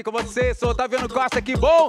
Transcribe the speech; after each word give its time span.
aqui 0.00 0.02
com 0.02 0.12
você, 0.12 0.54
sou 0.54 0.70
Otaviano 0.70 1.08
Costa, 1.08 1.42
que 1.42 1.56
bom! 1.56 1.88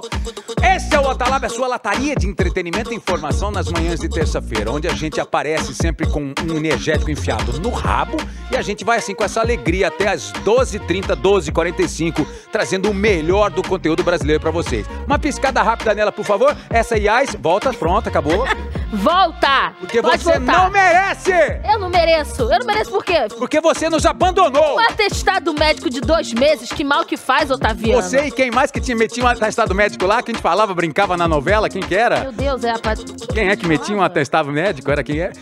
Esse 0.62 0.94
é 0.94 1.00
o 1.00 1.08
Otalab, 1.08 1.44
a 1.44 1.48
sua 1.48 1.66
lataria 1.66 2.14
de 2.14 2.26
entretenimento 2.26 2.92
e 2.92 2.96
informação 2.96 3.50
nas 3.50 3.68
manhãs 3.68 4.00
de 4.00 4.08
terça-feira, 4.08 4.70
onde 4.70 4.86
a 4.86 4.92
gente 4.92 5.20
aparece 5.20 5.74
sempre 5.74 6.06
com 6.06 6.32
um 6.46 6.56
energético 6.56 7.10
enfiado 7.10 7.58
no 7.60 7.70
rabo 7.70 8.16
e 8.50 8.56
a 8.56 8.62
gente 8.62 8.84
vai 8.84 8.98
assim 8.98 9.14
com 9.14 9.24
essa 9.24 9.40
alegria 9.40 9.88
até 9.88 10.08
as 10.08 10.32
12h30, 10.44 11.16
12h45, 11.16 12.26
trazendo 12.50 12.90
o 12.90 12.94
melhor 12.94 13.50
do 13.50 13.62
conteúdo 13.62 14.02
brasileiro 14.02 14.40
pra 14.40 14.50
vocês. 14.50 14.86
Uma 15.06 15.18
piscada 15.18 15.62
rápida 15.62 15.94
nela, 15.94 16.12
por 16.12 16.24
favor. 16.24 16.54
Essa 16.68 16.98
IAS, 16.98 17.34
volta, 17.40 17.72
pronto, 17.72 18.08
acabou. 18.08 18.44
Volta! 18.92 19.72
Porque 19.80 20.02
Pode 20.02 20.22
você 20.22 20.38
voltar. 20.38 20.52
não 20.64 20.70
merece! 20.70 21.32
Eu 21.64 21.78
não 21.78 21.88
mereço. 21.88 22.42
Eu 22.42 22.58
não 22.58 22.66
mereço 22.66 22.90
por 22.90 23.04
quê? 23.04 23.26
Porque 23.38 23.60
você 23.60 23.88
nos 23.88 24.04
abandonou! 24.04 24.76
Um 24.76 24.80
atestado 24.80 25.54
médico 25.54 25.88
de 25.88 26.00
dois 26.00 26.32
meses, 26.34 26.70
que 26.70 26.84
mal 26.84 27.04
que 27.04 27.16
faz, 27.16 27.50
Otaviano. 27.50 28.02
Você 28.02 28.26
e 28.26 28.30
quem 28.30 28.50
mais 28.50 28.70
que 28.70 28.80
tinha 28.80 28.96
metido 28.96 29.24
um 29.24 29.28
atestado 29.28 29.74
médico 29.74 30.04
lá, 30.06 30.22
que 30.22 30.30
a 30.30 30.34
gente 30.34 30.42
falava, 30.42 30.74
brincava 30.74 31.16
na 31.16 31.26
novela, 31.26 31.68
quem 31.68 31.82
que 31.82 31.94
era? 31.94 32.20
Meu 32.20 32.32
Deus, 32.32 32.64
é 32.64 32.70
a... 32.70 32.78
pat- 32.78 33.00
Quem 33.32 33.48
é 33.48 33.56
que 33.56 33.66
metia 33.66 33.96
um 33.96 34.02
atestado 34.02 34.50
médico? 34.52 34.90
Era 34.90 35.02
quem 35.02 35.20
é? 35.20 35.32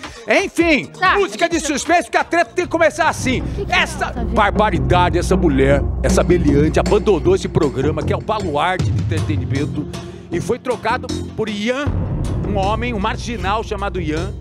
Enfim, 0.45 0.87
Tá. 0.99 1.15
música 1.17 1.49
de 1.49 1.59
suspense, 1.59 2.05
porque 2.05 2.19
a 2.19 2.25
treta 2.25 2.53
tem 2.55 2.65
que 2.65 2.71
começar 2.71 3.09
assim. 3.09 3.43
Que 3.57 3.65
que 3.67 3.73
é, 3.73 3.79
essa 3.81 4.09
Otávio? 4.11 4.29
barbaridade, 4.31 5.19
essa 5.19 5.37
mulher, 5.37 5.83
essa 6.03 6.23
beliante, 6.23 6.79
abandonou 6.79 7.35
esse 7.35 7.49
programa, 7.49 8.03
que 8.03 8.13
é 8.13 8.17
o 8.17 8.21
baluarte 8.21 8.85
de 8.91 9.03
entretenimento, 9.03 9.89
e 10.31 10.41
foi 10.41 10.59
trocado 10.59 11.07
por 11.37 11.49
Ian, 11.49 11.87
um 12.49 12.57
homem, 12.57 12.95
um 12.95 12.99
marginal 12.99 13.63
chamado 13.65 14.01
Ian. 14.01 14.33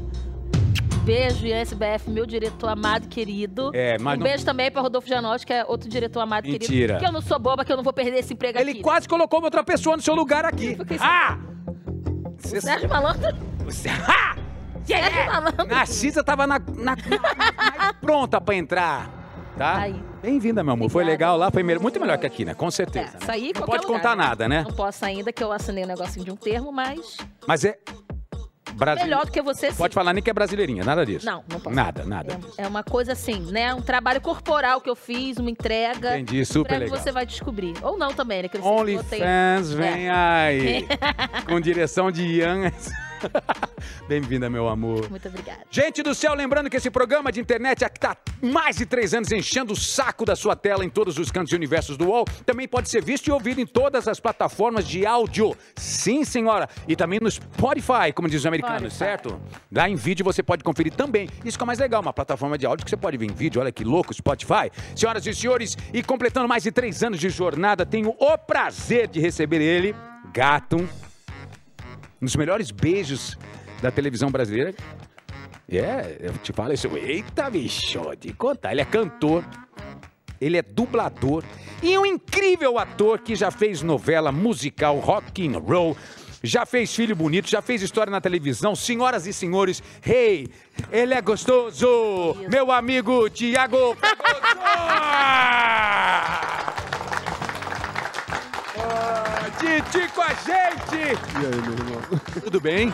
Beijo, 1.04 1.46
Ian 1.48 1.58
SBF, 1.62 2.10
meu 2.10 2.26
diretor 2.26 2.68
amado 2.70 3.06
e 3.06 3.08
querido. 3.08 3.72
É, 3.74 3.98
mas 3.98 4.16
um 4.16 4.20
não- 4.20 4.28
beijo 4.28 4.46
também 4.46 4.70
pra 4.70 4.82
Rodolfo 4.82 5.08
Janotti, 5.08 5.46
que 5.46 5.54
é 5.54 5.66
outro 5.66 5.90
diretor 5.90 6.20
amado 6.20 6.46
e 6.48 6.52
Mentira. 6.52 6.68
querido. 6.72 7.00
Que 7.00 7.06
eu 7.08 7.12
não 7.12 7.22
sou 7.22 7.40
boba, 7.40 7.66
que 7.66 7.72
eu 7.72 7.78
não 7.78 7.84
vou 7.84 7.94
perder 7.94 8.20
esse 8.20 8.34
emprego 8.34 8.60
Ele 8.60 8.72
aqui. 8.72 8.82
quase 8.82 9.08
colocou 9.08 9.42
outra 9.44 9.64
pessoa 9.64 9.96
no 9.96 10.02
seu 10.04 10.14
lugar 10.14 10.46
aqui. 10.46 10.78
Ah! 11.00 11.38
Você 12.38 12.62
Sérgio 12.62 12.90
Malandro? 12.90 13.36
Você... 13.66 13.90
Ah! 14.08 14.36
Sérgio 14.84 15.26
Malandro. 15.28 15.68
Narcisa 15.68 16.24
tava 16.24 16.46
na, 16.48 16.60
na- 16.60 16.96
na- 16.96 17.94
pronta 18.02 18.40
pra 18.42 18.56
entrar, 18.56 19.10
tá? 19.60 19.78
Aí. 19.78 20.02
Bem-vinda, 20.22 20.64
meu 20.64 20.74
amor. 20.74 20.90
Foi 20.90 21.04
Obrigada. 21.04 21.34
legal 21.34 21.38
lá, 21.38 21.52
foi 21.52 21.64
muito 21.64 22.00
melhor 22.00 22.18
que 22.18 22.26
aqui, 22.26 22.46
né? 22.46 22.54
Com 22.54 22.72
certeza. 22.72 23.10
É, 23.10 23.12
né? 23.12 23.18
isso 23.22 23.32
aí, 23.32 23.52
Não 23.54 23.66
pode 23.66 23.86
lugar, 23.86 23.98
contar 23.98 24.16
né? 24.16 24.24
nada, 24.24 24.48
né? 24.48 24.64
Não 24.66 24.74
posso 24.74 25.04
ainda, 25.04 25.34
que 25.34 25.44
eu 25.44 25.52
assinei 25.52 25.84
um 25.84 25.88
negocinho 25.88 26.24
de 26.24 26.32
um 26.32 26.36
termo, 26.38 26.72
mas 26.72 27.18
Mas 27.46 27.66
é. 27.66 27.78
Brasil... 28.74 29.04
melhor 29.04 29.26
do 29.26 29.32
que 29.32 29.42
você 29.42 29.72
sim. 29.72 29.78
Pode 29.78 29.94
falar 29.94 30.14
nem 30.14 30.24
que 30.24 30.30
é 30.30 30.34
brasileirinha, 30.34 30.86
nada 30.86 31.06
disso. 31.06 31.26
Não, 31.26 31.44
não 31.52 31.60
posso. 31.60 31.76
Nada, 31.76 32.06
nada. 32.06 32.40
É, 32.58 32.64
é 32.64 32.68
uma 32.68 32.84
coisa 32.84 33.12
assim, 33.12 33.40
né? 33.52 33.74
Um 33.74 33.82
trabalho 33.82 34.22
corporal 34.22 34.80
que 34.80 34.90
eu 34.90 34.96
fiz, 34.96 35.38
uma 35.38 35.50
entrega. 35.50 36.18
Entendi, 36.18 36.46
super 36.46 36.80
legal. 36.80 36.98
você 36.98 37.12
vai 37.12 37.26
descobrir. 37.26 37.74
Ou 37.82 37.98
não 37.98 38.14
também, 38.14 38.44
né? 38.44 38.48
Botei- 38.48 38.62
OnlyFans, 38.62 39.74
vem 39.74 40.08
É. 40.08 40.12
aí. 40.12 40.88
Com 41.50 41.60
direção 41.60 42.10
de 42.10 42.24
Ian. 42.24 42.72
Bem-vinda, 44.08 44.50
meu 44.50 44.68
amor. 44.68 45.10
Muito 45.10 45.28
obrigada. 45.28 45.60
Gente 45.70 46.02
do 46.02 46.14
céu, 46.16 46.34
lembrando 46.34 46.70
que 46.70 46.78
esse 46.78 46.90
programa 46.90 47.32
de 47.32 47.40
internet 47.40 47.84
aqui 47.84 48.00
tá 48.00 48.12
há 48.12 48.46
mais 48.46 48.78
de 48.78 48.86
três 48.86 49.14
anos 49.14 49.32
enchendo 49.32 49.74
o 49.74 49.76
saco 49.76 50.26
da 50.26 50.36
sua 50.36 50.56
tela 50.56 50.84
em 50.84 50.90
todos 50.90 51.18
os 51.18 51.32
cantos 51.32 51.52
e 51.52 51.56
universos 51.56 51.98
do 51.98 52.08
UOL. 52.08 52.26
Também 52.46 52.68
pode 52.68 52.90
ser 52.90 53.04
visto 53.04 53.28
e 53.28 53.32
ouvido 53.32 53.60
em 53.62 53.66
todas 53.66 54.08
as 54.08 54.20
plataformas 54.20 54.88
de 54.88 55.06
áudio. 55.06 55.56
Sim, 55.76 56.24
senhora. 56.24 56.68
E 56.88 56.96
também 56.96 57.20
no 57.22 57.30
Spotify, 57.30 58.12
como 58.14 58.28
diz 58.28 58.42
os 58.42 58.46
americanos, 58.46 58.94
Spotify. 58.94 58.98
certo? 58.98 59.42
Lá 59.72 59.90
em 59.90 59.96
vídeo 59.96 60.24
você 60.24 60.42
pode 60.42 60.64
conferir 60.64 60.94
também. 60.94 61.30
Isso 61.44 61.58
que 61.58 61.64
é 61.64 61.68
mais 61.68 61.80
legal, 61.80 62.02
uma 62.02 62.14
plataforma 62.14 62.58
de 62.58 62.66
áudio 62.66 62.84
que 62.86 62.90
você 62.90 62.98
pode 62.98 63.18
ver 63.18 63.26
em 63.26 63.34
vídeo. 63.34 63.62
Olha 63.62 63.72
que 63.72 63.84
louco, 63.84 64.14
Spotify. 64.14 64.72
Senhoras 64.96 65.26
e 65.26 65.34
senhores, 65.34 65.78
e 65.94 66.02
completando 66.02 66.48
mais 66.48 66.64
de 66.64 66.72
três 66.72 67.04
anos 67.04 67.20
de 67.20 67.30
jornada, 67.30 67.86
tenho 67.86 68.16
o 68.18 68.38
prazer 68.38 69.08
de 69.08 69.20
receber 69.20 69.62
ele, 69.62 69.96
Gato, 70.34 70.88
um 72.22 72.26
dos 72.26 72.36
melhores 72.36 72.72
beijos 72.72 73.38
da 73.82 73.92
televisão 73.92 74.30
brasileira. 74.30 74.74
É, 75.72 76.18
eu 76.20 76.34
te 76.40 76.52
falo 76.52 76.74
isso. 76.74 76.88
Eita, 76.98 77.50
bicho, 77.50 78.02
de 78.20 78.34
contar. 78.34 78.72
Ele 78.72 78.82
é 78.82 78.86
cantor, 78.86 79.46
ele 80.42 80.58
é 80.58 80.62
dublador 80.62 81.44
e 81.82 81.98
um 81.98 82.06
incrível 82.06 82.78
ator 82.78 83.20
que 83.20 83.36
já 83.36 83.52
fez 83.52 83.82
novela 83.82 84.32
musical, 84.32 84.98
rock 84.98 85.48
and 85.48 85.60
roll, 85.60 85.96
já 86.44 86.66
fez 86.66 86.94
Filho 86.94 87.16
Bonito, 87.16 87.50
já 87.50 87.62
fez 87.62 87.82
história 87.82 88.10
na 88.12 88.20
televisão. 88.20 88.76
Senhoras 88.76 89.26
e 89.28 89.34
senhores, 89.34 89.84
hey, 90.06 90.48
ele 90.92 91.14
é 91.14 91.22
gostoso! 91.22 92.36
Meu 92.50 92.72
amigo 92.72 93.30
Tiago 93.30 93.96
Ah, 95.62 96.74
Titi 99.60 100.08
com 100.14 100.22
a 100.22 100.30
gente! 100.30 100.96
E 100.96 101.46
aí, 101.46 101.62
meu 101.62 101.74
irmão? 101.74 102.02
Tudo 102.42 102.62
bem? 102.62 102.94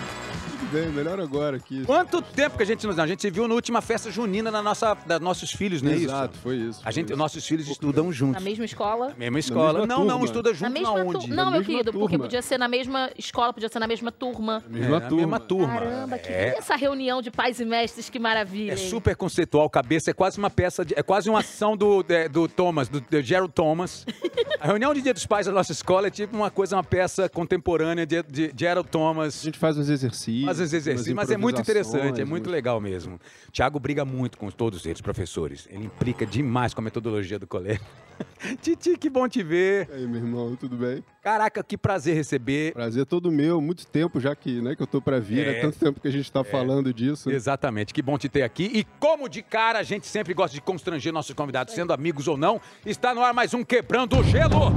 Bem, 0.75 0.89
melhor 0.89 1.19
agora 1.19 1.57
aqui. 1.57 1.83
Quanto 1.85 2.21
tempo 2.21 2.57
que 2.57 2.63
a 2.63 2.65
gente 2.65 2.85
nos 2.85 2.99
A 2.99 3.07
gente 3.07 3.21
se 3.21 3.29
viu 3.29 3.47
na 3.47 3.53
última 3.53 3.81
festa 3.81 4.11
junina 4.11 4.51
na 4.51 4.61
nossa, 4.61 4.93
da 5.05 5.19
nossos 5.19 5.51
filhos, 5.51 5.81
não 5.81 5.91
é 5.91 5.95
isso? 5.95 6.03
Exato, 6.05 6.37
foi 6.39 6.55
isso. 6.57 6.79
A 6.81 6.83
foi 6.83 6.91
gente, 6.93 7.09
isso. 7.09 7.17
nossos 7.17 7.45
filhos 7.47 7.67
estudam 7.67 8.05
Na 8.07 8.11
juntos. 8.11 8.43
mesma 8.43 8.65
escola. 8.65 9.13
Mesma 9.17 9.39
escola. 9.39 9.79
mesma 9.79 9.87
não, 9.87 9.99
não, 10.03 10.09
turma. 10.19 10.25
estuda 10.25 10.49
Na 10.49 10.55
junto 10.55 10.71
mesma 10.71 10.89
aonde? 10.89 11.11
turma. 11.19 11.27
Não, 11.35 11.45
Na 11.45 11.51
meu 11.51 11.59
mesma 11.59 11.73
querido, 11.73 11.91
porque 11.93 12.07
turma. 12.15 12.25
podia 12.25 12.41
ser 12.41 12.57
na 12.57 12.67
mesma 12.67 13.09
escola, 13.17 13.53
podia 13.53 13.69
ser 13.69 13.79
na 13.79 13.87
mesma 13.87 14.11
turma. 14.11 14.63
Mesma 14.67 14.97
é, 14.97 14.99
turma. 15.01 15.15
mesma 15.17 15.39
turma. 15.39 15.79
Caramba, 15.79 16.17
que 16.17 16.29
é, 16.29 16.57
essa 16.57 16.75
reunião 16.75 17.21
de 17.21 17.31
pais 17.31 17.59
e 17.59 17.65
mestres, 17.65 18.09
que 18.09 18.19
maravilha. 18.19 18.71
é 18.71 18.77
hein? 18.77 18.89
super 18.89 19.15
conceitual, 19.15 19.69
cabeça 19.69 20.11
é 20.11 20.13
quase 20.13 20.37
uma 20.37 20.49
peça, 20.49 20.83
de- 20.83 20.93
é 20.97 21.01
quase 21.03 21.29
uma 21.29 21.39
ação 21.39 21.77
do, 21.77 22.03
de- 22.03 22.27
do 22.29 22.47
Thomas, 22.47 22.89
do, 22.89 22.99
do 22.99 23.21
Gerald 23.21 23.53
Thomas. 23.53 24.05
A 24.59 24.67
reunião 24.67 24.93
de 24.93 25.01
Dia 25.01 25.13
dos 25.13 25.25
Pais 25.25 25.45
da 25.45 25.51
nossa 25.51 25.71
escola 25.71 26.07
é 26.07 26.09
tipo 26.09 26.35
uma 26.35 26.49
coisa, 26.49 26.75
uma 26.75 26.83
peça 26.83 27.29
contemporânea 27.29 28.05
de, 28.05 28.23
de 28.23 28.51
Gerald 28.57 28.87
A 28.87 28.91
Thomas. 28.91 29.41
gente 29.41 29.59
faz 29.59 29.77
uns 29.77 29.89
exercícios. 29.89 30.45
Faz 30.45 30.59
os 30.65 30.73
exercícios, 30.73 31.15
mas 31.15 31.29
é 31.29 31.37
muito 31.37 31.61
interessante, 31.61 32.21
é 32.21 32.25
muito 32.25 32.49
legal 32.49 32.79
mesmo. 32.81 33.19
Tiago 33.51 33.79
briga 33.79 34.03
muito 34.05 34.37
com 34.37 34.49
todos 34.51 34.85
eles, 34.85 35.01
professores. 35.01 35.67
Ele 35.69 35.85
implica 35.85 36.25
demais 36.25 36.73
com 36.73 36.81
a 36.81 36.83
metodologia 36.83 37.39
do 37.39 37.47
colégio. 37.47 37.81
Titi, 38.61 38.97
que 38.97 39.09
bom 39.09 39.27
te 39.27 39.43
ver. 39.43 39.89
E 39.91 39.95
aí, 39.95 40.07
meu 40.07 40.17
irmão, 40.21 40.55
tudo 40.55 40.77
bem? 40.77 41.03
Caraca, 41.21 41.63
que 41.63 41.77
prazer 41.77 42.15
receber. 42.15 42.73
Prazer 42.73 43.05
todo 43.05 43.31
meu, 43.31 43.59
muito 43.59 43.85
tempo 43.87 44.19
já 44.19 44.35
que, 44.35 44.61
né, 44.61 44.75
que 44.75 44.81
eu 44.81 44.87
tô 44.87 45.01
pra 45.01 45.19
vir, 45.19 45.45
É. 45.45 45.57
é 45.57 45.61
tanto 45.61 45.77
tempo 45.77 45.99
que 45.99 46.07
a 46.07 46.11
gente 46.11 46.31
tá 46.31 46.43
falando 46.43 46.93
disso. 46.93 47.29
Exatamente, 47.29 47.93
que 47.93 48.01
bom 48.01 48.17
te 48.17 48.29
ter 48.29 48.43
aqui. 48.43 48.69
E 48.73 48.83
como 48.99 49.27
de 49.27 49.41
cara 49.41 49.79
a 49.79 49.83
gente 49.83 50.07
sempre 50.07 50.33
gosta 50.33 50.53
de 50.53 50.61
constranger 50.61 51.11
nossos 51.11 51.33
convidados, 51.35 51.73
sendo 51.73 51.91
amigos 51.91 52.27
ou 52.27 52.37
não, 52.37 52.61
está 52.85 53.13
no 53.13 53.21
ar 53.21 53.33
mais 53.33 53.53
um 53.53 53.63
Quebrando 53.63 54.17
o 54.17 54.23
Gelo. 54.23 54.71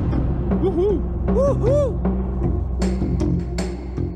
Uhul! 0.63 2.18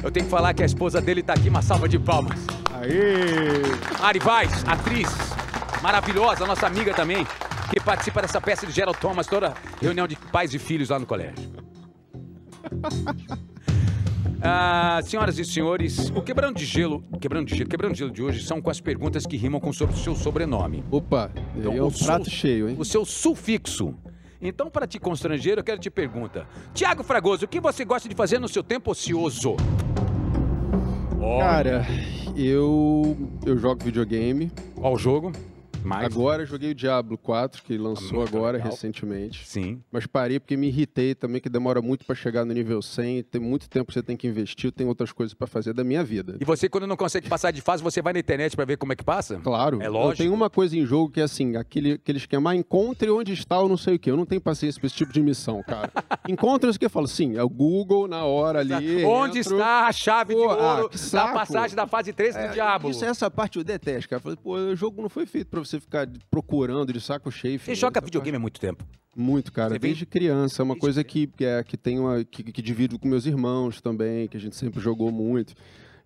Eu 0.02 0.10
tenho 0.10 0.24
que 0.26 0.30
falar 0.30 0.52
que 0.54 0.62
a 0.62 0.66
esposa 0.66 1.00
dele 1.00 1.22
tá 1.22 1.34
aqui, 1.34 1.48
uma 1.48 1.62
salva 1.62 1.88
de 1.88 1.98
palmas. 1.98 2.38
Aê! 2.74 3.62
Ari 4.02 4.18
Vaz, 4.18 4.64
atriz 4.66 5.08
maravilhosa, 5.82 6.46
nossa 6.46 6.66
amiga 6.66 6.92
também, 6.94 7.26
que 7.70 7.80
participa 7.80 8.22
dessa 8.22 8.40
peça 8.40 8.66
de 8.66 8.72
Gerald 8.72 8.98
Thomas, 9.00 9.26
toda 9.26 9.52
reunião 9.80 10.06
de 10.06 10.16
pais 10.16 10.54
e 10.54 10.58
filhos 10.58 10.88
lá 10.90 10.98
no 10.98 11.06
colégio. 11.06 11.50
Ah, 14.44 14.98
senhoras 15.04 15.38
e 15.38 15.44
senhores, 15.44 16.10
o 16.10 16.20
quebrando 16.20 16.56
de 16.56 16.64
gelo, 16.64 17.04
quebrando 17.20 17.46
de 17.46 17.54
gelo, 17.54 17.68
quebrando 17.70 17.92
de 17.92 17.98
gelo 18.00 18.10
de 18.10 18.20
hoje 18.24 18.42
são 18.44 18.60
com 18.60 18.70
as 18.70 18.80
perguntas 18.80 19.24
que 19.24 19.36
rimam 19.36 19.60
com 19.60 19.70
o 19.70 19.72
seu- 19.72 19.88
sobrenome. 20.16 20.82
Opa, 20.90 21.30
Então, 21.56 21.70
aí 21.70 21.78
é 21.78 21.80
o 21.82 21.86
um 21.86 21.92
prato 21.92 22.24
sul- 22.24 22.32
cheio, 22.32 22.68
hein? 22.68 22.74
O 22.76 22.84
seu 22.84 23.04
sufixo. 23.04 23.94
Então, 24.42 24.68
para 24.68 24.86
te 24.88 24.98
constranger, 24.98 25.56
eu 25.58 25.62
quero 25.64 25.80
te 25.80 25.88
perguntar. 25.88 26.48
Tiago 26.74 27.04
Fragoso, 27.04 27.44
o 27.44 27.48
que 27.48 27.60
você 27.60 27.84
gosta 27.84 28.08
de 28.08 28.14
fazer 28.14 28.40
no 28.40 28.48
seu 28.48 28.62
tempo 28.64 28.90
ocioso? 28.90 29.56
Olha, 31.20 31.38
Cara, 31.38 31.86
eu 32.36 33.16
eu 33.46 33.56
jogo 33.56 33.84
videogame. 33.84 34.50
Qual 34.74 34.98
jogo? 34.98 35.30
Mais? 35.84 36.04
Agora 36.06 36.44
joguei 36.44 36.70
o 36.70 36.74
Diablo 36.74 37.18
4, 37.18 37.62
que 37.62 37.76
lançou 37.76 38.20
muito 38.20 38.36
agora 38.36 38.56
legal. 38.58 38.70
recentemente. 38.72 39.46
Sim. 39.46 39.82
Mas 39.90 40.06
parei 40.06 40.38
porque 40.38 40.56
me 40.56 40.68
irritei 40.68 41.14
também, 41.14 41.40
que 41.40 41.48
demora 41.48 41.82
muito 41.82 42.04
pra 42.04 42.14
chegar 42.14 42.44
no 42.44 42.52
nível 42.52 42.80
100, 42.80 43.24
tem 43.24 43.40
muito 43.40 43.68
tempo 43.68 43.86
que 43.86 43.94
você 43.94 44.02
tem 44.02 44.16
que 44.16 44.26
investir, 44.26 44.70
tem 44.72 44.86
outras 44.86 45.12
coisas 45.12 45.34
pra 45.34 45.46
fazer 45.46 45.72
da 45.72 45.84
minha 45.84 46.04
vida. 46.04 46.36
E 46.40 46.44
você, 46.44 46.68
quando 46.68 46.86
não 46.86 46.96
consegue 46.96 47.28
passar 47.28 47.50
de 47.50 47.60
fase, 47.60 47.82
você 47.82 48.00
vai 48.00 48.12
na 48.12 48.18
internet 48.18 48.54
para 48.56 48.64
ver 48.64 48.76
como 48.76 48.92
é 48.92 48.96
que 48.96 49.04
passa? 49.04 49.36
Claro. 49.42 49.82
É 49.82 49.88
lógico. 49.88 50.18
Tenho 50.18 50.34
uma 50.34 50.48
coisa 50.50 50.76
em 50.76 50.84
jogo 50.84 51.10
que 51.12 51.20
é 51.20 51.24
assim, 51.24 51.56
aquele, 51.56 51.92
aquele 51.92 52.18
esquema, 52.18 52.50
ah, 52.50 52.56
encontre 52.56 53.10
onde 53.10 53.32
está 53.32 53.60
o 53.60 53.68
não 53.68 53.76
sei 53.76 53.96
o 53.96 53.98
quê. 53.98 54.10
Eu 54.10 54.16
não 54.16 54.26
tenho 54.26 54.40
paciência 54.40 54.80
pra 54.80 54.86
esse 54.86 54.96
tipo 54.96 55.12
de 55.12 55.22
missão, 55.22 55.62
cara. 55.62 55.90
encontre 56.28 56.68
isso 56.70 56.78
que 56.78 56.84
eu 56.84 56.90
falo, 56.90 57.08
sim, 57.08 57.36
é 57.36 57.42
o 57.42 57.48
Google 57.48 58.06
na 58.08 58.24
hora 58.24 58.60
ali. 58.60 59.04
Onde 59.04 59.40
entro. 59.40 59.52
está 59.54 59.86
a 59.86 59.92
chave 59.92 60.34
de 60.34 60.40
Pô, 60.40 60.50
ah, 60.50 60.76
ouro 60.76 60.88
que 60.88 60.98
da 61.10 61.28
passagem 61.28 61.76
da 61.76 61.86
fase 61.86 62.12
3 62.12 62.34
do 62.34 62.40
É, 62.40 62.48
Diabo? 62.48 62.90
Isso, 62.90 63.04
essa 63.04 63.30
parte 63.30 63.58
eu 63.58 63.64
detesto, 63.64 64.08
cara. 64.08 64.18
Eu 64.18 64.22
Falei, 64.22 64.38
pô, 64.42 64.54
o 64.54 64.76
jogo 64.76 65.02
não 65.02 65.08
foi 65.08 65.26
feito 65.26 65.48
pra 65.48 65.60
você 65.60 65.71
ficar 65.80 66.08
procurando 66.30 66.92
de 66.92 67.00
saco 67.00 67.30
cheio. 67.30 67.58
Você 67.58 67.74
joga 67.74 68.00
videogame 68.00 68.36
há 68.36 68.40
muito 68.40 68.60
tempo. 68.60 68.84
Muito, 69.16 69.52
cara. 69.52 69.70
Você 69.70 69.78
vem- 69.78 69.90
Desde 69.90 70.06
criança. 70.06 70.62
É 70.62 70.64
uma 70.64 70.74
Desde 70.74 70.80
coisa 70.80 71.04
que, 71.04 71.26
que, 71.26 71.44
é, 71.44 71.62
que, 71.62 71.76
tem 71.76 71.98
uma, 71.98 72.24
que, 72.24 72.42
que 72.44 72.62
divido 72.62 72.98
com 72.98 73.06
meus 73.08 73.26
irmãos 73.26 73.80
também, 73.80 74.26
que 74.28 74.36
a 74.36 74.40
gente 74.40 74.56
sempre 74.56 74.80
jogou 74.80 75.10
muito. 75.12 75.54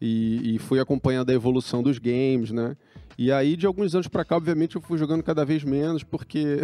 e, 0.01 0.57
e 0.57 0.59
fui 0.59 0.79
acompanhando 0.79 1.31
a 1.31 1.33
evolução 1.33 1.83
dos 1.83 1.99
games, 1.99 2.51
né? 2.51 2.77
E 3.19 3.33
aí, 3.33 3.57
de 3.57 3.67
alguns 3.67 3.95
anos 3.95 4.09
pra 4.09 4.25
cá, 4.25 4.37
obviamente, 4.37 4.77
eu 4.77 4.83
fui 4.83 4.99
jogando 4.99 5.23
cada 5.23 5.45
vez 5.45 5.65
menos, 5.65 6.03
porque 6.03 6.59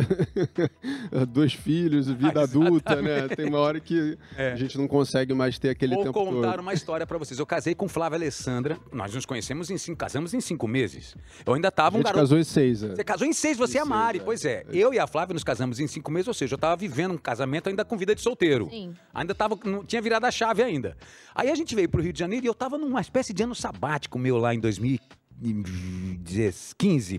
dois 1.29 1.55
filhos, 1.55 2.09
vida 2.11 2.41
Ah, 2.41 2.45
adulta, 2.45 3.01
né? 3.01 3.29
Tem 3.29 3.47
uma 3.49 3.59
hora 3.59 3.81
que 3.81 4.19
É. 4.37 4.53
a 4.53 4.57
gente 4.57 4.77
não 4.77 4.87
consegue 4.87 5.33
mais 5.35 5.59
ter 5.59 5.71
aquele 5.71 5.95
Vou 5.95 6.05
tempo 6.05 6.13
contar 6.25 6.53
todo. 6.53 6.61
uma 6.61 6.75
história 6.75 7.07
pra 7.07 7.17
vocês. 7.19 7.39
Eu 7.41 7.47
casei 7.47 7.75
com 7.75 7.89
Flávia 7.89 8.17
Alessandra. 8.17 8.79
Nós 8.93 9.15
nos 9.15 9.25
conhecemos 9.25 9.71
em 9.71 9.79
cinco, 9.79 9.97
casamos 9.99 10.35
em 10.35 10.41
cinco 10.41 10.69
meses. 10.69 11.17
Eu 11.47 11.55
ainda 11.55 11.69
A 11.69 11.71
tava 11.71 11.97
um 11.97 12.01
gente 12.01 12.05
garoto. 12.05 12.21
casou 12.23 12.39
em 12.39 12.45
seis, 12.45 12.83
é. 12.83 12.89
Você 12.97 13.05
casou 13.05 13.27
em 13.27 13.33
seis, 13.33 13.57
você 13.57 13.79
Em 13.79 13.81
é 13.81 13.83
a 13.83 13.87
Mari. 13.87 14.19
seis, 14.19 14.23
é. 14.23 14.25
Pois 14.25 14.45
é. 14.45 14.65
Eu 14.73 14.93
e 14.93 14.99
a 14.99 15.07
Flávia 15.07 15.33
nos 15.35 15.45
casamos 15.45 15.81
em 15.81 15.87
cinco 15.87 16.11
meses, 16.11 16.29
ou 16.29 16.35
seja, 16.35 16.55
eu 16.55 16.59
tava 16.59 16.77
vivendo 16.77 17.13
um 17.13 17.19
casamento 17.19 17.69
ainda 17.69 17.85
com 17.85 17.97
vida 17.97 18.15
de 18.15 18.21
solteiro. 18.21 18.69
Sim. 18.71 18.95
Ainda 19.15 19.35
tava, 19.35 19.59
não 19.65 19.85
tinha 19.85 20.03
virado 20.03 20.27
a 20.27 20.31
chave 20.31 20.63
ainda. 20.63 20.97
Aí 21.35 21.51
a 21.51 21.55
gente 21.55 21.75
veio 21.75 21.89
pro 21.89 22.03
Rio 22.03 22.13
de 22.13 22.19
Janeiro 22.19 22.45
e 22.45 22.49
eu 22.49 22.55
tava 22.55 22.77
numa 22.77 23.01
espécie 23.01 23.33
de 23.33 23.43
ano 23.43 23.55
sabático 23.55 24.19
meu 24.19 24.37
lá 24.37 24.55
em 24.55 24.61
2015 24.61 25.22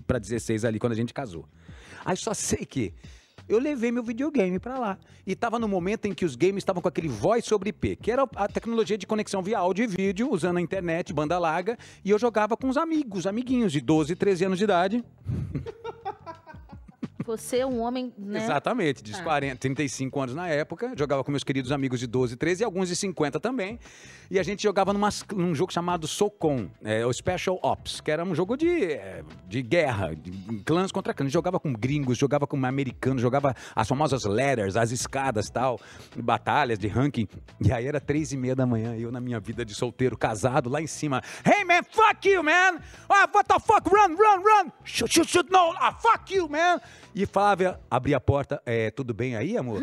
para 0.06 0.18
16 0.18 0.64
ali, 0.64 0.78
quando 0.78 0.92
a 0.92 0.96
gente 0.96 1.12
casou. 1.12 1.48
Aí 2.04 2.16
só 2.16 2.34
sei 2.34 2.64
que 2.64 2.94
eu 3.48 3.58
levei 3.58 3.92
meu 3.92 4.02
videogame 4.02 4.58
pra 4.58 4.78
lá. 4.78 4.98
E 5.26 5.34
tava 5.34 5.58
no 5.58 5.68
momento 5.68 6.06
em 6.06 6.14
que 6.14 6.24
os 6.24 6.34
games 6.34 6.58
estavam 6.58 6.80
com 6.80 6.88
aquele 6.88 7.08
voz 7.08 7.44
sobre 7.44 7.70
IP, 7.70 7.96
que 7.96 8.10
era 8.10 8.26
a 8.36 8.48
tecnologia 8.48 8.96
de 8.96 9.06
conexão 9.06 9.42
via 9.42 9.58
áudio 9.58 9.84
e 9.84 9.86
vídeo, 9.86 10.30
usando 10.30 10.56
a 10.56 10.60
internet, 10.60 11.12
banda 11.12 11.38
larga, 11.38 11.78
e 12.04 12.10
eu 12.10 12.18
jogava 12.18 12.56
com 12.56 12.68
os 12.68 12.76
amigos, 12.76 13.26
amiguinhos 13.26 13.72
de 13.72 13.80
12, 13.80 14.14
13 14.16 14.44
anos 14.46 14.58
de 14.58 14.64
idade. 14.64 15.04
Você 17.24 17.58
é 17.58 17.66
um 17.66 17.80
homem, 17.80 18.12
né? 18.18 18.42
Exatamente, 18.44 19.02
de 19.02 19.14
Ah. 19.14 19.22
40, 19.22 19.56
35 19.56 20.20
anos 20.20 20.34
na 20.34 20.46
época, 20.48 20.92
jogava 20.96 21.24
com 21.24 21.30
meus 21.30 21.42
queridos 21.42 21.72
amigos 21.72 21.98
de 21.98 22.06
12, 22.06 22.36
13 22.36 22.62
e 22.62 22.64
alguns 22.64 22.88
de 22.88 22.96
50 22.96 23.40
também. 23.40 23.78
E 24.30 24.38
a 24.38 24.42
gente 24.42 24.62
jogava 24.62 24.92
numas- 24.92 25.24
num 25.34 25.54
jogo 25.54 25.72
chamado 25.72 26.06
Socom, 26.06 26.68
é, 26.82 27.04
o 27.06 27.12
Special 27.12 27.58
Ops, 27.62 28.00
que 28.00 28.10
era 28.10 28.24
um 28.24 28.34
jogo 28.34 28.56
de, 28.56 28.68
é, 28.92 29.22
de 29.48 29.62
guerra, 29.62 30.14
de 30.14 30.30
clãs 30.64 30.92
contra 30.92 31.14
clãs. 31.14 31.32
Jogava 31.32 31.58
com 31.58 31.72
gringos, 31.72 32.18
jogava 32.18 32.46
com 32.46 32.56
americanos, 32.64 33.22
jogava 33.22 33.54
as 33.74 33.88
famosas 33.88 34.24
ladders, 34.24 34.76
as 34.76 34.90
escadas 34.92 35.48
tal, 35.50 35.80
batalhas 36.16 36.78
de 36.78 36.88
ranking. 36.88 37.26
E 37.60 37.72
aí 37.72 37.86
era 37.86 38.00
três 38.00 38.32
e 38.32 38.36
meia 38.36 38.54
da 38.56 38.66
manhã, 38.66 38.94
eu 38.96 39.10
na 39.10 39.20
minha 39.20 39.40
vida 39.40 39.64
de 39.64 39.74
solteiro, 39.74 40.16
casado, 40.16 40.68
lá 40.68 40.80
em 40.80 40.86
cima. 40.86 41.22
Hey 41.44 41.64
man, 41.64 41.82
fuck 41.90 42.28
you, 42.28 42.42
man! 42.42 42.80
Ah, 43.08 43.28
what 43.32 43.48
the 43.48 43.58
fuck, 43.60 43.88
run, 43.88 44.14
run, 44.16 44.42
run! 44.42 44.72
Shoot, 44.84 45.12
shoot, 45.12 45.30
shoot, 45.30 45.50
no! 45.50 45.72
Ah, 45.78 45.92
fuck 45.94 46.34
you, 46.34 46.48
man! 46.48 46.80
E 47.14 47.26
Flávia 47.26 47.78
abria 47.90 48.16
a 48.16 48.20
porta, 48.20 48.60
é, 48.66 48.90
tudo 48.90 49.14
bem 49.14 49.36
aí, 49.36 49.56
amor? 49.56 49.80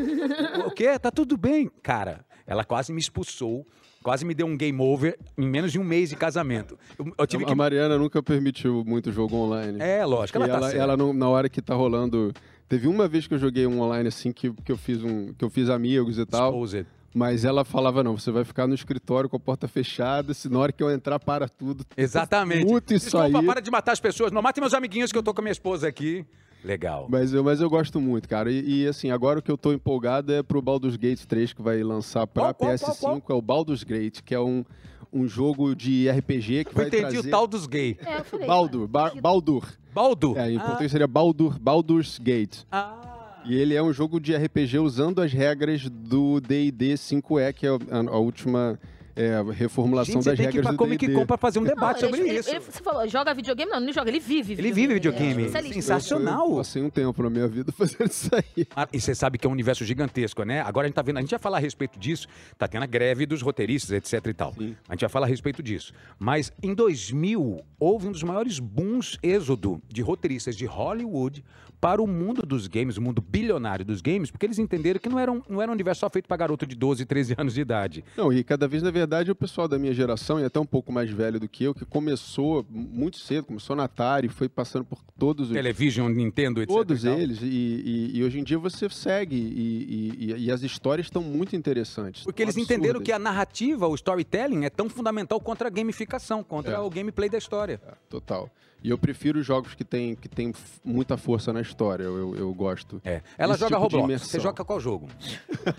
o, 0.66 0.72
quê? 0.72 1.00
Tá 1.00 1.10
tudo 1.10 1.38
bem. 1.38 1.72
Cara, 1.82 2.26
ela 2.46 2.64
quase 2.66 2.92
me 2.92 3.00
expulsou, 3.00 3.66
quase 4.04 4.26
me 4.26 4.34
deu 4.34 4.46
um 4.46 4.58
game 4.58 4.80
over 4.82 5.18
em 5.38 5.48
menos 5.48 5.72
de 5.72 5.80
um 5.80 5.84
mês 5.84 6.10
de 6.10 6.16
casamento. 6.18 6.78
Eu, 7.00 7.14
eu 7.18 7.28
tive 7.28 7.44
A 7.46 7.48
que... 7.48 7.56
Mariana 7.56 7.98
nunca 7.98 8.22
permitiu 8.22 8.84
muito 8.86 9.12
jogo 9.12 9.36
online. 9.38 9.80
É, 9.82 10.04
lógico, 10.06 10.38
ela 10.38 10.46
E 10.48 10.50
tá 10.50 10.56
ela, 10.58 10.72
ela 10.74 10.98
não- 10.98 11.14
na 11.14 11.30
hora 11.30 11.48
que 11.48 11.62
tá 11.62 11.74
rolando. 11.74 12.34
Teve 12.68 12.88
uma 12.88 13.08
vez 13.08 13.28
que 13.28 13.34
eu 13.34 13.40
joguei 13.40 13.66
um 13.68 13.82
online 13.82 14.08
assim 14.10 14.32
que, 14.32 14.52
que 14.52 14.72
eu 14.72 14.78
fiz 14.78 15.02
um. 15.04 15.34
que 15.34 15.44
eu 15.44 15.50
fiz 15.50 15.70
amigos 15.70 16.18
e 16.18 16.26
tal. 16.26 16.50
Exposed. 16.50 16.86
Mas 17.14 17.44
ela 17.44 17.66
falava, 17.66 18.02
não, 18.02 18.18
você 18.18 18.32
vai 18.32 18.46
ficar 18.46 18.66
no 18.68 18.74
escritório 18.74 19.30
com 19.30 19.36
a 19.36 19.40
porta 19.40 19.68
fechada, 19.68 20.34
se 20.34 20.48
na 20.48 20.60
hora 20.60 20.72
que 20.72 20.82
eu 20.82 20.90
entrar, 20.90 21.20
para 21.20 21.50
tudo. 21.50 21.86
Exatamente. 21.98 22.66
Muito 22.66 22.94
isso 22.94 23.06
Desculpa, 23.18 23.40
aí. 23.40 23.46
para 23.46 23.60
de 23.62 23.70
matar 23.70 23.92
as 23.92 24.00
pessoas. 24.00 24.32
Não 24.32 24.42
mate 24.42 24.62
meus 24.62 24.74
amiguinhos 24.74 25.12
que 25.12 25.18
eu 25.18 25.24
tô 25.24 25.34
com 25.34 25.42
a 25.42 25.44
minha 25.44 25.52
esposa 25.52 25.90
aqui. 25.90 26.26
Legal. 26.64 27.08
Mas 27.10 27.34
eu, 27.34 27.44
mas 27.44 27.60
eu 27.60 27.70
gosto 27.70 28.00
muito, 28.00 28.30
cara. 28.30 28.52
E, 28.52 28.84
e, 28.84 28.88
assim, 28.88 29.10
agora 29.12 29.40
o 29.40 29.42
que 29.42 29.52
eu 29.52 29.58
tô 29.58 29.74
empolgado 29.74 30.32
é 30.32 30.44
pro 30.44 30.62
Baldur's 30.62 30.96
Gate 30.96 31.26
3, 31.26 31.54
que 31.54 31.62
vai 31.62 31.82
lançar 31.82 32.28
pra 32.28 32.54
Qual, 32.54 32.56
qual, 32.56 32.72
PS5. 32.74 33.22
qual, 33.22 33.38
É 33.38 33.40
o 33.40 33.42
Baldur's 33.42 33.84
Gate, 33.84 34.22
que 34.22 34.36
é 34.36 34.40
um, 34.40 34.64
um 35.12 35.28
jogo 35.28 35.76
de 35.76 36.10
RPG 36.10 36.66
que 36.66 36.72
Eu 36.72 36.76
vai 36.76 36.88
entendi 36.88 37.02
trazer... 37.14 37.28
o 37.28 37.32
tal 37.32 37.48
dos 37.48 37.66
gay. 37.66 37.98
É, 38.06 38.18
eu 38.20 38.24
falei. 38.24 38.48
Baldur, 38.48 38.88
Ba- 38.88 39.14
Baldur. 39.20 39.66
Baldo. 39.94 40.38
É, 40.38 40.52
em 40.52 40.58
ah, 40.58 40.62
português 40.62 40.92
seria 40.92 41.08
Baldur, 41.08 41.60
Baldur's 41.60 42.20
Gate. 42.20 42.60
ah. 42.72 42.98
E 43.44 43.56
ele 43.56 43.74
é 43.74 43.82
um 43.82 43.92
jogo 43.92 44.20
de 44.20 44.36
RPG 44.36 44.78
usando 44.78 45.20
as 45.20 45.34
regras 45.34 45.90
do 45.90 46.40
D&D 46.40 46.94
5e, 46.94 47.52
que 47.54 47.66
é 47.66 47.70
a, 47.72 48.12
a 48.12 48.18
última 48.20 48.80
é, 49.16 49.42
reformulação 49.54 50.14
Gente, 50.16 50.24
você 50.24 50.30
das 50.32 50.38
tem 50.40 50.48
que 50.50 50.58
ir 50.58 50.60
regras 50.60 50.64
pra 50.64 50.72
do 50.72 50.78
Comic 50.78 51.06
D&D. 51.08 51.20
Con 51.20 51.26
pra 51.26 51.38
fazer 51.38 51.60
um 51.60 51.64
Não, 51.64 51.70
debate 51.74 52.04
ele- 52.04 52.12
sobre 52.16 52.30
ele- 52.30 52.40
isso. 52.40 52.50
ele- 52.50 52.60
você 52.60 52.82
falou, 52.84 53.08
joga 53.08 53.34
videogame? 53.34 53.70
Não, 53.72 53.78
ele 53.78 53.86
não 53.88 53.94
joga, 53.94 54.10
ele 54.10 54.20
vive 54.20 54.54
Ele 54.54 54.72
vive 54.72 54.94
videogame. 54.96 55.46
É. 55.46 55.74
Sensacional. 55.74 56.50
Eu 56.50 56.56
passei 56.58 56.82
um 56.82 56.90
tempo 56.90 57.22
na 57.24 57.30
minha 57.30 57.48
vida 57.48 57.72
fazendo 57.78 58.08
isso 58.10 58.30
aí. 58.34 58.66
Ah, 58.76 58.88
e 58.92 59.00
você 59.00 59.14
sabe 59.16 59.38
que 59.38 59.46
é 59.46 59.50
um 59.50 59.54
universo 59.54 59.84
gigantesco, 59.86 60.44
né? 60.44 60.62
Agora 60.62 60.86
a 60.86 60.88
gente 60.88 60.96
tá 60.96 61.02
vendo, 61.02 61.18
a 61.18 61.22
gente 61.22 61.32
vai 61.32 61.40
falar 61.40 61.58
a 61.58 61.60
respeito 61.62 62.00
disso, 62.00 62.28
tá 62.58 62.68
tendo 62.68 62.84
a 62.84 62.88
greve 62.88 63.26
dos 63.26 63.42
roteiristas, 63.42 63.92
etc 63.92 64.26
e 64.28 64.34
tal. 64.34 64.54
Sim. 64.54 64.76
A 64.88 64.94
gente 64.94 65.02
vai 65.02 65.10
falar 65.10 65.26
a 65.26 65.30
respeito 65.30 65.62
disso. 65.64 65.94
Mas 66.20 66.52
em 66.62 66.74
2000, 66.74 67.60
houve 67.80 68.08
um 68.08 68.12
dos 68.12 68.24
maiores 68.24 68.60
booms 68.60 69.18
êxodo 69.24 69.82
de 69.90 70.02
roteiristas 70.02 70.56
de 70.56 70.66
Hollywood 70.66 71.44
para 71.82 72.02
o 72.02 72.06
mundo 72.06 72.44
dos 72.44 72.68
games, 72.68 72.96
o 72.98 73.02
mundo 73.02 73.20
bilionário 73.22 73.84
dos 73.84 74.02
games, 74.02 74.30
porque 74.30 74.46
eles 74.46 74.60
entenderam 74.60 75.00
que 75.00 75.10
não 75.10 75.18
era 75.18 75.32
um, 75.32 75.42
não 75.50 75.60
era 75.62 75.70
um 75.72 75.74
universo 75.74 76.02
só 76.02 76.10
feito 76.12 76.28
para 76.28 76.38
garoto 76.38 76.66
de 76.68 76.76
12, 76.76 77.04
13 77.06 77.34
anos 77.38 77.56
de 77.56 77.62
idade. 77.62 78.06
Não, 78.16 78.32
e 78.32 78.44
cada 78.44 78.68
vez, 78.68 78.84
na 78.84 78.92
verdade, 78.92 79.32
o 79.32 79.36
pessoal 79.36 79.68
da 79.68 79.80
minha 79.80 79.92
geração, 79.94 80.40
e 80.40 80.44
até 80.46 80.60
um 80.60 80.66
pouco 80.66 80.92
mais 80.94 81.10
velho 81.10 81.40
do 81.40 81.50
que 81.50 81.64
eu, 81.64 81.74
que 81.74 81.84
começou 81.84 82.64
muito 82.70 83.18
cedo, 83.18 83.46
começou 83.46 83.76
na 83.76 83.86
Atari, 83.86 84.30
foi 84.30 84.48
passando 84.48 84.86
por 84.86 85.00
todos 85.18 85.48
os... 85.50 85.54
Television, 85.56 86.08
Nintendo, 86.10 86.62
etc. 86.62 86.72
Todos 86.76 87.04
e 87.04 87.08
eles, 87.10 87.42
e, 87.42 87.46
e- 87.46 88.12
e 88.20 88.24
hoje 88.24 88.40
em 88.40 88.44
dia 88.44 88.60
você 88.60 88.88
segue, 88.88 89.36
e- 89.36 90.36
e 90.46 90.52
as 90.52 90.62
histórias 90.62 91.08
estão 91.08 91.24
muito 91.24 91.56
interessantes. 91.56 92.24
Porque 92.24 92.44
eles 92.44 92.56
absurdas. 92.56 92.78
entenderam 92.78 93.02
que 93.02 93.12
a 93.12 93.18
narrativa, 93.20 93.88
o 93.88 93.96
storytelling, 93.96 94.66
é 94.66 94.70
tão 94.70 94.88
fundamental 94.88 95.40
contra 95.40 95.68
a 95.68 95.72
gamificação, 95.72 96.44
contra 96.44 96.74
É. 96.76 96.80
o 96.80 96.90
gameplay 96.90 97.28
da 97.30 97.38
história. 97.40 97.82
É, 97.88 97.94
total. 98.10 98.50
E 98.84 98.90
eu 98.90 98.98
prefiro 98.98 99.44
jogos 99.44 99.76
que 99.76 99.84
têm 99.84 100.16
que 100.16 100.28
tem 100.28 100.52
muita 100.84 101.16
força 101.16 101.54
na 101.54 101.62
história, 101.62 102.04
eu, 102.04 102.18
eu, 102.18 102.36
eu 102.36 102.54
gosto. 102.54 103.00
É. 103.06 103.22
Ela 103.38 103.56
joga 103.56 103.76
tipo 103.78 103.82
Roblox. 103.98 104.22
Você 104.24 104.40
joga 104.40 104.66
qual 104.66 104.80
jogo? 104.80 105.08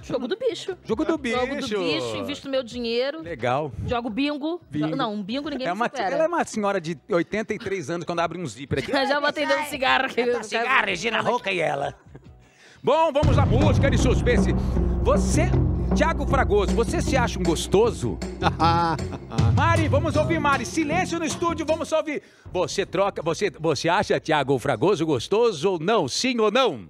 Jogo 0.02 0.28
do 0.28 0.36
bicho. 0.36 0.76
Jogo 0.84 1.04
do 1.04 1.18
bicho. 1.18 1.36
Jogo 1.40 1.54
do 1.56 1.66
bicho, 1.66 2.16
invisto 2.16 2.48
meu 2.48 2.62
dinheiro. 2.62 3.20
Legal. 3.22 3.72
Jogo 3.86 4.08
bingo. 4.08 4.60
Bingo. 4.70 4.84
Jogo- 4.86 4.96
não, 4.96 5.14
um 5.14 5.22
bingo 5.22 5.48
ninguém 5.48 5.66
É 5.66 5.72
uma, 5.72 5.86
supera. 5.86 6.14
ela 6.14 6.24
é 6.24 6.28
uma 6.28 6.44
senhora 6.44 6.80
de 6.80 6.96
83 7.10 7.90
anos 7.90 8.06
quando 8.06 8.20
abre 8.20 8.38
um 8.38 8.46
zíper 8.46 8.78
aqui. 8.78 8.92
Já 9.06 9.20
botei 9.20 9.46
dentro 9.46 9.64
do 9.64 9.68
cigarro. 9.68 10.04
aqui. 10.06 10.44
Cigarro, 10.44 10.86
Regina 10.86 11.20
Roca 11.20 11.50
e 11.50 11.58
ela. 11.58 11.94
Bom, 12.84 13.12
vamos 13.12 13.36
à 13.36 13.44
música 13.46 13.90
de 13.90 13.98
suspense. 13.98 14.50
Você, 15.02 15.50
Thiago 15.96 16.26
Fragoso, 16.26 16.74
você 16.74 17.02
se 17.02 17.16
acha 17.16 17.38
um 17.38 17.42
gostoso? 17.42 18.18
Mari, 19.54 19.88
vamos 19.88 20.16
ouvir, 20.16 20.38
Mari. 20.40 20.64
Silêncio 20.64 21.18
no 21.18 21.24
estúdio, 21.24 21.66
vamos 21.66 21.88
só 21.88 21.98
ouvir. 21.98 22.22
Você 22.52 22.86
troca, 22.86 23.20
você, 23.22 23.50
você 23.50 23.88
acha 23.88 24.18
Thiago 24.18 24.58
Fragoso 24.58 25.04
gostoso 25.04 25.72
ou 25.72 25.78
não? 25.78 26.08
Sim 26.08 26.38
ou 26.40 26.50
não? 26.50 26.88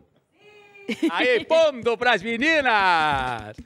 Aí, 1.11 1.45
pondo 1.47 1.97
pras 1.99 2.23
meninas! 2.23 3.57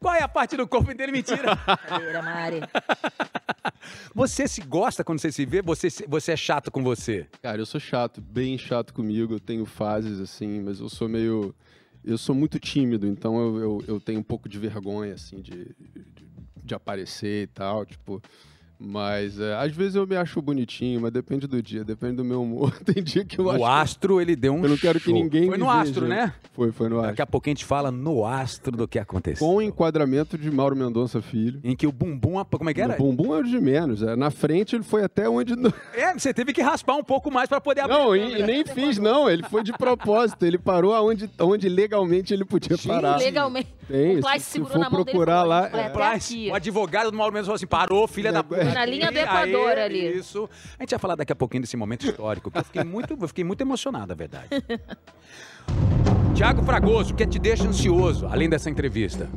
Qual 0.00 0.14
é 0.14 0.22
a 0.22 0.28
parte 0.28 0.56
do 0.56 0.66
corpo 0.66 0.92
dele? 0.94 1.12
Mentira. 1.12 1.54
Brincadeira, 1.54 2.22
Mari. 2.22 2.60
Você 4.14 4.46
se 4.48 4.60
gosta 4.60 5.02
quando 5.04 5.20
você 5.20 5.30
se 5.32 5.44
vê? 5.46 5.62
Você, 5.62 5.88
se- 5.88 6.04
você 6.06 6.32
é 6.32 6.36
chato 6.36 6.70
com 6.70 6.82
você? 6.82 7.26
Cara, 7.42 7.60
eu 7.60 7.66
sou 7.66 7.80
chato, 7.80 8.20
bem 8.20 8.58
chato 8.58 8.92
comigo, 8.92 9.34
eu 9.34 9.40
tenho 9.40 9.64
fases 9.64 10.20
assim, 10.20 10.60
mas 10.60 10.80
eu 10.80 10.88
sou 10.88 11.08
meio. 11.08 11.54
Eu 12.04 12.16
sou 12.16 12.34
muito 12.34 12.58
tímido, 12.58 13.06
então 13.06 13.38
eu, 13.38 13.58
eu, 13.60 13.84
eu 13.86 14.00
tenho 14.00 14.20
um 14.20 14.22
pouco 14.22 14.48
de 14.48 14.58
vergonha, 14.58 15.14
assim, 15.14 15.40
de, 15.40 15.74
de, 15.78 16.26
de 16.64 16.74
aparecer 16.74 17.44
e 17.44 17.46
tal, 17.46 17.84
tipo. 17.84 18.22
Mas 18.82 19.38
é, 19.38 19.54
às 19.56 19.72
vezes 19.72 19.94
eu 19.94 20.06
me 20.06 20.16
acho 20.16 20.40
bonitinho, 20.40 21.02
mas 21.02 21.12
depende 21.12 21.46
do 21.46 21.62
dia, 21.62 21.84
depende 21.84 22.14
do 22.16 22.24
meu 22.24 22.42
humor. 22.42 22.72
Tem 22.82 23.02
dia 23.02 23.24
que 23.26 23.38
eu 23.38 23.50
acho. 23.50 23.60
O 23.60 23.66
astro, 23.66 24.20
ele 24.22 24.34
deu 24.34 24.54
um 24.54 24.62
Eu 24.62 24.70
não 24.70 24.76
quero 24.78 24.98
que 24.98 25.04
show. 25.10 25.14
ninguém 25.14 25.48
Foi 25.48 25.58
me 25.58 25.62
no 25.64 25.68
astro, 25.70 26.06
veja. 26.06 26.14
né? 26.14 26.32
Foi, 26.54 26.72
foi 26.72 26.88
no 26.88 26.96
Daqui 26.96 27.08
astro. 27.10 27.22
a 27.24 27.26
pouquinho 27.26 27.52
a 27.52 27.56
gente 27.56 27.64
fala 27.66 27.90
no 27.90 28.24
astro 28.24 28.74
do 28.74 28.88
que 28.88 28.98
aconteceu. 28.98 29.46
Com 29.46 29.56
o 29.56 29.62
enquadramento 29.62 30.38
de 30.38 30.50
Mauro 30.50 30.74
Mendonça 30.74 31.20
Filho. 31.20 31.60
Em 31.62 31.76
que 31.76 31.86
o 31.86 31.92
bumbum, 31.92 32.42
como 32.50 32.70
é 32.70 32.74
que 32.74 32.80
O 32.80 32.84
era? 32.84 32.96
bumbum 32.96 33.34
é 33.34 33.40
o 33.40 33.44
de 33.44 33.60
menos. 33.60 34.02
É. 34.02 34.16
Na 34.16 34.30
frente 34.30 34.74
ele 34.74 34.82
foi 34.82 35.04
até 35.04 35.28
onde. 35.28 35.54
não- 35.54 35.70
É, 35.92 36.14
você 36.18 36.32
teve 36.32 36.54
que 36.54 36.62
raspar 36.62 36.94
um 36.96 37.04
pouco 37.04 37.30
mais 37.30 37.50
pra 37.50 37.60
poder 37.60 37.82
abrir. 37.82 37.94
Não, 37.98 38.16
e, 38.16 38.40
e 38.40 38.42
nem 38.46 38.64
fiz, 38.64 38.96
não. 38.96 39.28
Ele 39.28 39.42
foi 39.42 39.62
de 39.62 39.72
propósito. 39.74 40.46
Ele 40.46 40.56
parou 40.56 40.94
aonde, 40.94 41.28
aonde 41.38 41.68
legalmente 41.68 42.32
ele 42.32 42.46
podia 42.46 42.78
Gente, 42.78 42.88
parar. 42.88 43.18
Legalmente. 43.18 43.68
Tem, 43.90 44.18
o 44.18 44.20
Plas 44.20 44.42
se- 44.42 44.46
se 44.46 44.50
segurou 44.52 44.72
for 44.72 44.78
na 44.78 44.90
mão 44.90 45.04
dele 45.04 45.10
procurar 45.10 45.32
falou, 45.40 45.48
lá, 45.48 45.58
"A 45.58 45.62
gente 45.64 45.72
vai 45.72 46.12
é. 46.12 46.16
aqui. 46.16 46.50
o 46.50 46.54
advogado 46.54 47.10
do 47.10 47.16
Mauro 47.16 47.32
Mendes 47.32 47.46
falou 47.46 47.56
assim: 47.56 47.66
parou, 47.66 48.06
filha 48.06 48.32
da 48.32 48.42
puta. 48.44 48.64
Na 48.64 48.84
linha 48.84 49.10
do 49.10 49.18
Aí, 49.18 49.24
Equador 49.24 49.78
ali. 49.78 50.16
Isso. 50.16 50.48
A 50.78 50.82
gente 50.82 50.90
vai 50.90 50.98
falar 50.98 51.14
daqui 51.16 51.32
a 51.32 51.36
pouquinho 51.36 51.62
desse 51.62 51.76
momento 51.76 52.06
histórico, 52.06 52.50
que 52.50 52.58
eu 52.58 52.64
fiquei 52.64 52.84
muito, 52.84 53.16
eu 53.20 53.28
fiquei 53.28 53.44
muito 53.44 53.60
emocionado, 53.60 54.12
a 54.12 54.16
verdade. 54.16 54.48
Tiago 56.34 56.62
Fragoso, 56.62 57.12
o 57.12 57.16
que 57.16 57.26
te 57.26 57.38
deixa 57.38 57.66
ansioso, 57.68 58.26
além 58.26 58.48
dessa 58.48 58.70
entrevista? 58.70 59.28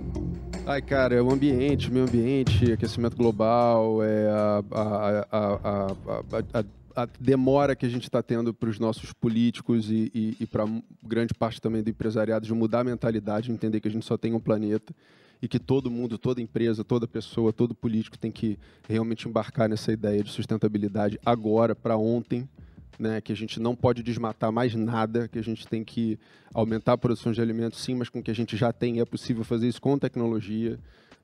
Ai, 0.65 0.81
cara, 0.81 1.13
é 1.15 1.21
o 1.21 1.29
ambiente, 1.29 1.91
meio 1.91 2.05
ambiente, 2.05 2.71
aquecimento 2.71 3.17
global, 3.17 4.01
é 4.01 4.29
a, 4.29 4.63
a, 4.71 5.27
a, 5.31 6.59
a, 6.59 6.63
a- 6.95 7.07
demora 7.19 7.75
que 7.75 7.85
a 7.85 7.89
gente 7.89 8.03
está 8.03 8.21
tendo 8.21 8.53
para 8.53 8.69
os 8.69 8.79
nossos 8.79 9.13
políticos 9.13 9.89
e, 9.89 10.35
e, 10.39 10.47
para 10.47 10.65
grande 11.03 11.33
parte 11.33 11.61
também 11.61 11.83
do 11.83 11.89
empresariado 11.89 12.45
de 12.45 12.53
mudar 12.53 12.81
a 12.81 12.83
mentalidade, 12.83 13.51
entender 13.51 13.79
que 13.79 13.87
a 13.87 13.91
gente 13.91 14.05
só 14.05 14.17
tem 14.17 14.33
um 14.33 14.39
planeta 14.39 14.93
e 15.41 15.47
que 15.47 15.59
todo 15.59 15.91
mundo, 15.91 16.17
toda 16.17 16.41
empresa, 16.41 16.83
toda 16.83 17.07
pessoa, 17.07 17.51
todo 17.51 17.75
político 17.75 18.17
tem 18.17 18.31
que 18.31 18.57
realmente 18.87 19.27
embarcar 19.27 19.67
nessa 19.67 19.91
ideia 19.91 20.23
de 20.23 20.31
sustentabilidade 20.31 21.19
agora, 21.25 21.75
para 21.75 21.97
ontem, 21.97 22.47
né, 22.97 23.19
que 23.19 23.33
a 23.33 23.35
gente 23.35 23.59
não 23.59 23.75
pode 23.75 24.01
desmatar 24.03 24.51
mais 24.51 24.73
nada, 24.75 25.27
que 25.27 25.37
a 25.37 25.43
gente 25.43 25.67
tem 25.67 25.83
que 25.83 26.17
aumentar 26.53 26.93
a 26.93 26.97
produção 26.97 27.31
de 27.31 27.41
alimentos, 27.41 27.79
sim, 27.79 27.95
mas 27.95 28.07
com 28.07 28.19
o 28.19 28.23
que 28.23 28.31
a 28.31 28.35
gente 28.35 28.55
já 28.55 28.71
tem 28.71 28.99
é 29.01 29.05
possível 29.05 29.43
fazer 29.43 29.67
isso 29.67 29.81
com 29.81 29.97
tecnologia. 29.97 30.79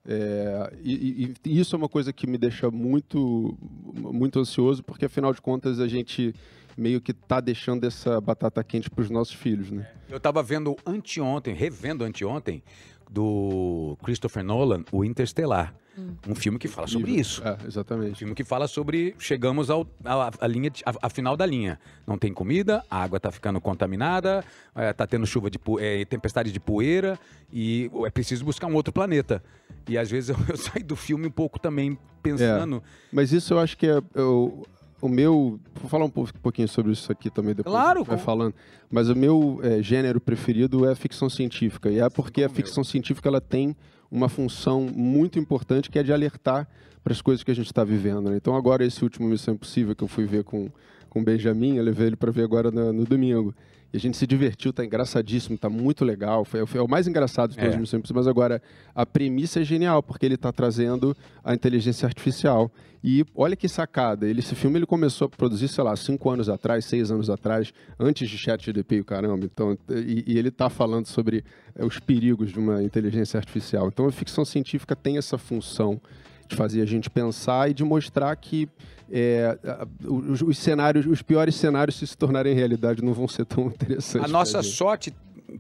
É, 0.06 0.74
e, 0.82 1.34
e, 1.46 1.60
isso 1.60 1.75
é 1.75 1.77
uma 1.77 1.89
coisa 1.89 2.12
que 2.12 2.25
me 2.25 2.38
deixa 2.38 2.72
muito, 2.72 3.58
muito 3.94 4.39
ansioso, 4.39 4.84
porque 4.84 5.06
afinal 5.06 5.34
de 5.34 5.41
contas 5.41 5.79
a 5.79 5.88
gente 5.88 6.34
meio 6.77 7.01
que 7.01 7.12
está 7.12 7.39
deixando 7.39 7.84
essa 7.86 8.20
batata 8.22 8.63
quente 8.63 8.89
para 8.89 9.01
os 9.01 9.10
nossos 9.10 9.34
filhos, 9.34 9.70
né? 9.70 9.88
Eu 10.10 10.18
estava 10.18 10.41
vendo 10.41 10.75
anteontem, 10.86 11.53
revendo 11.53 12.03
anteontem, 12.03 12.63
do 13.10 13.98
Christopher 14.03 14.44
Nolan, 14.44 14.84
o 14.91 15.03
Interstellar. 15.03 15.74
Hum. 15.98 16.15
Um 16.27 16.36
filme 16.36 16.60
que 16.60 16.68
fala 16.68 16.88
sobre 16.88 17.12
isso. 17.12 17.41
É, 17.46 17.58
exatamente. 17.68 18.12
Um 18.12 18.15
filme 18.15 18.36
que 18.36 18.44
fala 18.44 18.68
sobre 18.68 19.15
chegamos 19.18 19.70
ao, 19.70 19.88
a, 20.06 20.32
a 20.39 20.48
linha 20.48 20.70
de, 20.70 20.84
a, 20.86 20.94
a, 21.01 21.10
final 21.10 21.36
da 21.36 21.46
linha. 21.46 21.79
Não 22.06 22.18
tem 22.18 22.32
comida, 22.32 22.84
a 22.89 23.01
água 23.01 23.18
está 23.18 23.32
ficando 23.32 23.60
contaminada, 23.60 24.46
está 24.75 25.03
é, 25.03 25.08
tendo 25.08 25.25
chuva 25.25 25.50
de 25.50 25.60
é, 25.79 26.06
tempestade 26.06 26.51
de 26.51 26.60
poeira 26.60 27.20
e 27.51 27.89
é 28.06 28.10
preciso 28.12 28.46
buscar 28.46 28.68
um 28.68 28.75
outro 28.75 28.94
planeta. 28.94 29.44
E 29.89 29.98
às 29.98 30.10
vezes 30.10 30.29
eu, 30.29 30.38
eu 30.48 30.58
saio 30.58 30.86
do 30.86 30.96
filme 30.96 31.27
um 31.27 31.31
pouco 31.31 31.60
também 31.60 31.98
pensando. 32.22 32.77
É, 32.77 32.81
mas 33.12 33.34
isso 33.34 33.53
eu 33.53 33.60
acho 33.60 33.77
que 33.77 33.88
é, 33.88 34.01
eu, 34.13 34.65
o 35.01 35.10
meu. 35.10 35.60
Vou 35.75 35.89
falar 35.89 36.05
um 36.05 36.10
pouquinho 36.10 36.67
sobre 36.67 36.91
isso 36.91 37.12
aqui 37.12 37.29
também 37.29 37.55
depois. 37.55 37.74
Claro, 37.74 38.03
vai 38.03 38.17
falando. 38.17 38.53
Mas 38.89 39.10
o 39.10 39.15
meu 39.15 39.60
é, 39.63 39.81
gênero 39.81 40.19
preferido 40.19 40.86
é 40.86 40.91
a 40.91 40.96
ficção 40.96 41.29
científica. 41.29 41.89
E 41.89 42.00
é 42.00 42.10
porque 42.10 42.43
a 42.43 42.50
ficção 42.50 42.84
científica 42.84 43.27
ela 43.27 43.41
tem 43.41 43.75
uma 44.12 44.29
função 44.29 44.81
muito 44.81 45.38
importante 45.38 45.89
que 45.89 46.00
é 46.00 46.03
de 46.03 46.12
alertar 46.12 46.67
para 47.03 47.13
as 47.13 47.22
coisas 47.22 47.43
que 47.43 47.51
a 47.51 47.55
gente 47.55 47.67
está 47.67 47.84
vivendo. 47.84 48.29
Né? 48.29 48.38
Então, 48.38 48.55
agora, 48.55 48.84
esse 48.84 49.03
último 49.03 49.27
Missão 49.27 49.53
Impossível 49.53 49.96
que 49.96 50.03
eu 50.03 50.08
fui 50.08 50.25
ver 50.25 50.43
com, 50.43 50.69
com 51.10 51.22
o 51.22 51.24
Benjamin, 51.24 51.75
eu 51.75 51.84
levei 51.84 52.08
ele 52.08 52.15
para 52.15 52.31
ver 52.31 52.43
agora 52.43 52.72
no, 52.72 52.91
no 52.91 53.05
domingo. 53.05 53.53
E 53.91 53.98
a 53.98 54.00
gente 54.00 54.17
se 54.17 54.27
divertiu, 54.27 54.72
tá 54.72 54.86
engraçadíssimo, 54.86 55.58
tá 55.58 55.69
muito 55.69 56.05
legal. 56.05 56.46
Foi, 56.46 56.65
foi 56.65 56.79
o 56.79 56.88
mais 56.88 57.08
engraçado 57.08 57.51
de 57.51 57.58
todos 57.58 57.72
é. 57.72 57.75
os 57.75 57.81
Missões 57.81 58.03
mas 58.13 58.27
agora 58.27 58.62
a 58.93 59.05
premissa 59.05 59.62
é 59.62 59.63
genial, 59.63 60.03
porque 60.03 60.25
ele 60.25 60.36
está 60.36 60.51
trazendo 60.51 61.15
a 61.43 61.53
inteligência 61.53 62.05
artificial. 62.05 62.72
E 63.03 63.25
olha 63.34 63.55
que 63.55 63.67
sacada, 63.67 64.27
ele, 64.27 64.39
esse 64.39 64.53
filme 64.53 64.77
ele 64.77 64.86
começou 64.86 65.25
a 65.25 65.29
produzir, 65.29 65.69
sei 65.69 65.84
lá, 65.84 65.96
cinco 65.96 66.29
anos 66.29 66.50
atrás, 66.50 66.86
seis 66.86 67.10
anos 67.10 67.29
atrás, 67.29 67.74
antes 68.00 68.29
de 68.29 68.38
ChatGPT 68.38 68.98
e 68.98 69.00
o 69.01 69.05
caramba. 69.05 69.46
Então, 69.46 69.77
e, 69.89 70.24
e 70.27 70.38
ele 70.38 70.50
está 70.50 70.69
falando 70.69 71.08
sobre 71.08 71.43
é, 71.75 71.84
os 71.84 72.00
perigos 72.00 72.51
de 72.51 72.60
uma 72.60 72.84
inteligência 72.84 73.38
artificial. 73.38 73.88
Então 73.88 74.05
a 74.05 74.12
ficção 74.12 74.46
científica 74.46 74.96
tem 74.96 75.17
essa 75.17 75.38
função 75.38 76.00
de 76.48 76.55
fazer 76.55 76.81
a 76.81 76.86
gente 76.86 77.10
pensar 77.10 77.69
e 77.69 77.74
de 77.74 77.84
mostrar 77.84 78.36
que 78.36 78.67
é, 79.12 79.58
os, 80.06 80.42
os, 80.42 80.58
cenários, 80.58 81.06
os 81.06 81.22
piores 81.22 81.56
cenários, 81.56 81.98
se 81.98 82.08
se 82.08 82.18
tornarem 82.18 82.54
realidade, 82.54 83.04
não 83.04 83.13
vão 83.13 83.28
ser 83.28 83.46
tão 83.46 83.66
interessantes. 83.68 84.30
A 84.30 84.32
nossa 84.32 84.62
sorte, 84.62 85.13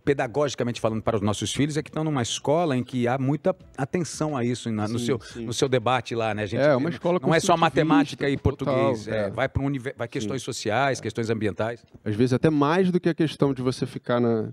pedagogicamente 0.03 0.79
falando 0.79 1.01
para 1.01 1.15
os 1.15 1.21
nossos 1.21 1.53
filhos, 1.53 1.77
é 1.77 1.83
que 1.83 1.89
estão 1.89 2.03
numa 2.03 2.21
escola 2.21 2.77
em 2.77 2.83
que 2.83 3.07
há 3.07 3.17
muita 3.17 3.55
atenção 3.77 4.37
a 4.37 4.43
isso 4.43 4.71
na, 4.71 4.87
sim, 4.87 4.93
no, 4.93 4.99
seu, 4.99 5.19
no 5.37 5.53
seu 5.53 5.67
debate 5.67 6.13
lá, 6.13 6.33
né? 6.33 6.45
Gente, 6.45 6.61
é, 6.61 6.75
uma 6.75 6.89
escola 6.89 7.19
não 7.21 7.33
é 7.33 7.39
só 7.39 7.57
matemática 7.57 8.29
e 8.29 8.37
português, 8.37 9.05
total, 9.05 9.19
é, 9.19 9.27
é. 9.27 9.29
vai 9.29 9.49
para 9.49 9.61
um, 9.63 9.71
vai 9.95 10.07
questões 10.07 10.41
sim. 10.41 10.45
sociais, 10.45 11.01
questões 11.01 11.29
ambientais. 11.29 11.83
Às 12.03 12.15
vezes 12.15 12.33
até 12.33 12.49
mais 12.49 12.91
do 12.91 12.99
que 12.99 13.09
a 13.09 13.13
questão 13.13 13.53
de 13.53 13.61
você 13.61 13.85
ficar 13.85 14.19
na. 14.19 14.49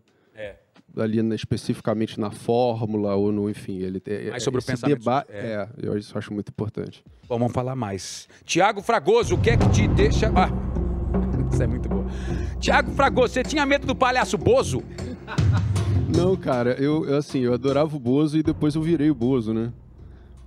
Ali 0.96 1.22
na, 1.22 1.34
especificamente 1.34 2.18
na 2.18 2.30
fórmula 2.30 3.14
ou 3.14 3.30
no, 3.30 3.50
enfim, 3.50 3.78
ele 3.78 4.00
tem 4.00 4.30
mais 4.30 4.42
sobre 4.42 4.60
o 4.60 4.64
pensamento. 4.64 4.98
Deba 4.98 5.26
é. 5.28 5.38
é, 5.38 5.68
eu 5.82 5.96
isso 5.98 6.16
acho 6.16 6.32
muito 6.32 6.48
importante. 6.48 7.04
Bom, 7.28 7.38
vamos 7.38 7.52
falar 7.52 7.76
mais. 7.76 8.28
Tiago 8.44 8.80
Fragoso, 8.82 9.34
o 9.34 9.40
que 9.40 9.50
é 9.50 9.56
que 9.56 9.68
te 9.70 9.86
deixa. 9.88 10.32
Ah, 10.34 10.50
isso 11.52 11.62
é 11.62 11.66
muito 11.66 11.88
bom. 11.88 12.06
Tiago 12.58 12.90
Fragoso, 12.92 13.34
você 13.34 13.42
tinha 13.42 13.66
medo 13.66 13.86
do 13.86 13.94
palhaço 13.94 14.38
Bozo? 14.38 14.82
Não, 16.08 16.36
cara, 16.36 16.72
eu, 16.80 17.04
eu 17.04 17.16
assim, 17.16 17.40
eu 17.40 17.52
adorava 17.52 17.94
o 17.94 18.00
Bozo 18.00 18.38
e 18.38 18.42
depois 18.42 18.74
eu 18.74 18.82
virei 18.82 19.10
o 19.10 19.14
Bozo, 19.14 19.52
né? 19.52 19.72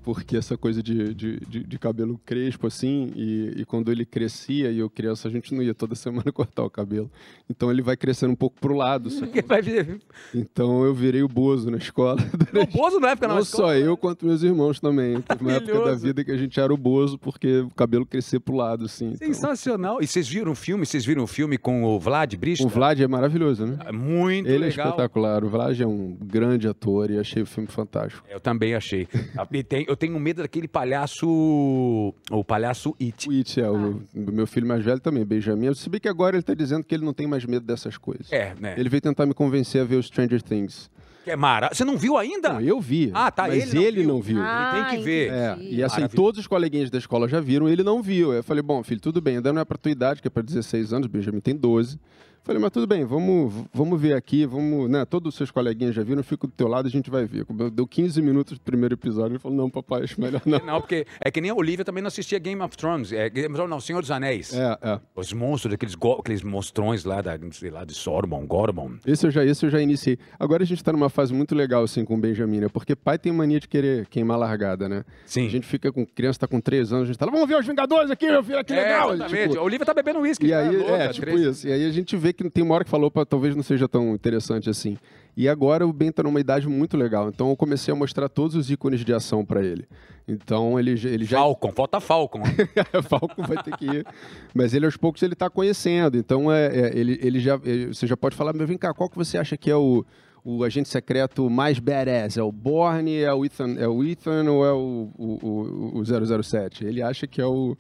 Porque 0.04 0.38
essa 0.38 0.58
coisa 0.58 0.82
de, 0.82 1.14
de, 1.14 1.40
de, 1.40 1.64
de 1.64 1.80
cabelo 1.80 2.20
crespo, 2.26 2.68
assim, 2.68 3.12
e, 3.16 3.54
e, 3.58 3.66
quando 3.66 3.92
ele 3.92 4.06
crescia 4.06 4.72
e 4.72 4.80
eu 4.80 4.90
criança, 4.90 5.28
a 5.28 5.32
gente 5.32 5.54
não 5.54 5.62
ia 5.62 5.74
toda 5.74 5.94
semana 5.96 6.32
cortar 6.32 6.64
o 6.64 6.70
cabelo. 6.70 7.10
Então 7.50 7.72
ele 7.72 7.82
vai 7.82 7.96
crescendo 7.98 8.34
um 8.34 8.36
pouco 8.36 8.60
pro 8.60 8.76
lado. 8.76 9.10
então 10.34 10.84
eu 10.84 10.94
virei 10.94 11.24
o 11.24 11.28
Bozo 11.28 11.70
na 11.70 11.78
escola. 11.78 12.20
O 12.60 12.66
Bozo 12.66 13.00
na 13.00 13.12
época 13.12 13.28
não 13.28 13.40
escola? 13.40 13.74
Não 13.74 13.80
só 13.80 13.86
eu, 13.86 13.96
quanto 13.96 14.26
meus 14.26 14.44
irmãos 14.44 14.80
também. 14.80 15.22
Teve 15.22 15.44
uma 15.44 15.54
época 15.54 15.86
da 15.86 15.96
vida 15.96 16.24
que 16.24 16.32
a 16.32 16.38
gente 16.38 16.60
era 16.60 16.74
o 16.74 16.78
Bozo, 16.78 17.18
porque 17.18 17.60
o 17.60 17.70
cabelo 17.70 18.06
crescia 18.06 18.40
pro 18.40 18.56
lado, 18.56 18.86
assim. 18.86 19.12
Então. 19.14 19.28
Sensacional. 19.28 19.94
Então... 19.96 20.04
E 20.04 20.08
vocês 20.08 20.28
viram 20.28 20.52
o 20.52 20.56
filme? 20.56 20.86
Vocês 20.86 21.06
viram 21.06 21.24
o 21.24 21.28
filme 21.28 21.58
com 21.58 21.84
o 21.84 22.00
Vlad 22.00 22.34
Brista? 22.36 22.66
O 22.66 22.70
Vlad 22.70 23.00
é 23.00 23.08
maravilhoso, 23.08 23.66
né? 23.66 23.78
É 23.86 23.92
muito 23.92 24.48
ele 24.48 24.66
é 24.66 24.68
legal. 24.68 24.88
é 24.88 24.90
espetacular. 24.90 25.44
O 25.44 25.50
Vlad 25.50 25.80
é 25.80 25.88
um 25.88 26.18
grande 26.20 26.68
ator 26.68 27.10
e 27.12 27.18
achei 27.18 27.42
o 27.42 27.46
filme 27.46 27.68
fantástico. 27.68 28.26
Eu 28.30 28.40
também 28.40 28.74
achei. 28.74 29.08
E 29.52 29.64
tem, 29.64 29.86
eu 29.88 29.96
tenho 30.00 30.20
medo 30.20 30.42
daquele 30.42 30.68
palhaço. 30.68 31.28
O 31.28 32.44
palhaço 32.44 32.96
It. 33.00 33.30
O 33.30 33.32
It, 33.32 33.60
é. 33.60 33.66
Ah. 33.66 33.72
O, 33.72 34.02
meu 34.32 34.48
filho 34.48 34.66
mais 34.66 34.84
velho 34.84 35.00
também, 35.00 35.26
Benjamin. 35.26 35.74
Se 35.76 35.90
bem 35.90 36.00
que 36.00 36.08
agora 36.08 36.36
ele 36.36 36.42
está 36.42 36.54
dizendo 36.54 36.84
que 36.84 36.96
ele 36.96 37.06
não 37.06 37.14
tem 37.14 37.28
mais 37.28 37.46
medo 37.46 37.66
dessas 37.66 37.98
coisas. 37.98 38.32
É, 38.32 38.56
né? 38.60 38.76
Ele 38.78 38.90
veio 38.90 39.02
tentar 39.02 39.26
me 39.26 39.34
convencer 39.34 39.82
a 39.82 39.84
ver 39.84 39.98
o 39.98 40.04
Stranger 40.04 40.42
Things. 40.42 40.90
Que 41.24 41.32
é 41.32 41.36
mara. 41.36 41.70
Você 41.74 41.84
não 41.84 41.98
viu 41.98 42.18
ainda? 42.18 42.54
Não, 42.54 42.62
eu 42.62 42.80
vi. 42.80 43.12
Ah, 43.14 43.30
tá. 43.30 43.48
Mas 43.48 43.74
ele, 43.74 43.84
ele 43.84 44.04
não 44.04 44.22
viu. 44.22 44.38
Não 44.38 44.44
viu. 44.44 44.52
Ah, 44.52 44.74
ele 44.74 44.86
tem 44.86 44.98
que 44.98 45.04
ver. 45.04 45.32
É, 45.32 45.58
e 45.60 45.84
assim, 45.84 46.08
todos 46.08 46.40
os 46.40 46.48
coleguinhas 46.48 46.90
da 46.90 46.98
escola 46.98 47.28
já 47.28 47.42
viram, 47.42 47.68
ele 47.68 47.84
não 47.84 48.02
viu. 48.02 48.34
Eu 48.34 48.44
falei, 48.44 48.64
bom, 48.64 48.82
filho, 48.84 49.02
tudo 49.02 49.20
bem, 49.20 49.36
ainda 49.38 49.52
não 49.52 49.62
é 49.62 49.66
pra 49.66 49.78
tua 49.78 49.92
idade, 49.92 50.22
que 50.22 50.28
é 50.28 50.32
pra 50.32 50.42
16 50.42 50.94
anos, 50.94 51.08
Benjamin 51.08 51.42
tem 51.42 51.56
12. 51.56 52.00
Falei, 52.44 52.62
mas 52.62 52.72
tudo 52.72 52.88
bem, 52.88 53.06
vamos, 53.06 53.54
vamos 53.74 54.00
ver 54.02 54.14
aqui, 54.14 54.46
vamos, 54.46 54.90
né? 54.90 55.06
Todos 55.06 55.30
os 55.30 55.36
seus 55.36 55.52
coleguinhas 55.52 55.94
já 55.94 56.04
viram, 56.04 56.24
fico 56.24 56.48
do 56.48 56.54
teu 56.54 56.68
lado 56.68 56.88
e 56.88 56.90
a 56.90 56.92
gente 56.92 57.10
vai 57.10 57.26
ver. 57.26 57.46
Deu 57.72 57.86
15 57.86 58.22
minutos 58.22 58.58
do 58.58 58.62
primeiro 58.62 58.96
episódio, 58.96 59.34
ele 59.34 59.40
falou, 59.40 59.58
não, 59.58 59.70
papai, 59.70 60.04
acho 60.04 60.20
melhor 60.20 60.42
não. 60.46 60.60
Não, 60.60 60.82
porque 60.82 61.06
é 61.20 61.30
que 61.30 61.42
nem 61.42 61.52
a 61.52 61.56
Olivia 61.56 61.86
também 61.86 62.02
não 62.02 62.08
assistia 62.08 62.40
Game 62.40 62.62
of 62.62 62.76
Thrones, 62.76 63.12
é, 63.12 63.30
Game 63.30 63.48
of 63.48 63.56
Thrones 63.56 63.70
não, 63.70 63.80
Senhor 63.80 64.02
dos 64.02 64.12
Anéis. 64.12 64.54
É, 64.54 64.78
é. 64.82 65.00
Os 65.16 65.32
monstros, 65.34 65.74
aqueles, 65.74 65.96
aqueles 66.20 66.44
monstrões 66.44 67.04
lá, 67.04 67.22
da, 67.22 67.38
sei 67.52 67.70
lá, 67.70 67.84
de 67.86 67.94
Sormon, 67.94 68.46
Gormon. 68.46 68.94
Esse 69.06 69.28
eu, 69.28 69.32
já, 69.32 69.46
esse 69.46 69.66
eu 69.66 69.70
já 69.70 69.82
iniciei. 69.82 70.18
Agora 70.40 70.64
a 70.64 70.66
gente 70.66 70.84
tá 70.84 70.92
numa 70.92 71.10
fase 71.10 71.34
muito 71.34 71.54
legal, 71.54 71.84
assim, 71.84 72.04
com 72.04 72.16
o 72.16 72.18
Benjamin, 72.18 72.62
né? 72.62 72.68
Porque 72.70 72.96
pai 72.96 73.18
tem 73.18 73.32
mania 73.32 73.60
de 73.60 73.68
querer 73.68 74.08
queimar 74.08 74.38
largada, 74.38 74.90
né? 74.90 75.04
Sim. 75.26 75.46
A 75.46 75.50
gente 75.50 75.68
fica 75.68 75.92
com 75.92 76.06
criança, 76.06 76.40
tá 76.40 76.48
com 76.48 76.60
3 76.60 76.94
anos, 76.94 77.04
a 77.04 77.08
gente 77.08 77.18
tá 77.18 77.26
lá, 77.26 77.32
vamos 77.32 77.48
ver 77.48 77.58
os 77.58 77.66
Vingadores 77.66 78.10
aqui, 78.10 78.26
meu 78.26 78.44
filho, 78.44 78.64
que 78.64 78.74
é, 78.74 78.82
legal. 78.82 79.14
Exatamente. 79.14 79.50
Tipo, 79.50 79.60
a 79.60 79.64
Olivia 79.64 79.86
tá 79.86 79.94
bebendo 79.94 80.20
uísque. 80.20 80.48
E 80.48 80.54
aí, 80.54 80.76
louca, 80.76 80.94
é, 80.94 81.08
tipo 81.10 81.28
3... 81.28 81.42
isso. 81.42 81.68
E 81.68 81.72
aí 81.72 81.86
a 81.86 81.92
gente 81.92 82.18
vê 82.18 82.29
que 82.34 82.50
tem 82.50 82.64
uma 82.64 82.76
hora 82.76 82.84
que 82.84 82.90
falou, 82.90 83.12
talvez 83.26 83.56
não 83.56 83.64
seja 83.64 83.88
tão 83.88 84.14
interessante 84.14 84.70
assim. 84.70 84.98
E 85.36 85.48
agora 85.48 85.88
o 85.88 85.94
Ben 85.94 86.10
está 86.10 86.22
numa 86.24 86.40
idade 86.40 86.68
muito 86.68 86.98
legal. 86.98 87.30
Então 87.30 87.50
eu 87.50 87.56
comecei 87.56 87.94
a 87.94 87.96
mostrar 87.96 88.28
todos 88.28 88.56
os 88.56 88.70
ícones 88.70 89.06
de 89.06 89.14
ação 89.14 89.46
para 89.46 89.64
ele. 89.64 89.88
Então 90.28 90.80
ele, 90.80 90.92
ele 90.92 91.24
já. 91.24 91.38
Falcon, 91.38 91.72
falta 91.72 92.00
Falcon. 92.00 92.42
Falcon 93.08 93.44
vai 93.44 93.64
ter 93.64 93.76
que 93.78 93.86
ir. 93.86 94.06
Mas 94.54 94.74
ele 94.74 94.86
aos 94.86 94.98
poucos 94.98 95.24
ele 95.24 95.34
está 95.34 95.50
conhecendo. 95.50 96.18
Então 96.18 96.52
é, 96.52 96.66
é, 96.68 96.92
ele, 96.98 97.18
ele 97.22 97.40
já. 97.40 97.60
Ele, 97.64 97.88
você 97.88 98.06
já 98.06 98.18
pode 98.18 98.36
falar, 98.36 98.54
mas 98.54 98.68
vem 98.68 98.78
cá, 98.78 98.94
qual 98.94 99.10
que 99.10 99.16
você 99.16 99.38
acha 99.38 99.56
que 99.56 99.72
é 99.72 99.76
o, 99.76 100.06
o 100.44 100.64
agente 100.64 100.90
secreto 100.90 101.50
mais 101.50 101.80
badass? 101.80 102.38
É 102.38 102.44
o 102.44 102.52
Borne, 102.52 103.18
é 103.18 103.34
o 103.34 103.46
Ethan, 103.46 103.76
é 103.78 103.88
o 103.88 104.04
Ethan 104.04 104.44
ou 104.52 104.66
é 104.66 104.74
o, 104.74 105.10
o, 105.18 105.96
o, 105.96 106.00
o 106.00 106.44
007? 106.44 106.86
Ele 106.86 107.02
acha 107.02 107.26
que 107.26 107.40
é 107.40 107.46
o. 107.46 107.78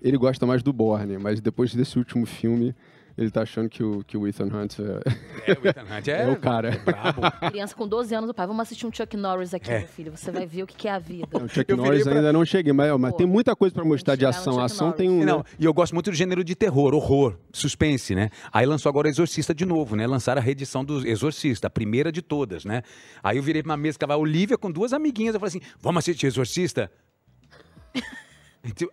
Ele 0.00 0.16
gosta 0.16 0.46
mais 0.46 0.62
do 0.62 0.72
Borne, 0.72 1.18
mas 1.18 1.40
depois 1.40 1.74
desse 1.74 1.98
último 1.98 2.24
filme 2.24 2.74
ele 3.16 3.30
tá 3.30 3.42
achando 3.42 3.68
que 3.68 3.82
o, 3.82 4.02
que 4.04 4.16
o 4.16 4.26
Ethan 4.26 4.46
Hunt 4.46 4.78
é... 4.78 5.50
É, 5.50 5.52
o 5.52 5.68
Ethan 5.68 5.82
Hunt 5.82 6.08
é, 6.08 6.22
é 6.22 6.28
o 6.28 6.36
cara. 6.36 6.74
É 6.74 6.78
brabo. 6.78 7.22
Criança 7.50 7.74
com 7.74 7.86
12 7.86 8.14
anos, 8.14 8.30
o 8.30 8.34
pai, 8.34 8.46
vamos 8.46 8.62
assistir 8.62 8.86
um 8.86 8.92
Chuck 8.92 9.16
Norris 9.16 9.54
aqui, 9.54 9.70
é. 9.70 9.80
meu 9.80 9.88
filho. 9.88 10.10
Você 10.16 10.30
vai 10.30 10.46
ver 10.46 10.62
o 10.62 10.66
que 10.66 10.88
é 10.88 10.92
a 10.92 10.98
vida. 10.98 11.26
Não, 11.32 11.44
o 11.44 11.48
Chuck 11.48 11.72
Norris 11.74 12.04
pra... 12.04 12.14
ainda 12.14 12.32
não 12.32 12.44
cheguei, 12.44 12.72
mas, 12.72 12.98
mas 12.98 13.14
tem 13.14 13.26
muita 13.26 13.54
coisa 13.56 13.74
para 13.74 13.84
mostrar 13.84 14.16
de 14.16 14.26
ação. 14.26 14.60
A 14.60 14.64
ação 14.64 14.92
tem 14.92 15.08
um... 15.08 15.24
Não, 15.24 15.38
né? 15.38 15.44
e 15.58 15.64
eu 15.64 15.72
gosto 15.72 15.94
muito 15.94 16.10
do 16.10 16.16
gênero 16.16 16.42
de 16.44 16.54
terror, 16.54 16.94
horror, 16.94 17.36
suspense, 17.52 18.14
né? 18.14 18.30
Aí 18.52 18.66
lançou 18.66 18.88
agora 18.88 19.08
o 19.08 19.10
Exorcista 19.10 19.54
de 19.54 19.64
novo, 19.64 19.96
né? 19.96 20.06
Lançaram 20.06 20.40
a 20.40 20.44
reedição 20.44 20.84
do 20.84 21.06
Exorcista, 21.06 21.66
a 21.66 21.70
primeira 21.70 22.10
de 22.10 22.22
todas, 22.22 22.64
né? 22.64 22.82
Aí 23.22 23.36
eu 23.36 23.42
virei 23.42 23.62
pra 23.62 23.70
uma 23.70 23.76
mesa, 23.76 23.96
que 23.96 24.00
tava 24.00 24.14
a 24.14 24.18
Olivia 24.18 24.56
com 24.56 24.70
duas 24.70 24.92
amiguinhas, 24.92 25.34
eu 25.34 25.40
falei 25.40 25.56
assim, 25.56 25.74
vamos 25.80 25.98
assistir 26.00 26.26
Exorcista? 26.26 26.90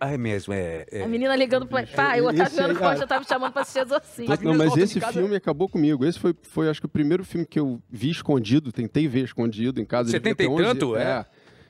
Ah, 0.00 0.12
é 0.12 0.16
mesmo, 0.16 0.54
é, 0.54 0.86
é. 0.90 1.02
A 1.02 1.08
menina 1.08 1.36
ligando 1.36 1.66
pro 1.66 1.86
pai, 1.88 2.22
o 2.22 2.28
Otaviano 2.28 2.74
Costa 2.74 3.06
tava 3.06 3.20
me 3.20 3.26
chamando 3.26 3.52
pra 3.52 3.62
assistir 3.62 3.80
Exorcista. 3.80 4.38
Não, 4.42 4.54
mas 4.54 4.76
esse 4.76 4.98
filme 5.00 5.36
acabou 5.36 5.68
comigo. 5.68 6.06
Esse 6.06 6.18
foi, 6.18 6.34
foi, 6.42 6.70
acho 6.70 6.80
que, 6.80 6.86
o 6.86 6.88
primeiro 6.88 7.22
filme 7.22 7.46
que 7.46 7.60
eu 7.60 7.80
vi 7.90 8.08
escondido, 8.10 8.72
tentei 8.72 9.06
ver 9.06 9.24
escondido 9.24 9.80
em 9.80 9.84
casa. 9.84 10.10
Você 10.10 10.20
tenta 10.20 10.44
tanto? 10.44 10.96
É. 10.96 11.02
é. 11.02 11.26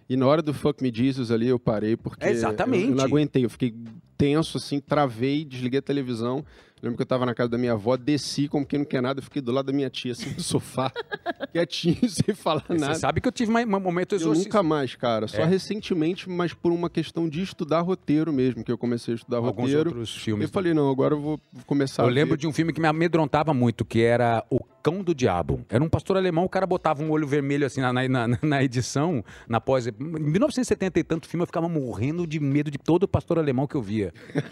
E 0.08 0.16
na 0.16 0.26
hora 0.26 0.40
do 0.40 0.54
Fuck 0.54 0.82
Me 0.82 0.92
Jesus 0.94 1.30
ali, 1.30 1.48
eu 1.48 1.58
parei, 1.58 1.96
porque 1.96 2.24
é 2.24 2.30
exatamente. 2.30 2.84
Eu, 2.84 2.90
eu 2.90 2.96
não 2.96 3.04
aguentei. 3.04 3.44
Eu 3.44 3.50
fiquei 3.50 3.74
tenso, 4.16 4.58
assim, 4.58 4.80
travei, 4.80 5.44
desliguei 5.44 5.80
a 5.80 5.82
televisão, 5.82 6.44
Lembro 6.82 6.96
que 6.96 7.02
eu 7.02 7.06
tava 7.06 7.26
na 7.26 7.34
casa 7.34 7.48
da 7.50 7.58
minha 7.58 7.72
avó, 7.72 7.96
desci 7.96 8.48
como 8.48 8.64
quem 8.64 8.80
não 8.80 8.86
quer 8.86 9.02
nada, 9.02 9.20
fiquei 9.22 9.42
do 9.42 9.50
lado 9.52 9.66
da 9.66 9.72
minha 9.72 9.90
tia, 9.90 10.12
assim, 10.12 10.30
no 10.34 10.40
sofá, 10.40 10.90
quietinho, 11.52 12.08
sem 12.08 12.34
falar 12.34 12.64
nada. 12.68 12.94
Você 12.94 13.00
sabe 13.00 13.20
que 13.20 13.28
eu 13.28 13.32
tive 13.32 13.50
um 13.52 13.80
momento 13.80 14.14
Eu 14.14 14.34
nunca 14.34 14.62
mais, 14.62 14.94
cara. 14.94 15.26
Só 15.28 15.42
É. 15.42 15.44
recentemente, 15.46 16.28
mas 16.28 16.52
por 16.54 16.72
uma 16.72 16.88
questão 16.90 17.28
de 17.28 17.42
estudar 17.42 17.80
roteiro 17.80 18.32
mesmo, 18.32 18.62
que 18.64 18.70
eu 18.72 18.78
comecei 18.78 19.14
a 19.14 19.16
estudar 19.16 19.38
Alguns 19.38 19.56
roteiro. 19.70 19.90
outros 19.90 20.16
filmes. 20.16 20.44
Eu 20.48 20.52
falei, 20.52 20.72
não, 20.74 20.90
agora 20.90 21.14
eu 21.14 21.20
vou 21.20 21.40
começar 21.66 22.02
Eu 22.04 22.08
lembro 22.08 22.34
ver. 22.36 22.40
de 22.40 22.46
um 22.46 22.52
filme 22.52 22.72
que 22.72 22.80
me 22.80 22.86
amedrontava 22.86 23.52
muito, 23.54 23.84
que 23.84 24.00
era 24.02 24.44
O 24.50 24.60
Cão 24.82 25.02
do 25.02 25.14
Diabo. 25.14 25.64
Era 25.68 25.82
um 25.82 25.88
pastor 25.88 26.16
alemão, 26.16 26.44
o 26.44 26.48
cara 26.48 26.66
botava 26.66 27.02
um 27.02 27.10
olho 27.10 27.26
vermelho 27.26 27.66
assim 27.66 27.80
na, 27.80 27.92
na, 27.92 28.08
na- 28.08 28.38
na 28.40 28.62
edição, 28.62 29.24
na 29.48 29.60
pós. 29.60 29.86
Em 29.86 29.92
1970 29.98 30.98
e 31.00 31.04
tanto 31.04 31.28
filme, 31.28 31.42
eu 31.42 31.46
ficava 31.46 31.68
morrendo 31.68 32.26
de 32.26 32.38
medo 32.40 32.70
de 32.70 32.78
todo 32.78 33.06
pastor 33.08 33.38
alemão 33.38 33.66
que 33.66 33.74
eu 33.74 33.82
via. 33.82 34.12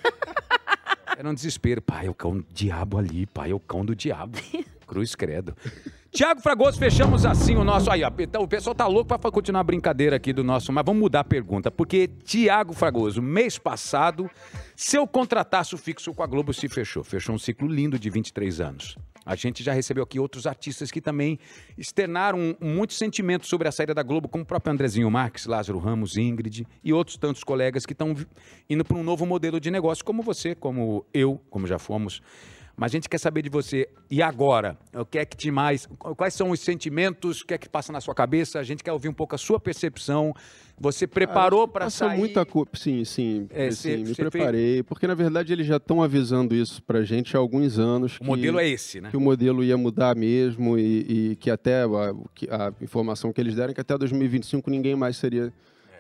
Era 1.18 1.30
um 1.30 1.34
desespero. 1.34 1.80
Pai, 1.80 2.06
é 2.06 2.10
o 2.10 2.14
cão 2.14 2.36
do 2.36 2.46
diabo 2.52 2.98
ali, 2.98 3.26
pai, 3.26 3.50
é 3.50 3.54
o 3.54 3.60
cão 3.60 3.84
do 3.84 3.96
diabo. 3.96 4.38
Cruz 4.86 5.14
credo. 5.14 5.56
Tiago 6.12 6.40
Fragoso, 6.40 6.78
fechamos 6.78 7.26
assim 7.26 7.56
o 7.56 7.64
nosso. 7.64 7.90
Aí, 7.90 8.02
ó, 8.04 8.10
então, 8.18 8.42
o 8.42 8.48
pessoal 8.48 8.74
tá 8.74 8.86
louco 8.86 9.18
pra 9.18 9.30
continuar 9.30 9.60
a 9.60 9.64
brincadeira 9.64 10.16
aqui 10.16 10.32
do 10.32 10.44
nosso. 10.44 10.72
Mas 10.72 10.84
vamos 10.84 11.00
mudar 11.00 11.20
a 11.20 11.24
pergunta. 11.24 11.70
Porque 11.70 12.08
Tiago 12.24 12.72
Fragoso, 12.72 13.20
mês 13.20 13.58
passado, 13.58 14.30
seu 14.74 15.06
contrataço 15.06 15.76
fixo 15.76 16.14
com 16.14 16.22
a 16.22 16.26
Globo 16.26 16.52
se 16.52 16.68
fechou. 16.68 17.02
Fechou 17.02 17.34
um 17.34 17.38
ciclo 17.38 17.66
lindo 17.66 17.98
de 17.98 18.08
23 18.08 18.60
anos. 18.60 18.96
A 19.26 19.34
gente 19.34 19.64
já 19.64 19.72
recebeu 19.72 20.04
aqui 20.04 20.20
outros 20.20 20.46
artistas 20.46 20.92
que 20.92 21.00
também 21.00 21.36
externaram 21.76 22.56
muitos 22.60 22.96
sentimentos 22.96 23.48
sobre 23.48 23.66
a 23.66 23.72
saída 23.72 23.92
da 23.92 24.04
Globo, 24.04 24.28
como 24.28 24.44
o 24.44 24.46
próprio 24.46 24.72
Andrezinho 24.72 25.10
Marques, 25.10 25.46
Lázaro 25.46 25.80
Ramos, 25.80 26.16
Ingrid 26.16 26.64
e 26.84 26.92
outros 26.92 27.16
tantos 27.16 27.42
colegas 27.42 27.84
que 27.84 27.92
estão 27.92 28.14
indo 28.70 28.84
para 28.84 28.96
um 28.96 29.02
novo 29.02 29.26
modelo 29.26 29.58
de 29.58 29.68
negócio, 29.68 30.04
como 30.04 30.22
você, 30.22 30.54
como 30.54 31.04
eu, 31.12 31.40
como 31.50 31.66
já 31.66 31.76
fomos. 31.76 32.22
Mas 32.76 32.92
a 32.92 32.94
gente 32.96 33.08
quer 33.08 33.16
saber 33.18 33.40
de 33.40 33.48
você. 33.48 33.88
E 34.10 34.20
agora? 34.20 34.76
O 34.94 35.04
que 35.06 35.18
é 35.18 35.24
que 35.24 35.34
te 35.34 35.50
mais. 35.50 35.88
Quais 35.98 36.34
são 36.34 36.50
os 36.50 36.60
sentimentos? 36.60 37.40
O 37.40 37.46
que 37.46 37.54
é 37.54 37.58
que 37.58 37.68
passa 37.68 37.90
na 37.90 38.02
sua 38.02 38.14
cabeça? 38.14 38.58
A 38.58 38.62
gente 38.62 38.84
quer 38.84 38.92
ouvir 38.92 39.08
um 39.08 39.14
pouco 39.14 39.34
a 39.34 39.38
sua 39.38 39.58
percepção. 39.58 40.34
Você 40.78 41.06
preparou 41.06 41.66
para 41.66 41.86
Passou 41.86 42.06
sair? 42.08 42.18
muita 42.18 42.44
coisa. 42.44 42.68
Sim, 42.74 43.02
sim. 43.02 43.46
É, 43.48 43.70
sim, 43.70 43.76
cê- 43.76 43.96
me 43.96 44.14
cê 44.14 44.22
preparei. 44.28 44.82
Porque, 44.82 45.06
na 45.06 45.14
verdade, 45.14 45.54
eles 45.54 45.66
já 45.66 45.78
estão 45.78 46.02
avisando 46.02 46.54
isso 46.54 46.82
pra 46.82 47.02
gente 47.02 47.34
há 47.34 47.40
alguns 47.40 47.78
anos. 47.78 48.18
O 48.20 48.24
modelo 48.24 48.58
é 48.58 48.68
esse, 48.68 49.00
né? 49.00 49.08
que 49.10 49.16
o 49.16 49.20
modelo 49.20 49.64
ia 49.64 49.78
mudar 49.78 50.14
mesmo 50.14 50.78
e, 50.78 51.30
e 51.32 51.36
que 51.36 51.50
até 51.50 51.84
a, 51.84 52.14
que- 52.34 52.48
a 52.50 52.74
informação 52.82 53.32
que 53.32 53.40
eles 53.40 53.54
deram 53.54 53.70
é 53.70 53.74
que 53.74 53.80
até 53.80 53.96
2025 53.96 54.68
ninguém 54.70 54.94
mais 54.94 55.16
seria 55.16 55.50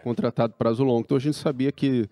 contratado 0.04 0.52
prazo 0.58 0.84
longo. 0.84 1.00
Então 1.00 1.16
a 1.16 1.20
gente 1.20 1.36
sabia 1.38 1.72
que 1.72 2.06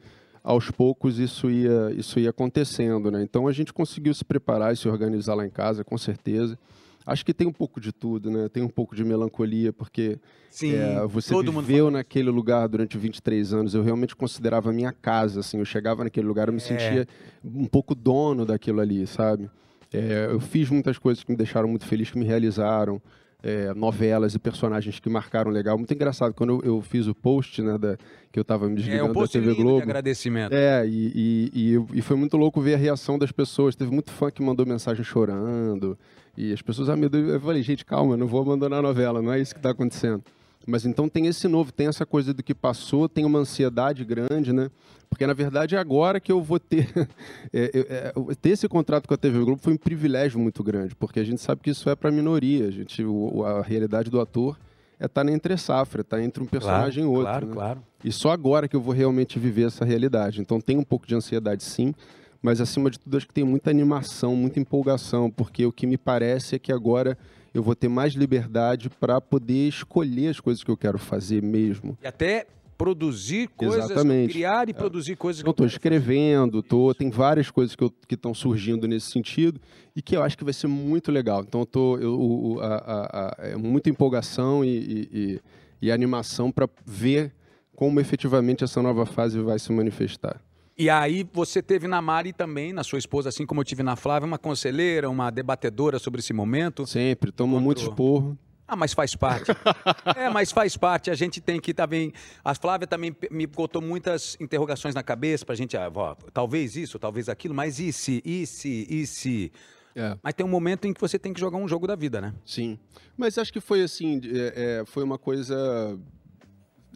aos 0.45 0.71
poucos 0.71 1.19
isso 1.19 1.51
ia 1.51 1.91
isso 1.97 2.21
ia 2.21 2.29
acontecendo, 2.31 3.11
né? 3.11 3.23
Então 3.23 3.49
a 3.49 3.53
gente 3.53 3.73
conseguiu 3.73 4.13
se 4.13 4.25
preparar 4.25 4.75
e 4.75 4.77
se 4.77 4.87
organizar 4.87 5.35
lá 5.35 5.47
em 5.47 5.51
casa, 5.51 5.83
com 5.83 5.97
certeza. 5.97 6.59
Acho 7.07 7.25
que 7.25 7.35
tem 7.35 7.47
um 7.47 7.53
pouco 7.53 7.81
de 7.81 7.93
tudo, 7.93 8.31
né? 8.31 8.49
Tem 8.49 8.63
um 8.63 8.69
pouco 8.69 8.95
de 8.95 9.05
melancolia 9.05 9.73
porque 9.73 10.19
Sim, 10.51 10.75
é, 10.75 11.07
você 11.07 11.35
viveu 11.43 11.91
naquele 11.91 12.31
lugar 12.31 12.67
durante 12.69 12.97
23 12.97 13.53
anos. 13.53 13.75
Eu 13.75 13.83
realmente 13.83 14.15
considerava 14.17 14.71
a 14.71 14.73
minha 14.73 14.91
casa, 14.93 15.41
assim. 15.41 15.59
Eu 15.59 15.65
chegava 15.67 16.03
naquele 16.05 16.27
lugar, 16.27 16.49
eu 16.49 16.53
me 16.55 16.61
É. 16.61 16.63
sentia 16.63 17.09
um 17.45 17.67
pouco 17.67 17.95
dono 17.95 18.47
daquilo 18.47 18.81
ali, 18.81 19.07
sabe? 19.07 19.51
É, 19.93 20.29
eu 20.31 20.41
fiz 20.41 20.71
muitas 20.71 20.97
coisas 20.99 21.23
que 21.23 21.31
me 21.31 21.37
deixaram 21.37 21.69
muito 21.69 21.85
feliz, 21.87 22.11
que 22.11 22.19
me 22.19 22.25
realizaram. 22.25 23.01
É, 23.47 23.75
novelas 23.75 24.35
e 24.35 24.39
personagens 24.39 24.99
que 24.99 25.11
marcaram 25.11 25.51
legal. 25.51 25.77
Muito 25.77 25.93
engraçado, 25.93 26.33
quando 26.33 26.63
eu, 26.65 26.77
eu 26.77 26.81
fiz 26.81 27.07
o 27.07 27.15
post, 27.15 27.61
né, 27.61 27.77
da, 27.77 27.99
que 28.33 28.39
eu 28.39 28.41
estava 28.41 28.67
me 28.67 28.73
É 28.73 28.77
desligando 28.77 29.11
um 29.11 29.23
da 29.23 29.29
TV 29.29 29.45
lindo 29.45 29.57
de 29.57 29.63
Globo. 29.63 29.83
agradecimento. 29.83 30.55
É, 30.55 30.87
e, 30.87 31.13
e, 31.55 31.75
e, 31.75 31.99
e 31.99 32.01
foi 32.01 32.17
muito 32.17 32.39
louco 32.39 32.59
ver 32.63 32.73
a 32.73 32.79
reação 32.79 33.19
das 33.19 33.31
pessoas. 33.31 33.77
Teve 33.77 33.91
muito 33.93 34.11
fã 34.11 34.31
que 34.31 34.43
mandou 34.43 34.65
mensagem 34.65 35.05
chorando. 35.05 35.99
E 36.39 36.55
as 36.55 36.63
pessoas, 36.63 36.89
ah, 36.89 36.97
meu 36.97 37.11
Deus, 37.11 37.29
eu 37.35 37.41
falei, 37.41 37.63
gente, 37.63 37.85
calma, 37.85 38.17
não 38.17 38.27
vou 38.27 38.41
abandonar 38.41 38.79
a 38.79 38.83
novela, 38.83 39.21
não 39.21 39.31
é 39.31 39.39
isso 39.39 39.53
que 39.53 39.59
está 39.59 39.71
acontecendo. 39.71 40.25
Mas 40.67 40.87
então 40.87 41.09
tem 41.09 41.27
esse 41.27 41.47
novo, 41.47 41.71
tem 41.73 41.87
essa 41.89 42.07
coisa 42.07 42.33
do 42.33 42.43
que 42.43 42.55
passou, 42.55 43.09
tem 43.09 43.25
uma 43.25 43.39
ansiedade 43.39 44.05
grande, 44.05 44.53
né? 44.53 44.71
Porque 45.11 45.27
na 45.27 45.35
verdade 45.35 45.77
é 45.77 45.79
agora 45.79 46.19
que 46.19 46.33
eu 46.33 46.43
vou 46.43 46.59
ter. 46.59 46.89
é, 47.53 48.13
é, 48.13 48.35
ter 48.41 48.51
esse 48.51 48.69
contrato 48.69 49.07
com 49.07 49.15
a 49.15 49.17
TV 49.17 49.39
Globo 49.41 49.61
foi 49.63 49.75
um 49.75 49.77
privilégio 49.77 50.41
muito 50.41 50.63
grande, 50.65 50.95
porque 50.97 51.21
a 51.21 51.25
gente 51.25 51.41
sabe 51.41 51.61
que 51.61 51.71
isso 51.71 51.89
é 51.91 51.95
para 51.95 52.09
a 52.09 52.13
minoria. 52.13 52.67
A, 52.67 52.71
gente, 52.71 53.05
o- 53.05 53.45
a 53.45 53.63
realidade 53.63 54.11
do 54.11 54.21
ator 54.21 54.59
é 54.99 55.07
estar 55.07 55.23
na 55.23 55.33
entre 55.33 55.57
safra, 55.57 56.01
estar 56.01 56.21
entre 56.23 56.43
um 56.43 56.47
personagem 56.47 57.05
e 57.05 57.07
outro. 57.07 57.23
Claro, 57.25 57.47
né? 57.47 57.53
claro. 57.53 57.83
E 58.03 58.11
só 58.11 58.31
agora 58.31 58.67
que 58.67 58.75
eu 58.75 58.81
vou 58.81 58.95
realmente 58.95 59.39
viver 59.39 59.67
essa 59.67 59.85
realidade. 59.85 60.41
Então 60.41 60.61
tem 60.61 60.79
um 60.79 60.83
pouco 60.85 61.07
de 61.07 61.15
ansiedade, 61.15 61.63
sim, 61.63 61.95
mas 62.41 62.61
acima 62.61 62.91
de 62.91 62.99
tudo 62.99 63.17
acho 63.17 63.27
que 63.27 63.35
tem 63.35 63.45
muita 63.45 63.71
animação, 63.71 64.35
muita 64.35 64.59
empolgação, 64.59 65.31
porque 65.31 65.65
o 65.67 65.73
que 65.73 65.87
me 65.87 65.97
parece 65.99 66.57
é 66.57 66.59
que 66.59 66.73
agora 66.73 67.17
eu 67.55 67.63
vou 67.63 67.75
ter 67.77 67.89
mais 67.89 68.15
liberdade 68.15 68.91
para 68.91 69.21
poder 69.21 69.69
escolher 69.69 70.29
as 70.29 70.41
coisas 70.41 70.63
que 70.65 70.71
eu 70.71 70.77
quero 70.77 70.99
fazer 70.99 71.41
mesmo. 71.43 71.97
E 72.03 72.07
até 72.07 72.47
produzir 72.77 73.49
coisas, 73.57 73.85
Exatamente. 73.85 74.33
criar 74.33 74.69
e 74.69 74.75
produzir 74.75 75.15
coisas 75.17 75.41
que 75.41 75.49
Eu 75.49 75.53
estou 75.53 75.65
escrevendo, 75.65 76.61
tô, 76.61 76.93
tem 76.93 77.09
várias 77.09 77.49
coisas 77.49 77.77
que 77.77 78.15
estão 78.15 78.35
surgindo 78.35 78.89
nesse 78.89 79.13
sentido 79.13 79.61
e 79.95 80.03
que 80.03 80.17
eu 80.17 80.23
acho 80.25 80.37
que 80.37 80.43
vai 80.43 80.53
ser 80.53 80.67
muito 80.67 81.13
legal. 81.13 81.43
Então 81.47 81.61
eu 81.61 81.67
tô, 81.67 81.97
eu, 81.99 82.59
a- 82.61 82.67
a- 82.67 83.35
a- 83.45 83.49
é 83.51 83.57
muita 83.57 83.89
empolgação 83.89 84.65
e- 84.65 85.09
e- 85.13 85.41
e 85.81 85.93
animação 85.93 86.51
para 86.51 86.69
ver 86.85 87.33
como 87.77 88.01
efetivamente 88.01 88.65
essa 88.65 88.83
nova 88.83 89.07
fase 89.07 89.39
vai 89.41 89.59
se 89.61 89.71
manifestar. 89.73 90.41
E 90.77 90.91
aí 90.91 91.25
você 91.33 91.63
teve 91.63 91.87
na 91.87 92.03
Mari 92.03 92.33
também, 92.33 92.73
na 92.73 92.83
sua 92.83 92.99
esposa, 92.99 93.29
assim 93.29 93.47
como 93.47 93.61
eu 93.61 93.65
tive 93.65 93.83
na 93.83 93.95
Flávia, 93.95 94.27
uma 94.27 94.39
conselheira, 94.39 95.09
uma 95.09 95.31
debatedora 95.31 95.99
sobre 95.99 96.21
esse 96.21 96.33
momento. 96.33 96.87
Sempre, 96.87 97.31
tomo 97.31 97.61
muito 97.61 97.83
Encontrou. 97.83 97.93
esporro. 98.17 98.39
Ah, 98.67 98.77
mas 98.77 98.93
faz 98.93 99.15
parte. 99.15 99.51
é, 100.17 100.29
mas 100.31 100.51
faz 100.51 100.77
parte. 100.77 101.11
A 101.11 101.15
gente 101.15 101.41
tem 101.41 101.61
que 101.61 101.75
também. 101.75 102.13
A 102.43 102.55
Flávia 102.55 102.87
também 102.87 103.15
me 103.31 103.47
botou 103.47 103.81
muitas 103.81 104.37
interrogações 104.41 104.95
na 104.95 105.03
cabeça 105.03 105.45
pra 105.45 105.55
gente. 105.55 105.77
Ah, 105.77 105.91
ó, 105.95 106.15
talvez 106.33 106.75
isso, 106.75 106.99
talvez 106.99 107.29
aquilo, 107.29 107.55
mas 107.55 107.79
e 107.79 107.93
se, 107.93 108.23
e 108.25 108.47
se, 108.47 108.87
e 108.89 109.07
se. 109.07 109.53
É. 109.95 110.17
Mas 110.23 110.35
tem 110.35 110.45
um 110.45 110.49
momento 110.49 110.87
em 110.87 110.93
que 110.93 111.01
você 111.01 111.19
tem 111.19 111.33
que 111.33 111.39
jogar 111.39 111.59
um 111.59 111.69
jogo 111.69 111.87
da 111.87 111.95
vida, 111.95 112.21
né? 112.21 112.35
Sim. 112.45 112.79
Mas 113.17 113.39
acho 113.39 113.53
que 113.53 113.61
foi 113.61 113.83
assim, 113.83 114.21
é, 114.25 114.81
é, 114.81 114.85
foi 114.87 115.05
uma 115.05 115.19
coisa. 115.19 115.99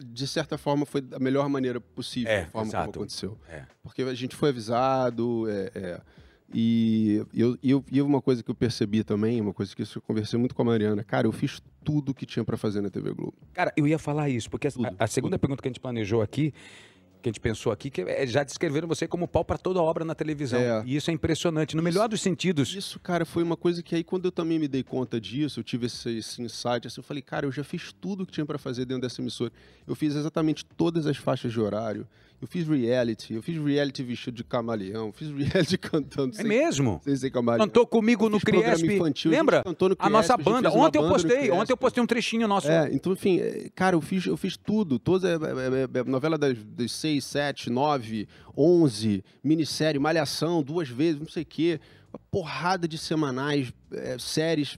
De 0.01 0.25
certa 0.27 0.57
forma, 0.57 0.85
foi 0.85 1.01
da 1.01 1.19
melhor 1.19 1.47
maneira 1.49 1.79
possível 1.81 2.31
É, 2.31 2.43
a 2.43 2.47
forma 2.47 2.67
exato. 2.69 2.85
como 2.85 2.95
aconteceu. 3.03 3.37
É. 3.49 3.63
Porque 3.83 4.01
a 4.01 4.13
gente 4.13 4.35
foi 4.35 4.49
avisado, 4.49 5.49
é, 5.49 5.71
é, 5.75 6.01
e 6.53 7.23
eu, 7.33 7.57
eu, 7.61 7.85
e 7.91 8.01
uma 8.01 8.21
coisa 8.21 8.41
que 8.41 8.49
eu 8.49 8.55
percebi 8.55 9.03
também, 9.03 9.39
uma 9.39 9.53
coisa 9.53 9.75
que 9.75 9.81
eu 9.83 10.01
conversei 10.01 10.39
muito 10.39 10.55
com 10.55 10.61
a 10.61 10.65
Mariana, 10.65 11.03
cara, 11.03 11.27
eu 11.27 11.31
fiz 11.31 11.61
tudo 11.83 12.13
que 12.13 12.25
tinha 12.25 12.43
para 12.43 12.57
fazer 12.57 12.81
na 12.81 12.89
TV 12.89 13.13
Globo. 13.13 13.35
Cara, 13.53 13.71
eu 13.77 13.87
ia 13.87 13.99
falar 13.99 14.29
isso, 14.29 14.49
porque 14.49 14.67
a- 14.67 14.71
Tudo, 14.71 14.85
a, 14.87 14.93
a 15.03 15.07
segunda 15.07 15.37
pergunta 15.37 15.61
que 15.61 15.67
a 15.67 15.71
gente 15.71 15.79
planejou 15.79 16.21
aqui, 16.21 16.53
que 17.21 17.29
a 17.29 17.31
gente 17.31 17.39
pensou 17.39 17.71
aqui, 17.71 17.89
que 17.89 18.01
é, 18.01 18.25
já 18.25 18.43
descreveram 18.43 18.87
você 18.87 19.07
como 19.07 19.27
pau 19.27 19.43
para 19.43 19.57
toda 19.57 19.81
obra 19.81 20.05
na 20.05 20.15
televisão. 20.15 20.59
É. 20.59 20.83
E 20.85 20.95
isso 20.95 21.09
é 21.09 21.13
impressionante. 21.13 21.75
No 21.75 21.83
melhor 21.83 22.07
dos 22.07 22.21
sentidos. 22.21 22.73
Isso, 22.73 22.99
cara, 22.99 23.25
foi 23.25 23.43
uma 23.43 23.57
coisa 23.57 23.83
que 23.83 23.95
aí 23.95 24.03
quando 24.03 24.25
eu 24.25 24.31
também 24.31 24.57
me 24.57 24.67
dei 24.67 24.83
conta 24.83 25.19
disso, 25.19 25.59
eu 25.59 25.63
tive 25.63 25.87
esse, 25.87 26.17
esse 26.17 26.41
insight, 26.41 26.87
assim, 26.87 26.99
eu 26.99 27.03
falei, 27.03 27.21
cara, 27.21 27.45
eu 27.45 27.51
já 27.51 27.63
fiz 27.63 27.93
tudo 27.93 28.25
que 28.25 28.31
tinha 28.31 28.45
para 28.45 28.57
fazer 28.57 28.85
dentro 28.85 29.01
dessa 29.01 29.21
emissora. 29.21 29.51
Eu 29.85 29.95
fiz 29.95 30.15
exatamente 30.15 30.65
todas 30.65 31.05
as 31.05 31.17
faixas 31.17 31.51
de 31.51 31.59
horário. 31.59 32.07
Eu 32.41 32.47
fiz 32.47 32.65
reality, 32.67 33.33
eu 33.33 33.41
fiz 33.41 33.57
reality 33.57 34.01
vestido 34.01 34.35
de 34.35 34.43
camaleão, 34.45 35.11
fiz 35.11 35.29
reality 35.29 35.75
cantando 35.77 36.33
É 36.35 36.37
sem, 36.37 36.45
mesmo? 36.47 37.01
sem 37.03 37.15
ser 37.15 37.29
camaleão. 37.29 37.67
Cantou 37.67 37.85
comigo 37.85 38.25
Eu 38.25 38.29
no 38.29 38.39
Criesp. 38.39 38.85
infantil, 38.85 39.31
a 39.31 39.35
Lembra? 39.35 39.63
A 39.99 40.09
nossa 40.09 40.35
Criesp, 40.35 40.49
a 40.49 40.53
gente 40.53 40.63
banda. 40.63 40.71
uma 40.71 40.87
Ontem 40.87 40.99
eu 40.99 41.09
postei. 41.09 41.51
Ontem 41.51 41.73
eu 41.73 41.77
postei 41.77 42.01
um 42.01 42.07
trechinho 42.07 42.47
nosso. 42.47 42.69
É, 42.69 42.89
então, 42.93 43.11
enfim, 43.11 43.39
é, 43.39 43.69
cara, 43.75 43.95
eu 43.95 44.01
fiz, 44.01 44.25
eu 44.25 44.37
fiz 44.37 44.55
tudo. 44.55 44.97
Toda 44.97 45.29
é, 45.29 45.33
é, 45.33 45.99
é, 45.99 46.03
novela 46.05 46.37
das, 46.37 46.57
das 46.63 46.91
6, 46.93 47.25
7, 47.25 47.69
9, 47.69 48.27
11, 48.57 49.23
minissérie, 49.43 49.99
malhação, 49.99 50.63
duas 50.63 50.87
vezes, 50.87 51.19
não 51.19 51.27
sei 51.27 51.43
o 51.43 51.45
quê. 51.45 51.79
Uma 52.13 52.19
porrada 52.31 52.87
de 52.87 52.97
semanais, 52.97 53.73
é, 53.91 54.17
séries. 54.17 54.77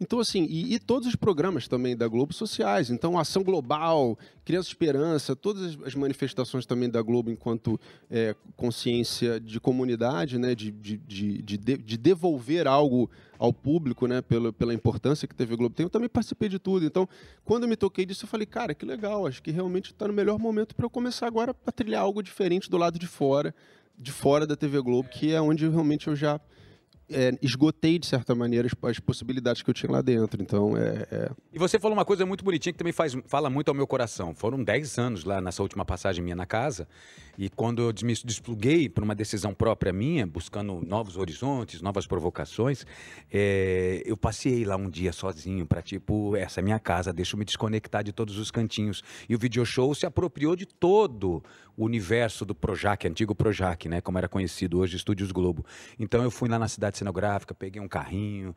Então, 0.00 0.20
assim, 0.20 0.44
e, 0.48 0.74
e 0.74 0.78
todos 0.78 1.08
os 1.08 1.16
programas 1.16 1.66
também 1.66 1.96
da 1.96 2.06
Globo 2.06 2.32
sociais. 2.32 2.88
Então, 2.88 3.18
Ação 3.18 3.42
Global, 3.42 4.16
Criança 4.44 4.68
Esperança, 4.68 5.34
todas 5.34 5.76
as, 5.84 5.94
manifestações 5.96 6.64
também 6.64 6.88
da 6.88 7.02
Globo 7.02 7.30
enquanto 7.32 7.80
é, 8.08 8.34
consciência 8.56 9.40
de 9.40 9.58
comunidade, 9.58 10.38
né, 10.38 10.54
de, 10.54 10.70
de, 10.70 10.96
de, 10.98 11.42
de, 11.42 11.58
de- 11.58 11.76
de 11.78 11.96
devolver 11.96 12.68
algo 12.68 13.10
ao 13.38 13.52
público, 13.52 14.06
né, 14.06 14.22
pela, 14.22 14.52
pela 14.52 14.72
importância 14.72 15.26
que 15.26 15.34
a 15.34 15.36
TV 15.36 15.56
Globo 15.56 15.74
tem. 15.74 15.84
Eu 15.84 15.90
também 15.90 16.08
participei 16.08 16.48
de 16.48 16.60
tudo. 16.60 16.86
Então, 16.86 17.08
quando 17.44 17.64
eu 17.64 17.68
me 17.68 17.76
toquei 17.76 18.06
disso, 18.06 18.24
eu 18.24 18.28
falei, 18.28 18.46
cara, 18.46 18.74
que 18.74 18.86
legal, 18.86 19.26
acho 19.26 19.42
que 19.42 19.50
realmente 19.50 19.86
está 19.90 20.06
no 20.06 20.14
melhor 20.14 20.38
momento 20.38 20.76
para 20.76 20.86
eu 20.86 20.90
começar 20.90 21.26
agora 21.26 21.54
a 21.66 21.72
trilhar 21.72 22.02
algo 22.02 22.22
diferente 22.22 22.70
do 22.70 22.76
lado 22.76 23.00
de 23.00 23.06
fora, 23.08 23.52
de 23.98 24.12
fora 24.12 24.46
da 24.46 24.54
TV 24.54 24.80
Globo, 24.80 25.08
que 25.08 25.32
é 25.32 25.40
onde 25.40 25.68
realmente 25.68 26.06
eu 26.06 26.14
já 26.14 26.40
é, 27.10 27.32
esgotei, 27.40 27.98
de 27.98 28.06
certa 28.06 28.34
maneira, 28.34 28.68
as, 28.82 29.00
possibilidades 29.00 29.62
que 29.62 29.70
eu 29.70 29.74
tinha 29.74 29.90
lá 29.90 30.02
dentro. 30.02 30.42
Então, 30.42 30.76
é, 30.76 31.06
é, 31.10 31.30
E 31.52 31.58
você 31.58 31.78
falou 31.78 31.96
uma 31.96 32.04
coisa 32.04 32.26
muito 32.26 32.44
bonitinha 32.44 32.72
que 32.72 32.78
também 32.78 32.92
faz, 32.92 33.16
fala 33.26 33.48
muito 33.48 33.68
ao 33.68 33.74
meu 33.74 33.86
coração. 33.86 34.34
Foram 34.34 34.62
10 34.62 34.98
anos 34.98 35.24
lá 35.24 35.40
nessa 35.40 35.62
última 35.62 35.84
passagem 35.84 36.22
minha 36.22 36.36
na 36.36 36.46
casa. 36.46 36.86
E 37.38 37.48
quando 37.48 37.82
eu 37.82 37.94
me 38.04 38.14
despluguei 38.24 38.88
por 38.88 39.04
uma 39.04 39.14
decisão 39.14 39.54
própria 39.54 39.92
minha, 39.92 40.26
buscando 40.26 40.80
novos 40.84 41.16
horizontes, 41.16 41.80
novas 41.80 42.04
provocações, 42.04 42.84
é, 43.32 44.02
eu 44.04 44.16
passei 44.16 44.64
lá 44.64 44.74
um 44.74 44.90
dia 44.90 45.12
sozinho 45.12 45.64
para 45.64 45.80
tipo, 45.80 46.34
essa 46.34 46.58
é 46.58 46.62
minha 46.62 46.80
casa, 46.80 47.12
deixa 47.12 47.36
eu 47.36 47.38
me 47.38 47.44
desconectar 47.44 48.02
de 48.02 48.12
todos 48.12 48.38
os 48.38 48.50
cantinhos. 48.50 49.04
E 49.28 49.36
o 49.36 49.38
video 49.38 49.64
show 49.64 49.94
se 49.94 50.04
apropriou 50.04 50.56
de 50.56 50.66
todo 50.66 51.42
o 51.76 51.84
universo 51.84 52.44
do 52.44 52.56
Projac, 52.56 53.06
antigo 53.06 53.36
Projac, 53.36 53.88
né, 53.88 54.00
como 54.00 54.18
era 54.18 54.28
conhecido 54.28 54.80
hoje, 54.80 54.96
Estúdios 54.96 55.30
Globo. 55.30 55.64
Então 55.96 56.24
eu 56.24 56.30
fui 56.32 56.48
lá 56.48 56.58
na 56.58 56.66
cidade 56.66 56.97
cenográfica, 56.98 57.54
peguei 57.54 57.80
um 57.80 57.88
carrinho, 57.88 58.54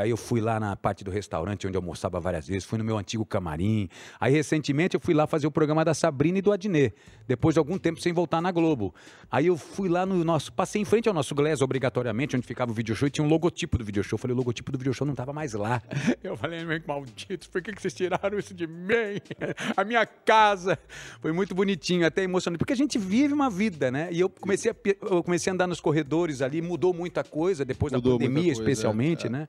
aí 0.00 0.10
eu 0.10 0.16
fui 0.16 0.40
lá 0.40 0.58
na 0.58 0.74
parte 0.76 1.04
do 1.04 1.10
restaurante 1.10 1.66
onde 1.66 1.76
eu 1.76 1.80
almoçava 1.80 2.18
várias 2.20 2.46
vezes, 2.46 2.64
fui 2.64 2.78
no 2.78 2.84
meu 2.84 2.98
antigo 2.98 3.24
camarim. 3.24 3.88
Aí 4.20 4.32
recentemente 4.32 4.94
eu 4.94 5.00
fui 5.00 5.14
lá 5.14 5.26
fazer 5.26 5.46
o 5.46 5.50
programa 5.50 5.84
da 5.84 5.94
Sabrina 5.94 6.38
e 6.38 6.42
do 6.42 6.52
Adnet, 6.52 6.94
depois 7.26 7.54
de 7.54 7.58
algum 7.58 7.78
tempo 7.78 8.00
sem 8.00 8.12
voltar 8.12 8.40
na 8.40 8.50
Globo. 8.50 8.94
Aí 9.30 9.46
eu 9.46 9.56
fui 9.56 9.88
lá 9.88 10.04
no 10.06 10.22
nosso, 10.24 10.52
passei 10.52 10.80
em 10.80 10.84
frente 10.84 11.08
ao 11.08 11.14
nosso 11.14 11.34
Glass 11.34 11.60
obrigatoriamente, 11.60 12.36
onde 12.36 12.46
ficava 12.46 12.70
o 12.70 12.74
video 12.74 12.94
show 12.94 13.08
e 13.08 13.10
tinha 13.10 13.24
um 13.24 13.28
logotipo 13.28 13.78
do 13.78 13.84
video 13.84 14.02
show. 14.02 14.16
Eu 14.16 14.18
falei, 14.18 14.34
o 14.34 14.38
logotipo 14.38 14.70
do 14.72 14.78
video 14.78 14.92
show 14.92 15.06
não 15.06 15.12
estava 15.12 15.32
mais 15.32 15.52
lá. 15.52 15.82
Eu 16.22 16.36
falei, 16.36 16.60
malditos, 16.86 17.48
por 17.48 17.60
que, 17.60 17.72
que 17.72 17.82
vocês 17.82 17.94
tiraram 17.94 18.38
isso 18.38 18.54
de 18.54 18.66
mim? 18.66 19.20
A 19.76 19.84
minha 19.84 20.06
casa. 20.06 20.78
Foi 21.20 21.32
muito 21.32 21.54
bonitinho, 21.54 22.06
até 22.06 22.22
emocionante 22.22 22.58
porque 22.58 22.72
a 22.72 22.76
gente 22.76 22.98
vive 22.98 23.34
uma 23.34 23.50
vida, 23.50 23.90
né? 23.90 24.08
E 24.12 24.20
eu 24.20 24.28
comecei 24.28 24.70
a, 24.70 24.74
eu 25.10 25.22
comecei 25.22 25.50
a 25.50 25.54
andar 25.54 25.66
nos 25.66 25.80
corredores 25.80 26.42
ali, 26.42 26.62
mudou 26.62 26.94
muita 26.94 27.24
coisa 27.24 27.64
depois 27.64 27.81
mudou 27.82 28.18
da 28.18 28.24
pandemia, 28.24 28.54
coisa, 28.54 28.60
especialmente, 28.60 29.24
é, 29.24 29.26
é. 29.26 29.30
né? 29.30 29.48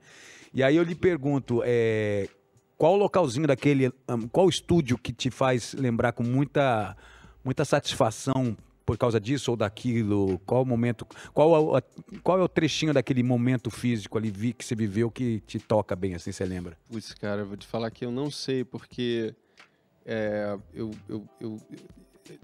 E 0.54 0.62
aí 0.62 0.76
eu 0.76 0.84
lhe 0.84 0.96
pergunto, 0.96 1.62
é, 1.65 2.30
qual 2.78 2.96
localzinho 2.96 3.48
daquele, 3.48 3.91
qual 4.32 4.48
estúdio 4.50 4.98
que 4.98 5.12
te 5.12 5.32
faz 5.32 5.74
lembrar 5.74 6.12
com 6.12 6.24
muita, 6.24 6.96
muita 7.43 7.65
satisfação 7.65 8.56
por 8.86 8.98
causa 8.98 9.19
disso 9.19 9.52
ou 9.52 9.58
daquilo? 9.58 10.39
Qual 10.46 10.62
o 10.62 10.65
momento, 10.65 11.08
qual, 11.34 11.82
qual 12.22 12.39
é 12.39 12.43
o 12.43 12.48
trechinho 12.48 12.93
daquele 12.93 13.24
momento 13.24 13.72
físico 13.72 14.17
ali 14.17 14.54
que 14.54 14.63
você 14.63 14.76
viveu 14.76 15.10
que 15.10 15.39
te 15.48 15.60
toca 15.60 15.96
bem, 15.96 16.13
assim, 16.13 16.32
você 16.32 16.46
lembra? 16.46 16.78
Putz, 16.91 17.13
cara, 17.13 17.41
eu 17.41 17.46
vou 17.46 17.58
te 17.58 17.65
falar 17.65 17.89
que 17.89 18.06
eu 18.06 18.12
não 18.12 18.30
sei, 18.30 18.63
porque 18.63 19.34
é, 20.06 20.58
eu, 20.74 20.91
eu, 21.08 21.28
eu, 21.39 21.62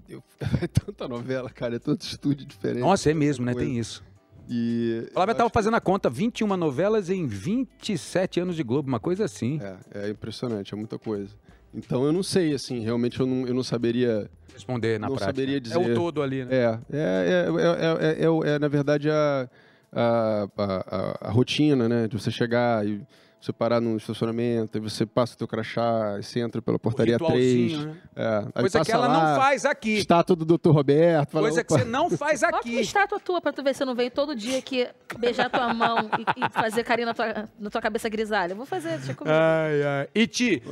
eu, 0.08 0.24
é 0.62 0.66
tanta 0.66 1.06
novela, 1.06 1.50
cara, 1.50 1.76
é 1.76 1.78
tanto 1.78 2.02
estúdio 2.02 2.46
diferente. 2.46 2.80
Nossa, 2.80 3.10
é 3.10 3.14
mesmo, 3.14 3.44
né? 3.44 3.54
Tem 3.54 3.78
isso. 3.78 4.02
E 4.52 5.06
Flávia 5.12 5.30
estava 5.30 5.48
fazendo 5.48 5.76
a 5.76 5.80
conta, 5.80 6.10
21 6.10 6.56
novelas 6.56 7.08
em 7.08 7.24
27 7.24 8.40
anos 8.40 8.56
de 8.56 8.64
Globo, 8.64 8.88
uma 8.88 8.98
coisa 8.98 9.24
assim. 9.24 9.60
É, 9.94 10.06
é 10.06 10.10
impressionante, 10.10 10.74
é 10.74 10.76
muita 10.76 10.98
coisa. 10.98 11.32
Então 11.72 12.04
eu 12.04 12.12
não 12.12 12.24
sei, 12.24 12.52
assim, 12.52 12.80
realmente 12.80 13.20
eu 13.20 13.26
não, 13.26 13.46
eu 13.46 13.54
não 13.54 13.62
saberia 13.62 14.28
responder 14.52 14.98
na 14.98 15.06
não 15.06 15.14
prática. 15.14 15.40
saberia 15.40 15.60
dizer. 15.60 15.76
É 15.76 15.78
o 15.78 15.94
todo 15.94 16.20
ali, 16.20 16.44
né? 16.44 16.52
É, 16.52 16.78
é, 16.92 17.46
é, 17.78 18.24
é, 18.24 18.54
é 18.54 18.58
na 18.58 18.66
verdade 18.66 19.08
a, 19.08 19.48
a, 19.92 20.48
a, 20.58 21.28
a, 21.28 21.30
rotina, 21.30 21.88
né? 21.88 22.08
De 22.08 22.18
você 22.18 22.32
chegar 22.32 22.84
e 22.84 23.00
você 23.40 23.54
parar 23.54 23.80
num 23.80 23.96
estacionamento, 23.96 24.76
aí 24.76 24.82
você 24.82 25.06
passa 25.06 25.34
o 25.34 25.38
teu 25.38 25.48
crachá, 25.48 26.16
você 26.16 26.40
entra 26.40 26.60
pela 26.60 26.78
portaria 26.78 27.18
3. 27.18 27.86
Né? 27.86 27.96
É, 28.14 28.60
Coisa 28.60 28.84
que 28.84 28.92
ela 28.92 29.08
lá, 29.08 29.34
não 29.34 29.40
faz 29.42 29.64
aqui. 29.64 29.98
Estátua 29.98 30.36
do 30.36 30.44
Dr. 30.44 30.70
Roberto. 30.70 31.30
Fala, 31.30 31.46
Coisa 31.46 31.62
Opa. 31.62 31.74
que 31.74 31.82
você 31.82 31.88
não 31.88 32.10
faz 32.10 32.42
aqui. 32.42 32.52
Bota 32.52 32.68
uma 32.68 32.80
estátua 32.80 33.20
tua 33.20 33.40
pra 33.40 33.52
tu 33.52 33.62
ver 33.62 33.74
se 33.74 33.82
não 33.84 33.94
veio 33.94 34.10
todo 34.10 34.36
dia 34.36 34.58
aqui 34.58 34.86
beijar 35.18 35.48
tua 35.48 35.72
mão 35.72 36.10
e, 36.18 36.44
e, 36.44 36.50
fazer 36.50 36.84
carinho 36.84 37.06
na 37.06 37.14
tua, 37.14 37.48
na 37.58 37.70
tua 37.70 37.80
cabeça 37.80 38.10
grisalha. 38.10 38.54
vou 38.54 38.66
fazer, 38.66 38.98
deixa 38.98 39.14
comigo. 39.14 39.34
Ai, 39.34 39.82
ai. 39.82 40.08
E 40.14 40.26
Ti, 40.26 40.62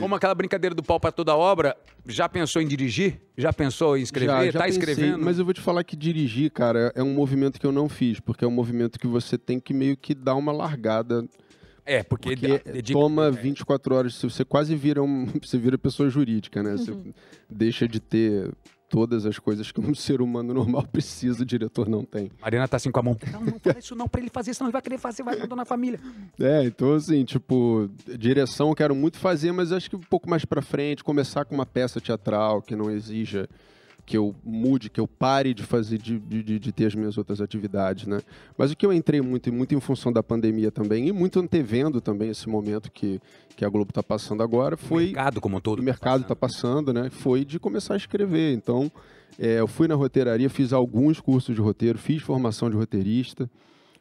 como 0.00 0.14
aquela 0.14 0.34
brincadeira 0.34 0.74
do 0.74 0.82
pau 0.82 0.98
pra 0.98 1.12
toda 1.12 1.36
obra, 1.36 1.76
já 2.06 2.26
pensou 2.26 2.62
em 2.62 2.66
dirigir? 2.66 3.20
Já 3.36 3.52
pensou 3.52 3.98
em 3.98 4.02
escrever? 4.02 4.32
Já, 4.32 4.46
já 4.46 4.58
tá 4.60 4.64
pensei, 4.64 4.78
escrevendo? 4.78 5.22
Mas 5.22 5.38
eu 5.38 5.44
vou 5.44 5.52
te 5.52 5.60
falar 5.60 5.84
que 5.84 5.94
dirigir, 5.94 6.50
cara, 6.50 6.90
é 6.94 7.02
um 7.02 7.12
movimento 7.12 7.60
que 7.60 7.66
eu 7.66 7.72
não 7.72 7.88
fiz, 7.88 8.18
porque 8.18 8.44
é 8.44 8.48
um 8.48 8.52
movimento 8.52 8.98
que 8.98 9.06
você 9.06 9.36
tem 9.36 9.60
que 9.60 9.74
meio 9.74 9.96
que 9.96 10.14
dar 10.14 10.36
uma 10.36 10.52
largada 10.52 11.26
é, 11.86 12.02
porque, 12.02 12.36
porque 12.36 12.72
dedica... 12.72 12.98
toma 12.98 13.30
24 13.30 13.94
horas, 13.94 14.20
você 14.20 14.44
quase 14.44 14.74
vira 14.74 15.02
um, 15.02 15.26
você 15.42 15.58
vira 15.58 15.76
pessoa 15.76 16.08
jurídica, 16.08 16.62
né? 16.62 16.72
Você 16.72 16.90
uhum. 16.90 17.12
deixa 17.48 17.86
de 17.86 18.00
ter 18.00 18.50
todas 18.88 19.26
as 19.26 19.38
coisas 19.38 19.72
que 19.72 19.80
um 19.80 19.92
ser 19.94 20.22
humano 20.22 20.54
normal 20.54 20.86
precisa, 20.86 21.42
o 21.42 21.46
diretor 21.46 21.88
não 21.88 22.04
tem. 22.04 22.30
Mariana 22.40 22.68
tá 22.68 22.76
assim 22.76 22.90
com 22.90 23.00
a 23.00 23.02
mão. 23.02 23.16
Não, 23.32 23.40
não 23.40 23.58
fala 23.58 23.78
isso 23.78 23.94
não 23.94 24.08
pra 24.08 24.20
ele 24.20 24.30
fazer, 24.30 24.54
senão 24.54 24.68
ele 24.68 24.72
vai 24.72 24.82
querer 24.82 24.98
fazer, 24.98 25.22
vai 25.22 25.36
abandonar 25.36 25.64
a 25.64 25.66
família. 25.66 26.00
É, 26.40 26.64
então 26.64 26.94
assim, 26.94 27.24
tipo, 27.24 27.90
direção 28.18 28.68
eu 28.68 28.74
quero 28.74 28.94
muito 28.94 29.18
fazer, 29.18 29.52
mas 29.52 29.72
acho 29.72 29.90
que 29.90 29.96
um 29.96 30.00
pouco 30.00 30.28
mais 30.30 30.44
pra 30.44 30.62
frente, 30.62 31.04
começar 31.04 31.44
com 31.44 31.54
uma 31.54 31.66
peça 31.66 32.00
teatral 32.00 32.62
que 32.62 32.76
não 32.76 32.90
exija 32.90 33.48
que 34.06 34.16
eu 34.16 34.34
mude, 34.44 34.90
que 34.90 35.00
eu 35.00 35.08
pare 35.08 35.54
de 35.54 35.62
fazer, 35.62 35.98
de, 35.98 36.18
de, 36.18 36.58
de, 36.58 36.72
ter 36.72 36.86
as 36.86 36.94
minhas 36.94 37.16
outras 37.16 37.40
atividades, 37.40 38.06
né? 38.06 38.20
Mas 38.56 38.70
o 38.70 38.76
que 38.76 38.84
eu 38.84 38.92
entrei 38.92 39.20
muito, 39.20 39.48
e 39.48 39.52
muito 39.52 39.74
em 39.74 39.80
função 39.80 40.12
da 40.12 40.22
pandemia 40.22 40.70
também, 40.70 41.08
e 41.08 41.12
muito 41.12 41.40
antevendo 41.40 42.00
também 42.00 42.30
esse 42.30 42.48
momento 42.48 42.90
que, 42.90 43.20
que 43.56 43.64
a 43.64 43.68
Globo 43.68 43.90
está 43.90 44.02
passando 44.02 44.42
agora, 44.42 44.76
foi... 44.76 45.04
O 45.04 45.06
mercado 45.06 45.40
como 45.40 45.60
todo. 45.60 45.80
O 45.80 45.82
mercado 45.82 46.22
está 46.22 46.36
passando. 46.36 46.84
passando, 46.84 46.92
né? 46.92 47.10
Foi 47.10 47.44
de 47.44 47.58
começar 47.58 47.94
a 47.94 47.96
escrever. 47.96 48.54
Então, 48.54 48.90
é, 49.38 49.60
eu 49.60 49.66
fui 49.66 49.88
na 49.88 49.94
roteiraria, 49.94 50.48
fiz 50.48 50.72
alguns 50.72 51.20
cursos 51.20 51.54
de 51.54 51.60
roteiro, 51.60 51.98
fiz 51.98 52.22
formação 52.22 52.70
de 52.70 52.76
roteirista, 52.76 53.50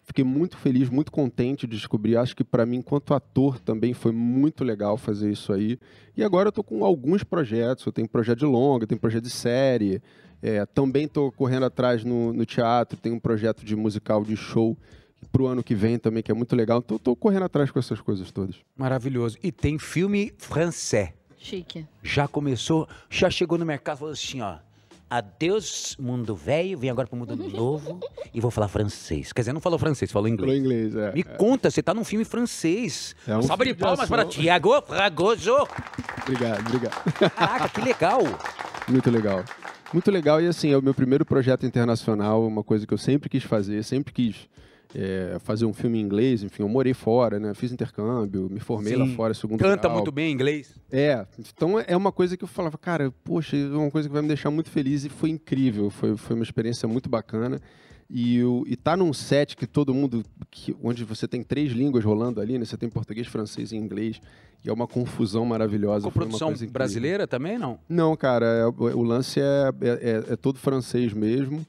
Fiquei 0.06 0.24
muito 0.24 0.58
feliz, 0.58 0.90
muito 0.90 1.12
contente 1.12 1.66
de 1.66 1.78
descobrir. 1.78 2.18
Acho 2.18 2.36
que 2.36 2.44
para 2.44 2.66
mim, 2.66 2.78
enquanto 2.78 3.14
ator, 3.14 3.60
também 3.60 3.94
foi 3.94 4.12
muito 4.12 4.64
legal 4.64 4.98
fazer 4.98 5.32
isso 5.32 5.54
aí. 5.54 5.80
E 6.16 6.24
agora 6.24 6.48
eu 6.48 6.50
estou 6.50 6.64
com 6.64 6.84
alguns 6.84 7.24
projetos. 7.24 7.86
Eu 7.86 7.92
tenho 7.92 8.08
projeto 8.08 8.40
de 8.40 8.46
longa, 8.46 8.86
tenho 8.86 9.00
projeto 9.00 9.24
de 9.24 9.30
série. 9.30 10.02
É, 10.42 10.66
também 10.66 11.06
estou 11.06 11.32
correndo 11.32 11.66
atrás 11.66 12.04
no, 12.04 12.34
no 12.34 12.46
teatro. 12.46 13.00
Tenho 13.00 13.16
um 13.16 13.20
projeto 13.20 13.64
de 13.64 13.76
musical, 13.78 14.26
de 14.26 14.36
show 14.36 14.78
para 15.32 15.42
o 15.42 15.48
ano 15.48 15.64
que 15.64 15.74
vem 15.74 15.98
também, 15.98 16.22
que 16.22 16.32
é 16.32 16.36
muito 16.36 16.54
legal. 16.54 16.80
Então, 16.84 16.98
estou 16.98 17.16
correndo 17.16 17.44
atrás 17.44 17.72
com 17.72 17.80
essas 17.80 18.02
coisas 18.02 18.30
todas. 18.30 18.58
Maravilhoso. 18.76 19.38
E 19.42 19.54
tem 19.54 19.80
filme 19.80 20.34
francês. 20.38 21.12
Chique. 21.38 21.86
Já 22.02 22.28
começou, 22.28 22.88
já 23.10 23.30
chegou 23.30 23.58
no 23.58 23.66
mercado 23.66 23.96
e 23.96 24.00
falou 24.00 24.14
assim, 24.14 24.42
ó 24.42 24.58
adeus 25.18 25.96
mundo 26.00 26.36
velho, 26.36 26.78
vem 26.78 26.90
agora 26.90 27.08
pro 27.08 27.16
mundo 27.16 27.36
novo 27.36 28.00
e 28.34 28.42
vou 28.42 28.50
falar 28.50 28.68
francês. 28.68 29.32
Quer 29.32 29.42
dizer, 29.42 29.54
não 29.54 29.62
falou 29.62 29.78
francês, 29.78 30.12
falou 30.12 30.28
inglês. 30.28 30.52
Falou 30.52 30.66
inglês, 30.66 30.96
é. 30.96 31.14
Me 31.14 31.22
é. 31.22 31.24
conta, 31.24 31.70
você 31.70 31.84
tá 31.84 31.94
num 31.94 32.04
filme 32.04 32.26
francês. 32.26 33.16
É 33.28 33.38
um 33.38 33.44
Salve 33.44 33.66
de 33.66 33.76
palmas 33.76 34.10
para 34.10 34.26
Tiago 34.26 34.82
Fragoso. 34.82 35.56
Obrigado, 36.24 36.68
obrigado. 36.68 37.14
Caraca, 37.36 37.70
que 37.70 37.82
legal. 37.82 38.22
Muito 38.88 39.12
legal. 39.12 39.44
Muito 39.94 40.10
legal 40.10 40.42
e 40.42 40.48
assim, 40.48 40.72
é 40.72 40.78
o 40.78 40.82
meu 40.82 40.96
primeiro 40.96 41.24
projeto 41.24 41.64
internacional, 41.64 42.44
uma 42.48 42.64
coisa 42.64 42.88
que 42.88 42.94
eu 42.94 42.98
sempre 42.98 43.30
quis 43.30 43.44
fazer, 43.44 43.84
sempre 43.84 44.12
quis 44.12 44.48
é, 44.96 45.38
fazer 45.40 45.66
um 45.66 45.74
filme 45.74 46.00
em 46.00 46.02
inglês, 46.02 46.44
enfim, 46.44 46.64
eu 46.64 46.70
morei 46.70 46.94
fora, 46.94 47.40
né? 47.40 47.54
Fiz 47.54 47.72
intercâmbio, 47.72 48.50
me 48.50 48.60
formei 48.60 48.94
Sim. 48.94 49.00
lá 49.00 49.08
fora, 49.08 49.34
segundo 49.34 49.60
Canta 49.60 49.88
grau. 49.88 49.94
muito 49.94 50.12
bem 50.12 50.32
inglês. 50.32 50.76
É, 50.92 51.26
então 51.38 51.80
é 51.80 51.96
uma 51.98 52.12
coisa 52.12 52.38
que 52.38 52.44
eu 52.44 52.48
falava, 52.48 52.78
cara, 52.78 53.12
poxa, 53.24 53.58
é 53.58 53.68
uma 53.68 53.92
coisa 53.92 54.08
que 54.08 54.14
vai 54.14 54.22
me 54.22 54.28
deixar 54.28 54.52
muito 54.52 54.70
feliz 54.70 55.04
e 55.06 55.10
foi 55.10 55.30
incrível, 55.30 55.90
foi, 55.90 56.16
foi 56.16 56.36
uma 56.36 56.44
experiência 56.44 56.88
muito 56.88 57.10
bacana. 57.10 57.60
E, 58.10 58.44
o, 58.44 58.64
e 58.68 58.76
tá 58.76 58.96
num 58.96 59.12
set 59.12 59.58
que 59.58 59.66
todo 59.66 59.94
mundo, 59.94 60.24
que, 60.52 60.76
onde 60.84 61.04
você 61.04 61.28
tem 61.28 61.42
três 61.42 61.72
línguas 61.72 62.04
rolando 62.04 62.40
ali, 62.40 62.60
né? 62.60 62.66
Você 62.66 62.78
tem 62.78 62.88
português, 62.88 63.26
francês 63.26 63.72
e 63.72 63.76
inglês, 63.76 64.22
e 64.64 64.70
é 64.70 64.74
uma 64.74 64.86
confusão 64.86 65.44
maravilhosa. 65.46 66.06
Com 66.06 66.12
produção 66.12 66.54
brasileira 66.70 67.26
também, 67.26 67.58
não? 67.58 67.80
Não, 67.90 68.16
cara, 68.16 68.46
é, 68.46 68.66
o 68.68 69.02
lance 69.02 69.40
é, 69.40 69.72
é, 69.82 69.90
é, 69.90 70.34
é 70.34 70.36
todo 70.36 70.60
francês 70.60 71.12
mesmo. 71.12 71.66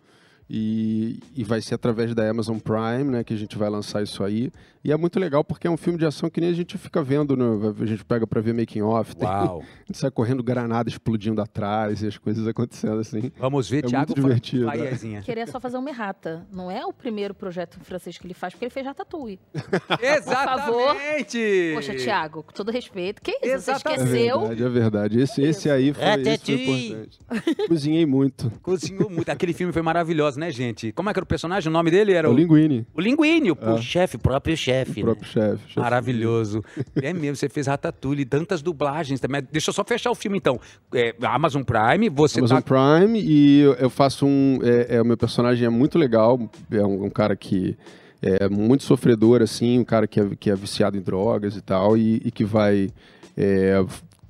E, 0.48 1.20
e, 1.35 1.42
vai 1.42 1.62
ser 1.62 1.74
através 1.74 2.14
da 2.14 2.28
Amazon 2.28 2.59
Prime, 2.59 3.04
né, 3.04 3.24
que 3.24 3.33
a 3.33 3.37
gente 3.37 3.57
vai 3.57 3.70
lançar 3.70 4.02
isso 4.02 4.22
aí. 4.22 4.52
E 4.85 4.92
é 4.92 4.97
muito 4.99 5.18
legal 5.18 5.42
porque 5.42 5.66
é 5.66 5.70
um 5.70 5.79
filme 5.79 5.99
de 5.99 6.05
ação 6.05 6.29
que 6.29 6.42
nem 6.42 6.51
a 6.51 6.53
gente 6.53 6.77
fica 6.77 7.03
vendo, 7.03 7.35
né? 7.35 7.75
a 7.81 7.87
gente 7.87 8.05
pega 8.05 8.27
para 8.27 8.38
ver 8.42 8.53
making 8.53 8.83
off, 8.83 9.16
tem, 9.16 9.27
a 9.27 9.61
gente 9.87 9.97
sai 9.97 10.11
correndo 10.11 10.42
granada 10.42 10.90
explodindo 10.90 11.40
atrás 11.40 12.03
e 12.03 12.07
as 12.07 12.18
coisas 12.18 12.47
acontecendo 12.47 12.99
assim. 12.99 13.33
Vamos 13.38 13.70
ver, 13.70 13.79
é 13.79 13.88
Thiago. 13.88 14.09
Muito 14.09 14.20
divertido. 14.20 14.66
Né? 14.66 15.23
Queria 15.25 15.47
só 15.47 15.59
fazer 15.59 15.79
uma 15.79 15.88
errata. 15.88 16.47
Não 16.53 16.70
é 16.70 16.85
o 16.85 16.92
primeiro 16.92 17.33
projeto 17.33 17.81
francês 17.81 18.18
que 18.18 18.27
ele 18.27 18.35
faz, 18.35 18.53
porque 18.53 18.66
ele 18.66 18.70
fez 18.70 18.85
Ratatouille. 18.85 19.40
Exatamente. 20.03 21.73
Poxa, 21.75 21.94
Thiago, 21.94 22.42
com 22.42 22.53
todo 22.53 22.70
respeito, 22.70 23.23
que 23.23 23.31
isso? 23.31 23.70
Exatamente. 23.70 24.01
Você 24.01 24.05
esqueceu? 24.05 24.37
É 24.37 24.49
verdade, 24.49 24.62
é 24.62 24.68
verdade. 24.68 25.20
Esse, 25.20 25.42
esse 25.42 25.70
aí 25.70 25.94
foi, 25.94 26.05
esse 26.05 26.44
foi 26.44 26.55
importante. 26.57 27.18
Cozinhei 27.68 28.05
muito. 28.05 28.53
Cozinhou 28.61 29.09
muito. 29.09 29.31
Aquele 29.31 29.55
filme 29.55 29.73
foi 29.73 29.81
maravilhoso, 29.81 30.38
né, 30.38 30.51
gente? 30.51 30.92
Como 30.92 31.09
é 31.09 31.12
que 31.14 31.18
era 31.18 31.25
o 31.25 31.27
personagem? 31.27 31.70
O 31.70 31.73
nome 31.73 31.90
dele 31.90 32.12
era 32.12 32.29
o, 32.29 32.35
o 32.35 32.37
Linguini. 32.37 32.87
O 32.92 33.01
Linguini, 33.01 33.51
o, 33.51 33.57
é. 33.59 33.81
chefe, 33.81 34.18
próprio 34.18 34.55
chefe 34.55 34.74
chefe. 34.79 35.01
O 35.01 35.05
próprio 35.05 35.27
né? 35.27 35.51
chefe. 35.59 35.79
Maravilhoso. 35.79 36.65
é 37.01 37.13
mesmo, 37.13 37.37
você 37.37 37.49
fez 37.49 37.67
Ratatouille, 37.67 38.25
tantas 38.25 38.63
dublagens 38.63 39.21
também. 39.21 39.43
Deixa 39.51 39.71
eu 39.71 39.75
só 39.75 39.85
fechar 39.85 40.11
o 40.11 40.15
filme 40.15 40.39
então. 40.39 40.61
É, 40.93 41.15
Amazon 41.23 41.63
Prime, 41.63 42.09
você 42.09 42.39
Amazon 42.39 42.61
tá... 42.61 42.99
Prime 42.99 43.21
e 43.21 43.61
eu 43.61 43.91
faço 43.91 44.27
um... 44.27 44.59
É, 44.63 44.97
é, 44.97 45.03
o 45.03 45.05
meu 45.05 45.17
personagem 45.17 45.67
é 45.67 45.71
muito 45.71 45.99
legal, 45.99 46.39
é 46.71 46.85
um, 46.85 47.05
um 47.05 47.11
cara 47.11 47.37
que 47.37 47.77
é 48.23 48.49
muito 48.49 48.85
sofredor, 48.85 49.43
assim, 49.43 49.79
um 49.79 49.85
cara 49.85 50.07
que 50.07 50.19
é, 50.19 50.29
que 50.39 50.51
é 50.51 50.55
viciado 50.55 50.97
em 50.97 51.01
drogas 51.01 51.57
e 51.57 51.61
tal, 51.61 51.97
e, 51.97 52.23
e 52.25 52.31
que 52.31 52.43
vai 52.43 52.91
é, 53.37 53.85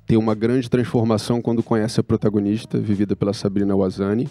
ter 0.05 0.17
uma 0.17 0.35
grande 0.35 0.69
transformação 0.69 1.41
quando 1.41 1.63
conhece 1.63 1.99
a 1.99 2.03
protagonista, 2.03 2.77
vivida 2.77 3.15
pela 3.15 3.33
Sabrina 3.33 3.75
Wazani, 3.75 4.27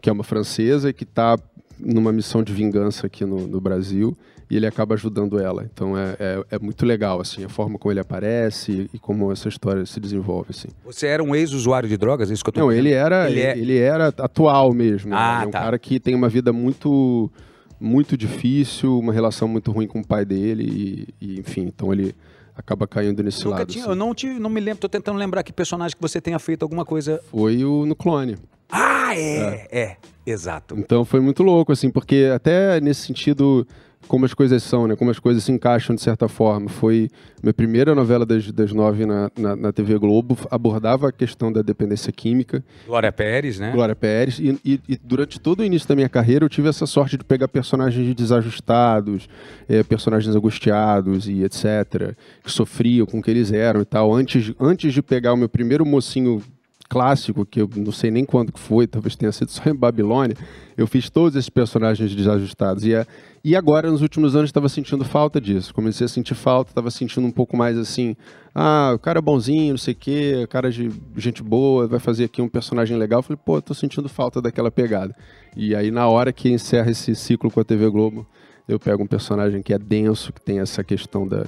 que 0.00 0.10
é 0.10 0.12
uma 0.12 0.24
francesa 0.24 0.90
e 0.90 0.92
que 0.92 1.04
está 1.04 1.38
numa 1.78 2.12
missão 2.12 2.42
de 2.42 2.52
vingança 2.52 3.06
aqui 3.06 3.24
no, 3.24 3.46
no, 3.46 3.60
Brasil 3.60 4.16
e 4.50 4.56
ele 4.56 4.66
acaba 4.66 4.94
ajudando 4.94 5.38
ela. 5.38 5.68
Então 5.72 5.96
é, 5.98 6.16
é, 6.18 6.44
é, 6.52 6.58
muito 6.58 6.84
legal 6.86 7.20
assim 7.20 7.44
a 7.44 7.48
forma 7.48 7.78
como 7.78 7.92
ele 7.92 8.00
aparece 8.00 8.88
e 8.92 8.98
como 8.98 9.30
essa 9.32 9.48
história 9.48 9.84
se 9.84 9.98
desenvolve 9.98 10.50
assim. 10.50 10.68
Você 10.84 11.06
era 11.06 11.22
um 11.22 11.34
ex-usuário 11.34 11.88
de 11.88 11.96
drogas, 11.96 12.30
é 12.30 12.34
isso 12.34 12.44
que 12.44 12.48
eu 12.48 12.54
tô 12.54 12.60
Não, 12.60 12.72
ele 12.72 12.92
era 12.92 13.30
ele, 13.30 13.40
é... 13.40 13.58
ele, 13.58 13.78
era 13.78 14.08
atual 14.08 14.72
mesmo. 14.72 15.14
Ah, 15.14 15.38
né? 15.38 15.44
é 15.44 15.48
um 15.48 15.50
tá. 15.50 15.60
cara 15.60 15.78
que 15.78 15.98
tem 15.98 16.14
uma 16.14 16.28
vida 16.28 16.52
muito 16.52 17.30
muito 17.78 18.16
difícil, 18.16 18.98
uma 18.98 19.12
relação 19.12 19.46
muito 19.46 19.70
ruim 19.70 19.86
com 19.86 20.00
o 20.00 20.06
pai 20.06 20.24
dele 20.24 21.08
e, 21.20 21.26
e 21.26 21.40
enfim, 21.40 21.62
então 21.62 21.92
ele 21.92 22.14
acaba 22.56 22.86
caindo 22.86 23.22
nesse 23.22 23.44
Nunca 23.44 23.58
lado. 23.58 23.68
Tinha, 23.68 23.84
assim. 23.84 23.90
Eu 23.90 23.96
não, 23.96 24.14
te, 24.14 24.26
não 24.26 24.48
me 24.48 24.60
lembro, 24.60 24.80
tô 24.80 24.88
tentando 24.88 25.18
lembrar 25.18 25.42
que 25.42 25.52
personagem 25.52 25.94
que 25.94 26.00
você 26.00 26.20
tenha 26.20 26.38
feito 26.38 26.62
alguma 26.62 26.84
coisa. 26.84 27.20
Foi 27.30 27.62
o 27.64 27.84
no 27.84 27.94
clone. 27.94 28.36
Ah, 28.70 29.14
é, 29.14 29.68
é, 29.70 29.78
é 29.78 29.96
exato. 30.24 30.74
Então 30.78 31.04
foi 31.04 31.20
muito 31.20 31.42
louco, 31.42 31.70
assim, 31.70 31.90
porque 31.90 32.30
até 32.34 32.80
nesse 32.80 33.02
sentido 33.02 33.66
como 34.06 34.24
as 34.24 34.32
coisas 34.32 34.62
são, 34.62 34.86
né? 34.86 34.96
Como 34.96 35.10
as 35.10 35.18
coisas 35.18 35.42
se 35.44 35.52
encaixam 35.52 35.94
de 35.94 36.02
certa 36.02 36.28
forma. 36.28 36.68
Foi 36.68 37.08
minha 37.42 37.52
primeira 37.52 37.94
novela 37.94 38.24
das, 38.24 38.50
das 38.52 38.72
nove 38.72 39.04
na, 39.04 39.30
na, 39.36 39.56
na 39.56 39.72
TV 39.72 39.98
Globo, 39.98 40.38
abordava 40.50 41.08
a 41.08 41.12
questão 41.12 41.52
da 41.52 41.62
dependência 41.62 42.12
química. 42.12 42.64
Glória 42.86 43.10
Pérez, 43.12 43.58
né? 43.58 43.72
Glória 43.72 43.96
Pérez. 43.96 44.38
E, 44.38 44.58
e, 44.64 44.80
e, 44.88 44.98
durante 45.02 45.40
todo 45.40 45.60
o 45.60 45.64
início 45.64 45.88
da 45.88 45.94
minha 45.94 46.08
carreira 46.08 46.44
eu 46.44 46.48
tive 46.48 46.68
essa 46.68 46.86
sorte 46.86 47.16
de 47.16 47.24
pegar 47.24 47.48
personagens 47.48 48.14
desajustados, 48.14 49.28
é, 49.68 49.82
personagens 49.82 50.34
angustiados 50.34 51.28
e 51.28 51.42
etc., 51.42 52.14
que 52.42 52.50
sofriam 52.50 53.06
com 53.06 53.18
o 53.18 53.22
que 53.22 53.30
eles 53.30 53.52
eram 53.52 53.80
e 53.80 53.84
tal. 53.84 54.14
Antes, 54.14 54.52
antes 54.60 54.92
de 54.92 55.02
pegar 55.02 55.32
o 55.32 55.36
meu 55.36 55.48
primeiro 55.48 55.84
mocinho 55.84 56.42
clássico, 56.86 57.44
que 57.44 57.60
eu 57.60 57.68
não 57.76 57.92
sei 57.92 58.10
nem 58.10 58.24
quando 58.24 58.52
que 58.52 58.60
foi, 58.60 58.86
talvez 58.86 59.16
tenha 59.16 59.32
sido 59.32 59.50
só 59.50 59.68
em 59.68 59.74
Babilônia, 59.74 60.36
eu 60.76 60.86
fiz 60.86 61.10
todos 61.10 61.36
esses 61.36 61.48
personagens 61.48 62.14
desajustados. 62.14 62.84
E, 62.84 62.94
é, 62.94 63.06
e 63.44 63.54
agora, 63.54 63.90
nos 63.90 64.02
últimos 64.02 64.34
anos, 64.34 64.48
estava 64.48 64.68
sentindo 64.68 65.04
falta 65.04 65.40
disso. 65.40 65.72
Comecei 65.74 66.04
a 66.04 66.08
sentir 66.08 66.34
falta, 66.34 66.70
estava 66.70 66.90
sentindo 66.90 67.26
um 67.26 67.30
pouco 67.30 67.56
mais 67.56 67.78
assim, 67.78 68.16
ah, 68.54 68.92
o 68.94 68.98
cara 68.98 69.18
é 69.18 69.22
bonzinho, 69.22 69.72
não 69.72 69.78
sei 69.78 69.94
o 69.94 69.96
quê, 69.96 70.46
cara 70.50 70.70
de 70.70 70.90
gente 71.16 71.42
boa, 71.42 71.86
vai 71.86 71.98
fazer 71.98 72.24
aqui 72.24 72.42
um 72.42 72.48
personagem 72.48 72.96
legal. 72.96 73.22
Falei, 73.22 73.40
pô, 73.44 73.60
tô 73.60 73.74
sentindo 73.74 74.08
falta 74.08 74.40
daquela 74.40 74.70
pegada. 74.70 75.14
E 75.56 75.74
aí, 75.74 75.90
na 75.90 76.08
hora 76.08 76.32
que 76.32 76.50
encerra 76.50 76.90
esse 76.90 77.14
ciclo 77.14 77.50
com 77.50 77.60
a 77.60 77.64
TV 77.64 77.88
Globo, 77.88 78.26
eu 78.68 78.80
pego 78.80 79.02
um 79.02 79.06
personagem 79.06 79.62
que 79.62 79.72
é 79.72 79.78
denso, 79.78 80.32
que 80.32 80.40
tem 80.40 80.58
essa 80.58 80.82
questão 80.82 81.26
da, 81.26 81.44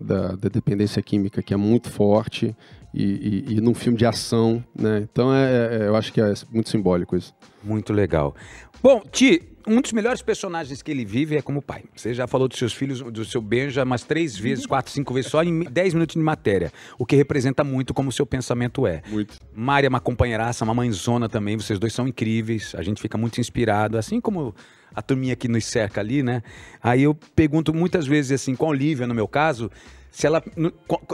da, 0.00 0.28
da 0.28 0.48
dependência 0.48 1.02
química 1.02 1.42
que 1.42 1.52
é 1.52 1.56
muito 1.56 1.90
forte 1.90 2.56
e, 2.94 3.04
e, 3.48 3.54
e, 3.54 3.60
num 3.60 3.74
filme 3.74 3.96
de 3.96 4.04
ação, 4.04 4.62
né? 4.74 5.06
Então 5.10 5.34
é, 5.34 5.78
é, 5.82 5.88
eu 5.88 5.96
acho 5.96 6.12
que 6.12 6.20
é 6.20 6.32
muito 6.50 6.68
simbólico 6.68 7.16
isso. 7.16 7.34
Muito 7.62 7.92
legal. 7.92 8.34
Bom, 8.82 9.00
Ti, 9.10 9.42
um 9.66 9.80
dos 9.80 9.92
melhores 9.92 10.20
personagens 10.22 10.82
que 10.82 10.90
ele 10.90 11.04
vive 11.04 11.36
é 11.36 11.42
como 11.42 11.62
pai. 11.62 11.84
Você 11.94 12.12
já 12.12 12.26
falou 12.26 12.48
dos 12.48 12.58
seus 12.58 12.72
filhos, 12.72 13.00
do 13.00 13.24
seu 13.24 13.40
Benja, 13.40 13.84
umas 13.84 14.02
três 14.02 14.36
vezes, 14.36 14.66
quatro, 14.66 14.92
cinco 14.92 15.14
vezes, 15.14 15.30
só 15.30 15.42
em 15.42 15.60
dez 15.64 15.94
minutos 15.94 16.14
de 16.14 16.20
matéria. 16.20 16.72
O 16.98 17.06
que 17.06 17.16
representa 17.16 17.62
muito 17.62 17.94
como 17.94 18.08
o 18.08 18.12
seu 18.12 18.26
pensamento 18.26 18.86
é. 18.86 19.02
Muito. 19.08 19.38
Mária 19.54 19.86
é 19.86 19.88
uma 19.88 20.00
companheiraça, 20.00 20.64
uma 20.64 20.74
mãezona 20.74 21.28
também. 21.28 21.56
Vocês 21.56 21.78
dois 21.78 21.92
são 21.92 22.08
incríveis. 22.08 22.74
A 22.76 22.82
gente 22.82 23.00
fica 23.00 23.16
muito 23.16 23.40
inspirado. 23.40 23.96
Assim 23.96 24.20
como 24.20 24.54
a 24.94 25.00
turminha 25.00 25.36
que 25.36 25.48
nos 25.48 25.64
cerca 25.64 26.00
ali, 26.00 26.22
né? 26.22 26.42
Aí 26.82 27.02
eu 27.02 27.14
pergunto 27.14 27.72
muitas 27.72 28.06
vezes 28.06 28.32
assim, 28.32 28.54
com 28.54 28.66
a 28.66 28.68
Olivia, 28.68 29.06
no 29.06 29.14
meu 29.14 29.28
caso, 29.28 29.70
se 30.12 30.26
ela, 30.26 30.44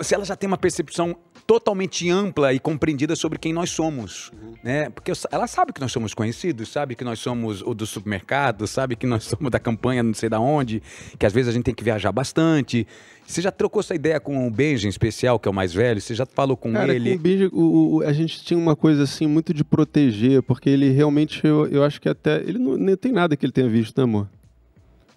se 0.03 0.13
ela 0.13 0.25
já 0.25 0.35
tem 0.35 0.49
uma 0.49 0.59
percepção 0.59 1.17
totalmente 1.47 2.11
ampla 2.11 2.53
e 2.53 2.59
compreendida 2.59 3.15
sobre 3.15 3.39
quem 3.39 3.53
nós 3.53 3.71
somos, 3.71 4.31
uhum. 4.33 4.55
né? 4.63 4.91
Porque 4.91 5.13
ela 5.31 5.47
sabe 5.47 5.73
que 5.73 5.81
nós 5.81 5.93
somos 5.93 6.13
conhecidos, 6.13 6.69
sabe 6.69 6.97
que 6.97 7.05
nós 7.05 7.21
somos 7.21 7.63
o 7.63 7.73
do 7.75 7.87
supermercado, 7.87 8.67
sabe 8.67 8.97
que 8.97 9.07
nós 9.07 9.23
somos 9.31 9.51
da 9.51 9.61
campanha 9.61 10.03
não 10.03 10.13
sei 10.13 10.29
da 10.29 10.41
onde, 10.41 10.83
que 11.17 11.25
às 11.25 11.33
vezes 11.33 11.49
a 11.49 11.53
gente 11.53 11.63
tem 11.63 11.75
que 11.75 11.85
viajar 11.85 12.11
bastante. 12.11 12.87
Você 13.25 13.41
já 13.41 13.53
trocou 13.53 13.81
essa 13.81 13.95
ideia 13.95 14.19
com 14.19 14.49
o 14.49 14.51
Benji, 14.51 14.87
em 14.87 14.91
especial, 14.91 15.39
que 15.39 15.47
é 15.49 15.51
o 15.51 15.55
mais 15.55 15.73
velho? 15.73 16.01
Você 16.01 16.15
já 16.15 16.27
falou 16.27 16.57
com 16.57 16.73
Cara, 16.73 16.93
ele? 16.93 17.11
Com 17.11 17.17
o 17.17 17.19
Benji, 17.21 17.51
o, 17.53 17.97
o, 17.97 18.03
a 18.03 18.13
gente 18.13 18.43
tinha 18.43 18.59
uma 18.59 18.75
coisa 18.75 19.05
assim 19.05 19.29
muito 19.29 19.55
de 19.55 19.63
proteger, 19.63 20.43
porque 20.43 20.69
ele 20.69 20.91
realmente, 20.91 21.47
eu, 21.47 21.67
eu 21.69 21.85
acho 21.85 22.01
que 22.01 22.09
até. 22.09 22.39
Ele 22.41 22.59
não, 22.59 22.77
não 22.77 22.97
tem 22.97 23.13
nada 23.13 23.37
que 23.37 23.47
ele 23.47 23.53
tenha 23.53 23.69
visto, 23.69 23.97
né, 23.97 24.03
amor? 24.03 24.29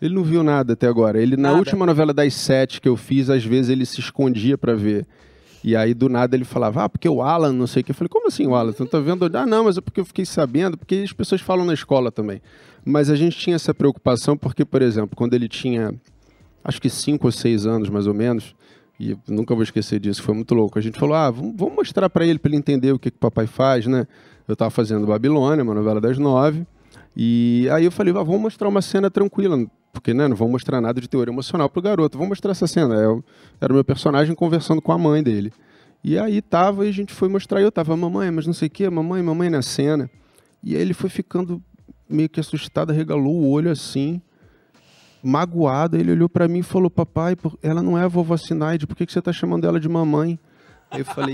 Ele 0.01 0.15
não 0.15 0.23
viu 0.23 0.41
nada 0.41 0.73
até 0.73 0.87
agora. 0.87 1.21
Ele, 1.21 1.37
nada. 1.37 1.53
na 1.53 1.59
última 1.59 1.85
novela 1.85 2.13
das 2.13 2.33
sete 2.33 2.81
que 2.81 2.89
eu 2.89 2.97
fiz, 2.97 3.29
às 3.29 3.45
vezes 3.45 3.69
ele 3.69 3.85
se 3.85 3.99
escondia 3.99 4.57
para 4.57 4.73
ver. 4.73 5.05
E 5.63 5.75
aí, 5.75 5.93
do 5.93 6.09
nada, 6.09 6.35
ele 6.35 6.43
falava, 6.43 6.85
ah, 6.85 6.89
porque 6.89 7.07
o 7.07 7.21
Alan, 7.21 7.53
não 7.53 7.67
sei 7.67 7.81
o 7.81 7.85
que. 7.85 7.91
Eu 7.91 7.95
falei, 7.95 8.09
como 8.09 8.27
assim 8.27 8.47
o 8.47 8.55
Alan? 8.55 8.71
Você 8.71 8.81
não 8.81 8.89
tá 8.89 8.99
vendo? 8.99 9.29
Ah, 9.37 9.45
não, 9.45 9.65
mas 9.65 9.77
é 9.77 9.81
porque 9.81 9.99
eu 9.99 10.05
fiquei 10.05 10.25
sabendo, 10.25 10.75
porque 10.75 10.95
as 10.95 11.13
pessoas 11.13 11.39
falam 11.39 11.63
na 11.63 11.73
escola 11.73 12.11
também. 12.11 12.41
Mas 12.83 13.11
a 13.11 13.15
gente 13.15 13.37
tinha 13.37 13.55
essa 13.55 13.73
preocupação 13.73 14.35
porque, 14.35 14.65
por 14.65 14.81
exemplo, 14.81 15.15
quando 15.15 15.35
ele 15.35 15.47
tinha, 15.47 15.93
acho 16.63 16.81
que 16.81 16.89
cinco 16.89 17.27
ou 17.27 17.31
seis 17.31 17.67
anos, 17.67 17.89
mais 17.89 18.07
ou 18.07 18.13
menos, 18.13 18.55
e 18.99 19.15
nunca 19.27 19.53
vou 19.53 19.63
esquecer 19.63 19.99
disso, 19.99 20.23
foi 20.23 20.33
muito 20.33 20.55
louco. 20.55 20.79
A 20.79 20.81
gente 20.81 20.99
falou, 20.99 21.15
ah, 21.15 21.29
vamos 21.29 21.75
mostrar 21.75 22.09
para 22.09 22.25
ele, 22.25 22.39
para 22.39 22.49
ele 22.49 22.57
entender 22.57 22.91
o 22.91 22.97
que, 22.97 23.11
que 23.11 23.17
o 23.17 23.19
papai 23.19 23.45
faz, 23.45 23.85
né? 23.85 24.07
Eu 24.47 24.53
estava 24.53 24.71
fazendo 24.71 25.05
Babilônia, 25.05 25.63
uma 25.63 25.75
novela 25.75 26.01
das 26.01 26.17
nove, 26.17 26.65
e 27.15 27.67
aí 27.71 27.85
eu 27.85 27.91
falei, 27.91 28.11
ah, 28.13 28.23
vamos 28.23 28.41
mostrar 28.41 28.67
uma 28.67 28.81
cena 28.81 29.11
tranquila, 29.11 29.57
porque 29.91 30.13
né, 30.13 30.27
não 30.27 30.35
vão 30.35 30.47
mostrar 30.47 30.79
nada 30.79 30.99
de 30.99 31.07
teoria 31.07 31.31
emocional 31.31 31.69
pro 31.69 31.81
garoto. 31.81 32.17
Vamos 32.17 32.29
mostrar 32.29 32.51
essa 32.51 32.67
cena. 32.67 32.95
Eu, 32.95 33.23
é 33.59 33.65
era 33.65 33.73
o 33.73 33.75
meu 33.75 33.83
personagem 33.83 34.33
conversando 34.33 34.81
com 34.81 34.91
a 34.91 34.97
mãe 34.97 35.21
dele. 35.21 35.53
E 36.03 36.17
aí 36.17 36.41
tava, 36.41 36.85
e 36.85 36.89
a 36.89 36.91
gente 36.91 37.13
foi 37.13 37.29
mostrar, 37.29 37.61
e 37.61 37.63
eu 37.63 37.71
tava, 37.71 37.95
mamãe, 37.95 38.31
mas 38.31 38.47
não 38.47 38.53
sei 38.53 38.67
o 38.67 38.71
que, 38.71 38.89
mamãe, 38.89 39.21
mamãe 39.21 39.49
na 39.49 39.61
cena. 39.61 40.09
E 40.63 40.75
aí 40.75 40.81
ele 40.81 40.93
foi 40.93 41.09
ficando 41.09 41.61
meio 42.09 42.27
que 42.27 42.39
assustado, 42.39 42.91
regalou 42.91 43.35
o 43.35 43.49
olho 43.49 43.69
assim, 43.69 44.21
magoado. 45.21 45.97
Ele 45.97 46.11
olhou 46.11 46.27
para 46.27 46.47
mim 46.47 46.59
e 46.59 46.63
falou, 46.63 46.89
papai, 46.89 47.35
ela 47.61 47.83
não 47.83 47.97
é 47.97 48.03
a 48.03 48.07
vovó 48.07 48.35
Sinaide, 48.35 48.87
por 48.87 48.95
que, 48.95 49.05
que 49.05 49.13
você 49.13 49.21
tá 49.21 49.31
chamando 49.31 49.67
ela 49.67 49.79
de 49.79 49.87
mamãe? 49.87 50.39
Aí 50.91 50.99
eu 50.99 51.05
falei, 51.05 51.33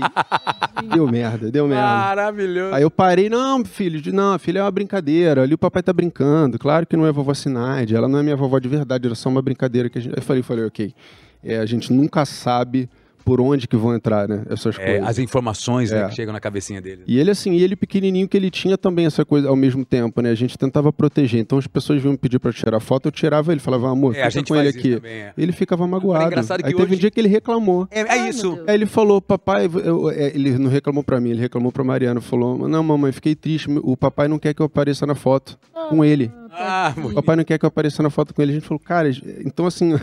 deu 0.94 1.06
merda, 1.08 1.50
deu 1.50 1.66
merda. 1.66 1.82
Maravilhoso. 1.82 2.74
Aí 2.74 2.82
eu 2.82 2.90
parei, 2.90 3.28
não, 3.28 3.64
filho, 3.64 4.00
não, 4.12 4.38
filho, 4.38 4.58
é 4.58 4.62
uma 4.62 4.70
brincadeira. 4.70 5.42
Ali 5.42 5.54
o 5.54 5.58
papai 5.58 5.82
tá 5.82 5.92
brincando. 5.92 6.58
Claro 6.58 6.86
que 6.86 6.96
não 6.96 7.04
é 7.04 7.10
vovó 7.10 7.34
Sinaide, 7.34 7.96
ela 7.96 8.08
não 8.08 8.20
é 8.20 8.22
minha 8.22 8.36
vovó 8.36 8.58
de 8.58 8.68
verdade, 8.68 9.06
era 9.06 9.16
só 9.16 9.28
uma 9.28 9.42
brincadeira 9.42 9.90
que 9.90 9.98
a 9.98 10.00
gente. 10.00 10.12
Aí 10.12 10.18
eu 10.18 10.22
falei, 10.22 10.42
falei, 10.42 10.64
ok. 10.64 10.94
É, 11.42 11.58
a 11.58 11.66
gente 11.66 11.92
nunca 11.92 12.24
sabe 12.24 12.88
por 13.28 13.42
onde 13.42 13.68
que 13.68 13.76
vão 13.76 13.94
entrar, 13.94 14.26
né? 14.26 14.42
Essas 14.48 14.78
é, 14.78 14.84
coisas. 14.86 15.06
As 15.06 15.18
informações 15.18 15.90
né, 15.90 16.00
É. 16.04 16.08
que 16.08 16.14
chegam 16.14 16.32
na 16.32 16.40
cabecinha 16.40 16.80
dele. 16.80 17.02
E 17.06 17.18
ele, 17.18 17.30
assim, 17.30 17.52
e 17.52 17.62
ele 17.62 17.76
pequenininho 17.76 18.26
que 18.26 18.34
ele 18.34 18.50
tinha 18.50 18.78
também 18.78 19.04
essa 19.04 19.22
coisa 19.22 19.50
ao 19.50 19.54
mesmo 19.56 19.84
tempo, 19.84 20.22
né? 20.22 20.30
A 20.30 20.34
gente 20.34 20.56
tentava 20.56 20.90
proteger. 20.90 21.38
Então 21.38 21.58
as 21.58 21.66
pessoas 21.66 22.00
vinham 22.00 22.12
me 22.12 22.18
pedir 22.18 22.38
pra 22.38 22.50
tirar 22.54 22.80
foto, 22.80 23.08
eu 23.08 23.12
tirava 23.12 23.52
ele, 23.52 23.60
falava, 23.60 23.90
amor, 23.90 24.14
É, 24.16 24.22
a 24.22 24.30
fica 24.30 24.30
gente 24.30 24.48
com 24.48 24.56
ele 24.56 24.68
aqui. 24.70 24.94
também, 24.96 25.12
é. 25.12 25.32
Ele 25.36 25.52
ficava 25.52 25.86
magoado. 25.86 26.24
engraçado 26.26 26.60
que 26.60 26.66
Aí 26.68 26.72
teve 26.72 26.84
hoje- 26.84 26.94
um 26.94 26.98
dia 26.98 27.10
que 27.10 27.20
ele 27.20 27.28
reclamou. 27.28 27.86
É, 27.90 28.00
é 28.00 28.28
isso. 28.30 28.58
Aí 28.66 28.74
ele 28.74 28.86
falou, 28.86 29.20
papai, 29.20 29.68
eu- 29.84 30.08
é, 30.08 30.28
ele 30.34 30.56
não 30.56 30.70
reclamou 30.70 31.04
pra 31.04 31.20
mim, 31.20 31.28
ele 31.32 31.40
reclamou 31.40 31.70
pra 31.70 31.84
Mariana. 31.84 32.22
Falou, 32.22 32.66
não, 32.66 32.82
mamãe, 32.82 33.12
fiquei 33.12 33.34
triste, 33.34 33.68
o 33.82 33.94
papai 33.94 34.26
não 34.26 34.38
quer 34.38 34.54
que 34.54 34.62
eu 34.62 34.66
apareça 34.66 35.04
na 35.04 35.14
foto 35.14 35.58
com 35.90 36.02
ele. 36.02 36.32
Ah, 36.50 36.94
O 37.04 37.12
papai 37.12 37.36
não 37.36 37.44
quer 37.44 37.58
que 37.58 37.64
eu 37.66 37.68
apareça 37.68 38.02
na 38.02 38.08
foto 38.08 38.32
com 38.32 38.40
ele. 38.40 38.52
A 38.52 38.54
gente 38.54 38.66
falou, 38.66 38.80
cara, 38.80 39.10
então 39.44 39.66
assim, 39.66 39.94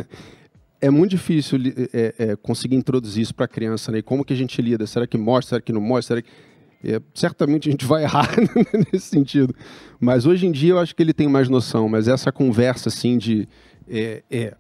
é 0.82 0.90
muito 0.90 1.12
difícil 1.12 1.60
é, 1.94 2.16
é, 2.18 2.36
conseguir 2.36 2.76
introduzir 2.76 3.24
isso 3.24 3.34
pra 3.34 3.48
criança, 3.48 3.92
né? 3.92 4.00
E 4.00 4.04
como 4.04 4.24
que 4.24 4.34
a 4.34 4.36
gente 4.36 4.62
lida? 4.62 4.86
Será 4.86 5.08
que 5.08 5.18
mostra? 5.18 5.50
Será 5.50 5.62
que 5.62 5.74
não 5.74 5.82
mostra? 5.82 6.22
Que... 6.22 6.30
é, 6.84 7.02
certamente 7.14 7.70
a 7.70 7.72
gente 7.72 7.86
vai 7.86 8.04
errar 8.04 8.30
nesse 8.92 9.08
sentido. 9.08 9.56
Mas 10.00 10.26
hoje 10.26 10.46
em 10.46 10.52
dia 10.52 10.72
eu 10.72 10.80
acho 10.80 10.96
que 10.96 11.02
ele 11.02 11.14
tem 11.14 11.28
mais 11.28 11.50
noção. 11.50 11.88
Mas 11.90 12.08
essa 12.08 12.32
conversa, 12.32 12.90
assim, 12.90 13.18
de... 13.18 13.48
é, 13.88 14.24
é, 14.30 14.56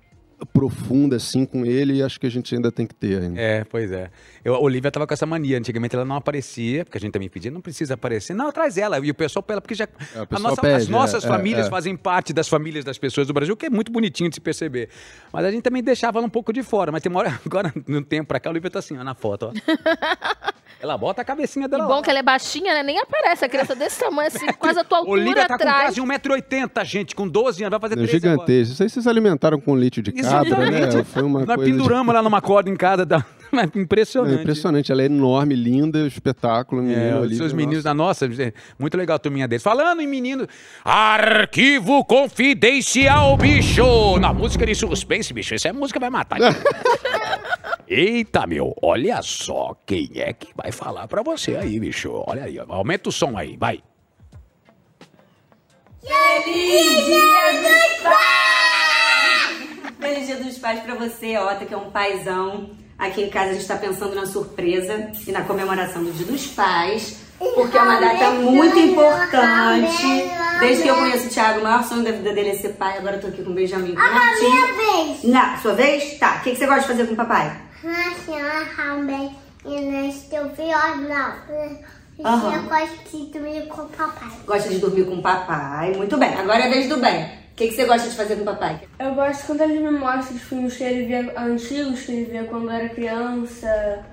profunda, 0.54 1.16
assim, 1.16 1.46
com 1.46 1.66
ele, 1.66 2.04
acho 2.04 2.20
que 2.20 2.26
a 2.28 2.30
gente 2.30 2.54
ainda 2.54 2.72
tem 2.72 2.86
que 2.86 2.94
ter 2.94 3.22
ainda. 3.22 3.40
É, 3.40 3.64
pois 3.64 3.92
é. 3.92 4.10
Eu, 4.44 4.56
a 4.56 4.60
Olivia 4.60 4.92
tava 4.92 5.08
com 5.08 5.14
essa 5.14 5.26
mania. 5.26 5.58
Antigamente 5.58 5.96
ela 5.96 6.06
não 6.06 6.16
aparecia, 6.16 6.84
porque 6.84 6.98
a 6.98 7.02
gente 7.02 7.12
também 7.12 7.30
pedia, 7.30 7.50
não 7.50 7.62
precisa 7.62 7.94
aparecer. 7.94 8.34
Não, 8.34 8.52
traz 8.52 8.78
ela. 8.78 9.00
E 9.00 9.10
o 9.10 9.14
pessoal 9.14 9.42
pela, 9.44 9.62
porque 9.62 9.76
já. 9.76 9.86
É, 9.86 10.40
nossa- 10.40 10.62
pede, 10.62 10.76
as 10.76 10.88
nossas 10.90 11.24
é, 11.24 11.28
famílias 11.28 11.68
é. 11.68 11.70
fazem 11.70 11.96
parte 11.96 12.34
das 12.34 12.48
famílias 12.48 12.84
das 12.84 12.98
pessoas 12.98 13.28
do 13.28 13.34
Brasil, 13.34 13.54
o 13.54 13.58
que 13.58 13.68
é 13.68 13.70
muito 13.70 13.92
bonitinho 13.92 14.30
de 14.30 14.36
se 14.36 14.42
perceber. 14.42 14.90
Mas 15.32 15.46
a 15.46 15.52
gente 15.52 15.64
também 15.64 15.84
deixava 15.84 16.20
ela 16.20 16.28
um 16.28 16.30
pouco 16.30 16.52
de 16.52 16.64
fora. 16.64 16.92
Mas 16.92 17.02
tem 17.02 17.10
uma 17.10 17.20
hora, 17.20 17.40
agora, 17.46 17.74
no 17.88 18.02
tempo 18.02 18.28
pra 18.28 18.40
cá, 18.40 18.50
a 18.50 18.52
Olivia 18.52 18.70
tá 18.70 18.80
assim, 18.80 18.98
ó, 18.98 19.04
na 19.04 19.16
foto, 19.16 19.52
ó. 19.52 19.54
ela 20.86 20.98
bota 20.98 21.22
a 21.22 21.26
cabecinha 21.26 21.66
E 21.66 21.68
dela 21.68 21.86
bom 21.86 21.96
lá. 21.96 22.02
que 22.02 22.10
ela 22.10 22.20
é 22.20 22.24
baixinha, 22.24 22.74
né? 22.74 22.84
Nem 22.84 23.00
aparece. 23.00 23.44
A 23.46 23.50
criança 23.50 23.76
desse 23.76 24.00
tamanho, 24.00 24.28
assim, 24.28 24.46
quase 24.58 24.80
a 24.80 24.84
tua 24.84 25.00
altura 25.00 25.20
Olivia 25.22 25.36
tá 25.44 25.48
com 25.50 25.54
atrás. 25.56 25.82
quase 25.96 26.02
1,80m, 26.02 26.86
gente, 26.86 27.16
com 27.16 27.28
12 27.28 27.64
anos, 27.64 27.72
vai 27.72 27.80
fazer 27.90 27.94
É 28.02 28.08
13 28.08 28.18
agora. 28.18 28.32
gigantesco. 28.32 28.74
Isso 28.74 28.84
aí 28.84 28.90
vocês 28.90 29.08
alimentaram 29.08 29.60
com 29.60 29.74
leite 29.74 30.02
de 30.02 30.12
cabra, 30.12 30.48
Exatamente. 30.48 30.96
né? 30.98 31.04
Foi 31.04 31.24
uma 31.24 31.40
Nós 31.40 31.56
coisa 31.56 31.64
de- 31.72 31.72
penduramos 31.78 32.14
lá 32.14 32.22
numa 32.22 32.42
corda 32.42 32.70
em 32.70 32.76
casa 32.76 33.06
da. 33.06 33.26
Impressionante. 33.76 34.38
É 34.38 34.42
impressionante, 34.42 34.92
ela 34.92 35.02
é 35.02 35.06
enorme, 35.06 35.56
linda, 35.56 36.00
espetáculo, 36.08 36.82
menino 36.82 37.00
É, 37.02 37.12
ali. 37.14 37.22
os 37.32 37.38
seus 37.38 37.40
nossa. 37.52 37.56
meninos 37.56 37.84
da 37.84 37.94
nossa, 37.94 38.26
é, 38.26 38.54
muito 38.78 38.98
legal 38.98 39.16
a 39.16 39.20
turminha 39.20 39.48
deles. 39.48 39.64
Falando 39.64 40.02
em 40.02 40.08
menino, 40.08 40.46
arquivo 40.84 42.04
confidencial, 42.04 43.38
bicho! 43.38 44.20
Na 44.20 44.34
música 44.34 44.66
de 44.66 44.76
suspense, 44.76 45.34
bicho, 45.34 45.54
essa 45.56 45.72
música 45.72 46.00
vai 46.00 46.10
matar. 46.10 46.38
Eita, 47.88 48.48
meu, 48.48 48.76
olha 48.82 49.22
só 49.22 49.76
quem 49.86 50.10
é 50.16 50.34
que 50.34 50.52
vai 50.56 50.72
falar 50.72 51.08
pra 51.08 51.22
você 51.22 51.56
aí, 51.56 51.80
bicho. 51.80 52.24
Olha 52.26 52.46
aí, 52.46 52.58
ó, 52.60 52.66
aumenta 52.68 53.10
o 53.10 53.12
som 53.12 53.38
aí, 53.38 53.56
vai. 53.58 53.80
Feliz 56.02 57.06
Dia 57.06 57.54
dos 57.62 58.02
Pais! 58.02 59.60
Feliz 60.00 60.26
Dia 60.26 60.38
dos 60.38 60.58
Pais 60.58 60.80
pra 60.80 60.96
você, 60.96 61.38
Ota, 61.38 61.66
que 61.66 61.74
é 61.74 61.78
um 61.78 61.92
paizão. 61.92 62.72
Aqui 62.98 63.22
em 63.24 63.30
casa 63.30 63.52
a 63.52 63.54
gente 63.54 63.68
tá 63.68 63.76
pensando 63.76 64.16
na 64.16 64.26
surpresa 64.26 65.12
e 65.28 65.32
na 65.32 65.42
comemoração 65.42 66.04
do 66.04 66.12
Dia 66.12 66.26
dos 66.26 66.48
Pais, 66.48 67.20
porque 67.38 67.78
é 67.78 67.82
uma 67.82 68.00
data 68.00 68.32
muito 68.32 68.80
importante. 68.80 70.32
Desde 70.60 70.84
que 70.84 70.90
eu 70.90 70.96
conheço 70.96 71.28
o 71.28 71.30
Thiago, 71.30 71.60
o 71.60 71.64
maior 71.64 71.84
sonho 71.84 72.04
da 72.04 72.12
vida 72.12 72.34
dele 72.34 72.50
é 72.50 72.56
ser 72.56 72.70
pai. 72.70 72.98
Agora 72.98 73.18
eu 73.18 73.22
tô 73.22 73.28
aqui 73.28 73.44
com 73.44 73.52
o 73.52 73.54
Benjamin 73.54 73.94
com 73.94 74.02
o 74.02 74.14
Martim. 74.14 74.46
minha 74.46 74.74
vez. 74.74 75.24
Na 75.26 75.58
sua 75.58 75.74
vez? 75.74 76.18
Tá. 76.18 76.38
O 76.38 76.44
que, 76.44 76.52
que 76.52 76.56
você 76.56 76.66
gosta 76.66 76.82
de 76.82 76.88
fazer 76.88 77.06
com 77.06 77.14
o 77.14 77.18
papai? 77.18 77.66
E. 82.18 82.22
Eu 82.22 82.64
gosto 82.64 83.10
de 83.18 83.26
dormir 83.32 83.68
com 83.68 83.82
o 83.82 83.90
papai. 83.90 84.32
Gosta 84.46 84.70
de 84.70 84.78
dormir 84.80 85.06
com 85.06 85.16
o 85.16 85.22
papai. 85.22 85.94
Muito 85.94 86.18
bem. 86.18 86.34
Agora 86.34 86.60
é 86.60 86.68
a 86.68 86.70
vez 86.70 86.90
do 86.90 86.98
bem. 86.98 87.26
O 87.26 87.56
que, 87.56 87.68
que 87.68 87.74
você 87.74 87.86
gosta 87.86 88.10
de 88.10 88.16
fazer 88.16 88.36
com 88.36 88.42
o 88.42 88.46
papai? 88.46 88.82
Eu 89.00 89.16
gosto 89.16 89.46
quando 89.46 89.62
ele 89.62 89.80
me 89.80 89.92
mostra 89.92 90.36
os 90.36 90.42
filmes 90.42 90.76
que 90.76 90.84
ele 90.84 91.06
via 91.06 91.34
antigos, 91.38 92.02
que 92.02 92.12
ele 92.12 92.32
via 92.32 92.44
quando 92.46 92.70
era 92.70 92.90
criança, 92.90 94.06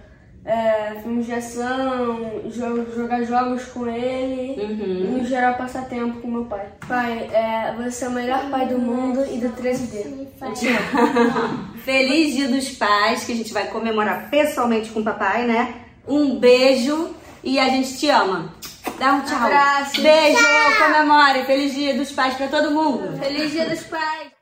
é, 0.44 0.96
filmes 1.02 1.26
de 1.26 1.32
ação, 1.32 2.42
jo- 2.46 2.86
jogar 2.96 3.22
jogos 3.22 3.64
com 3.66 3.86
ele 3.86 4.60
e 4.60 5.04
no 5.06 5.24
geral 5.24 5.54
passar 5.54 5.88
tempo 5.88 6.20
com 6.20 6.28
meu 6.28 6.44
pai. 6.46 6.66
Pai, 6.88 7.30
é, 7.32 7.74
você 7.76 8.04
é 8.04 8.08
o 8.08 8.12
melhor 8.12 8.50
pai 8.50 8.66
do 8.66 8.78
mundo 8.78 9.24
e 9.24 9.38
do 9.38 9.50
13D. 9.50 10.26
Eu 10.40 10.52
te 10.54 10.66
amo. 10.68 11.74
Feliz 11.84 12.34
Dia 12.34 12.48
dos 12.48 12.70
Pais, 12.70 13.24
que 13.24 13.32
a 13.32 13.36
gente 13.36 13.52
vai 13.52 13.68
comemorar 13.68 14.28
pessoalmente 14.30 14.90
com 14.90 15.00
o 15.00 15.04
papai, 15.04 15.46
né? 15.46 15.74
Um 16.08 16.38
beijo 16.40 17.14
e 17.44 17.58
a 17.60 17.68
gente 17.68 17.96
te 17.98 18.08
ama. 18.10 18.52
Dá 18.98 19.14
um 19.14 19.20
tchau. 19.22 19.36
Abraço. 19.46 20.02
Beijo, 20.02 20.38
comemore. 20.78 21.44
Feliz 21.44 21.72
Dia 21.74 21.94
dos 21.94 22.10
Pais 22.12 22.34
pra 22.34 22.48
todo 22.48 22.70
mundo. 22.72 23.16
Feliz 23.18 23.52
Dia 23.52 23.68
dos 23.68 23.82
Pais! 23.84 24.32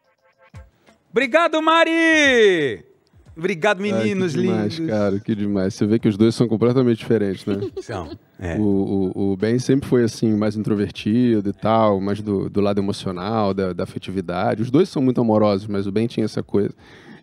Obrigado, 1.10 1.60
Mari! 1.60 2.89
Obrigado, 3.36 3.82
Ai, 3.82 3.92
meninos 3.92 4.34
que 4.34 4.40
demais, 4.42 4.74
lindos. 4.74 4.90
cara, 4.94 5.20
que 5.20 5.34
demais. 5.34 5.74
Você 5.74 5.86
vê 5.86 5.98
que 5.98 6.08
os 6.08 6.16
dois 6.16 6.34
são 6.34 6.46
completamente 6.48 6.98
diferentes, 6.98 7.46
né? 7.46 7.56
São, 7.80 8.10
é. 8.38 8.56
O, 8.58 9.12
o, 9.14 9.32
o 9.32 9.36
Ben 9.36 9.58
sempre 9.58 9.88
foi 9.88 10.02
assim, 10.04 10.34
mais 10.36 10.56
introvertido 10.56 11.48
e 11.48 11.52
tal, 11.52 12.00
mais 12.00 12.20
do, 12.20 12.50
do 12.50 12.60
lado 12.60 12.80
emocional, 12.80 13.54
da, 13.54 13.72
da 13.72 13.84
afetividade. 13.84 14.62
Os 14.62 14.70
dois 14.70 14.88
são 14.88 15.00
muito 15.02 15.20
amorosos, 15.20 15.66
mas 15.66 15.86
o 15.86 15.92
Ben 15.92 16.06
tinha 16.06 16.24
essa 16.24 16.42
coisa. 16.42 16.74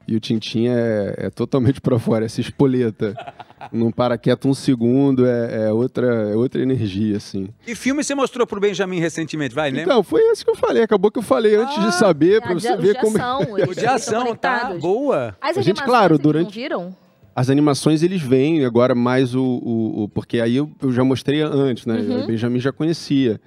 E 0.07 0.15
o 0.15 0.19
Tintin 0.21 0.67
é, 0.67 1.15
é 1.17 1.29
totalmente 1.29 1.81
pra 1.81 1.99
fora, 1.99 2.25
é 2.25 2.27
se 2.29 2.39
espoleta. 2.39 3.13
Não 3.73 3.91
para 3.91 4.17
quieto 4.17 4.47
um 4.47 4.53
segundo, 4.53 5.25
é, 5.25 5.65
é 5.67 5.73
outra, 5.73 6.07
é 6.31 6.35
outra 6.35 6.61
energia, 6.61 7.17
assim. 7.17 7.49
Que 7.65 7.75
filme 7.75 8.01
você 8.03 8.15
mostrou 8.15 8.47
pro 8.47 8.59
Benjamin 8.61 8.99
recentemente? 8.99 9.53
Vai, 9.53 9.69
lembra? 9.69 9.83
Então, 9.83 10.03
foi 10.03 10.21
isso 10.31 10.45
que 10.45 10.51
eu 10.51 10.55
falei. 10.55 10.81
Acabou 10.83 11.11
que 11.11 11.19
eu 11.19 11.23
falei 11.23 11.55
antes 11.55 11.77
de 11.83 11.93
saber, 11.95 12.39
pra 12.41 12.51
Ah, 12.51 12.53
você 12.53 12.77
ver 12.77 12.95
como. 12.99 13.17
o 13.69 13.75
de 13.75 13.85
ação, 13.85 14.33
tá? 14.35 14.73
Boa. 14.79 15.35
As 15.41 15.57
A 15.57 15.61
gente, 15.61 15.71
animações, 15.79 15.85
claro, 15.89 16.17
durante- 16.17 16.53
viram? 16.53 16.95
As 17.35 17.49
animações 17.49 18.01
eles 18.01 18.21
vêm 18.21 18.63
agora 18.65 18.95
mais 18.95 19.35
o, 19.35 19.43
o- 19.43 20.03
o- 20.03 20.09
porque 20.09 20.39
aí 20.39 20.55
eu, 20.55 20.71
eu 20.81 20.91
já 20.91 21.03
mostrei 21.03 21.41
antes, 21.41 21.85
né? 21.85 21.95
Uhum. 21.99 22.23
O 22.23 22.27
Benjamin 22.27 22.59
já 22.59 22.71
conhecia. 22.71 23.39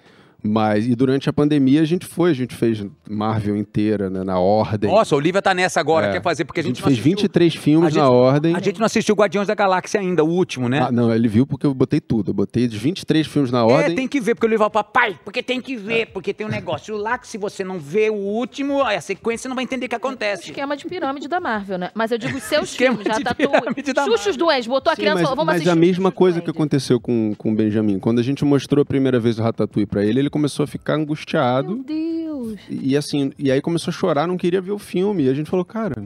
Mas 0.42 0.86
e 0.86 0.94
durante 0.94 1.28
a 1.28 1.32
pandemia 1.32 1.82
a 1.82 1.84
gente 1.84 2.06
foi, 2.06 2.30
a 2.30 2.34
gente 2.34 2.54
fez 2.54 2.84
Marvel 3.08 3.56
inteira, 3.56 4.08
né, 4.08 4.22
na 4.24 4.38
ordem. 4.38 4.90
Nossa, 4.90 5.14
a 5.14 5.18
Olivia 5.18 5.42
tá 5.42 5.52
nessa 5.54 5.80
agora, 5.80 6.06
É. 6.06 6.12
quer 6.12 6.22
fazer, 6.22 6.44
porque 6.44 6.60
a 6.60 6.62
a 6.62 6.64
gente, 6.64 6.76
gente 6.76 6.82
não 6.82 6.88
fez 6.88 6.98
assistiu- 6.98 7.10
23 7.16 7.54
filmes 7.54 7.86
a 7.88 7.90
gente- 7.90 8.02
na 8.02 8.10
ordem. 8.10 8.54
A 8.56 8.60
gente 8.60 8.78
não 8.78 8.86
assistiu 8.86 9.14
Guardiões 9.14 9.48
da 9.48 9.54
Galáxia 9.54 10.00
ainda, 10.00 10.24
o 10.24 10.28
último, 10.28 10.68
né? 10.68 10.80
Ah, 10.80 10.92
não, 10.92 11.12
ele 11.14 11.28
viu 11.28 11.46
porque 11.46 11.66
eu 11.66 11.74
botei 11.74 12.00
tudo. 12.00 12.30
Eu 12.30 12.34
botei 12.34 12.66
os 12.66 12.74
23 12.74 13.26
filmes 13.26 13.50
na 13.50 13.64
ordem. 13.64 13.92
É, 13.92 13.94
tem 13.96 14.08
que 14.08 14.20
ver, 14.20 14.34
porque 14.34 14.46
eu 14.46 14.50
levar 14.50 14.66
o 14.66 14.70
papai, 14.70 15.18
porque 15.24 15.42
tem 15.42 15.60
que 15.60 15.76
ver, 15.76 16.06
porque 16.06 16.32
tem 16.32 16.46
um 16.46 16.50
negócio 16.50 16.96
lá 16.96 17.18
que 17.18 17.26
se 17.28 17.36
você 17.38 17.62
não 17.64 17.78
vê 17.78 18.08
o 18.10 18.14
último, 18.14 18.82
a 18.82 19.00
sequência 19.00 19.42
você 19.42 19.48
não 19.48 19.54
vai 19.54 19.64
entender 19.64 19.86
o 19.86 19.88
que 19.88 19.94
acontece. 19.94 20.44
Esquema 20.50 20.76
de 20.76 20.86
pirâmide 20.86 21.28
da 21.28 21.40
Marvel, 21.40 21.78
né? 21.78 21.90
Mas 21.94 22.10
eu 22.12 22.18
digo 22.18 22.36
os 22.36 22.42
seus 22.44 22.70
Esquema 22.70 22.96
filmes, 22.96 23.16
de 23.18 23.22
Ratatouille. 23.24 23.60
pirâmide 23.60 23.92
da 23.92 24.04
Xuxa 24.04 24.30
os 24.30 24.36
Duendes, 24.36 24.66
botou 24.66 24.92
a 24.92 24.96
criança 24.96 25.12
e 25.12 25.14
mas, 25.14 25.22
falou, 25.22 25.36
vamos 25.36 25.46
mas 25.46 25.56
assistir 25.56 25.70
a 25.70 25.74
o 25.74 25.78
mesma 25.78 26.12
coisa 26.12 26.40
que 26.40 26.50
aconteceu 26.50 27.00
com, 27.00 27.34
com 27.36 27.52
o 27.52 27.54
Benjamin. 27.54 27.98
Quando 27.98 28.18
a 28.18 28.22
gente 28.22 28.44
mostrou 28.44 28.82
a 28.82 28.84
primeira 28.84 29.18
vez 29.18 29.38
o 29.38 29.42
Ratatouille 29.42 29.86
pra 29.86 30.04
ele, 30.04 30.20
ele 30.20 30.29
começou 30.30 30.64
a 30.64 30.66
ficar 30.66 30.94
angustiado. 30.94 31.74
Meu 31.76 31.84
Deus. 31.84 32.58
E 32.70 32.96
assim, 32.96 33.32
e 33.38 33.50
aí 33.50 33.60
começou 33.60 33.90
a 33.90 33.94
chorar, 33.94 34.26
não 34.26 34.36
queria 34.38 34.60
ver 34.60 34.72
o 34.72 34.78
filme. 34.78 35.24
E 35.24 35.28
a 35.28 35.34
gente 35.34 35.50
falou, 35.50 35.64
cara, 35.64 36.02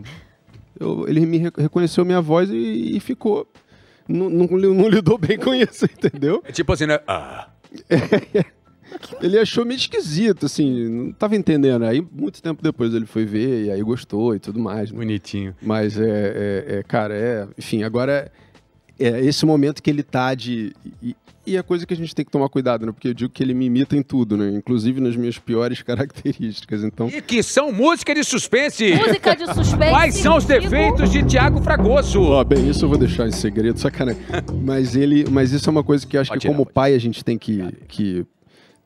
eu- 0.81 1.07
ele 1.09 1.25
me 1.27 1.39
re- 1.39 1.53
reconheceu 1.57 2.05
minha 2.05 2.21
voz 2.21 2.51
e, 2.51 2.97
e 2.97 3.01
ficou. 3.01 3.47
Não, 4.09 4.29
não, 4.29 4.47
não 4.47 4.89
lidou 4.89 5.17
bem 5.17 5.39
com 5.39 5.55
isso, 5.55 5.85
entendeu? 5.93 6.43
É 6.45 6.51
tipo 6.53 6.73
assim, 6.73 6.87
né? 6.87 6.99
Ah, 7.07 7.49
Ele 9.21 9.39
achou 9.39 9.65
meio 9.65 9.79
esquisito, 9.79 10.47
assim, 10.47 10.89
não 10.89 11.13
tava 11.13 11.35
entendendo. 11.35 11.85
Aí, 11.85 12.01
muito 12.13 12.41
tempo 12.43 12.63
depois, 12.63 12.95
ele 12.95 13.07
foi 13.07 13.25
ver, 13.25 13.65
e 13.67 13.71
aí 13.71 13.83
gostou 13.83 14.35
e 14.37 14.39
tudo 14.39 14.61
mais. 14.61 14.91
né? 14.93 14.97
bonitinho. 14.99 15.55
Mas 15.61 15.99
é, 15.99 16.05
é- 16.05 16.65
é, 16.79 16.83
cara, 16.83 17.15
é. 17.15 17.49
Enfim, 17.59 17.83
agora 17.83 18.31
é 18.99 19.21
esse 19.25 19.45
momento 19.47 19.83
que 19.83 19.91
ele 19.91 20.03
tá 20.03 20.35
de. 20.35 20.73
E, 21.47 21.57
a 21.59 21.63
coisa 21.63 21.87
que 21.87 21.93
a 21.95 21.97
gente 21.97 22.15
tem 22.15 22.25
que 22.25 22.31
tomar 22.31 22.49
cuidado, 22.49 22.87
né? 22.87 22.93
Porque 22.93 23.09
eu 23.09 23.15
digo 23.15 23.31
que 23.33 23.43
ele 23.43 23.55
me 23.55 23.67
imita 23.67 23.97
em 23.97 24.03
tudo, 24.03 24.37
né? 24.37 24.51
Inclusive 24.51 25.01
nas 25.01 25.17
minhas 25.17 25.39
piores 25.39 25.81
características. 25.85 26.83
Então. 26.85 27.09
E 27.09 27.21
que 27.21 27.43
são 27.43 27.73
música 27.73 28.15
de 28.15 28.25
suspense. 28.25 28.95
Música 28.95 29.35
de 29.37 29.47
suspense. 29.55 29.91
Quais 29.91 30.15
são 30.15 30.37
os 30.37 30.45
defeitos 30.45 31.11
de 31.11 31.23
Tiago 31.25 31.61
Fragoso? 31.63 32.23
Ó, 32.23 32.43
bem, 32.45 32.69
isso 32.69 32.85
eu 32.85 32.89
vou 32.89 32.99
deixar 32.99 33.27
em 33.27 33.33
segredo, 33.33 33.79
sacanagem. 33.79 34.21
mas 34.63 34.97
ele, 34.97 35.25
mas 35.31 35.53
isso 35.53 35.69
é 35.69 35.71
uma 35.71 35.85
coisa 35.85 36.07
que 36.07 36.17
eu 36.17 36.21
acho 36.21 36.31
Pode 36.31 36.41
que 36.41 36.47
tirar, 36.47 36.55
como 36.55 36.65
pode 36.65 36.75
pai 36.75 36.95
a 36.95 36.99
gente 36.99 37.25
tem 37.25 37.37
que 37.39 37.63
que 37.89 38.25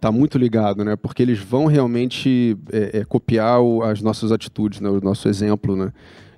tá 0.00 0.12
muito 0.12 0.38
ligado, 0.38 0.84
né? 0.84 0.96
Porque 0.96 1.22
eles 1.22 1.38
vão 1.38 1.66
realmente 1.66 2.56
é, 2.72 3.00
é, 3.00 3.04
copiar 3.04 3.60
o- 3.60 3.82
as 3.82 4.00
nossas 4.00 4.30
atitudes, 4.30 4.80
né? 4.80 4.88
O 4.88 5.00
nosso 5.00 5.28
exemplo, 5.28 5.74
né? 5.76 5.92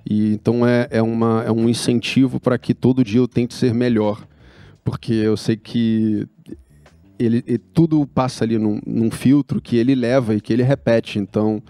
E 0.09 0.33
então 0.33 0.65
é, 0.65 0.87
é, 0.89 1.01
uma, 1.01 1.43
é 1.45 1.51
um 1.51 1.69
incentivo 1.69 2.39
para 2.39 2.57
que 2.57 2.73
todo 2.73 3.03
dia 3.03 3.19
eu 3.19 3.27
tente 3.27 3.53
ser 3.53 3.71
melhor, 3.73 4.25
porque 4.83 5.13
eu 5.13 5.37
sei 5.37 5.55
que 5.57 6.27
ele, 7.17 7.43
e 7.47 7.57
tudo 7.57 8.05
passa 8.07 8.43
ali 8.43 8.57
num, 8.57 8.79
num 8.85 9.11
filtro 9.11 9.61
que 9.61 9.77
ele 9.77 9.95
leva 9.95 10.35
e 10.35 10.41
que 10.41 10.51
ele 10.51 10.63
repete. 10.63 11.19
Então 11.19 11.61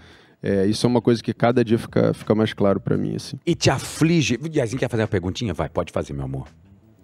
é, 0.42 0.66
isso 0.66 0.86
é 0.86 0.88
uma 0.88 1.00
coisa 1.00 1.22
que 1.22 1.32
cada 1.32 1.64
dia 1.64 1.78
fica, 1.78 2.12
fica 2.12 2.34
mais 2.34 2.52
claro 2.52 2.80
para 2.80 2.96
mim, 2.96 3.14
assim. 3.14 3.38
E 3.46 3.54
te 3.54 3.70
aflige. 3.70 4.38
Yasin 4.52 4.76
quer 4.76 4.88
fazer 4.88 5.02
uma 5.02 5.08
perguntinha? 5.08 5.54
Vai, 5.54 5.68
pode 5.68 5.92
fazer, 5.92 6.12
meu 6.12 6.24
amor. 6.24 6.48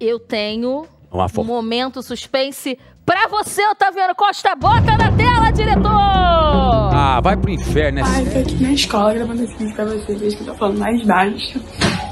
Eu 0.01 0.19
tenho 0.19 0.87
Uma 1.11 1.27
um 1.39 1.45
momento 1.45 2.03
suspense 2.03 2.79
pra 3.07 3.29
você, 3.29 3.65
Otaviano 3.69 4.15
Costa. 4.15 4.55
Bota 4.57 4.97
na 4.97 5.13
tela, 5.13 5.51
diretor! 5.51 5.89
Ah, 5.91 7.21
vai 7.23 7.37
pro 7.37 7.51
inferno, 7.51 8.01
né? 8.01 8.05
Ai, 8.05 8.25
tô 8.25 8.39
aqui 8.39 8.63
na 8.63 8.73
escola 8.73 9.15
gravando 9.15 9.43
esse 9.45 9.57
vídeo 9.57 9.75
pra 9.75 9.85
vocês, 9.85 10.21
vejo 10.21 10.37
que 10.37 10.43
eu 10.43 10.47
tô 10.49 10.55
falando 10.55 10.79
mais 10.79 11.05
baixo. 11.07 11.61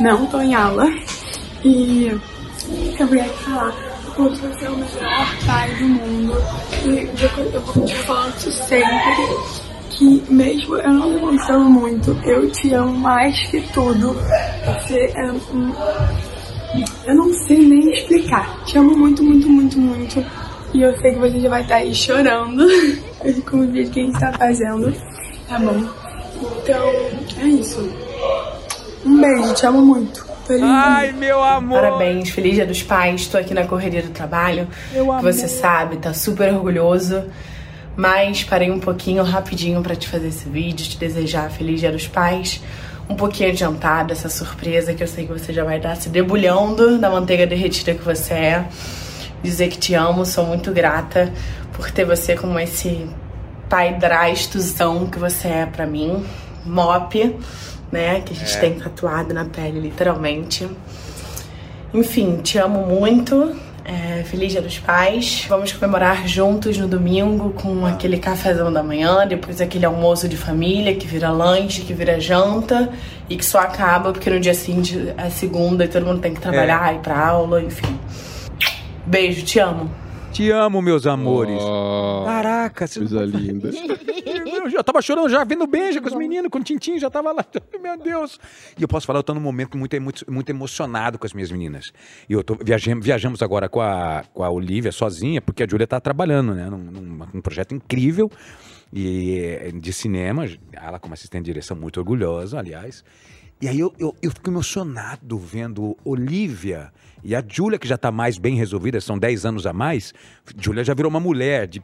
Não 0.00 0.26
tô 0.26 0.40
em 0.40 0.54
aula. 0.54 0.86
E 1.64 2.06
eu 2.98 3.06
vim 3.08 3.20
aqui 3.20 3.44
falar 3.44 3.85
porque 4.16 4.46
você 4.46 4.64
é 4.64 4.70
o 4.70 4.76
melhor 4.76 5.36
pai 5.46 5.74
do 5.74 5.84
mundo. 5.84 6.34
E 6.84 7.54
eu 7.54 7.60
vou 7.60 8.32
te 8.32 8.48
isso 8.48 8.62
sempre. 8.64 8.96
Que 9.90 10.22
mesmo 10.28 10.76
eu 10.76 10.90
não 10.90 11.12
demonstrando 11.12 11.64
muito, 11.70 12.10
eu 12.24 12.50
te 12.50 12.72
amo 12.74 12.98
mais 12.98 13.38
que 13.48 13.60
tudo. 13.72 14.14
Você 14.64 15.12
é 15.14 15.32
um. 15.32 15.72
Eu 17.06 17.14
não 17.14 17.32
sei 17.46 17.58
nem 17.58 17.92
explicar. 17.92 18.64
Te 18.64 18.78
amo 18.78 18.96
muito, 18.96 19.22
muito, 19.22 19.48
muito, 19.48 19.78
muito. 19.78 20.24
E 20.74 20.82
eu 20.82 20.94
sei 20.98 21.12
que 21.12 21.20
você 21.20 21.40
já 21.40 21.48
vai 21.48 21.62
estar 21.62 21.76
aí 21.76 21.94
chorando 21.94 22.66
com 23.48 23.58
o 23.58 23.66
vídeo 23.68 23.90
que 23.90 24.00
a 24.00 24.02
gente 24.02 24.20
tá 24.20 24.32
fazendo. 24.32 24.92
Tá 25.48 25.58
bom? 25.58 25.88
Então, 26.62 26.88
é 27.40 27.46
isso. 27.46 27.88
Um 29.04 29.20
beijo, 29.20 29.54
te 29.54 29.66
amo 29.66 29.80
muito. 29.80 30.35
Tô 30.46 30.52
linda. 30.52 30.66
Ai, 30.66 31.12
meu 31.12 31.42
amor. 31.42 31.80
Parabéns, 31.80 32.30
feliz 32.30 32.54
dia 32.54 32.66
dos 32.66 32.82
pais. 32.82 33.26
Tô 33.26 33.36
aqui 33.36 33.52
na 33.52 33.66
correria 33.66 34.02
do 34.02 34.10
trabalho. 34.10 34.68
que 34.92 35.22
você 35.22 35.48
sabe, 35.48 35.96
tá 35.96 36.14
super 36.14 36.52
orgulhoso. 36.52 37.24
Mas 37.96 38.44
parei 38.44 38.70
um 38.70 38.78
pouquinho 38.78 39.22
rapidinho 39.24 39.82
pra 39.82 39.96
te 39.96 40.06
fazer 40.06 40.28
esse 40.28 40.48
vídeo, 40.48 40.86
te 40.86 40.98
desejar 40.98 41.50
feliz 41.50 41.80
dia 41.80 41.90
dos 41.90 42.06
pais. 42.06 42.62
Um 43.08 43.14
pouquinho 43.14 43.50
adiantado 43.50 44.12
essa 44.12 44.28
surpresa 44.28 44.92
que 44.92 45.02
eu 45.02 45.08
sei 45.08 45.26
que 45.26 45.32
você 45.32 45.52
já 45.52 45.64
vai 45.64 45.78
estar 45.78 45.96
se 45.96 46.08
debulhando 46.08 46.98
na 46.98 47.08
manteiga 47.08 47.46
derretida 47.46 47.94
que 47.94 48.02
você 48.02 48.34
é. 48.34 48.64
Dizer 49.42 49.68
que 49.68 49.78
te 49.78 49.94
amo, 49.94 50.26
sou 50.26 50.44
muito 50.44 50.72
grata 50.72 51.32
por 51.72 51.90
ter 51.90 52.04
você 52.04 52.36
como 52.36 52.58
esse 52.58 53.08
pai 53.68 53.94
drastozão 53.94 55.06
que 55.06 55.18
você 55.18 55.48
é 55.48 55.66
pra 55.66 55.86
mim. 55.86 56.24
Mop, 56.64 57.36
né? 57.92 58.20
Que 58.20 58.32
a 58.32 58.36
gente 58.36 58.58
tem 58.60 58.74
tatuado 58.74 59.32
na 59.34 59.44
pele, 59.44 59.80
literalmente. 59.80 60.68
Enfim, 61.94 62.38
te 62.42 62.58
amo 62.58 62.84
muito. 62.86 63.54
É, 63.88 64.24
feliz 64.24 64.50
Dia 64.50 64.60
dos 64.60 64.78
Pais. 64.80 65.46
Vamos 65.48 65.72
comemorar 65.72 66.26
juntos 66.26 66.76
no 66.76 66.88
domingo 66.88 67.50
com 67.50 67.86
aquele 67.86 68.18
cafezão 68.18 68.72
da 68.72 68.82
manhã, 68.82 69.24
depois 69.24 69.60
aquele 69.60 69.86
almoço 69.86 70.28
de 70.28 70.36
família 70.36 70.92
que 70.96 71.06
vira 71.06 71.30
lanche, 71.30 71.82
que 71.82 71.94
vira 71.94 72.18
janta 72.18 72.90
e 73.30 73.36
que 73.36 73.44
só 73.44 73.60
acaba 73.60 74.10
porque 74.12 74.28
no 74.28 74.40
dia 74.40 74.54
seguinte 74.54 75.14
é 75.16 75.30
segunda 75.30 75.84
e 75.84 75.88
todo 75.88 76.04
mundo 76.04 76.18
tem 76.20 76.34
que 76.34 76.40
trabalhar, 76.40 76.92
É. 76.92 76.96
ir 76.96 76.98
pra 76.98 77.28
aula, 77.28 77.62
enfim. 77.62 77.96
Beijo, 79.06 79.44
te 79.44 79.60
amo. 79.60 79.88
Te 80.32 80.50
amo, 80.50 80.82
meus 80.82 81.06
amores. 81.06 81.62
Oh, 81.62 82.24
Caraca, 82.26 82.88
você 82.88 82.98
coisa 82.98 83.20
linda. 84.66 84.80
Eu 84.80 84.84
tava 84.84 85.00
chorando, 85.02 85.28
já 85.28 85.44
vendo 85.44 85.66
beijo 85.66 86.00
com 86.00 86.08
os 86.08 86.14
meninos, 86.14 86.50
com 86.50 86.58
o 86.58 86.62
Tintim, 86.62 86.98
já 86.98 87.10
tava 87.10 87.32
lá. 87.32 87.44
Meu 87.80 87.96
Deus. 87.98 88.38
E 88.78 88.82
eu 88.82 88.88
posso 88.88 89.06
falar, 89.06 89.20
eu 89.20 89.22
tô 89.22 89.34
num 89.34 89.40
momento 89.40 89.76
muito, 89.76 90.00
muito, 90.00 90.30
muito 90.30 90.50
emocionado 90.50 91.18
com 91.18 91.26
as 91.26 91.32
minhas 91.32 91.50
meninas. 91.50 91.92
E 92.28 92.32
eu 92.32 92.42
tô, 92.42 92.56
viajamos, 92.62 93.04
viajamos 93.04 93.42
agora 93.42 93.68
com 93.68 93.80
a, 93.80 94.24
com 94.32 94.42
a 94.42 94.50
Olivia 94.50 94.92
sozinha, 94.92 95.40
porque 95.40 95.62
a 95.62 95.66
Júlia 95.68 95.86
tá 95.86 96.00
trabalhando, 96.00 96.54
né? 96.54 96.68
Num, 96.68 96.78
num, 96.78 97.26
num 97.34 97.40
projeto 97.40 97.74
incrível 97.74 98.30
e, 98.92 99.38
eh, 99.38 99.72
de 99.72 99.92
cinema. 99.92 100.46
Ela, 100.72 100.98
como 100.98 101.14
assistente 101.14 101.44
de 101.44 101.52
direção, 101.52 101.76
muito 101.76 101.98
orgulhosa, 101.98 102.58
aliás. 102.58 103.04
E 103.60 103.68
aí 103.68 103.80
eu, 103.80 103.92
eu, 103.98 104.14
eu 104.20 104.30
fico 104.30 104.50
emocionado 104.50 105.38
vendo 105.38 105.96
Olivia 106.04 106.92
e 107.24 107.34
a 107.34 107.42
Júlia, 107.46 107.78
que 107.78 107.88
já 107.88 107.96
está 107.96 108.12
mais 108.12 108.38
bem 108.38 108.54
resolvida, 108.54 109.00
são 109.00 109.18
10 109.18 109.46
anos 109.46 109.66
a 109.66 109.72
mais. 109.72 110.12
Júlia 110.58 110.84
já 110.84 110.94
virou 110.94 111.10
uma 111.10 111.18
mulher. 111.18 111.66
De, 111.66 111.82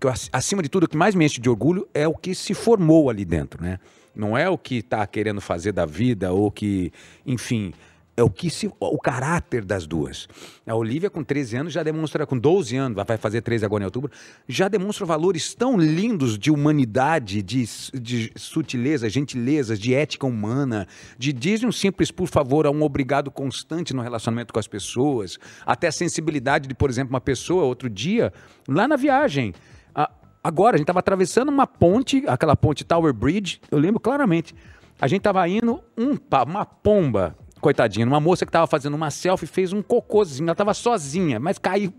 que 0.00 0.06
eu, 0.06 0.10
ac- 0.10 0.28
acima 0.32 0.62
de 0.62 0.68
tudo, 0.68 0.84
o 0.84 0.88
que 0.88 0.96
mais 0.96 1.14
me 1.14 1.24
enche 1.24 1.40
de 1.40 1.48
orgulho 1.48 1.88
é 1.94 2.06
o 2.06 2.14
que 2.14 2.34
se 2.34 2.54
formou 2.54 3.08
ali 3.10 3.24
dentro, 3.24 3.62
né? 3.62 3.78
Não 4.14 4.36
é 4.36 4.48
o 4.48 4.56
que 4.56 4.76
está 4.76 5.06
querendo 5.06 5.40
fazer 5.40 5.72
da 5.72 5.84
vida 5.84 6.32
ou 6.32 6.50
que, 6.50 6.90
enfim, 7.26 7.72
é 8.16 8.22
o 8.22 8.30
que 8.30 8.48
se, 8.48 8.66
o 8.80 8.98
caráter 8.98 9.62
das 9.62 9.86
duas. 9.86 10.26
A 10.66 10.74
Olivia, 10.74 11.10
com 11.10 11.22
13 11.22 11.56
anos, 11.58 11.72
já 11.74 11.82
demonstra, 11.82 12.26
com 12.26 12.38
12 12.38 12.74
anos, 12.74 12.96
vai 13.06 13.18
fazer 13.18 13.42
13 13.42 13.66
agora 13.66 13.82
em 13.82 13.84
outubro, 13.84 14.10
já 14.48 14.68
demonstra 14.68 15.04
valores 15.04 15.52
tão 15.54 15.76
lindos 15.76 16.38
de 16.38 16.50
humanidade, 16.50 17.42
de, 17.42 17.68
de 17.92 18.32
sutileza, 18.36 19.10
gentileza, 19.10 19.76
de 19.76 19.92
ética 19.92 20.26
humana, 20.26 20.88
de 21.18 21.30
dizer 21.30 21.66
um 21.66 21.72
simples 21.72 22.10
por 22.10 22.26
favor 22.26 22.66
a 22.66 22.70
um 22.70 22.82
obrigado 22.82 23.30
constante 23.30 23.92
no 23.92 24.00
relacionamento 24.00 24.50
com 24.50 24.58
as 24.58 24.66
pessoas, 24.66 25.38
até 25.66 25.88
a 25.88 25.92
sensibilidade 25.92 26.66
de, 26.66 26.74
por 26.74 26.88
exemplo, 26.88 27.10
uma 27.12 27.20
pessoa, 27.20 27.64
outro 27.64 27.90
dia, 27.90 28.32
lá 28.66 28.88
na 28.88 28.96
viagem. 28.96 29.52
Agora, 30.46 30.76
a 30.76 30.78
gente 30.78 30.84
estava 30.84 31.00
atravessando 31.00 31.48
uma 31.48 31.66
ponte, 31.66 32.22
aquela 32.28 32.54
ponte 32.54 32.84
Tower 32.84 33.12
Bridge, 33.12 33.60
eu 33.68 33.78
lembro 33.78 33.98
claramente. 33.98 34.54
A 35.00 35.08
gente 35.08 35.18
estava 35.18 35.46
indo, 35.48 35.80
um, 35.98 36.16
uma 36.46 36.64
pomba, 36.64 37.34
coitadinha, 37.60 38.06
uma 38.06 38.20
moça 38.20 38.46
que 38.46 38.50
estava 38.50 38.64
fazendo 38.68 38.94
uma 38.94 39.10
selfie 39.10 39.44
fez 39.44 39.72
um 39.72 39.82
cocôzinho, 39.82 40.46
ela 40.46 40.52
estava 40.52 40.72
sozinha, 40.72 41.40
mas 41.40 41.58
caiu, 41.58 41.92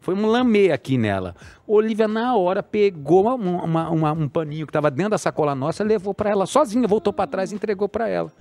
foi 0.00 0.14
um 0.14 0.24
lamê 0.24 0.72
aqui 0.72 0.96
nela. 0.96 1.36
Olivia, 1.66 2.08
na 2.08 2.34
hora, 2.34 2.62
pegou 2.62 3.34
uma- 3.36 3.62
uma- 3.64 3.90
uma- 3.90 4.12
um 4.12 4.28
paninho 4.30 4.64
que 4.66 4.70
estava 4.70 4.90
dentro 4.90 5.10
da 5.10 5.18
sacola 5.18 5.54
nossa, 5.54 5.84
levou 5.84 6.14
para 6.14 6.30
ela 6.30 6.46
sozinha, 6.46 6.88
voltou 6.88 7.12
para 7.12 7.26
trás 7.26 7.52
e 7.52 7.54
entregou 7.54 7.86
para 7.86 8.08
ela. 8.08 8.32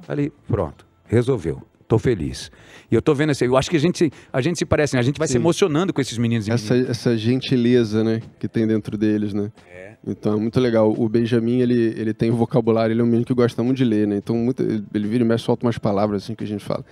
Falei, 0.00 0.32
pronto, 0.48 0.86
resolveu. 1.04 1.60
Tô 1.92 1.98
feliz. 1.98 2.50
E 2.90 2.94
eu 2.94 3.02
tô 3.02 3.14
vendo 3.14 3.30
assim, 3.30 3.44
eu 3.44 3.54
acho 3.54 3.68
que 3.68 3.76
a 3.76 3.78
gente, 3.78 4.10
a 4.32 4.40
gente 4.40 4.56
se 4.56 4.64
parece, 4.64 4.94
né? 4.94 5.00
a 5.00 5.02
gente 5.02 5.18
vai 5.18 5.28
se 5.28 5.32
Sim. 5.34 5.40
emocionando 5.40 5.92
com 5.92 6.00
esses 6.00 6.16
meninos 6.16 6.48
e 6.48 6.50
essa, 6.50 6.72
meninas. 6.72 6.96
essa 6.96 7.18
gentileza, 7.18 8.02
né, 8.02 8.22
que 8.40 8.48
tem 8.48 8.66
dentro 8.66 8.96
deles, 8.96 9.34
né? 9.34 9.52
É. 9.70 9.92
Então 10.06 10.32
é 10.32 10.36
muito 10.36 10.58
legal. 10.58 10.90
O 10.90 11.06
Benjamin, 11.06 11.60
ele, 11.60 11.92
ele 11.94 12.14
tem 12.14 12.30
vocabulário, 12.30 12.94
ele 12.94 13.02
é 13.02 13.04
um 13.04 13.06
menino 13.06 13.26
que 13.26 13.34
gosta 13.34 13.62
muito 13.62 13.76
de 13.76 13.84
ler, 13.84 14.06
né? 14.06 14.16
Então 14.16 14.34
muito, 14.34 14.62
ele, 14.62 14.82
ele 14.94 15.06
vira 15.06 15.22
e 15.22 15.26
mexe, 15.26 15.44
solta 15.44 15.66
umas 15.66 15.76
palavras 15.76 16.22
assim 16.22 16.34
que 16.34 16.44
a 16.44 16.46
gente 16.46 16.64
fala. 16.64 16.82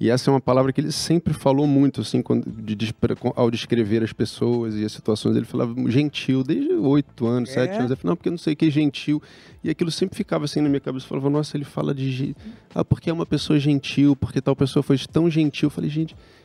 E 0.00 0.08
essa 0.08 0.30
é 0.30 0.32
uma 0.32 0.40
palavra 0.40 0.72
que 0.72 0.80
ele 0.80 0.90
sempre 0.90 1.34
falou 1.34 1.66
muito, 1.66 2.00
assim, 2.00 2.22
quando, 2.22 2.50
de, 2.50 2.74
despre- 2.74 3.14
ao 3.36 3.50
descrever 3.50 4.02
as 4.02 4.14
pessoas 4.14 4.74
e 4.74 4.82
as 4.82 4.92
situações. 4.92 5.36
Ele 5.36 5.44
falava 5.44 5.74
gentil, 5.90 6.42
desde 6.42 6.72
oito 6.72 7.26
anos, 7.26 7.50
É? 7.50 7.52
sete 7.52 7.74
anos. 7.74 7.90
Ele 7.90 7.96
falava, 7.96 8.08
não, 8.08 8.16
porque 8.16 8.30
não 8.30 8.38
sei 8.38 8.54
o 8.54 8.56
que 8.56 8.64
é 8.64 8.70
gentil. 8.70 9.22
E 9.62 9.68
aquilo 9.68 9.90
sempre 9.90 10.16
ficava 10.16 10.46
assim 10.46 10.62
na 10.62 10.70
minha 10.70 10.80
cabeça. 10.80 11.04
Eu 11.04 11.08
falava, 11.10 11.28
nossa, 11.28 11.54
ele 11.54 11.66
fala 11.66 11.94
de... 11.94 12.34
Ah, 12.74 12.82
porque 12.82 13.10
é 13.10 13.12
uma 13.12 13.26
pessoa 13.26 13.58
gentil, 13.58 14.16
porque 14.16 14.40
tal 14.40 14.56
pessoa 14.56 14.82
foi 14.82 14.96
tão 15.12 15.30
gentil. 15.30 15.66
Eu 15.66 15.70
falei, 15.70 15.90
gente, 15.90 16.14
é, 16.14 16.39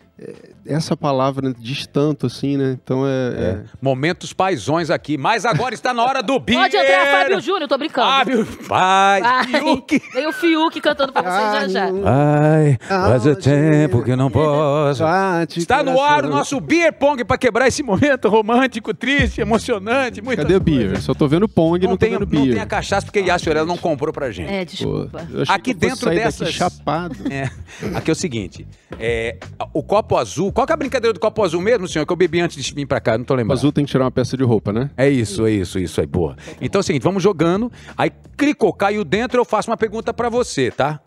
essa 0.65 0.95
palavra 0.95 1.49
né, 1.49 1.55
diz 1.59 1.85
tanto, 1.85 2.25
assim, 2.27 2.55
né? 2.57 2.77
Então 2.81 3.05
é... 3.05 3.09
é- 3.11 3.63
Momentos 3.81 4.31
paisões 4.33 4.89
aqui, 4.89 5.17
mas 5.17 5.45
agora 5.45 5.73
está 5.73 5.93
na 5.93 6.03
hora 6.03 6.23
do 6.23 6.39
Beer. 6.39 6.59
Pode 6.59 6.75
entrar, 6.77 7.05
Fábio 7.11 7.41
Júnior, 7.41 7.67
tô 7.67 7.77
brincando. 7.77 8.07
Fábio, 8.07 8.43
vai, 8.61 9.21
Vai. 9.21 9.47
Fiuk. 9.47 10.01
Vem 10.13 10.27
o 10.27 10.31
Fiuk 10.33 10.81
cantando 10.81 11.11
pra 11.13 11.21
vocês 11.21 11.71
já 11.71 11.85
já. 11.85 11.89
Ai, 12.05 12.77
faz 12.87 13.25
o 13.25 13.29
Aonde 13.29 13.41
tempo 13.41 14.03
que 14.03 14.11
eu 14.11 14.17
não 14.17 14.31
posso. 14.31 15.03
Bate, 15.03 15.59
Está 15.59 15.83
no 15.83 16.01
ar 16.01 16.25
o 16.25 16.29
nosso 16.29 16.59
Beer 16.59 16.93
Pong 16.93 17.23
para 17.25 17.37
quebrar 17.37 17.67
esse 17.67 17.83
momento 17.83 18.29
romântico, 18.29 18.93
triste, 18.93 19.41
emocionante. 19.41 20.21
Cadê 20.21 20.55
o 20.55 20.59
beer? 20.59 21.01
Só 21.01 21.13
tô 21.13 21.27
vendo 21.27 21.47
Pong 21.47 21.77
e 21.77 21.83
Não, 21.83 21.91
não, 21.91 21.97
tô 21.97 22.05
tem, 22.05 22.11
vendo 22.11 22.21
não 22.21 22.27
beer. 22.27 22.53
tem 22.53 22.61
a 22.61 22.65
cachaça 22.65 23.05
porque 23.05 23.19
Yassi 23.19 23.49
Orella 23.49 23.65
não 23.67 23.77
comprou 23.77 24.13
pra 24.13 24.31
gente. 24.31 24.49
É, 24.51 24.59
Pô, 24.65 24.71
desculpa. 24.71 25.27
eu 25.31 25.41
achei 25.41 25.55
Aqui 25.55 25.73
que 25.73 25.85
eu 25.85 25.89
fosse 25.89 26.05
dentro 26.05 26.15
dessas- 26.23 26.39
daqui 26.39 26.53
chapado. 26.53 27.15
É. 27.31 27.49
Aqui 27.95 28.09
é 28.09 28.13
o 28.13 28.15
seguinte: 28.15 28.67
é, 28.99 29.37
o 29.73 29.81
copo 29.83 30.04
azul. 30.15 30.51
Qual 30.51 30.67
que 30.67 30.73
é 30.73 30.75
a 30.75 30.77
brincadeira 30.77 31.13
do 31.13 31.19
copo 31.19 31.41
azul 31.41 31.61
mesmo, 31.61 31.87
senhor? 31.87 32.05
Que 32.05 32.11
eu 32.11 32.17
bebi 32.17 32.41
antes 32.41 32.61
de 32.63 32.73
vir 32.73 32.85
pra 32.85 32.99
cá, 32.99 33.17
não 33.17 33.23
tô 33.23 33.33
O 33.33 33.37
lembrando. 33.37 33.57
azul 33.57 33.71
tem 33.71 33.85
que 33.85 33.91
tirar 33.91 34.03
uma 34.03 34.11
peça 34.11 34.35
de 34.35 34.43
roupa, 34.43 34.73
né? 34.73 34.89
É 34.97 35.09
isso, 35.09 35.45
é 35.47 35.51
isso, 35.51 35.79
isso 35.79 36.01
aí, 36.01 36.05
boa. 36.05 36.35
Então 36.59 36.79
é 36.79 36.81
o 36.81 36.83
seguinte, 36.83 37.03
vamos 37.03 37.23
jogando, 37.23 37.71
aí 37.97 38.11
clicou, 38.37 38.73
caiu 38.73 39.05
dentro, 39.05 39.39
eu 39.39 39.45
faço 39.45 39.71
uma 39.71 39.77
pergunta 39.77 40.13
pra 40.13 40.27
você, 40.27 40.69
tá? 40.69 40.99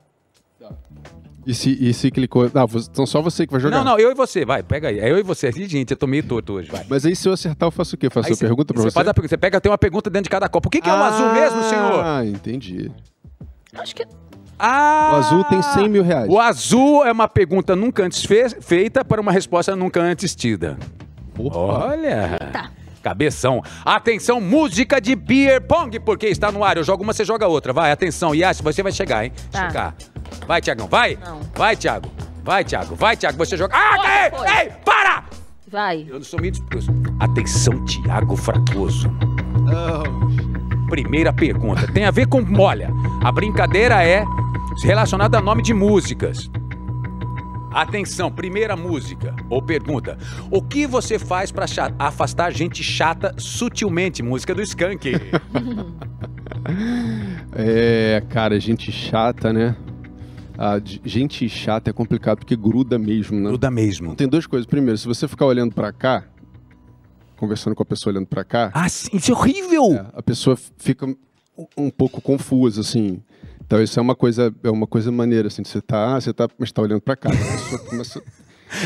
E 1.47 1.55
se, 1.55 1.71
e 1.81 1.95
se 1.95 2.11
clicou. 2.11 2.51
Ah, 2.53 2.67
você- 2.67 2.89
então 2.93 3.07
só 3.07 3.23
você 3.23 3.47
que 3.47 3.53
vai 3.53 3.61
jogar. 3.61 3.79
Não, 3.79 3.85
não, 3.85 3.99
eu 3.99 4.11
e 4.11 4.15
você, 4.15 4.45
vai, 4.45 4.63
pega 4.63 4.89
aí. 4.89 4.99
É 4.99 5.11
eu 5.11 5.19
e 5.19 5.23
você. 5.23 5.49
Ih, 5.49 5.67
Gente, 5.67 5.93
eu 5.93 5.97
tô 5.97 6.07
meio 6.07 6.23
torto 6.23 6.53
hoje, 6.55 6.71
vai. 6.71 6.85
Mas 6.91 7.07
aí 7.07 7.17
se 7.17 7.27
eu 7.27 7.33
acertar, 7.33 7.67
eu 7.69 7.71
faço 7.71 7.95
o 7.95 7.99
quê? 7.99 8.11
Faço 8.11 8.29
Aí 8.29 8.35
a 8.35 8.37
pergunta 8.37 8.75
pra 8.75 8.83
você 8.83 8.91
você? 8.91 8.95
faz 8.95 9.09
a 9.09 9.15
pergunta, 9.15 9.31
você 9.31 9.39
pega, 9.39 9.59
tem 9.59 9.73
uma 9.73 9.79
pergunta 9.79 10.11
dentro 10.11 10.25
de 10.25 10.31
cada 10.31 10.47
copo. 10.47 10.69
O 10.69 10.71
que, 10.71 10.81
que 10.83 10.91
é 10.91 10.93
o 10.93 10.97
azul 10.97 11.33
mesmo, 11.33 11.63
senhor? 11.63 12.05
Ah, 12.05 12.23
entendi. 12.27 12.91
Acho 13.75 13.95
que. 13.97 14.05
Ah! 14.59 15.11
O 15.13 15.17
azul 15.17 15.45
tem 15.45 15.63
100 15.63 15.89
mil 15.89 16.03
reais. 16.03 16.29
O 16.29 16.39
azul 16.41 17.05
é 17.05 17.13
uma 17.13 17.29
pergunta 17.29 17.77
nunca 17.77 18.03
antes 18.05 18.25
fe- 18.25 18.61
feita 18.61 19.05
para 19.05 19.21
uma 19.21 19.31
resposta 19.33 19.77
nunca 19.77 20.01
antes 20.01 20.35
tida. 20.35 20.77
Olha! 21.39 22.39
Cabeção. 23.03 23.63
Atenção, 23.85 24.41
música 24.41 25.01
de 25.01 25.15
beer 25.15 25.61
pong, 25.63 25.99
porque 26.01 26.27
está 26.27 26.51
no 26.51 26.65
ar. 26.65 26.77
Eu 26.77 26.85
jogo 26.85 27.03
uma, 27.05 27.13
você 27.13 27.25
joga 27.25 27.47
outra. 27.47 27.73
Vai, 27.73 27.93
atenção. 27.93 28.35
Yassi, 28.35 28.63
você 28.63 28.83
vai 28.83 28.91
chegar, 28.93 29.25
hein? 29.25 29.33
Tá. 29.51 29.67
Chegar. 29.69 29.95
Vai, 30.47 30.61
Tiagão, 30.61 30.89
vai. 30.89 31.17
Não. 31.25 31.41
Vai, 31.55 31.77
Thiago. 31.77 32.11
Vai, 32.43 32.65
Thiago. 32.65 32.95
Vai, 32.97 33.17
Thiago. 33.17 33.39
Você 33.39 33.57
joga. 33.57 33.75
Ah, 33.77 33.97
Foi, 33.97 34.11
ei, 34.11 34.31
foi. 34.31 34.59
ei, 34.65 34.73
para! 34.85 35.25
Vai. 35.71 36.07
Eu 36.09 36.15
não 36.17 36.25
sou 36.25 36.41
meio... 36.41 36.55
sou- 36.55 36.95
Atenção, 37.21 37.85
Tiago 37.85 38.37
Fragoso. 38.37 39.09
Primeira 40.89 41.33
pergunta. 41.33 41.87
Tem 41.93 42.05
a 42.05 42.11
ver 42.11 42.27
com. 42.27 42.43
Olha, 42.59 42.91
a 43.23 43.31
brincadeira 43.31 44.03
é 44.03 44.25
relacionada 44.83 45.39
a 45.39 45.41
nome 45.43 45.63
de 45.63 45.75
músicas. 45.75 46.51
Atenção, 47.73 48.31
primeira 48.33 48.75
música 48.77 49.35
ou 49.51 49.61
pergunta. 49.63 50.17
O 50.51 50.63
que 50.63 50.87
você 50.87 51.19
faz 51.19 51.53
pra 51.53 51.67
cha- 51.67 51.93
afastar 51.99 52.51
gente 52.53 52.83
chata 52.83 53.35
sutilmente? 53.39 54.23
Música 54.23 54.55
do 54.55 54.63
Skank. 54.63 55.13
É, 57.55 58.23
cara, 58.29 58.59
gente 58.61 58.91
chata, 58.93 59.53
né? 59.53 59.77
Ah, 60.57 60.81
gente 61.05 61.49
chata 61.49 61.91
é 61.91 61.93
complicado 61.93 62.39
porque 62.39 62.57
gruda 62.57 62.99
mesmo, 62.99 63.39
né? 63.39 63.49
Gruda 63.49 63.71
mesmo. 63.71 64.15
Tem 64.15 64.29
duas 64.29 64.47
coisas. 64.47 64.67
Primeiro, 64.67 64.99
se 64.99 65.07
você 65.07 65.29
ficar 65.29 65.47
olhando 65.47 65.75
pra 65.75 65.93
cá, 65.93 66.25
conversando 67.37 67.75
com 67.77 67.83
a 67.83 67.87
pessoa 67.87 68.13
olhando 68.13 68.27
pra 68.27 68.45
cá, 68.45 68.71
Ah, 68.75 68.89
sim, 68.89 69.11
isso 69.17 69.31
é 69.31 69.35
horrível! 69.35 69.95
é, 69.95 70.07
a 70.15 70.23
pessoa 70.23 70.57
fica 70.77 71.07
um 71.77 71.91
pouco 71.91 72.21
confusa, 72.21 72.81
assim. 72.81 73.23
Então 73.69 73.83
isso 73.83 73.99
é 73.99 74.03
uma 74.03 74.15
coisa, 74.15 74.51
é 74.65 74.71
uma 74.71 74.87
coisa 74.87 75.13
maneira, 75.13 75.49
assim, 75.49 75.63
você 75.63 75.79
tá, 75.83 76.19
você 76.19 76.33
tá, 76.33 76.49
mas 76.59 76.73
tá 76.73 76.81
olhando 76.81 77.03
pra 77.03 77.15
cá. 77.15 77.29
A 77.29 77.33
pessoa 77.37 77.79
começa... 77.81 78.23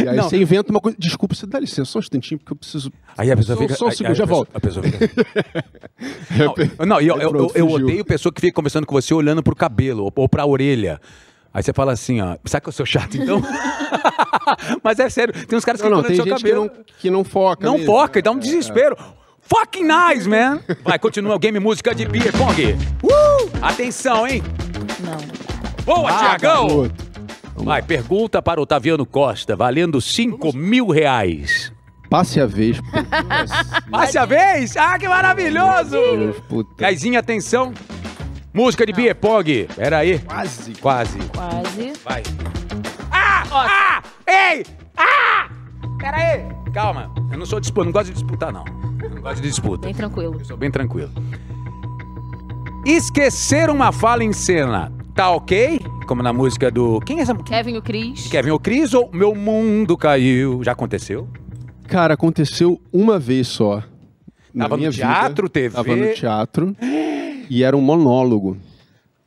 E 0.01 0.09
aí 0.09 0.15
Não. 0.17 0.23
você 0.31 0.37
inventa 0.41 0.71
uma 0.71 0.79
coisa. 0.81 0.97
Desculpa, 0.97 1.35
você 1.35 1.45
dá 1.45 1.59
licença 1.59 1.87
só 1.91 1.99
um 1.99 2.03
instantinho, 2.03 2.39
porque 2.39 2.53
eu 2.53 2.57
preciso. 2.57 2.93
Aí 3.19 3.33
a 3.33 3.37
pessoa 3.37 3.57
Só- 3.57 3.63
fica. 3.65 3.75
só 3.75 3.87
um 3.89 3.91
segundo, 3.91 4.15
já 4.15 4.25
volto. 4.25 4.49
A 4.55 4.61
pessoa 4.61 4.85
fica. 4.87 5.11
Não, 6.79 6.87
não, 6.87 7.01
eu, 7.01 7.19
eu, 7.21 7.33
eu 7.33 7.49
fugiu. 7.49 7.67
odeio 7.87 8.05
pessoa 8.05 8.33
que 8.33 8.41
fica 8.41 8.55
conversando 8.55 8.87
com 8.87 8.95
você 8.95 9.13
olhando 9.13 9.43
pro 9.43 9.57
cabelo 9.57 10.09
ou, 10.15 10.29
pra 10.29 10.47
orelha. 10.47 11.01
Aí 11.53 11.65
você 11.65 11.73
fala 11.73 11.91
assim, 11.93 12.21
ó, 12.21 12.37
sabe 12.45 12.63
que 12.63 12.69
eu 12.69 12.73
sou 12.73 12.87
chato 12.87 13.17
então? 13.17 13.43
Mas 14.85 15.01
é 15.01 15.11
sério, 15.11 15.35
tem 15.47 15.59
uns 15.59 15.65
caras 15.65 15.81
que 15.83 15.89
Não, 15.89 15.97
não, 15.97 16.05
tem 16.05 16.15
seu 16.15 16.25
gente 16.27 16.37
que 16.37 16.43
cabelo. 16.45 16.65
não, 16.67 16.85
que 17.01 17.11
não 17.11 17.25
foca. 17.25 17.67
Não 17.67 17.73
mesmo. 17.75 17.87
foca 17.93 18.21
e 18.21 18.23
dá 18.23 18.31
um 18.31 18.39
desespero. 18.39 18.97
Fucking 19.41 19.83
nice, 19.85 20.29
man! 20.29 20.61
Vai, 20.85 20.97
continua 21.01 21.35
o 21.35 21.39
game 21.41 21.59
música 21.59 21.93
de 21.93 22.07
beer 22.07 22.33
pong. 22.39 22.75
Uh! 23.03 23.51
Atenção, 23.61 24.29
hein? 24.29 24.41
Não. 25.05 25.85
Boa, 25.85 26.11
Ah, 26.11 26.19
Tiagão! 26.39 26.91
Vai, 27.57 27.83
pergunta 27.83 28.41
para 28.41 28.59
o 28.61 28.63
Otaviano 28.65 29.05
Costa, 29.05 29.55
valendo 29.55 30.01
5 30.01 30.57
mil 30.57 30.89
reais. 30.89 31.73
Passe 32.09 32.41
a 32.41 32.47
vez. 32.47 32.79
Passe 33.91 34.19
a 34.19 34.25
vez! 34.25 34.77
Ah, 34.77 34.99
que 34.99 35.09
maravilhoso! 35.09 35.97
Puta. 36.49 36.71
Gaizinho, 36.79 37.19
atenção. 37.19 37.73
Música 38.53 38.85
de 38.85 38.93
beer 38.93 39.15
pong. 39.15 39.67
Pera 39.75 39.99
aí. 39.99 40.19
Quase. 40.19 40.73
Quase. 40.75 41.19
Quase. 41.35 41.93
Vai. 42.05 42.23
Ah! 43.11 43.45
Ah! 43.51 44.03
Ei! 44.27 44.65
Ah! 44.97 45.49
Pera 45.99 46.17
aí! 46.17 46.43
Calma, 46.75 47.11
eu 47.31 47.39
não 47.39 47.47
sou 47.47 47.61
disputa, 47.61 47.85
não 47.87 47.93
gosto 47.93 48.07
de 48.09 48.13
disputar, 48.15 48.53
não. 48.53 48.65
Eu 49.03 49.11
não 49.11 49.23
gosto 49.23 49.41
de 49.41 49.49
disputa. 49.49 49.87
Bem 49.87 49.95
tranquilo. 49.95 50.37
Eu 50.39 50.45
sou 50.45 50.57
bem 50.57 50.71
tranquilo. 50.71 51.11
Esquecer 52.85 53.71
uma 53.71 53.93
fala 53.93 54.25
em 54.25 54.33
cena, 54.33 54.93
tá 55.15 55.31
ok? 55.31 55.79
Como 56.07 56.23
na 56.23 56.33
música 56.33 56.71
do. 56.71 57.01
Quem 57.01 57.19
é 57.19 57.23
essa? 57.23 57.35
Kevin 57.35 57.75
e 57.75 57.79
o 57.79 57.83
Cris. 57.83 58.27
Kevin 58.27 58.51
ou 58.51 58.59
Cris 58.59 58.93
ou 58.93 59.09
Meu 59.13 59.35
Mundo 59.35 59.97
Caiu? 59.97 60.63
Já 60.65 60.73
aconteceu? 60.73 61.29
Cara, 61.87 62.15
aconteceu 62.15 62.81
uma 62.93 63.19
vez 63.19 63.47
só. 63.49 63.83
na 64.53 64.65
Tava 64.65 64.77
no 64.77 64.81
minha 64.81 64.91
teatro, 64.91 65.45
vida. 65.45 65.49
TV? 65.51 65.75
Tava 65.75 65.97
no 65.97 66.13
teatro. 66.15 66.77
E 67.49 67.63
era 67.63 67.77
um 67.77 67.81
monólogo. 67.81 68.57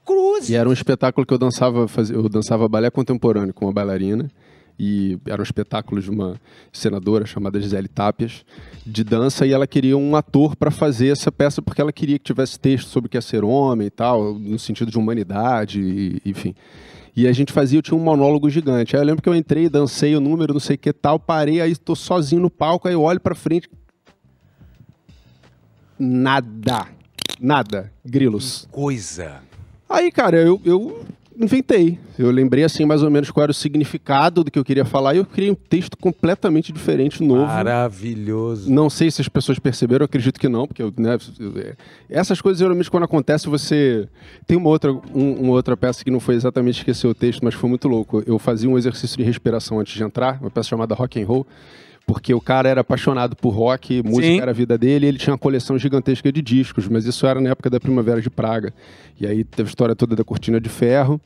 Cruz! 0.05 0.49
E 0.49 0.55
era 0.55 0.67
um 0.67 0.73
espetáculo 0.73 1.25
que 1.25 1.33
eu 1.33 1.37
dançava, 1.37 1.87
fazia- 1.87 2.15
eu 2.15 2.27
dançava 2.29 2.67
balé 2.67 2.89
contemporâneo 2.91 3.53
com 3.53 3.65
uma 3.65 3.73
bailarina. 3.73 4.29
E 4.77 5.17
era 5.25 5.41
um 5.41 5.43
espetáculo 5.43 6.01
de 6.01 6.09
uma 6.09 6.39
senadora 6.71 7.25
chamada 7.25 7.61
Gisele 7.61 7.87
Tapias, 7.87 8.45
de 8.85 9.03
dança, 9.03 9.45
e 9.45 9.53
ela 9.53 9.65
queria 9.65 9.97
um 9.97 10.15
ator 10.15 10.55
para 10.55 10.69
fazer 10.69 11.07
essa 11.07 11.31
peça 11.31 11.61
porque 11.61 11.79
ela 11.79 11.93
queria 11.93 12.19
que 12.19 12.25
tivesse 12.25 12.59
texto 12.59 12.89
sobre 12.89 13.07
o 13.07 13.09
que 13.09 13.17
é 13.17 13.21
ser 13.21 13.43
homem 13.43 13.87
e 13.87 13.89
tal, 13.91 14.33
no 14.33 14.59
sentido 14.59 14.91
de 14.91 14.97
humanidade, 14.97 15.81
e, 15.81 16.21
enfim. 16.25 16.53
E 17.15 17.25
a 17.27 17.31
gente 17.31 17.53
fazia, 17.53 17.79
eu 17.79 17.83
tinha 17.83 17.97
um 17.97 18.03
monólogo 18.03 18.49
gigante. 18.49 18.95
Aí 18.95 19.01
eu 19.01 19.05
lembro 19.05 19.21
que 19.21 19.29
eu 19.29 19.35
entrei, 19.35 19.69
dancei 19.69 20.13
o 20.15 20.19
número, 20.19 20.53
não 20.53 20.59
sei 20.59 20.75
o 20.75 20.79
que 20.79 20.91
tal, 20.91 21.17
parei, 21.17 21.61
aí 21.61 21.73
tô 21.75 21.95
sozinho 21.95 22.41
no 22.41 22.49
palco, 22.49 22.89
aí 22.89 22.93
eu 22.93 23.01
olho 23.01 23.21
pra 23.21 23.33
frente. 23.33 23.69
Nada. 25.97 26.87
Nada. 27.39 27.91
Grilos. 28.05 28.67
Coisa. 28.69 29.41
Aí, 29.89 30.11
cara, 30.11 30.37
eu, 30.37 30.59
eu 30.65 31.05
inventei. 31.39 31.99
Eu 32.17 32.31
lembrei, 32.31 32.63
assim, 32.63 32.85
mais 32.85 33.03
ou 33.03 33.09
menos 33.11 33.29
qual 33.31 33.43
era 33.43 33.51
o 33.51 33.53
significado 33.53 34.43
do 34.43 34.49
que 34.51 34.57
eu 34.57 34.63
queria 34.63 34.85
falar 34.85 35.13
e 35.15 35.17
eu 35.17 35.25
criei 35.25 35.51
um 35.51 35.55
texto 35.55 35.97
completamente 35.97 36.71
diferente, 36.71 37.21
novo. 37.23 37.45
Maravilhoso. 37.47 38.71
Não 38.71 38.89
sei 38.89 39.11
se 39.11 39.21
as 39.21 39.27
pessoas 39.27 39.59
perceberam, 39.59 40.03
eu 40.03 40.05
acredito 40.05 40.39
que 40.39 40.47
não, 40.47 40.65
porque 40.67 40.81
eu, 40.81 40.93
né, 40.97 41.17
eu- 41.39 41.53
essas 42.09 42.39
coisas 42.41 42.59
geralmente 42.59 42.89
quando 42.89 43.03
acontece 43.03 43.47
você 43.49 44.07
tem 44.47 44.57
uma 44.57 44.69
outra 44.69 44.91
um- 44.93 45.41
uma 45.41 45.51
outra 45.53 45.75
peça 45.75 46.03
que 46.03 46.11
não 46.11 46.19
foi 46.19 46.35
exatamente 46.35 46.77
esquecer 46.79 47.07
o 47.07 47.13
texto, 47.13 47.43
mas 47.43 47.53
foi 47.53 47.69
muito 47.69 47.87
louco. 47.87 48.23
Eu 48.25 48.39
fazia 48.39 48.69
um 48.69 48.77
exercício 48.77 49.17
de 49.17 49.23
respiração 49.23 49.79
antes 49.79 49.93
de 49.93 50.03
entrar, 50.03 50.39
uma 50.41 50.49
peça 50.49 50.69
chamada 50.69 50.95
Rock 50.95 51.21
and 51.21 51.25
Roll, 51.27 51.45
porque 52.05 52.33
o 52.33 52.41
cara 52.41 52.69
era 52.69 52.81
apaixonado 52.81 53.35
por 53.35 53.49
rock, 53.49 54.01
música 54.03 54.27
Sim. 54.27 54.39
era 54.39 54.51
a 54.51 54.53
vida 54.53 54.77
dele, 54.77 55.05
e 55.05 55.09
ele 55.09 55.17
tinha 55.17 55.33
uma 55.33 55.39
coleção 55.39 55.77
gigantesca 55.77 56.31
de 56.31 56.41
discos, 56.41 56.87
mas 56.87 57.05
isso 57.05 57.25
era 57.25 57.41
na 57.41 57.49
época 57.49 57.69
da 57.69 57.79
Primavera 57.79 58.21
de 58.21 58.29
Praga. 58.29 58.73
E 59.19 59.25
aí 59.25 59.43
teve 59.43 59.67
a 59.67 59.69
história 59.69 59.95
toda 59.95 60.15
da 60.15 60.23
cortina 60.23 60.59
de 60.59 60.69
ferro. 60.69 61.19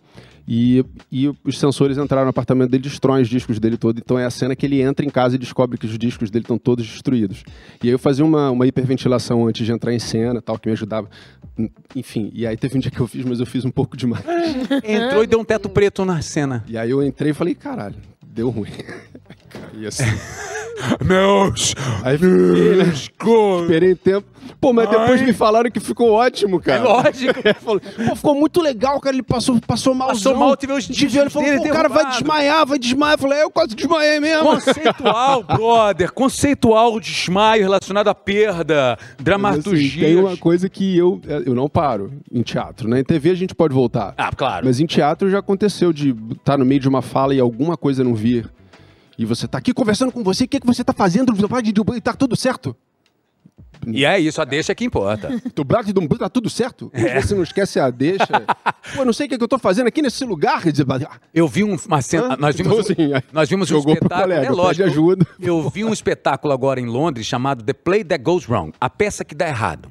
E, 0.52 0.84
e 1.12 1.28
os 1.44 1.60
sensores 1.60 2.00
entraram 2.00 2.24
no 2.26 2.32
apartamento 2.32 2.72
dele, 2.72 2.82
destroem 2.82 3.22
os 3.22 3.30
discos 3.30 3.60
dele 3.60 3.78
todo. 3.78 4.00
Então 4.00 4.18
é 4.18 4.26
a 4.26 4.32
cena 4.32 4.56
que 4.56 4.66
ele 4.66 4.82
entra 4.82 5.06
em 5.06 5.10
casa 5.10 5.36
e 5.36 5.38
descobre 5.38 5.78
que 5.78 5.86
os 5.86 5.96
discos 5.96 6.32
dele 6.32 6.44
estão 6.44 6.58
todos 6.58 6.88
destruídos. 6.88 7.44
E 7.84 7.88
aí 7.88 7.94
eu 7.94 8.00
fazia 8.00 8.26
uma, 8.26 8.50
uma 8.50 8.66
hiperventilação 8.66 9.48
antes 9.48 9.64
de 9.64 9.72
entrar 9.72 9.94
em 9.94 10.00
cena, 10.00 10.42
tal, 10.42 10.58
que 10.58 10.68
me 10.68 10.74
ajudava. 10.74 11.08
Enfim, 11.96 12.32
e 12.34 12.48
aí 12.48 12.58
teve 12.58 12.78
um 12.78 12.80
dia 12.80 12.90
que 12.90 13.00
eu 13.00 13.06
fiz, 13.06 13.24
mas 13.26 13.40
eu 13.40 13.46
fiz 13.46 13.64
um 13.64 13.70
pouco 13.70 13.96
demais. 13.96 14.24
Entrou 14.84 15.24
e 15.24 15.28
deu 15.28 15.40
um 15.40 15.46
teto 15.46 15.70
preto 15.70 16.04
na 16.04 16.20
cena. 16.20 16.64
E 16.68 16.76
aí 16.80 16.90
eu 16.90 17.04
entrei 17.04 17.30
e 17.30 17.34
falei, 17.36 17.54
caralho, 17.54 17.98
deu 18.26 18.50
ruim. 18.50 18.72
Caí 19.50 19.86
assim. 19.86 20.04
Meus. 21.04 21.76
Aí 22.04 22.18
fiquei, 22.18 22.82
esperei 23.62 23.96
tempo. 23.96 24.28
Pô, 24.60 24.74
mas 24.74 24.90
depois 24.90 25.22
Ai. 25.22 25.28
me 25.28 25.34
falaram 25.34 25.70
que 25.72 25.80
ficou 25.80 26.12
ótimo, 26.12 26.60
cara. 26.60 26.80
É 26.80 26.84
lógico. 26.84 27.40
É, 27.50 27.54
falou, 27.54 27.80
Pô, 27.80 28.16
ficou 28.16 28.36
muito 28.36 28.62
legal, 28.62 29.00
cara. 29.00 29.16
Ele 29.16 29.24
passou, 29.24 29.60
passou 29.62 29.94
mal. 29.96 30.10
Passou 30.10 30.36
mal, 30.36 30.56
teve 30.58 30.74
os 30.74 30.90
Ele 30.90 31.30
falou, 31.30 31.58
pô, 31.58 31.64
o 31.66 31.70
cara 31.70 31.88
vai 31.90 32.10
desmaiar, 32.12 32.66
vai 32.66 32.78
desmaiar. 32.78 33.14
Eu 33.16 33.18
falei, 33.20 33.40
"É, 33.40 33.44
eu 33.44 33.52
quase 33.52 33.76
desmaiei 33.76 34.20
mesmo. 34.20 34.44
Conceitual, 34.46 35.44
brother. 35.48 36.12
Conceitual 36.12 37.00
desmaio 37.00 37.64
relacionado 37.64 38.08
à 38.10 38.16
perda, 38.16 38.98
Mas, 38.98 39.08
assim, 39.16 39.24
dramaturgia. 39.24 40.06
tem 40.06 40.16
uma 40.18 40.38
coisa 40.38 40.70
que 40.70 40.98
eu, 40.98 41.22
eu 41.46 41.56
não 41.56 41.70
paro 41.70 42.12
em 42.32 42.42
teatro, 42.42 42.88
né? 42.90 43.00
Em 43.00 43.04
TV 43.04 43.30
a 43.32 43.36
gente 43.36 43.56
pode 43.56 43.74
voltar. 43.74 44.14
Ah, 44.18 44.32
claro. 44.36 44.66
Mas 44.66 44.80
em 44.80 44.86
teatro 44.86 45.30
já 45.30 45.40
aconteceu 45.40 45.94
de 45.94 46.16
estar 46.32 46.58
no 46.58 46.66
meio 46.66 46.80
de 46.82 46.88
uma 46.90 47.02
fala 47.02 47.34
e 47.34 47.40
alguma 47.40 47.78
coisa 47.78 48.04
não 48.04 48.14
vir. 48.14 48.50
E 49.20 49.26
você 49.26 49.50
tá 49.50 49.58
aqui 49.58 49.74
conversando 49.74 50.14
com 50.14 50.24
você, 50.24 50.46
o 50.46 50.48
que, 50.48 50.62
que 50.62 50.66
você 50.66 50.82
tá 50.82 50.94
fazendo? 50.94 51.34
E 51.94 52.02
tá 52.02 52.14
tudo 52.14 52.38
certo? 52.38 52.74
E 53.86 54.06
é 54.06 54.18
isso, 54.18 54.42
a 54.42 54.46
deixa 54.46 54.74
que 54.74 54.86
importa. 54.86 55.30
Do 55.54 55.64
Black 55.66 55.92
do 55.92 56.08
tá 56.18 56.30
tudo 56.30 56.50
certo? 56.50 56.90
É. 56.94 57.22
Você 57.22 57.36
não 57.36 57.44
esquece 57.44 57.80
a 57.82 57.90
deixa. 57.90 58.28
Pô, 58.96 59.02
eu 59.02 59.06
não 59.06 59.12
sei 59.12 59.26
o 59.26 59.30
que, 59.30 59.38
que 59.38 59.44
eu 59.44 59.48
tô 59.48 59.60
fazendo 59.60 59.88
aqui 59.88 60.02
nesse 60.02 60.24
lugar. 60.24 60.62
Ah, 61.10 61.18
Eu 61.34 61.48
vi 61.50 61.66
um- 61.66 61.76
uma 61.86 62.02
cena. 62.02 62.34
Hã? 62.34 62.38
Nós 62.38 62.56
vimos, 62.56 62.90
Então, 62.90 63.06
assim, 63.16 63.24
nós 63.34 63.50
vimos 63.50 63.70
um 63.72 63.78
espetáculo. 63.78 64.22
colega, 64.22 64.46
é 64.48 64.50
lógico. 64.52 64.88
ajuda. 64.88 65.28
Eu 65.40 65.70
vi 65.70 65.84
um 65.84 65.92
espetáculo 65.92 66.54
agora 66.54 66.80
em 66.80 66.86
Londres 66.86 67.26
chamado 67.26 67.62
The 67.62 67.74
Play 67.74 68.04
That 68.06 68.24
Goes 68.24 68.48
Wrong 68.48 68.72
a 68.80 68.90
peça 68.90 69.26
que 69.26 69.36
dá 69.36 69.48
errado. 69.50 69.90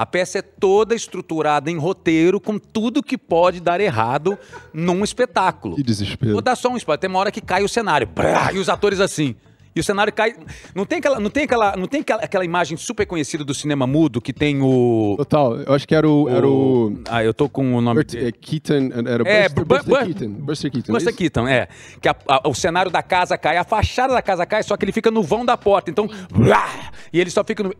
A 0.00 0.06
peça 0.06 0.38
é 0.38 0.42
toda 0.42 0.94
estruturada 0.94 1.70
em 1.70 1.76
roteiro 1.76 2.40
com 2.40 2.58
tudo 2.58 3.02
que 3.02 3.18
pode 3.18 3.60
dar 3.60 3.82
errado 3.82 4.38
num 4.72 5.04
espetáculo. 5.04 5.76
Que 5.76 5.82
desespero. 5.82 6.32
Vou 6.32 6.40
dar 6.40 6.56
só 6.56 6.70
um 6.70 6.76
spoiler. 6.78 6.98
Tem 6.98 7.10
uma 7.10 7.18
hora 7.18 7.30
que 7.30 7.42
cai 7.42 7.62
o 7.62 7.68
cenário. 7.68 8.06
brá, 8.06 8.50
e 8.50 8.56
os 8.58 8.70
atores 8.70 8.98
assim. 8.98 9.36
E 9.76 9.80
o 9.80 9.84
cenário 9.84 10.10
cai. 10.10 10.34
Não 10.74 10.86
tem 10.86 11.00
aquela, 11.00 11.20
não 11.20 11.28
tem 11.28 11.44
aquela, 11.44 11.76
não 11.76 11.86
tem 11.86 12.00
aquela, 12.00 12.22
aquela 12.22 12.44
imagem 12.46 12.78
super 12.78 13.04
conhecida 13.04 13.44
do 13.44 13.52
cinema 13.52 13.86
mudo 13.86 14.22
que 14.22 14.32
tem 14.32 14.62
o. 14.62 15.16
Total, 15.18 15.56
eu 15.58 15.74
acho 15.74 15.86
que 15.86 15.94
era 15.94 16.08
o. 16.08 16.30
Era 16.30 16.48
o... 16.48 16.98
Ah, 17.06 17.22
eu 17.22 17.34
tô 17.34 17.46
com 17.46 17.76
o 17.76 17.80
nome 17.82 17.96
Burt, 18.02 18.14
é, 18.14 18.32
Keaton, 18.32 18.88
era 19.06 19.22
É, 19.28 19.48
Buster, 19.50 19.64
Bu- 19.66 19.74
Buster 19.76 19.84
Bu- 19.98 20.06
Keaton. 20.06 20.30
Buster 20.46 20.70
Keaton. 20.72 20.92
Buster 20.94 21.12
é? 21.12 21.16
Keaton, 21.16 21.46
é. 21.46 21.68
Que 22.00 22.08
a- 22.08 22.16
a- 22.26 22.48
o 22.48 22.54
cenário 22.54 22.90
da 22.90 23.02
casa 23.02 23.36
cai, 23.36 23.58
a 23.58 23.64
fachada 23.64 24.14
da 24.14 24.22
casa 24.22 24.46
cai, 24.46 24.62
só 24.62 24.78
que 24.78 24.84
ele 24.86 24.92
fica 24.92 25.10
no 25.10 25.22
vão 25.22 25.44
da 25.44 25.58
porta. 25.58 25.90
Então, 25.90 26.08
blá, 26.32 26.90
e 27.12 27.20
ele 27.20 27.28
só 27.30 27.44
fica 27.44 27.62
no. 27.62 27.74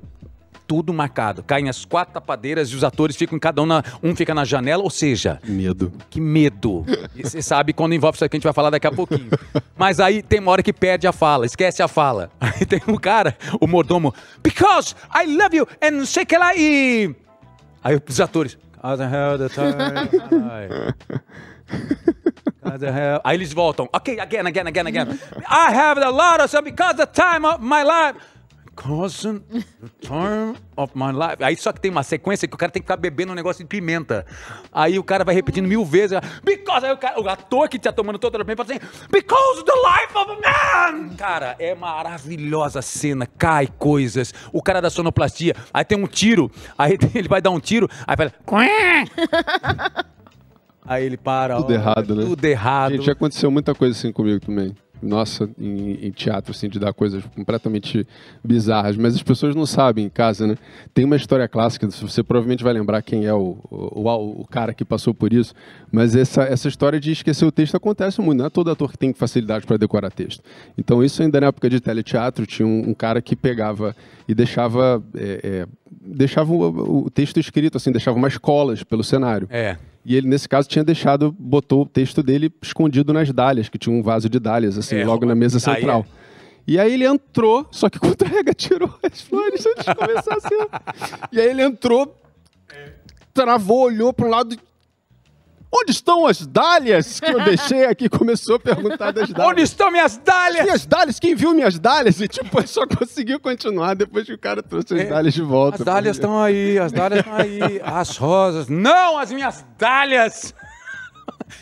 Tudo 0.71 0.95
marcado. 0.95 1.43
Caem 1.43 1.69
as 1.69 1.85
quatro 1.85 2.15
tapadeiras 2.15 2.71
e 2.71 2.77
os 2.77 2.85
atores 2.85 3.17
ficam 3.17 3.41
cada 3.41 3.61
um 3.61 3.67
na. 3.67 3.83
Um 4.01 4.15
fica 4.15 4.33
na 4.33 4.45
janela, 4.45 4.85
ou 4.85 4.89
seja, 4.89 5.41
Medo. 5.43 5.93
que 6.09 6.21
medo. 6.21 6.87
E 7.17 7.25
você 7.25 7.43
sabe 7.43 7.73
quando 7.73 7.93
envolve 7.93 8.15
isso 8.15 8.25
aqui, 8.25 8.37
a 8.37 8.39
gente 8.39 8.45
vai 8.45 8.53
falar 8.53 8.71
daqui 8.71 8.87
a 8.87 8.93
pouquinho. 8.93 9.31
Mas 9.77 9.99
aí 9.99 10.23
tem 10.23 10.39
uma 10.39 10.53
hora 10.53 10.63
que 10.63 10.73
perde 10.73 11.09
a 11.09 11.13
fala, 11.13 11.45
esquece 11.45 11.83
a 11.83 11.89
fala. 11.89 12.31
Aí 12.41 12.65
tem 12.65 12.81
um 12.87 12.95
cara, 12.97 13.37
o 13.61 13.67
mordomo, 13.67 14.15
because 14.45 14.95
I 15.13 15.27
love 15.27 15.57
you, 15.57 15.67
and 15.83 15.91
não 15.91 16.07
sei 16.07 16.25
que 16.25 16.39
lá, 16.39 16.55
e. 16.55 17.13
Aí 17.83 18.01
os 18.09 18.21
atores. 18.21 18.57
"Cause 18.81 19.03
I 19.03 19.39
the 19.39 19.49
time." 19.49 20.71
Cause 22.63 22.85
I 22.85 22.89
have- 22.91 23.21
Aí 23.25 23.37
eles 23.37 23.53
voltam. 23.53 23.89
Ok, 23.93 24.21
again, 24.21 24.47
again, 24.47 24.69
again, 24.69 24.87
again. 24.87 25.19
I 25.49 25.73
have 25.75 26.01
a 26.01 26.11
lot 26.11 26.41
of 26.41 26.49
stuff 26.49 26.63
because 26.63 26.95
the 26.97 27.07
time 27.07 27.45
of 27.45 27.59
my 27.61 27.83
life. 27.83 28.15
The 28.83 29.89
time 30.01 30.57
of 30.77 30.93
my 30.97 31.13
life. 31.13 31.43
Aí 31.43 31.55
só 31.57 31.73
que 31.73 31.81
tem 31.81 31.91
uma 31.91 32.03
sequência 32.03 32.49
que 32.49 32.55
o 32.55 32.59
cara 32.59 32.73
tem 32.73 32.81
que 32.81 32.87
ficar 32.87 32.97
bebendo 32.97 33.33
um 33.33 33.35
negócio 33.35 33.63
de 33.63 33.69
pimenta. 33.69 34.25
Aí 34.73 34.99
o 34.99 35.05
cara 35.05 35.23
vai 35.25 35.35
repetindo 35.35 35.67
mil 35.67 35.85
vezes. 35.85 36.19
Because 36.43 36.87
aí 36.87 36.93
o, 36.93 36.97
cara- 36.97 37.21
o 37.21 37.29
ator 37.29 37.69
que 37.69 37.79
tá 37.79 37.93
tomando 37.93 38.19
toda 38.19 38.39
a 38.41 38.45
pimenta 38.45 38.65
fala 38.65 38.79
assim: 38.79 39.07
Because 39.11 39.65
the 39.65 39.73
life 39.73 40.17
of 40.17 40.31
a 40.33 40.93
man. 40.93 41.09
Cara, 41.17 41.57
é 41.59 41.75
maravilhosa 41.75 42.79
a 42.79 42.83
cena. 42.83 43.27
Cai 43.27 43.67
coisas. 43.79 44.33
O 44.53 44.63
cara 44.63 44.81
da 44.81 44.89
sonoplastia. 44.89 45.55
Aí 45.75 45.85
tem 45.85 45.99
um 45.99 46.07
tiro. 46.07 46.51
Aí 46.79 46.97
ele 47.15 47.29
vai 47.29 47.43
dar 47.43 47.51
um 47.51 47.61
tiro. 47.61 47.89
Aí 48.07 48.17
fala. 48.17 48.33
Aí 50.85 51.05
ele 51.05 51.17
para. 51.17 51.57
Tudo 51.57 51.71
ó, 51.71 51.75
errado, 51.75 52.15
né? 52.17 52.25
Tudo 52.25 52.45
errado. 52.45 52.93
Gente, 52.93 53.05
já 53.05 53.13
aconteceu 53.13 53.51
muita 53.51 53.75
coisa 53.75 53.97
assim 53.97 54.11
comigo 54.13 54.41
também. 54.41 54.75
Nossa, 55.03 55.49
em, 55.59 56.07
em 56.07 56.11
teatro, 56.11 56.51
assim, 56.53 56.69
de 56.69 56.79
dar 56.79 56.93
coisas 56.93 57.25
completamente 57.35 58.07
bizarras. 58.45 58.97
Mas 58.97 59.15
as 59.15 59.23
pessoas 59.23 59.55
não 59.55 59.65
sabem 59.65 60.05
em 60.05 60.09
casa, 60.11 60.47
né? 60.47 60.57
Tem 60.93 61.05
uma 61.07 61.17
história 61.17 61.49
clássica, 61.49 61.89
você 61.91 62.23
provavelmente 62.23 62.63
vai 62.63 62.73
lembrar 62.75 63.01
quem 63.03 63.25
é 63.25 63.33
o, 63.33 63.57
o, 63.71 64.41
o- 64.41 64.47
cara 64.51 64.75
que 64.75 64.85
passou 64.85 65.15
por 65.15 65.33
isso. 65.33 65.55
Mas 65.91 66.15
essa, 66.15 66.43
essa 66.43 66.69
história 66.69 67.01
de 67.01 67.13
esquecer 67.13 67.45
o 67.47 67.53
texto 67.53 67.77
acontece 67.77 68.21
muito. 68.21 68.39
Não 68.41 68.47
é 68.47 68.51
todo 68.51 68.71
ator 68.71 68.91
que 68.93 68.99
tem 68.99 69.13
facilidade 69.15 69.67
para 69.67 69.77
decorar 69.79 70.11
texto. 70.11 70.43
Então, 70.77 71.03
isso 71.03 71.23
ainda 71.23 71.41
na 71.41 71.47
época 71.47 71.71
de 71.71 71.81
teleteatro, 71.81 72.45
tinha 72.47 72.67
um, 72.67 72.91
um 72.91 72.95
cara 72.95 73.23
que 73.23 73.35
pegava 73.35 73.97
e 74.31 74.35
deixava, 74.35 75.03
é, 75.17 75.41
é, 75.43 75.67
deixava 75.91 76.53
o, 76.53 77.07
o 77.07 77.11
texto 77.11 77.41
escrito, 77.41 77.77
assim, 77.77 77.91
deixava 77.91 78.17
umas 78.17 78.39
colas 78.39 78.85
pelo 78.85 79.03
cenário. 79.03 79.49
É. 79.51 79.77
E 80.05 80.15
ele, 80.15 80.29
nesse 80.29 80.49
caso, 80.49 80.69
tinha 80.69 80.85
deixado, 80.85 81.35
botou 81.37 81.83
o 81.83 81.87
texto 81.87 82.23
dele 82.23 82.53
escondido 82.63 83.13
nas 83.13 83.33
dálias, 83.33 83.69
que 83.69 83.77
tinha 83.77 83.95
um 83.95 84.03
vaso 84.03 84.29
de 84.29 84.39
dálias, 84.39 84.79
assim, 84.79 84.97
É, 84.99 85.05
logo 85.05 85.27
na 85.27 85.35
mesa 85.35 85.57
aí 85.59 85.61
central. 85.77 86.07
é. 86.17 86.21
E 86.67 86.79
aí 86.79 86.93
ele 86.95 87.05
entrou, 87.05 87.67
só 87.73 87.91
que 87.91 87.99
o 87.99 88.01
Contrarrega 88.01 88.55
tirou 88.55 88.95
as 89.03 89.21
flores 89.21 89.67
antes 89.67 89.85
de 89.85 89.95
começar 89.97 90.37
a 90.37 90.41
cena. 90.41 90.69
E 91.33 91.41
aí 91.41 91.49
ele 91.49 91.63
entrou, 91.63 92.17
travou, 93.35 93.83
olhou 93.87 94.13
para 94.13 94.27
um 94.27 94.31
lado. 94.31 94.57
Onde 95.73 95.93
estão 95.93 96.27
as 96.27 96.45
dálias 96.47 97.21
que 97.21 97.31
eu 97.31 97.43
deixei 97.45 97.85
aqui? 97.87 98.09
Começou 98.09 98.57
a 98.57 98.59
perguntar 98.59 99.13
das 99.13 99.29
dálias. 99.31 99.53
Onde 99.53 99.63
estão 99.63 99.91
minhas 99.91 100.17
dálias? 100.17 100.65
Minhas 100.65 100.85
dálias? 100.87 101.21
Quem 101.21 101.35
viu 101.35 101.55
minhas 101.55 101.79
dálias? 101.79 102.21
E 102.21 102.27
tipo, 102.27 102.67
só 102.67 102.87
conseguiu 102.87 103.39
continuar 103.39 103.95
depois 103.95 104.27
que 104.27 104.33
o 104.33 104.39
cara 104.39 104.63
trouxe 104.63 104.95
as 104.95 105.01
É, 105.01 105.05
dálias 105.05 105.35
de 105.35 105.43
volta. 105.43 105.77
As 105.79 105.85
dálias 105.85 106.17
estão 106.17 106.43
aí, 106.43 106.79
as 106.79 106.91
dálias 106.93 107.21
estão 107.21 107.35
aí. 107.37 107.81
As 107.85 108.17
rosas. 108.17 108.69
Não, 108.69 109.17
as 109.19 109.31
minhas 109.31 109.65
dálias! 109.79 110.55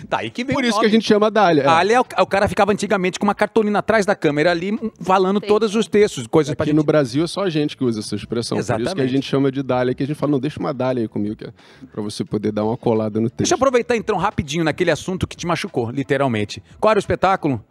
Daí 0.08 0.30
que 0.30 0.42
vem 0.42 0.54
Por 0.54 0.64
o 0.64 0.66
isso 0.66 0.76
que 0.78 0.84
nome. 0.84 0.88
a 0.88 0.90
gente 0.90 1.06
chama 1.06 1.30
Dália. 1.30 1.62
É. 1.62 1.68
Ali 1.68 1.92
é 1.92 2.00
o, 2.00 2.04
o 2.20 2.26
cara 2.26 2.48
ficava 2.48 2.72
antigamente 2.72 3.18
com 3.18 3.26
uma 3.26 3.34
cartolina 3.34 3.80
atrás 3.80 4.06
da 4.06 4.14
câmera 4.16 4.50
ali, 4.50 4.72
hum, 4.72 4.90
falando 5.02 5.38
todos 5.40 5.74
os 5.74 5.86
textos, 5.86 6.26
coisas 6.26 6.54
pra 6.54 6.64
Aqui 6.64 6.70
gente... 6.70 6.76
no 6.76 6.82
Brasil 6.84 7.24
é 7.24 7.26
só 7.26 7.42
a 7.42 7.50
gente 7.50 7.76
que 7.76 7.84
usa 7.84 8.00
essa 8.00 8.16
expressão. 8.16 8.56
Por 8.56 8.62
isso 8.62 8.66
que 8.68 8.72
a 8.72 8.80
Exatamente. 8.80 9.12
gente 9.12 9.26
chama 9.26 9.52
de 9.52 9.62
Dália. 9.62 9.94
Que 9.94 10.02
a 10.02 10.06
gente 10.06 10.16
fala, 10.16 10.32
não, 10.32 10.40
deixa 10.40 10.58
uma 10.58 10.72
Dália 10.72 11.02
aí 11.02 11.08
comigo, 11.08 11.36
que 11.36 11.44
é 11.44 11.52
pra 11.92 12.00
você 12.00 12.24
poder 12.24 12.52
dar 12.52 12.64
uma 12.64 12.76
colada 12.76 13.20
no 13.20 13.28
texto. 13.28 13.38
Deixa 13.38 13.54
eu 13.54 13.56
aproveitar 13.56 13.96
então 13.96 14.16
rapidinho 14.16 14.64
naquele 14.64 14.90
assunto 14.90 15.26
que 15.26 15.36
te 15.36 15.46
machucou, 15.46 15.90
literalmente. 15.90 16.62
Qual 16.80 16.90
era 16.90 16.98
o 16.98 17.00
espetáculo? 17.00 17.62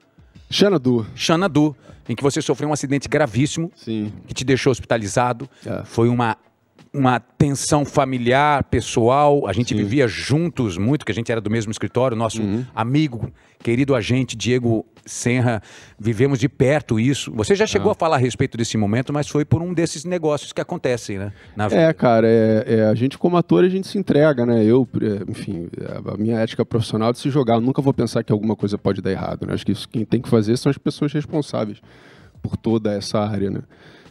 Xanadu. 0.49 1.05
Xanadu, 1.15 1.75
em 2.07 2.15
que 2.15 2.23
você 2.23 2.41
sofreu 2.41 2.69
um 2.69 2.73
acidente 2.73 3.09
gravíssimo, 3.09 3.71
Sim. 3.75 4.13
que 4.27 4.33
te 4.33 4.45
deixou 4.45 4.71
hospitalizado. 4.71 5.49
É. 5.65 5.83
Foi 5.83 6.07
uma, 6.07 6.37
uma 6.93 7.19
tensão 7.19 7.85
familiar, 7.85 8.63
pessoal. 8.65 9.47
A 9.47 9.53
gente 9.53 9.73
vivia 9.75 10.07
juntos 10.07 10.77
muito, 10.77 11.05
que 11.05 11.11
a 11.11 11.15
gente 11.15 11.31
era 11.31 11.41
do 11.41 11.49
mesmo 11.49 11.71
escritório. 11.71 12.15
Nosso 12.17 12.41
Uhum. 12.41 12.65
amigo, 12.75 13.31
querido 13.59 13.95
agente 13.95 14.35
Diego 14.35 14.85
Senra, 15.05 15.61
vivemos 15.97 16.37
de 16.39 16.49
perto 16.49 16.99
isso. 16.99 17.31
Você 17.33 17.55
já 17.55 17.65
chegou 17.65 17.91
a 17.91 17.95
falar 17.95 18.17
a 18.17 18.19
respeito 18.19 18.57
desse 18.57 18.77
momento, 18.77 19.13
mas 19.13 19.27
foi 19.27 19.45
por 19.45 19.61
um 19.61 19.73
desses 19.73 20.03
negócios 20.03 20.51
que 20.51 20.59
acontecem, 20.59 21.17
né? 21.17 21.31
Na 21.55 21.67
vida. 21.67 21.81
É, 21.81 21.93
cara, 21.93 22.27
é, 22.27 22.63
é, 22.67 22.85
a 22.85 22.93
gente 22.95 23.17
como 23.17 23.37
ator, 23.37 23.63
a 23.63 23.69
gente 23.69 23.87
se 23.87 23.97
entrega, 23.97 24.45
né? 24.45 24.63
Eu, 24.65 24.87
é, 25.01 25.31
enfim, 25.31 25.69
a 26.05 26.17
minha 26.17 26.37
ética 26.39 26.65
profissional 26.65 27.13
de 27.13 27.19
se 27.19 27.29
jogar, 27.29 27.55
eu 27.55 27.61
nunca 27.61 27.81
vou 27.81 27.93
pensar 27.93 28.23
que 28.23 28.31
alguma 28.33 28.55
coisa 28.55 28.77
pode 28.77 29.01
dar 29.01 29.11
errado, 29.11 29.45
né? 29.47 29.53
Acho 29.53 29.65
que 29.65 29.71
isso, 29.71 29.87
quem 29.87 30.03
tem 30.03 30.21
que 30.21 30.27
fazer 30.29 30.57
são 30.57 30.69
as 30.69 30.77
pessoas 30.77 31.13
responsáveis 31.13 31.79
por 32.41 32.57
toda 32.57 32.93
essa 32.93 33.19
área, 33.19 33.49
né? 33.49 33.61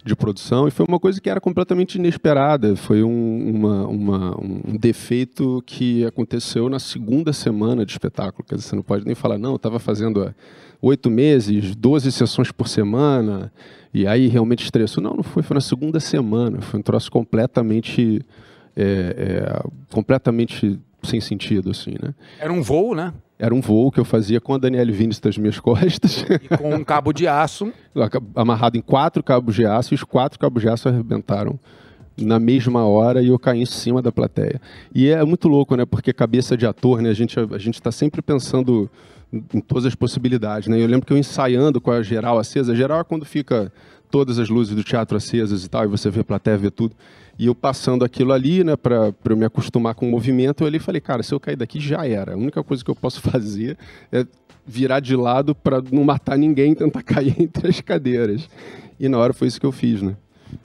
De 0.07 0.15
produção, 0.15 0.69
e 0.69 0.71
foi 0.71 0.87
uma 0.89 1.01
coisa 1.01 1.21
que 1.21 1.29
era 1.29 1.41
completamente 1.41 1.97
inesperada. 1.97 2.77
Foi 2.77 3.03
um, 3.03 3.51
uma- 3.51 3.87
uma- 3.89 4.41
um 4.41 4.77
defeito 4.79 5.61
que 5.67 6.05
aconteceu 6.07 6.69
na 6.69 6.79
segunda 6.79 7.33
semana 7.33 7.85
de 7.85 7.91
espetáculo. 7.93 8.45
Quer 8.49 8.55
dizer, 8.55 8.69
você 8.69 8.77
não 8.77 8.83
pode 8.85 9.05
nem 9.05 9.17
falar, 9.17 9.37
não, 9.37 9.51
eu 9.51 9.57
estava 9.57 9.79
fazendo 9.81 10.23
há 10.23 10.33
oito 10.81 11.11
meses, 11.11 11.75
12 11.75 12.13
sessões 12.13 12.53
por 12.53 12.69
semana, 12.69 13.53
e 13.93 14.07
aí 14.07 14.29
realmente 14.29 14.63
estressou. 14.63 15.03
Não, 15.03 15.15
não 15.17 15.23
foi, 15.25 15.43
foi 15.43 15.55
na 15.55 15.61
segunda 15.61 15.99
semana. 15.99 16.61
Foi 16.61 16.79
um 16.79 16.83
troço 16.83 17.11
completamente. 17.11 18.21
é, 18.77 18.83
é, 18.85 19.69
completamente 19.91 20.79
sem 21.03 21.21
sentido, 21.21 21.71
assim, 21.71 21.93
né? 22.03 22.15
Era 22.39 22.53
um 22.53 22.63
voo, 22.63 22.95
né? 22.95 23.13
Era 23.39 23.55
um 23.55 23.61
voo 23.61 23.91
que 23.91 24.01
eu 24.01 24.05
fazia 24.05 24.41
com 24.41 24.55
a 24.55 24.59
Daniele 24.59 24.93
Vinicius 24.93 25.21
das 25.21 25.39
minhas 25.39 25.59
costas, 25.61 26.25
E 26.43 26.57
com 26.57 26.75
um 26.75 26.85
cabo 26.85 27.13
de 27.13 27.29
aço. 27.29 27.73
amarrado 28.35 28.77
em 28.77 28.81
quatro 28.81 29.23
cabos 29.23 29.55
de 29.55 29.67
aço, 29.67 29.93
e 29.93 29.97
os 29.97 30.05
quatro 30.05 30.39
cabos 30.39 30.63
de 30.63 30.69
aço 30.69 30.89
arrebentaram 30.89 31.59
na 32.19 32.39
mesma 32.39 32.87
hora 32.87 33.23
e 33.23 33.29
eu 33.29 33.39
caí 33.39 33.61
em 33.61 33.67
cima 33.67 34.01
da 34.01 34.11
plateia. 34.11 34.61
E 34.95 35.09
é 35.09 35.23
muito 35.25 35.49
louco, 35.49 35.77
né? 35.77 35.85
Porque 35.85 36.13
cabeça 36.13 36.57
de 36.57 36.67
ator, 36.67 37.03
né? 37.03 37.11
A 37.11 37.15
gente 37.15 37.39
a 37.39 37.59
gente 37.59 37.75
está 37.75 37.93
sempre 37.93 38.23
pensando 38.23 38.91
em 39.33 39.61
todas 39.61 39.85
as 39.85 39.95
possibilidades, 39.95 40.69
né? 40.69 40.81
Eu 40.81 40.87
lembro 40.87 41.07
que 41.07 41.13
eu 41.13 41.19
ensaiando 41.19 41.81
com 41.81 41.91
a 41.91 42.03
geral 42.03 42.39
acesa, 42.39 42.75
geral 42.75 43.01
é 43.01 43.05
quando 43.05 43.25
fica 43.27 43.73
todas 44.11 44.39
as 44.39 44.49
luzes 44.49 44.75
do 44.75 44.85
teatro 44.85 45.17
acesas 45.17 45.65
e 45.65 45.69
tal, 45.69 45.85
e 45.85 45.89
você 45.89 46.09
vê 46.09 46.21
a 46.21 46.25
plateia, 46.25 46.57
vê 46.57 46.71
tudo. 46.71 46.95
E 47.39 47.47
eu 47.47 47.55
passando 47.55 48.05
aquilo 48.05 48.33
ali, 48.33 48.65
né, 48.65 48.77
para 48.77 49.13
eu 49.29 49.37
me 49.37 49.45
acostumar 49.45 49.95
com 49.95 50.09
o 50.09 50.11
movimento, 50.11 50.63
eu 50.63 50.67
ali 50.67 50.79
falei, 50.79 51.01
cara, 51.01 51.23
se 51.23 51.35
eu 51.35 51.41
cair 51.41 51.57
daqui 51.57 51.79
já 51.81 52.07
era. 52.07 52.33
A 52.33 52.37
única 52.37 52.63
coisa 52.63 52.83
que 52.85 52.91
eu 52.91 52.95
posso 52.97 53.21
fazer 53.23 53.77
é 54.11 54.25
virar 54.67 55.01
de 55.01 55.15
lado 55.15 55.55
para 55.55 55.83
não 55.93 56.03
matar 56.03 56.37
ninguém 56.39 56.73
e 56.73 56.75
tentar 56.77 57.03
cair 57.05 57.35
entre 57.39 57.69
as 57.69 57.81
cadeiras. 57.81 58.49
E 58.99 59.09
na 59.09 59.19
hora 59.19 59.33
foi 59.33 59.49
isso 59.49 59.61
que 59.61 59.67
eu 59.67 59.73
fiz, 59.73 60.01
né? 60.03 60.17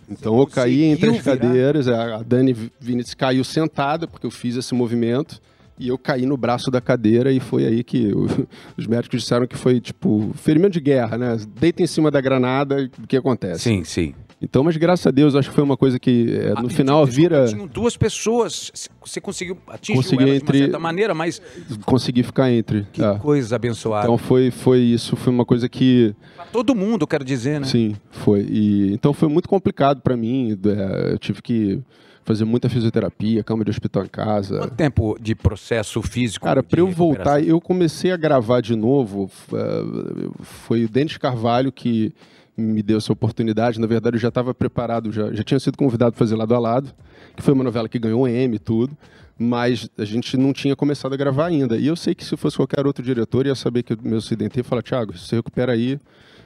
Então 0.10 0.38
eu 0.40 0.48
caí 0.48 0.84
entre 0.84 1.10
as 1.10 1.18
virar? 1.18 1.38
cadeiras, 1.38 1.88
a 1.88 2.18
a 2.18 2.24
Dani 2.24 2.56
Vinicius 2.80 3.16
caiu 3.16 3.44
sentada, 3.44 4.08
porque 4.08 4.26
eu 4.26 4.32
fiz 4.32 4.56
esse 4.56 4.74
movimento, 4.74 5.42
e 5.78 5.88
eu 5.88 5.98
caí 5.98 6.26
no 6.26 6.38
braço 6.38 6.70
da 6.72 6.80
cadeira, 6.80 7.32
e 7.32 7.40
foi 7.40 7.66
aí 7.66 7.84
que 7.84 8.14
o- 8.14 8.48
os 8.78 8.88
médicos 8.88 9.22
disseram 9.22 9.46
que 9.48 9.58
foi, 9.58 9.80
tipo, 9.82 10.32
ferimento 10.36 10.74
de 10.74 10.80
guerra, 10.80 11.18
né? 11.18 11.38
Deita 11.60 11.82
em 11.84 11.88
cima 11.88 12.10
da 12.12 12.22
granada, 12.22 12.90
o 13.04 13.08
que 13.08 13.18
acontece? 13.18 13.62
Sim, 13.64 13.84
sim. 13.84 14.14
Então, 14.42 14.64
mas 14.64 14.76
graças 14.76 15.06
a 15.06 15.12
Deus, 15.12 15.36
acho 15.36 15.50
que 15.50 15.56
foi 15.56 15.64
uma 15.64 15.78
coisa 15.78 16.00
que 16.00 16.36
é, 16.36 16.50
no 16.60 16.66
Ah, 16.66 16.70
final 16.70 17.06
desculpa, 17.06 17.36
vira... 17.36 17.46
Tinham 17.48 17.68
duas 17.68 17.96
pessoas. 17.96 18.72
Você 19.06 19.22
conseguiu 19.22 19.56
atingir 19.68 19.98
Consegui 19.98 20.24
elas 20.24 20.34
de 20.38 20.38
entre- 20.44 20.58
uma 20.58 20.64
certa 20.66 20.80
maneira, 20.80 21.14
mas 21.14 21.42
Consegui 21.86 22.24
ficar 22.24 22.52
entre. 22.52 22.88
que 22.92 23.04
é. 23.04 23.18
coisa 23.20 23.56
abençoada. 23.56 24.06
Então 24.06 24.18
foi, 24.18 24.50
foi 24.50 24.80
isso, 24.80 25.16
foi 25.16 25.32
uma 25.32 25.46
coisa 25.46 25.70
que... 25.70 26.16
Pra 26.36 26.46
todo 26.46 26.74
mundo, 26.74 27.06
quero 27.06 27.24
dizer, 27.24 27.60
né? 27.60 27.68
Sim, 27.68 27.96
foi. 28.10 28.42
E, 28.50 28.92
então 28.94 29.14
foi 29.14 29.30
muito 29.30 29.48
complicado 29.48 30.02
para 30.02 30.18
mim. 30.18 30.58
é, 30.66 31.14
eu 31.14 31.20
tive 31.20 31.40
que 31.42 31.80
fazer 32.24 32.44
muita 32.46 32.68
fisioterapia, 32.70 33.44
cama 33.44 33.64
de 33.64 33.70
hospital 33.72 34.06
em 34.06 34.08
casa. 34.08 34.58
Quanto 34.58 34.74
tempo 34.76 35.18
de 35.22 35.36
processo 35.36 36.02
físico? 36.02 36.46
Cara, 36.46 36.62
de 36.62 36.68
para 36.68 36.80
eu 36.80 36.88
voltar, 36.88 37.44
eu 37.44 37.60
comecei 37.62 38.12
a 38.12 38.18
gravar 38.18 38.62
de 38.62 38.76
novo. 38.76 39.30
eh, 39.54 40.30
Foi 40.42 40.86
o 40.86 40.90
Denis 40.90 41.18
Carvalho 41.18 41.72
que 41.72 42.14
me 42.58 42.82
deu 42.82 42.98
essa 42.98 43.12
oportunidade. 43.12 43.80
Na 43.80 43.88
verdade, 43.88 44.18
eu 44.18 44.20
já 44.20 44.30
estava 44.30 44.54
preparado, 44.54 45.12
já, 45.12 45.32
já 45.34 45.44
tinha 45.44 45.60
sido 45.60 45.78
convidado 45.78 46.12
para 46.12 46.20
fazer 46.20 46.36
lado 46.36 46.54
a 46.54 46.60
lado, 46.60 46.94
que 47.36 47.42
foi 47.42 47.54
uma 47.54 47.64
novela 47.64 47.88
que 47.88 48.00
ganhou 48.00 48.28
M 48.28 48.56
e 48.56 48.60
tudo. 48.60 48.96
Mas 49.38 49.90
a 49.98 50.06
gente 50.06 50.38
não 50.38 50.54
tinha 50.54 50.76
começado 50.76 51.14
a 51.14 51.18
gravar 51.18 51.48
ainda. 51.48 51.76
E 51.78 51.88
eu 51.88 51.96
sei 51.96 52.14
que 52.14 52.24
se 52.24 52.38
fosse 52.38 52.58
qualquer 52.58 52.86
outro 52.86 53.04
diretor, 53.04 53.48
ia 53.48 53.56
saber 53.56 53.82
que 53.82 53.94
o 53.94 53.98
meu 54.02 54.20
acidente 54.20 54.58
ia 54.58 54.64
falar: 54.64 54.84
Thiago, 54.84 55.18
você 55.18 55.38
recupera 55.38 55.72
aí, 55.72 56.00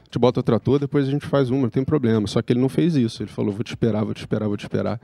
te 0.09 0.17
bota 0.17 0.39
outro 0.39 0.55
ator, 0.55 0.79
depois 0.79 1.07
a 1.07 1.11
gente 1.11 1.25
faz 1.25 1.49
uma, 1.49 1.63
não 1.63 1.69
tem 1.69 1.83
problema. 1.83 2.25
Só 2.25 2.41
que 2.41 2.53
ele 2.53 2.61
não 2.61 2.69
fez 2.69 2.95
isso. 2.95 3.21
Ele 3.21 3.29
falou: 3.29 3.51
vou 3.51 3.63
te 3.63 3.69
esperar, 3.69 4.05
vou 4.05 4.13
te 4.13 4.19
esperar, 4.19 4.47
vou 4.47 4.55
te 4.55 4.63
esperar. 4.63 4.99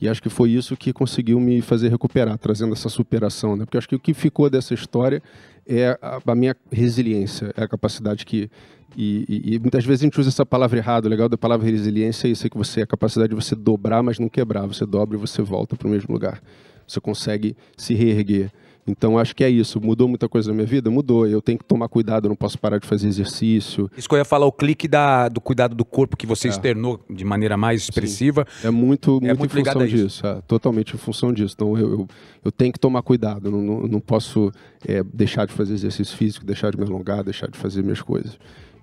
E 0.00 0.08
acho 0.08 0.22
que 0.22 0.28
foi 0.28 0.50
isso 0.50 0.76
que 0.76 0.92
conseguiu 0.92 1.40
me 1.40 1.62
fazer 1.62 1.88
recuperar, 1.88 2.36
trazendo 2.36 2.72
essa 2.74 2.88
superação, 2.88 3.56
né? 3.56 3.64
Porque 3.64 3.78
acho 3.78 3.88
que 3.88 3.96
o 3.96 4.00
que 4.00 4.12
ficou 4.12 4.50
dessa 4.50 4.74
história 4.74 5.22
é 5.66 5.98
a, 6.02 6.20
a 6.24 6.34
minha 6.34 6.54
resiliência, 6.70 7.52
é 7.56 7.62
a 7.62 7.68
capacidade 7.68 8.26
que 8.26 8.50
e, 8.96 9.24
e- 9.28 9.54
e 9.54 9.58
muitas 9.58 9.84
vezes 9.84 10.02
a 10.02 10.06
gente 10.06 10.18
usa 10.20 10.28
essa 10.30 10.46
palavra 10.46 10.78
errada. 10.78 11.06
O 11.06 11.10
legal 11.10 11.28
da 11.28 11.36
palavra 11.38 11.68
resiliência 11.68 12.28
é 12.28 12.30
isso, 12.30 12.46
é 12.46 12.50
que 12.50 12.56
você 12.56 12.80
é 12.80 12.82
a 12.82 12.86
capacidade 12.86 13.28
de 13.30 13.34
você 13.34 13.54
dobrar, 13.54 14.02
mas 14.02 14.18
não 14.18 14.28
quebrar. 14.28 14.66
Você 14.66 14.84
dobra 14.86 15.16
e 15.16 15.20
você 15.20 15.42
volta 15.42 15.76
para 15.76 15.86
o 15.86 15.90
mesmo 15.90 16.12
lugar. 16.12 16.40
Você 16.86 17.00
consegue 17.00 17.56
se 17.76 17.94
reerguer. 17.94 18.50
Então 18.88 19.18
acho 19.18 19.34
que 19.34 19.42
é 19.42 19.50
isso. 19.50 19.80
Mudou 19.80 20.06
muita 20.06 20.28
coisa 20.28 20.48
na 20.50 20.54
minha 20.54 20.66
vida? 20.66 20.88
Mudou. 20.88 21.26
Eu 21.26 21.42
tenho 21.42 21.58
que 21.58 21.64
tomar 21.64 21.88
cuidado, 21.88 22.26
eu 22.26 22.28
não 22.28 22.36
posso 22.36 22.56
parar 22.56 22.78
de 22.78 22.86
fazer 22.86 23.08
exercício. 23.08 23.90
Isso 23.96 24.08
que 24.08 24.14
eu 24.14 24.18
ia 24.18 24.24
falar, 24.24 24.46
o 24.46 24.52
clique 24.52 24.86
da, 24.86 25.28
do 25.28 25.40
cuidado 25.40 25.74
do 25.74 25.84
corpo 25.84 26.16
que 26.16 26.24
você 26.24 26.46
É. 26.46 26.50
externou 26.52 27.00
de 27.10 27.24
maneira 27.24 27.56
mais 27.56 27.82
expressiva. 27.82 28.46
É 28.62 28.70
muito, 28.70 29.20
muito, 29.20 29.38
muito 29.40 29.58
em 29.58 29.64
função 29.64 29.86
disso, 29.88 30.24
é, 30.24 30.40
totalmente 30.46 30.94
em 30.94 30.98
função 30.98 31.32
disso. 31.32 31.54
Então 31.56 31.76
eu, 31.76 31.90
eu, 31.90 32.08
eu 32.44 32.52
tenho 32.52 32.72
que 32.72 32.78
tomar 32.78 33.02
cuidado, 33.02 33.48
eu 33.48 33.50
não, 33.50 33.60
não, 33.60 33.80
não 33.88 34.00
posso 34.00 34.52
é, 34.86 35.02
deixar 35.02 35.46
de 35.48 35.52
fazer 35.52 35.74
exercício 35.74 36.16
físico, 36.16 36.46
deixar 36.46 36.70
de 36.70 36.78
me 36.78 36.84
alongar, 36.84 37.24
deixar 37.24 37.48
de 37.50 37.58
fazer 37.58 37.82
minhas 37.82 38.00
coisas. 38.00 38.38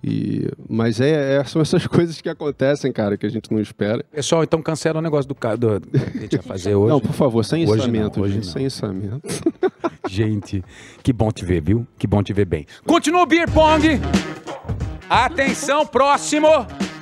E, 0.05 0.49
mas 0.69 0.99
é, 0.99 1.37
é- 1.37 1.43
são 1.45 1.61
essas 1.61 1.85
coisas 1.87 2.19
que 2.19 2.27
acontecem, 2.27 2.91
cara, 2.91 3.15
que 3.17 3.25
a 3.25 3.29
gente 3.29 3.51
não 3.51 3.59
espera. 3.61 4.03
Pessoal, 4.11 4.43
então 4.43 4.61
cancela 4.61 4.99
o 4.99 5.01
negócio 5.01 5.27
do, 5.29 5.35
ca- 5.35 5.55
do 5.55 5.79
que 5.79 6.17
a 6.17 6.21
gente 6.21 6.33
ia 6.35 6.41
fazer 6.43 6.75
hoje. 6.75 6.89
Não, 6.91 6.99
por 6.99 7.13
favor, 7.13 7.43
sem 7.45 7.67
Hoje 7.67 7.89
não, 7.89 8.11
hoje 8.21 8.33
gente, 8.33 8.45
não. 8.45 8.51
sem 8.53 8.65
ensamento. 8.65 9.21
Gente, 10.09 10.61
que 11.01 11.13
bom 11.13 11.31
te 11.31 11.45
ver, 11.45 11.61
viu? 11.61 11.87
Que 11.97 12.05
bom 12.05 12.21
te 12.21 12.33
ver 12.33 12.45
bem. 12.45 12.65
Continua 12.85 13.21
o 13.23 13.25
Beer 13.25 13.49
Pong. 13.49 13.87
Atenção, 15.09 15.85
próximo. 15.85 16.47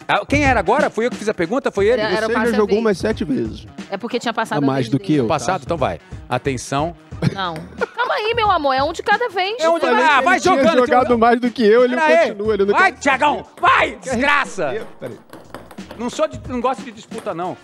Ah, 0.07 0.25
Quem 0.25 0.43
era 0.43 0.59
agora? 0.59 0.89
Foi 0.89 1.05
eu 1.05 1.09
que 1.11 1.15
fiz 1.17 1.29
a 1.29 1.33
pergunta? 1.33 1.71
Foi 1.71 1.87
ele? 1.87 2.01
Era- 2.01 2.11
era 2.17 2.27
Você 2.27 2.33
já 2.33 2.45
jogou 2.47 2.67
vez. 2.67 2.79
umas 2.79 2.97
sete 2.97 3.23
vezes. 3.23 3.65
É 3.89 3.97
porque 3.97 4.19
tinha 4.19 4.33
passado 4.33 4.63
A 4.63 4.65
mais 4.65 4.89
do 4.89 4.99
que 4.99 5.15
eu. 5.15 5.27
Passado? 5.27 5.61
Então 5.63 5.77
vai. 5.77 5.99
Atenção. 6.29 6.95
Não. 7.33 7.53
Calma 7.95 8.13
aí, 8.15 8.33
meu 8.35 8.49
amor. 8.49 8.73
É 8.73 8.83
um 8.83 8.91
de 8.91 9.03
cada 9.03 9.29
vez. 9.29 9.55
É 9.59 9.69
um 9.69 9.75
de- 9.79 9.85
Vai. 9.85 10.03
Ah, 10.03 10.21
vai 10.21 10.33
Ele 10.35 10.41
tinha 10.41 10.55
jogando, 10.57 10.73
jogado 10.79 10.87
Tiagão. 11.01 11.17
mais 11.17 11.39
do 11.39 11.51
que 11.51 11.63
eu, 11.63 11.83
ele 11.83 11.95
Pera 11.95 12.27
continua. 12.27 12.53
Ele 12.55 12.65
não 12.65 12.73
Vai, 12.73 12.91
quer- 12.91 12.99
Tiagão. 12.99 13.45
Vai, 13.61 13.95
desgraça. 14.01 14.87
Peraí. 14.99 15.19
Não 15.97 16.09
sou 16.09 16.27
de, 16.27 16.41
não 16.49 16.59
gosto 16.59 16.81
de 16.83 16.91
disputa, 16.91 17.33
não. 17.33 17.55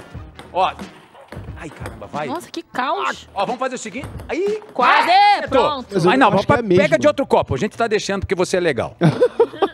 Ó. 0.53 0.71
Ai, 1.59 1.71
caramba, 1.71 2.05
vai. 2.05 2.27
Nossa, 2.27 2.51
que 2.51 2.61
caos. 2.61 3.27
Ó, 3.33 3.43
vamos 3.45 3.57
fazer 3.59 3.75
o 3.75 3.79
seguinte. 3.79 4.07
Aí, 4.29 4.61
Quase, 4.75 5.09
pronto. 5.49 5.87
Mas 6.05 6.19
não, 6.19 6.31
que 6.37 6.43
é 6.43 6.45
pa- 6.45 6.61
mesmo. 6.61 6.83
pega 6.83 6.99
de 6.99 7.07
outro 7.07 7.25
copo. 7.25 7.55
A 7.55 7.57
gente 7.57 7.75
tá 7.75 7.87
deixando 7.87 8.21
porque 8.21 8.35
você 8.35 8.57
é 8.57 8.59
legal. 8.59 8.95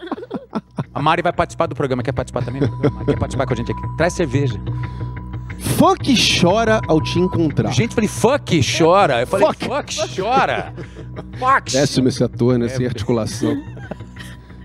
A 0.94 1.02
Mari 1.02 1.22
vai 1.22 1.34
participar 1.34 1.66
do 1.66 1.76
programa. 1.76 2.04
Quer 2.04 2.12
participar 2.12 2.44
também? 2.44 2.62
Quer 3.06 3.18
participar 3.18 3.46
com 3.48 3.54
a 3.54 3.58
gente 3.58 3.72
aqui? 3.72 3.82
Traz 3.98 4.14
cerveja. 4.14 4.60
Que 6.02 6.16
chora 6.40 6.80
ao 6.88 7.02
te 7.02 7.20
encontrar. 7.20 7.72
Gente, 7.72 7.94
falei, 7.94 8.08
fuck, 8.08 8.62
chora. 8.78 9.22
Eu 9.22 9.28
falei, 9.28 9.48
fuck, 9.48 10.16
chora. 10.16 10.74
Fuck. 11.38 11.72
Péssimo 11.76 12.08
esse 12.08 12.24
ator, 12.24 12.58
né? 12.58 12.70
Sem 12.70 12.86
articulação. 12.86 13.62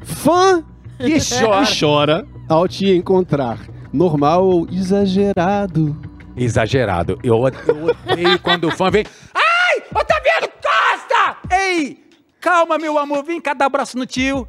Fã 0.03 0.63
que 0.97 1.19
chora. 1.19 1.67
chora. 1.67 1.77
chora 1.81 2.29
ao 2.49 2.69
te 2.69 2.89
encontrar. 2.91 3.59
Normal 3.93 4.47
ou 4.47 4.69
exagerado? 4.71 5.97
Exagerado. 6.37 7.19
Eu, 7.23 7.37
eu 7.67 7.85
odeio 7.85 8.39
quando 8.43 8.69
o 8.69 8.71
fã 8.71 8.91
vem. 8.91 9.05
Ai, 9.35 9.83
Otaviano 9.91 10.49
Costa! 10.63 11.57
Ei, 11.57 12.05
calma, 12.41 12.79
meu 12.79 12.97
amor. 12.97 13.25
Vem 13.25 13.41
cá 13.41 13.55
dar 13.55 13.67
abraço 13.67 13.99
no 13.99 14.07
tio. 14.07 14.47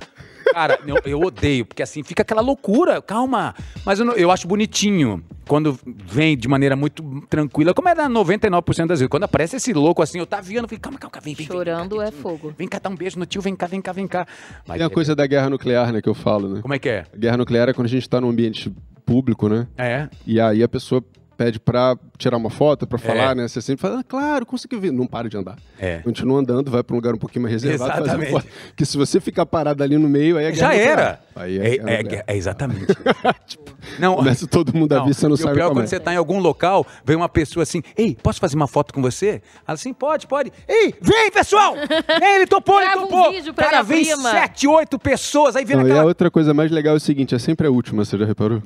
Cara, 0.53 0.79
eu, 0.85 0.97
eu 1.05 1.19
odeio, 1.21 1.65
porque 1.65 1.83
assim 1.83 2.03
fica 2.03 2.21
aquela 2.21 2.41
loucura. 2.41 3.01
Calma. 3.01 3.53
Mas 3.85 3.99
eu, 3.99 4.05
não- 4.05 4.13
eu 4.13 4.31
acho 4.31 4.47
bonitinho 4.47 5.23
quando 5.47 5.77
vem 5.83 6.37
de 6.37 6.47
maneira 6.47 6.75
muito 6.75 7.03
tranquila, 7.29 7.73
como 7.73 7.89
é 7.89 7.95
na 7.95 8.07
99% 8.09 8.87
das 8.87 8.99
vezes. 8.99 9.07
Quando 9.09 9.23
aparece 9.23 9.55
esse 9.55 9.73
louco 9.73 10.01
assim, 10.01 10.19
eu 10.19 10.25
tá 10.25 10.39
vendo, 10.41 10.63
eu 10.65 10.67
fico, 10.69 10.81
calma, 10.81 10.99
calma, 10.99 11.19
vem, 11.23 11.33
vem, 11.33 11.45
vem. 11.47 11.55
Chorando 11.57 12.01
é 12.01 12.11
fogo. 12.11 12.53
Vem 12.57 12.67
cá, 12.67 12.79
dá 12.79 12.89
um 12.89 12.95
beijo 12.95 13.17
no 13.19 13.25
tio, 13.25 13.41
vem 13.41 13.55
cá, 13.55 13.65
vem 13.67 13.81
cá, 13.81 13.91
vem 13.91 14.07
cá. 14.07 14.27
Mas 14.67 14.77
Tem 14.77 14.85
a 14.85 14.89
coisa 14.89 15.15
da 15.15 15.25
guerra 15.25 15.49
nuclear, 15.49 15.91
né, 15.91 16.01
que 16.01 16.09
eu 16.09 16.13
falo, 16.15 16.47
né? 16.49 16.61
Como 16.61 16.73
é 16.73 16.79
que 16.79 16.89
é? 16.89 17.05
A 17.13 17.17
guerra 17.17 17.37
nuclear 17.37 17.69
é 17.69 17.73
quando 17.73 17.85
a 17.87 17.89
gente 17.89 18.07
tá 18.07 18.21
num 18.21 18.29
ambiente 18.29 18.71
público, 19.05 19.49
né? 19.49 19.67
É. 19.77 20.07
E 20.25 20.39
aí 20.39 20.61
a 20.61 20.67
pessoa 20.67 21.03
pede 21.39 21.57
pra 21.57 21.97
tirar 22.17 22.35
uma 22.35 22.49
foto, 22.49 22.85
pra 22.85 22.97
falar, 22.99 23.31
É. 23.31 23.35
né? 23.35 23.47
Você 23.47 23.61
sempre 23.61 23.81
fala, 23.81 24.01
ah, 24.01 24.03
claro, 24.03 24.45
consegui 24.45 24.75
ver. 24.75 24.91
Não 24.91 25.07
para 25.07 25.29
de 25.29 25.37
andar. 25.37 25.55
É. 25.79 25.99
Continua 25.99 26.37
andando, 26.41 26.69
vai 26.69 26.83
pra 26.83 26.93
um 26.93 26.97
lugar 26.97 27.13
um 27.15 27.17
pouquinho 27.17 27.43
mais 27.43 27.53
reservado. 27.53 27.91
fazer 27.91 28.03
Exatamente. 28.03 28.31
foto. 28.31 28.45
Porque 28.67 28.83
se 28.85 28.97
você 28.97 29.21
ficar 29.21 29.45
parado 29.45 29.81
ali 29.81 29.97
no 29.97 30.09
meio, 30.09 30.37
aí 30.37 30.43
é 30.43 30.51
guerra 30.51 30.73
Já 30.73 30.75
era. 30.75 31.21
Aí 31.37 31.57
É, 31.57 31.75
é, 31.77 32.01
é- 32.17 32.23
é 32.27 32.35
exatamente. 32.35 32.87
não, 33.97 34.17
Começa 34.17 34.45
todo 34.47 34.75
mundo 34.75 34.91
a 34.93 35.05
ver, 35.05 35.13
você 35.13 35.25
não 35.29 35.31
e 35.31 35.33
o 35.35 35.37
sabe 35.37 35.53
pior 35.53 35.63
é 35.63 35.67
como 35.69 35.79
quando 35.79 35.85
é. 35.85 35.87
você 35.87 35.97
tá 36.01 36.13
em 36.13 36.17
algum 36.17 36.39
local, 36.39 36.85
vem 37.05 37.15
uma 37.15 37.29
pessoa 37.29 37.63
assim, 37.63 37.81
ei, 37.97 38.17
posso 38.21 38.41
fazer 38.41 38.57
uma 38.57 38.67
foto 38.67 38.93
com 38.93 39.01
você? 39.01 39.41
Ela 39.65 39.75
assim, 39.75 39.93
pode, 39.93 40.27
pode. 40.27 40.51
Ei, 40.67 40.93
vem, 41.01 41.31
pessoal! 41.31 41.73
Vem, 42.19 42.35
ele 42.35 42.47
topou, 42.47 42.81
ele 42.81 42.89
um 42.97 43.01
topou! 43.07 43.31
vídeo 43.31 43.53
pra 43.53 43.69
Cara, 43.69 43.81
vem 43.81 44.03
prima. 44.03 44.29
sete, 44.31 44.67
oito 44.67 44.99
pessoas, 44.99 45.55
aí 45.55 45.63
vem 45.63 45.77
Não, 45.77 45.83
e 45.83 45.87
naquela... 45.87 46.03
a 46.03 46.07
outra 46.07 46.29
coisa 46.29 46.53
mais 46.53 46.69
legal 46.69 46.95
é 46.95 46.97
o 46.97 46.99
seguinte, 46.99 47.33
é 47.33 47.39
sempre 47.39 47.65
a 47.65 47.71
última, 47.71 48.03
você 48.03 48.17
já 48.17 48.25
reparou? 48.25 48.61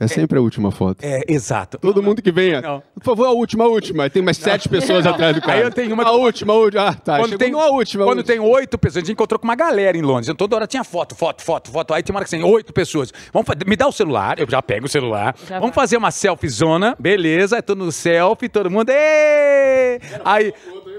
É 0.00 0.06
sempre 0.06 0.38
a 0.38 0.40
última 0.40 0.70
foto. 0.70 1.02
É, 1.02 1.22
exato. 1.26 1.76
Todo 1.78 2.00
mundo 2.02 2.22
que 2.22 2.30
venha, 2.30 2.60
Não. 2.60 2.80
por 2.94 3.02
favor, 3.04 3.26
a 3.26 3.30
última, 3.32 3.64
a 3.64 3.68
última. 3.68 4.04
Aí 4.04 4.10
tem 4.10 4.22
mais 4.22 4.36
sete 4.36 4.68
pessoas 4.68 5.04
Não. 5.04 5.12
atrás 5.12 5.34
do 5.34 5.40
cara. 5.40 5.54
Aí 5.58 5.62
eu 5.64 5.70
tenho 5.72 5.92
uma- 5.92 6.04
A 6.04 6.12
última, 6.12 6.52
a 6.52 6.56
última. 6.56 6.88
Ah, 6.88 6.94
tá. 6.94 7.18
Quando 7.18 7.36
tem, 7.36 7.50
numa 7.50 7.66
última. 7.70 8.04
a 8.04 8.06
quando 8.06 8.18
última. 8.18 8.36
tem 8.36 8.52
oito 8.54 8.78
pessoas, 8.78 8.98
a 8.98 9.00
gente 9.06 9.12
encontrou 9.12 9.38
com 9.40 9.44
uma 9.46 9.56
galera 9.56 9.96
em 9.96 10.02
Londres. 10.02 10.32
Toda 10.36 10.54
hora 10.54 10.66
tinha 10.68 10.84
foto, 10.84 11.16
foto, 11.16 11.42
foto, 11.42 11.70
foto. 11.70 11.92
Aí 11.94 12.02
tem 12.02 12.14
uma 12.14 12.18
hora 12.18 12.24
que 12.24 12.30
tem 12.30 12.44
oito 12.44 12.72
pessoas. 12.72 13.12
Vamos 13.32 13.48
me 13.66 13.74
dá 13.76 13.88
o 13.88 13.92
celular, 13.92 14.38
eu 14.38 14.48
já 14.48 14.62
pego 14.62 14.86
o 14.86 14.88
celular. 14.88 15.34
Já 15.48 15.58
Vamos 15.58 15.74
vai. 15.74 15.82
fazer 15.84 15.96
uma 15.96 16.10
selfie 16.12 16.48
zona, 16.48 16.94
beleza? 16.98 17.58
É 17.58 17.62
todo 17.62 17.84
no 17.84 17.90
selfie, 17.90 18.48
todo 18.48 18.70
mundo. 18.70 18.90
"Ê!" 18.90 19.98
Aí, 20.24 20.52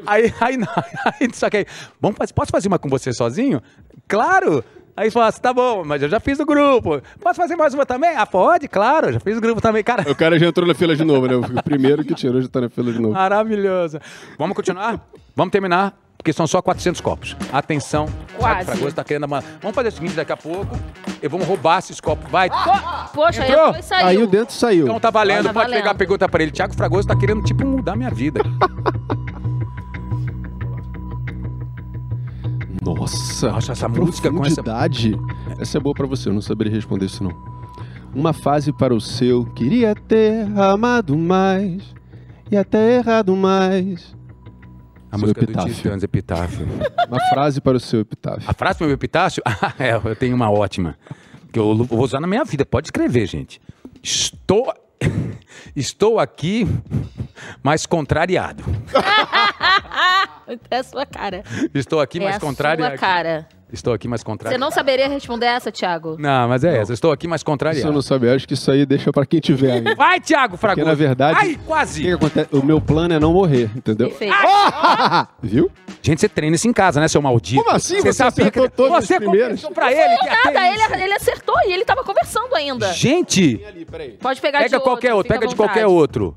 aí, 0.05 0.33
aí, 0.41 0.57
não, 0.57 0.67
aí, 1.19 1.29
só 1.33 1.49
que 1.49 1.57
aí, 1.57 1.65
vamos 2.01 2.17
fazer, 2.17 2.33
posso 2.33 2.51
fazer 2.51 2.67
uma 2.67 2.77
com 2.79 2.89
você 2.89 3.13
sozinho? 3.13 3.61
Claro! 4.07 4.63
Aí 4.99 5.09
fala 5.09 5.27
assim, 5.27 5.39
tá 5.39 5.53
bom, 5.53 5.81
mas 5.85 6.01
eu 6.03 6.09
já 6.09 6.19
fiz 6.19 6.37
o 6.41 6.45
grupo. 6.45 7.01
Posso 7.21 7.37
fazer 7.37 7.55
mais 7.55 7.73
uma 7.73 7.85
também? 7.85 8.17
Ah, 8.17 8.25
pode, 8.25 8.67
claro, 8.67 9.13
já 9.13 9.19
fiz 9.21 9.37
o 9.37 9.39
grupo 9.39 9.61
também, 9.61 9.81
cara. 9.81 10.01
O 10.11 10.13
cara 10.13 10.37
já 10.37 10.45
entrou 10.45 10.67
na 10.67 10.73
fila 10.73 10.93
de 10.93 11.05
novo, 11.05 11.25
né? 11.25 11.35
O 11.37 11.63
primeiro 11.63 12.03
que 12.03 12.13
tirou 12.13 12.41
já 12.41 12.49
tá 12.49 12.59
na 12.59 12.69
fila 12.69 12.91
de 12.91 12.99
novo. 12.99 13.13
Maravilhoso. 13.13 13.97
Vamos 14.37 14.57
continuar? 14.57 14.99
Vamos 15.33 15.53
terminar, 15.53 15.93
porque 16.17 16.33
são 16.33 16.45
só 16.45 16.61
400 16.61 16.99
copos. 16.99 17.33
Atenção. 17.53 18.07
Quase. 18.37 18.55
Thiago 18.55 18.71
Fragoso 18.71 18.95
tá 18.97 19.03
querendo 19.05 19.23
uma... 19.23 19.41
Vamos 19.61 19.73
fazer 19.73 19.87
o 19.87 19.91
seguinte, 19.93 20.15
daqui 20.15 20.33
a 20.33 20.37
pouco, 20.37 20.77
eu 21.21 21.29
vou 21.29 21.41
roubar 21.43 21.79
esses 21.79 22.01
copos. 22.01 22.29
Vai. 22.29 22.49
Poxa, 23.13 23.47
Entrou? 23.47 23.77
e 23.77 23.81
saiu. 23.81 24.05
Aí 24.05 24.17
o 24.21 24.27
dentro 24.27 24.53
saiu. 24.53 24.83
Então 24.85 24.99
tá 24.99 25.09
valendo, 25.09 25.45
Tá 25.45 25.53
pode 25.53 25.65
valendo. 25.67 25.79
pegar 25.79 25.91
a 25.91 25.95
pergunta 25.95 26.27
pra 26.27 26.43
ele. 26.43 26.51
Thiago 26.51 26.75
Fragoso 26.75 27.07
tá 27.07 27.15
querendo, 27.15 27.41
tipo, 27.43 27.65
mudar 27.65 27.95
minha 27.95 28.09
vida. 28.09 28.41
Nossa, 32.99 33.51
Nossa, 33.51 33.71
essa 33.71 33.87
música 33.87 34.31
com 34.31 34.45
essa-. 34.45 34.61
Essa 35.59 35.77
é 35.77 35.81
boa 35.81 35.95
pra 35.95 36.05
você, 36.05 36.29
eu 36.29 36.33
não 36.33 36.41
saberia 36.41 36.73
responder 36.73 37.05
isso 37.05 37.23
não. 37.23 37.31
Uma 38.13 38.33
fase 38.33 38.73
para 38.73 38.93
o 38.93 38.99
seu, 38.99 39.45
queria 39.53 39.95
ter 39.95 40.45
amado 40.57 41.17
mais 41.17 41.83
e 42.51 42.57
até 42.57 42.97
errado 42.97 43.35
mais. 43.35 44.15
A 45.11 45.17
Seu 45.17 45.21
música 45.21 45.41
do 45.41 45.51
epitáfio. 45.51 45.73
Titãs, 45.73 46.03
Epitáfio. 46.03 46.67
Uma 47.09 47.19
frase 47.29 47.61
para 47.61 47.77
o 47.77 47.79
seu 47.79 48.01
epitáfio. 48.01 48.43
A 48.47 48.53
frase 48.53 48.77
pro 48.77 48.87
meu 48.87 48.93
epitáfio? 48.93 49.41
Ah, 49.47 49.73
é, 49.79 49.95
eu 49.95 50.15
tenho 50.15 50.35
uma 50.35 50.51
ótima. 50.51 50.95
Que 51.51 51.57
eu 51.57 51.75
vou 51.75 52.03
usar 52.03 52.19
na 52.19 52.27
minha 52.27 52.43
vida. 52.43 52.63
Pode 52.63 52.87
escrever, 52.87 53.25
gente. 53.25 53.59
Estou... 54.03 54.71
Estou 55.75 56.19
aqui, 56.19 56.67
mas 57.63 57.85
contrariado. 57.85 58.63
É 60.71 60.77
a 60.77 60.83
sua 60.83 61.05
cara. 61.05 61.43
Estou 61.75 62.01
aqui, 62.01 62.17
é 62.17 62.23
mas 62.23 62.37
a 62.37 62.39
contrariado. 62.39 62.97
sua 62.97 62.97
cara. 62.97 63.47
Estou 63.71 63.93
aqui, 63.93 64.07
mas 64.07 64.21
Você 64.21 64.25
contrariado. 64.25 64.59
não 64.59 64.71
saberia 64.71 65.07
responder 65.07 65.45
essa, 65.45 65.71
Thiago? 65.71 66.15
Não, 66.19 66.47
mas 66.47 66.63
é 66.63 66.77
essa. 66.79 66.91
Estou 66.91 67.11
aqui, 67.11 67.27
mas 67.27 67.39
Isso 67.39 67.43
eu 67.43 67.51
contrariado. 67.51 67.91
não 67.93 68.01
sabia, 68.01 68.33
acho 68.33 68.47
que 68.47 68.55
isso 68.55 68.71
aí 68.71 68.85
deixa 68.85 69.11
pra 69.13 69.25
quem 69.25 69.39
tiver 69.39 69.71
ainda. 69.73 69.93
Vai, 69.95 70.19
Thiago 70.19 70.57
Fragoso. 70.57 70.81
Porque 70.85 70.89
na 70.89 70.95
verdade, 70.95 71.37
Ai, 71.39 71.53
o 71.53 71.57
que, 71.57 71.63
quase. 71.65 72.01
que 72.01 72.11
acontece? 72.11 72.49
O 72.51 72.65
meu 72.65 72.81
plano 72.81 73.13
é 73.13 73.19
não 73.19 73.31
morrer, 73.33 73.69
entendeu? 73.75 74.07
Perfeito. 74.09 74.33
Viu? 75.41 75.71
Gente, 76.01 76.21
você 76.21 76.29
treina 76.29 76.55
isso 76.55 76.67
em 76.67 76.73
casa, 76.73 76.99
né, 76.99 77.07
seu 77.07 77.21
maldito? 77.21 77.63
Como 77.63 77.75
assim? 77.75 78.01
Você 78.01 78.13
sabia 78.13 78.45
acertou 78.47 78.63
que... 78.63 78.69
todos 78.75 78.97
os 78.97 79.05
Você 79.05 79.19
primeiros? 79.19 79.61
pra 79.73 79.91
ele 79.91 80.17
que 80.17 80.25
ia 80.25 80.41
ter 80.43 80.51
Nada, 80.51 80.67
ele, 80.95 81.03
ele 81.03 81.13
acertou 81.13 81.55
e 81.67 81.71
ele 81.73 81.85
tava 81.85 82.03
conversando 82.03 82.55
ainda. 82.55 82.91
Gente, 82.93 83.57
Pode 84.19 84.41
pegar 84.41 84.59
de 84.59 84.65
pega 84.65 84.77
outro, 84.77 84.89
qualquer 84.91 85.13
outro, 85.13 85.27
fica 85.33 85.39
pega 85.39 85.49
de 85.49 85.55
qualquer 85.55 85.85
outro. 85.85 86.35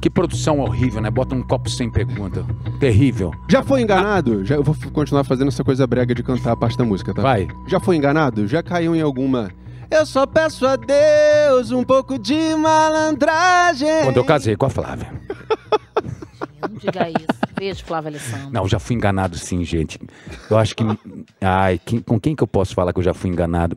Que 0.00 0.08
produção 0.10 0.60
horrível, 0.60 1.00
né? 1.00 1.10
Bota 1.10 1.34
um 1.34 1.42
copo 1.42 1.68
sem 1.68 1.90
pergunta. 1.90 2.44
Terrível. 2.78 3.32
Já 3.48 3.62
foi 3.62 3.82
enganado? 3.82 4.44
Já, 4.44 4.54
eu 4.56 4.62
vou 4.62 4.74
continuar 4.92 5.24
fazendo 5.24 5.48
essa 5.48 5.64
coisa 5.64 5.86
brega 5.86 6.14
de 6.14 6.22
cantar 6.22 6.52
a 6.52 6.56
parte 6.56 6.76
da 6.78 6.84
música, 6.84 7.12
tá? 7.14 7.22
Vai. 7.22 7.48
Já 7.66 7.80
foi 7.80 7.96
enganado? 7.96 8.46
Já 8.46 8.62
caiu 8.62 8.94
em 8.94 9.00
alguma. 9.00 9.50
Eu 9.90 10.04
só 10.06 10.26
peço 10.26 10.66
a 10.66 10.76
Deus 10.76 11.70
um 11.72 11.82
pouco 11.82 12.18
de 12.18 12.54
malandragem. 12.54 14.04
Quando 14.04 14.16
eu 14.18 14.24
casei 14.24 14.54
com 14.56 14.66
a 14.66 14.70
Flávia. 14.70 15.10
Não 16.62 16.76
diga 16.76 17.08
isso. 17.08 17.26
Beijo, 17.58 17.84
Flávia 17.84 18.10
Alessandro. 18.10 18.50
Não, 18.52 18.68
já 18.68 18.78
fui 18.78 18.94
enganado 18.96 19.36
sim, 19.38 19.64
gente. 19.64 19.98
Eu 20.50 20.58
acho 20.58 20.76
que. 20.76 20.84
Ai, 21.40 21.80
quem- 21.84 22.00
com 22.00 22.20
quem 22.20 22.36
que 22.36 22.42
eu 22.42 22.46
posso 22.46 22.74
falar 22.74 22.92
que 22.92 22.98
eu 22.98 23.02
já 23.04 23.14
fui 23.14 23.30
enganado? 23.30 23.76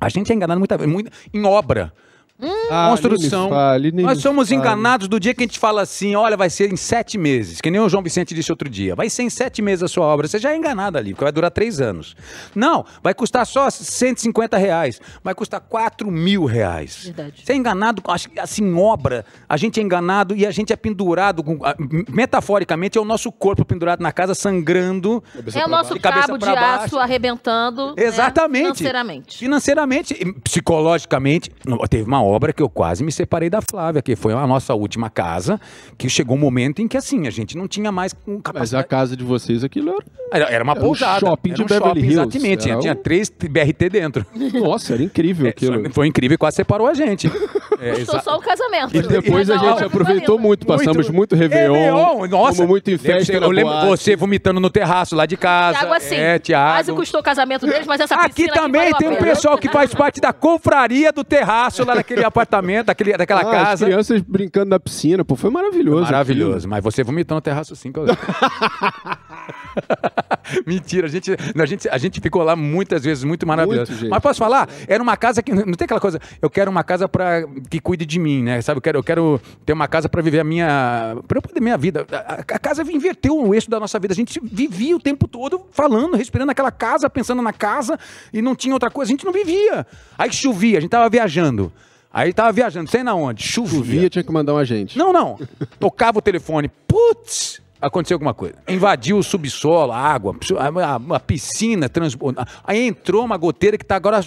A 0.00 0.08
gente 0.08 0.32
é 0.32 0.34
enganado 0.34 0.58
muita 0.58 0.76
vez, 0.76 0.90
muito, 0.90 1.10
em 1.32 1.44
obra. 1.44 1.92
Ah, 2.68 2.88
construção. 2.90 3.48
fale, 3.48 3.92
nem 3.92 4.04
Nós 4.04 4.18
somos 4.20 4.48
fale. 4.48 4.60
enganados 4.60 5.06
do 5.06 5.20
dia 5.20 5.32
que 5.32 5.42
a 5.44 5.46
gente 5.46 5.58
fala 5.58 5.82
assim: 5.82 6.16
olha, 6.16 6.36
vai 6.36 6.50
ser 6.50 6.72
em 6.72 6.76
sete 6.76 7.16
meses. 7.16 7.60
Que 7.60 7.70
nem 7.70 7.80
o 7.80 7.88
João 7.88 8.02
Vicente 8.02 8.34
disse 8.34 8.50
outro 8.50 8.68
dia. 8.68 8.94
Vai 8.96 9.08
ser 9.08 9.22
em 9.22 9.30
sete 9.30 9.62
meses 9.62 9.84
a 9.84 9.88
sua 9.88 10.04
obra. 10.06 10.26
Você 10.26 10.38
já 10.38 10.52
é 10.52 10.56
enganado 10.56 10.98
ali, 10.98 11.10
porque 11.12 11.24
vai 11.24 11.32
durar 11.32 11.50
três 11.52 11.80
anos. 11.80 12.16
Não, 12.54 12.84
vai 13.02 13.14
custar 13.14 13.46
só 13.46 13.70
150 13.70 14.56
reais. 14.58 15.00
Vai 15.22 15.32
custar 15.34 15.60
4 15.60 16.10
mil 16.10 16.44
reais. 16.44 17.04
Verdade. 17.04 17.42
Você 17.44 17.52
é 17.52 17.56
enganado, 17.56 18.02
acho 18.08 18.28
que, 18.28 18.40
assim, 18.40 18.74
obra. 18.74 19.24
A 19.48 19.56
gente 19.56 19.78
é 19.78 19.82
enganado 19.82 20.34
e 20.34 20.44
a 20.44 20.50
gente 20.50 20.72
é 20.72 20.76
pendurado, 20.76 21.42
com- 21.44 21.58
metaforicamente, 22.08 22.98
é 22.98 23.00
o 23.00 23.04
nosso 23.04 23.30
corpo 23.30 23.64
pendurado 23.64 24.00
na 24.00 24.10
casa, 24.12 24.34
sangrando. 24.34 25.22
É 25.54 25.64
o 25.64 25.68
nosso 25.68 25.98
cabo 26.00 26.36
de 26.36 26.46
baixo. 26.46 26.84
aço 26.84 26.98
arrebentando. 26.98 27.94
né, 27.96 28.04
Exatamente. 28.04 28.64
financeiramente. 28.78 29.38
Financeiramente, 29.38 30.14
e 30.20 30.32
psicologicamente, 30.40 31.50
não, 31.66 31.78
teve 31.78 32.04
uma 32.04 32.23
obra 32.24 32.52
que 32.52 32.62
eu 32.62 32.68
quase 32.68 33.04
me 33.04 33.12
separei 33.12 33.48
da 33.50 33.60
Flávia, 33.60 34.02
que 34.02 34.16
foi 34.16 34.32
a 34.32 34.46
nossa 34.46 34.74
última 34.74 35.08
casa, 35.10 35.60
que 35.98 36.08
chegou 36.08 36.36
um 36.36 36.40
momento 36.40 36.80
em 36.82 36.88
que 36.88 36.96
assim, 36.96 37.26
a 37.26 37.30
gente 37.30 37.56
não 37.56 37.68
tinha 37.68 37.92
mais 37.92 38.14
um 38.26 38.34
Mas 38.34 38.42
capacidade. 38.42 38.84
a 38.84 38.86
casa 38.88 39.16
de 39.16 39.22
vocês, 39.24 39.62
aquilo 39.64 39.90
era. 39.90 40.04
Era, 40.32 40.44
era 40.50 40.64
uma 40.64 40.72
Era 40.72 40.80
um 40.80 40.84
pousada. 40.84 41.20
shopping 41.20 41.50
era 41.50 41.56
de 41.56 41.62
um 41.62 41.66
Beverly 41.66 41.88
shopping, 41.88 42.00
Hills. 42.00 42.20
Exatamente. 42.20 42.62
Tinha, 42.62 42.72
Era 42.74 42.80
tinha 42.80 42.92
um- 42.92 42.96
três 42.96 43.30
BRT 43.30 43.88
dentro. 43.88 44.26
Nossa, 44.54 44.94
era 44.94 45.02
incrível 45.02 45.48
aquilo. 45.48 45.92
Foi 45.92 46.06
incrível 46.08 46.34
e 46.34 46.38
quase 46.38 46.56
separou 46.56 46.86
a 46.88 46.94
gente. 46.94 47.28
É, 47.80 47.92
Custou 47.94 48.14
exa- 48.16 48.20
só 48.22 48.36
o 48.36 48.40
casamento. 48.40 48.96
E 48.96 49.02
depois 49.02 49.48
a 49.50 49.56
gente 49.56 49.84
aproveitou 49.84 50.38
muito, 50.38 50.66
passamos 50.66 51.08
muito, 51.10 51.36
Réveillon, 51.36 52.26
nossa. 52.28 52.54
fomos 52.56 52.68
muito 52.68 52.90
em 52.90 52.98
festa 52.98 53.32
Eu 53.32 53.50
lembro 53.50 53.72
boate. 53.72 53.86
você 53.88 54.16
vomitando 54.16 54.58
no 54.60 54.70
terraço 54.70 55.14
lá 55.14 55.26
de 55.26 55.36
casa. 55.36 55.78
Thiago, 55.78 55.94
assim, 55.94 56.14
é, 56.16 56.38
Thiago. 56.38 56.72
quase 56.72 56.92
custou 56.92 57.20
o 57.20 57.22
casamento 57.22 57.66
deles, 57.66 57.86
mas 57.86 58.00
essa 58.00 58.14
Aqui 58.16 58.34
piscina 58.44 58.54
também 58.54 58.92
tem 58.94 59.08
um 59.08 59.16
pessoal 59.16 59.56
que 59.58 59.68
faz 59.68 59.94
parte 59.94 60.20
da 60.20 60.32
confraria 60.32 61.12
do 61.12 61.22
terraço 61.24 61.84
lá 61.84 61.94
naquele 61.96 62.13
apartamento, 62.22 62.86
daquele, 62.86 63.16
daquela 63.16 63.40
Ah, 63.40 63.44
As 63.46 63.68
casa. 63.68 63.86
crianças 63.86 64.20
brincando 64.20 64.66
na 64.70 64.78
piscina, 64.78 65.24
pô, 65.24 65.34
foi 65.36 65.50
maravilhoso. 65.50 66.02
Maravilhoso, 66.04 66.68
mas 66.68 66.84
você 66.84 67.02
vomitou 67.02 67.34
no 67.36 67.40
terraço 67.40 67.74
sim. 67.74 67.90
que 67.90 67.98
eu- 67.98 68.04
Mentira, 70.66 71.06
a 71.06 71.10
gente, 71.10 71.32
a, 71.32 71.66
gente, 71.66 71.88
a 71.88 71.98
gente 71.98 72.20
ficou 72.20 72.42
lá 72.42 72.54
muitas 72.54 73.02
vezes 73.04 73.24
muito 73.24 73.46
maravilhoso. 73.46 73.92
Muito, 73.92 74.08
mas 74.10 74.22
posso 74.22 74.38
falar? 74.38 74.68
Era 74.86 75.02
uma 75.02 75.16
casa 75.16 75.42
que. 75.42 75.52
Não 75.52 75.72
tem 75.72 75.84
aquela 75.86 76.00
coisa, 76.00 76.20
eu 76.40 76.50
quero 76.50 76.70
uma 76.70 76.84
casa 76.84 77.08
para 77.08 77.44
que 77.70 77.80
cuide 77.80 78.04
de 78.06 78.18
mim, 78.18 78.42
né? 78.42 78.60
Sabe, 78.60 78.78
eu 78.78 78.82
quero, 78.82 78.98
eu 78.98 79.02
quero 79.02 79.40
ter 79.64 79.72
uma 79.72 79.88
casa 79.88 80.08
para 80.08 80.20
viver 80.22 80.40
a 80.40 80.44
minha. 80.44 81.16
para 81.26 81.38
eu 81.38 81.42
poder 81.42 81.60
minha 81.60 81.76
vida. 81.76 82.06
A, 82.12 82.34
a 82.54 82.58
casa 82.58 82.82
inverteu 82.82 83.38
o 83.38 83.54
eixo 83.54 83.70
da 83.70 83.80
nossa 83.80 83.98
vida. 83.98 84.12
A 84.12 84.16
gente 84.16 84.38
vivia 84.42 84.94
o 84.96 85.00
tempo 85.00 85.26
todo 85.26 85.62
falando, 85.72 86.16
respirando 86.16 86.50
aquela 86.52 86.70
casa, 86.70 87.08
pensando 87.08 87.42
na 87.42 87.52
casa 87.52 87.98
e 88.32 88.40
não 88.42 88.54
tinha 88.54 88.74
outra 88.74 88.90
coisa. 88.90 89.10
A 89.10 89.12
gente 89.14 89.24
não 89.24 89.32
vivia. 89.32 89.86
Aí 90.18 90.32
chovia, 90.32 90.78
a 90.78 90.80
gente 90.80 90.90
tava 90.90 91.08
viajando. 91.08 91.72
Aí 92.14 92.32
tava 92.32 92.52
viajando, 92.52 92.88
sei 92.88 93.02
na 93.02 93.12
onde, 93.14 93.42
chovia. 93.42 93.78
Chovia, 93.78 94.08
tinha 94.08 94.22
que 94.22 94.32
mandar 94.32 94.54
um 94.54 94.56
agente. 94.58 94.96
Não, 94.96 95.12
não. 95.12 95.36
Tocava 95.80 96.20
o 96.20 96.22
telefone. 96.22 96.70
Putz! 96.86 97.60
Aconteceu 97.80 98.14
alguma 98.14 98.32
coisa. 98.32 98.54
Invadiu 98.68 99.18
o 99.18 99.22
subsolo, 99.22 99.90
a 99.92 99.98
água, 99.98 100.34
a, 100.58 100.94
a- 100.94 101.16
a 101.16 101.20
piscina 101.20 101.88
transbordou. 101.88 102.44
Aí 102.62 102.80
entrou 102.86 103.24
uma 103.24 103.36
goteira 103.36 103.76
que 103.76 103.84
tá 103.84 103.96
agora. 103.96 104.20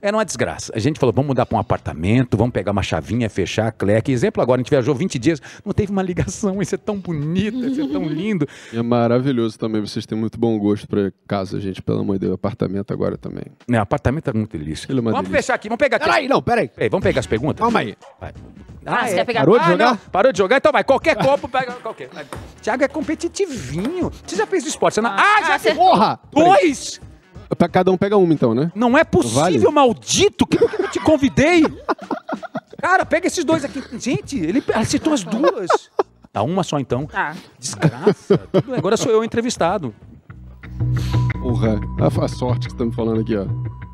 Era 0.00 0.16
uma 0.16 0.24
desgraça. 0.24 0.72
A 0.74 0.78
gente 0.78 0.98
falou, 1.00 1.12
vamos 1.12 1.28
mudar 1.28 1.44
para 1.44 1.56
um 1.56 1.60
apartamento, 1.60 2.36
vamos 2.36 2.52
pegar 2.52 2.70
uma 2.70 2.82
chavinha, 2.82 3.28
fechar, 3.28 3.72
cleque. 3.72 4.12
Exemplo 4.12 4.40
agora, 4.42 4.60
a 4.60 4.62
gente 4.62 4.70
viajou 4.70 4.94
20 4.94 5.18
dias, 5.18 5.42
não 5.64 5.72
teve 5.72 5.90
uma 5.90 6.02
ligação, 6.02 6.62
isso 6.62 6.74
é 6.74 6.78
tão 6.78 6.96
bonito, 6.98 7.66
isso 7.66 7.80
é 7.82 7.88
tão 7.88 8.04
lindo. 8.04 8.46
E 8.72 8.78
é 8.78 8.82
maravilhoso 8.82 9.58
também, 9.58 9.80
vocês 9.80 10.06
têm 10.06 10.16
muito 10.16 10.38
bom 10.38 10.56
gosto 10.58 10.86
pra 10.86 11.10
casa, 11.26 11.60
gente, 11.60 11.82
pelo 11.82 12.00
amor 12.00 12.14
de 12.14 12.20
Deus. 12.26 12.34
Apartamento 12.34 12.92
agora 12.92 13.18
também. 13.18 13.44
Não, 13.66 13.80
apartamento 13.80 14.30
é 14.30 14.32
muito 14.32 14.56
delícia. 14.56 14.86
É 14.90 14.94
vamos 14.94 15.12
delícia. 15.12 15.36
fechar 15.36 15.54
aqui, 15.54 15.68
vamos 15.68 15.78
pegar 15.78 15.96
aqui. 15.96 16.06
Peraí, 16.06 16.28
não, 16.28 16.40
peraí. 16.40 16.68
Peraí, 16.68 16.88
vamos 16.88 17.02
pegar 17.02 17.20
as 17.20 17.26
perguntas? 17.26 17.58
Calma 17.60 17.80
aí. 17.80 17.96
Vai. 18.20 18.32
Ah, 18.86 19.06
você 19.06 19.12
é. 19.12 19.16
quer 19.16 19.24
pegar 19.24 19.40
Parou 19.40 19.58
de 19.58 19.64
Ah, 19.64 19.68
jogar? 19.70 19.90
não, 19.90 19.96
parou 20.10 20.32
de 20.32 20.38
jogar? 20.38 20.56
Então 20.56 20.72
vai, 20.72 20.84
qualquer 20.84 21.16
copo 21.16 21.48
pega 21.48 21.72
qualquer. 21.72 22.08
Thiago 22.62 22.84
é 22.84 22.88
competitivinho. 22.88 24.10
Você 24.24 24.36
já 24.36 24.46
fez 24.46 24.64
esporte? 24.64 24.94
Você 24.94 25.00
não... 25.00 25.10
Ah, 25.10 25.42
já 25.46 25.58
fez. 25.58 25.74
Porra! 25.76 26.18
Dois! 26.32 27.00
Pra 27.56 27.68
Cada 27.68 27.90
um 27.90 27.96
pega 27.96 28.16
uma 28.16 28.32
então, 28.32 28.54
né? 28.54 28.70
Não 28.74 28.96
é 28.96 29.04
possível, 29.04 29.40
Vale? 29.40 29.70
maldito! 29.70 30.46
Que 30.46 30.58
por 30.58 30.70
que 30.70 30.82
eu 30.82 30.88
te 30.90 31.00
convidei? 31.00 31.64
Cara, 32.80 33.04
pega 33.04 33.26
esses 33.26 33.44
dois 33.44 33.64
aqui. 33.64 33.82
Gente, 33.98 34.38
ele 34.38 34.62
acertou 34.74 35.12
as 35.12 35.22
duas. 35.24 35.90
Tá 36.32 36.42
uma 36.42 36.62
só 36.62 36.78
então. 36.78 37.06
Tá. 37.06 37.34
Desgraça. 37.58 38.38
Tudo 38.52 38.74
Agora 38.74 38.96
sou 38.96 39.10
eu 39.10 39.24
entrevistado. 39.24 39.94
Porra, 41.40 41.80
a, 42.00 42.24
a 42.24 42.28
sorte 42.28 42.68
que 42.68 42.74
tá 42.74 42.84
me 42.84 42.94
falando 42.94 43.20
aqui, 43.20 43.36
ó. 43.36 43.46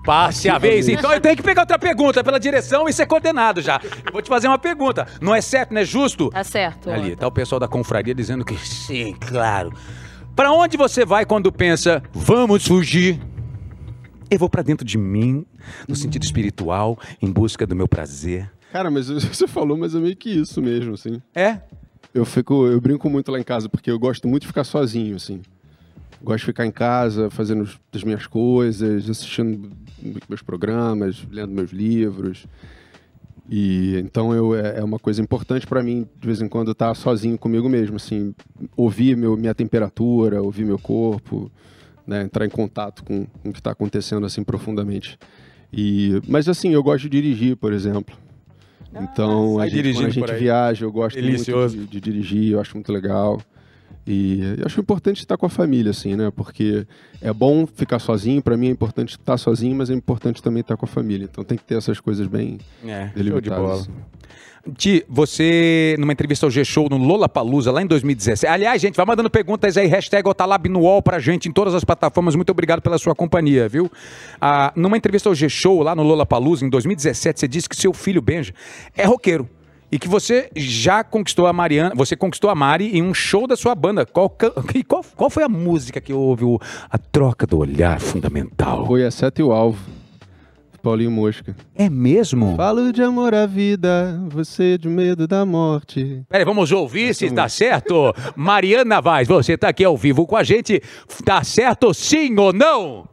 Passe 0.05 0.51
a 0.51 0.59
vez, 0.59 0.87
então 0.87 1.11
eu 1.11 1.19
tenho 1.21 1.35
que 1.35 1.43
pegar 1.43 1.63
outra 1.63 1.79
pergunta 1.79 2.23
pela 2.23 2.39
direção 2.39 2.87
e 2.87 2.93
ser 2.93 3.07
coordenado 3.07 3.63
já. 3.63 3.81
Vou 4.13 4.21
te 4.21 4.29
fazer 4.29 4.49
uma 4.49 4.59
pergunta. 4.59 5.07
Não 5.19 5.35
é 5.35 5.41
certo, 5.41 5.73
não 5.73 5.81
é 5.81 5.85
justo? 5.85 6.29
Tá 6.29 6.45
certo. 6.45 6.91
Ali, 6.91 7.17
tá 7.17 7.27
o 7.27 7.33
pessoal 7.33 7.59
da 7.59 7.67
confraria 7.67 8.15
dizendo 8.15 8.45
que 8.45 8.55
sim, 8.59 9.15
claro. 9.19 9.73
Pra 10.37 10.53
onde 10.53 10.77
você 10.77 11.07
vai 11.07 11.25
quando 11.25 11.51
pensa, 11.51 12.03
vamos 12.13 12.67
fugir? 12.67 13.19
Eu 14.35 14.39
vou 14.41 14.51
pra 14.51 14.62
dentro 14.62 14.85
de 14.85 14.99
mim, 14.99 15.47
no 15.87 15.95
sentido 15.95 16.24
espiritual, 16.24 16.99
em 17.22 17.30
busca 17.30 17.64
do 17.64 17.76
meu 17.76 17.87
prazer. 17.87 18.51
Cara, 18.72 18.91
mas 18.91 19.07
você 19.30 19.47
falou, 19.47 19.78
mas 19.78 19.95
é 19.95 20.01
meio 20.01 20.16
que 20.16 20.28
isso 20.28 20.61
mesmo, 20.61 20.95
assim. 20.95 21.22
É? 21.32 21.61
Eu 22.12 22.24
fico, 22.24 22.66
eu 22.66 22.80
brinco 22.80 23.09
muito 23.09 23.30
lá 23.30 23.39
em 23.39 23.45
casa, 23.45 23.68
porque 23.68 23.89
eu 23.89 23.97
gosto 23.97 24.26
muito 24.26 24.43
de 24.43 24.49
ficar 24.49 24.64
sozinho, 24.64 25.14
assim. 25.14 25.41
Gosto 26.20 26.41
de 26.41 26.47
ficar 26.47 26.66
em 26.66 26.72
casa, 26.72 27.30
fazendo 27.30 27.68
as 27.93 28.03
minhas 28.03 28.26
coisas, 28.26 29.09
assistindo 29.09 29.70
meus 30.28 30.43
programas, 30.43 31.24
lendo 31.30 31.53
meus 31.53 31.70
livros. 31.70 32.45
E 33.49 33.97
então 33.99 34.35
eu, 34.35 34.53
é, 34.57 34.80
é 34.80 34.82
uma 34.82 34.99
coisa 34.99 35.22
importante 35.22 35.64
para 35.64 35.80
mim, 35.80 36.09
de 36.18 36.26
vez 36.26 36.43
em 36.43 36.49
quando, 36.49 36.72
estar 36.72 36.93
sozinho 36.97 37.39
comigo 37.39 37.68
mesmo, 37.68 37.95
assim, 37.95 38.35
ouvir 38.76 39.16
meu, 39.16 39.37
minha 39.37 39.55
temperatura, 39.55 40.43
ouvir 40.43 40.64
meu 40.64 40.78
corpo, 40.80 41.53
né, 42.07 42.23
entrar 42.23 42.45
em 42.47 42.51
contato 42.51 43.03
com, 43.05 43.27
com 43.43 43.49
o 43.49 43.53
que 43.53 43.61
está 43.61 43.71
acontecendo 43.71 44.25
assim 44.27 44.43
profundamente. 44.43 45.19
E, 45.73 46.21
mas 46.29 46.49
assim, 46.49 46.71
eu 46.73 46.83
gosto 46.83 47.03
de 47.09 47.09
dirigir, 47.21 47.57
por 47.57 47.73
exemplo. 47.73 48.17
Então, 48.95 49.57
sai 49.57 49.67
a 49.67 49.71
gente, 49.71 49.93
quando 49.95 50.07
a 50.07 50.11
gente 50.11 50.35
viaja, 50.35 50.85
eu 50.85 50.93
gosto 50.93 51.17
Delicioso. 51.17 51.77
muito 51.77 51.91
de, 51.91 52.01
de 52.01 52.13
dirigir, 52.13 52.53
eu 52.53 52.61
acho 52.61 52.77
muito 52.77 52.93
legal. 52.93 53.41
E 54.07 54.41
eu 54.59 54.67
acho 54.67 54.79
importante 54.81 55.21
estar 55.21 55.37
com 55.37 55.47
a 55.47 55.49
família, 55.49 55.91
assim, 55.91 56.15
né? 56.15 56.31
Porque 56.31 56.87
é 57.23 57.33
bom 57.33 57.67
ficar 57.67 57.99
sozinho, 57.99 58.43
para 58.43 58.57
mim 58.57 58.69
é 58.69 58.71
importante 58.71 59.13
estar 59.13 59.37
sozinho, 59.39 59.75
mas 59.75 59.89
é 59.89 59.95
importante 59.95 60.43
também 60.43 60.61
estar 60.61 60.77
com 60.77 60.85
a 60.85 60.89
família. 60.89 61.25
Então 61.25 61.43
tem 61.43 61.57
que 61.57 61.65
ter 61.65 61.77
essas 61.77 61.99
coisas 62.01 62.27
bem 62.27 62.59
É, 62.85 63.07
show 63.07 63.09
de 63.09 63.15
delimitadas. 63.15 63.59
bola. 63.59 63.75
assim. 63.81 63.91
Ti, 64.73 65.05
você, 65.07 65.95
numa 65.99 66.12
entrevista 66.12 66.47
ao 66.47 66.51
G-Show 66.51 66.89
no 66.89 66.97
Lollapalooza, 66.97 67.71
lá 67.71 67.83
em 67.83 67.87
2017. 67.87 68.51
Aliás, 68.51 68.81
gente, 68.81 68.97
vai 68.97 69.05
mandando 69.05 69.29
perguntas 69.29 69.77
aí, 69.77 69.87
hashtag 69.87 70.27
Otalab 70.27 70.67
no 70.71 70.81
UOL 70.81 71.03
pra 71.03 71.19
gente 71.19 71.49
em 71.49 71.53
todas 71.53 71.75
as 71.75 71.85
plataformas. 71.85 72.35
Muito 72.35 72.51
obrigado 72.51 72.81
pela 72.81 72.97
sua 72.97 73.15
companhia, 73.15 73.69
viu? 73.69 73.91
Ah, 74.41 74.73
numa 74.75 74.97
entrevista 74.97 75.29
ao 75.29 75.35
G-Show, 75.35 75.83
lá 75.83 75.95
no 75.95 76.03
Lollapalooza, 76.03 76.65
em 76.65 76.71
2017, 76.71 77.41
você 77.41 77.49
disse 77.49 77.69
que 77.69 77.77
seu 77.77 77.93
filho 77.93 78.23
Benja 78.23 78.55
é 78.97 79.05
roqueiro. 79.05 79.49
E 79.93 79.99
que 79.99 80.09
você 80.09 80.51
já 80.57 81.05
conquistou 81.05 81.47
a 81.47 81.53
Mariana, 81.53 81.93
você 81.95 82.17
conquistou 82.17 82.49
a 82.49 82.55
Mari 82.55 82.97
em 82.97 83.03
um 83.03 83.12
show 83.12 83.47
da 83.47 83.57
sua 83.57 83.75
banda. 83.75 84.07
Qual, 84.07 84.29
qual, 84.89 85.05
qual 85.15 85.31
foi 85.31 85.45
a 85.45 85.49
música 85.49 86.01
que 86.01 86.12
houve 86.12 86.45
a 86.91 86.99
troca 86.99 87.47
do 87.47 87.59
olhar 87.59 88.01
fundamental? 88.01 88.87
Foi 88.87 89.05
a 89.05 89.11
seta 89.11 89.43
e 89.43 89.45
o 89.45 89.53
alvo. 89.53 90.04
Paulinho 90.85 91.11
Mosca. 91.11 91.57
É 91.74 91.89
mesmo? 91.89 92.55
Falo 92.57 92.93
de 92.93 93.03
amor 93.03 93.35
à 93.35 93.47
vida, 93.47 94.20
você 94.28 94.76
de 94.78 94.87
medo 94.89 95.26
da 95.26 95.45
morte. 95.47 96.22
Peraí, 96.28 96.45
vamos 96.45 96.70
ouvir 96.70 97.14
se 97.14 97.30
tá 97.30 97.49
certo. 97.49 98.14
Mariana 98.37 99.01
Vaz, 99.01 99.26
você 99.26 99.57
tá 99.57 99.68
aqui 99.70 99.82
ao 99.82 99.97
vivo 99.97 100.26
com 100.26 100.37
a 100.37 100.45
gente. 100.45 100.80
Tá 101.24 101.43
certo 101.43 101.93
sim 101.95 102.39
ou 102.39 102.53
não? 102.53 103.09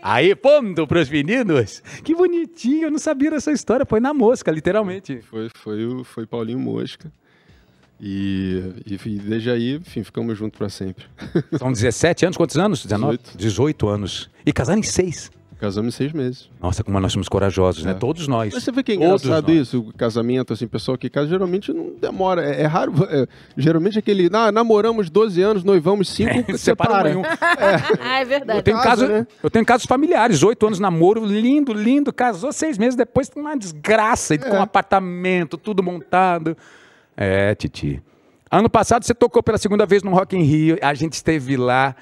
Aí, 0.00 0.34
ponto 0.34 0.86
pros 0.86 1.08
meninos. 1.10 1.82
Que 2.02 2.14
bonitinho, 2.14 2.84
eu 2.84 2.90
não 2.90 2.98
sabia 2.98 3.30
dessa 3.30 3.52
história. 3.52 3.84
Foi 3.84 4.00
na 4.00 4.14
mosca, 4.14 4.50
literalmente. 4.50 5.20
Foi, 5.30 5.48
foi, 5.54 5.84
o- 5.84 6.04
foi 6.04 6.26
Paulinho 6.26 6.58
Mosca. 6.58 7.12
E, 8.00 8.60
e, 8.84 8.94
e 8.94 9.18
desde 9.18 9.48
aí, 9.50 9.76
enfim, 9.76 10.02
ficamos 10.02 10.36
juntos 10.36 10.58
para 10.58 10.68
sempre. 10.68 11.04
São 11.56 11.70
17 11.70 12.24
anos, 12.26 12.36
quantos 12.36 12.56
anos? 12.56 12.82
19? 12.84 13.16
18. 13.18 13.38
18 13.38 13.88
anos. 13.88 14.30
E 14.44 14.52
casaram 14.52 14.80
em 14.80 14.82
seis. 14.82 15.30
Casamos 15.62 15.94
em 15.94 15.96
seis 15.96 16.12
meses. 16.12 16.50
Nossa, 16.60 16.82
como 16.82 16.98
nós 16.98 17.12
somos 17.12 17.28
corajosos, 17.28 17.84
né? 17.84 17.92
É. 17.92 17.94
Todos 17.94 18.26
nós. 18.26 18.52
Mas 18.52 18.64
você 18.64 18.72
vê 18.72 18.82
que 18.82 18.90
é 18.90 18.94
engraçado 18.96 19.52
isso, 19.52 19.78
o 19.78 19.92
casamento, 19.92 20.52
assim, 20.52 20.66
pessoal 20.66 20.98
que 20.98 21.08
casa, 21.08 21.28
geralmente 21.28 21.72
não 21.72 21.92
demora. 22.00 22.44
É, 22.44 22.62
é 22.62 22.66
raro. 22.66 22.92
é, 23.08 23.28
geralmente 23.56 23.96
aquele. 23.96 24.28
Ah, 24.32 24.50
namoramos 24.50 25.08
12 25.08 25.40
anos, 25.40 25.62
noivamos 25.62 26.08
5, 26.08 26.50
É, 26.50 26.56
separa 26.56 27.16
um. 27.16 27.22
Ah, 28.00 28.18
é 28.18 28.24
verdade. 28.24 28.58
Eu 28.58 28.62
tenho, 28.64 28.82
caso, 28.82 29.06
né? 29.06 29.24
eu 29.40 29.48
tenho 29.48 29.64
casos 29.64 29.86
familiares, 29.86 30.42
oito 30.42 30.66
anos 30.66 30.78
de 30.78 30.82
namoro, 30.82 31.24
lindo, 31.24 31.72
lindo, 31.72 32.12
casou 32.12 32.52
seis 32.52 32.76
meses 32.76 32.96
depois, 32.96 33.28
tem 33.28 33.40
uma 33.40 33.56
desgraça, 33.56 34.36
com 34.36 34.56
um 34.56 34.62
apartamento, 34.62 35.56
tudo 35.56 35.80
montado. 35.80 36.56
É, 37.16 37.54
Titi. 37.54 38.02
Ano 38.50 38.68
passado 38.68 39.04
você 39.04 39.14
tocou 39.14 39.44
pela 39.44 39.58
segunda 39.58 39.86
vez 39.86 40.02
no 40.02 40.10
Rock 40.10 40.36
in 40.36 40.42
Rio, 40.42 40.76
a 40.82 40.92
gente 40.92 41.12
esteve 41.12 41.56
lá 41.56 41.94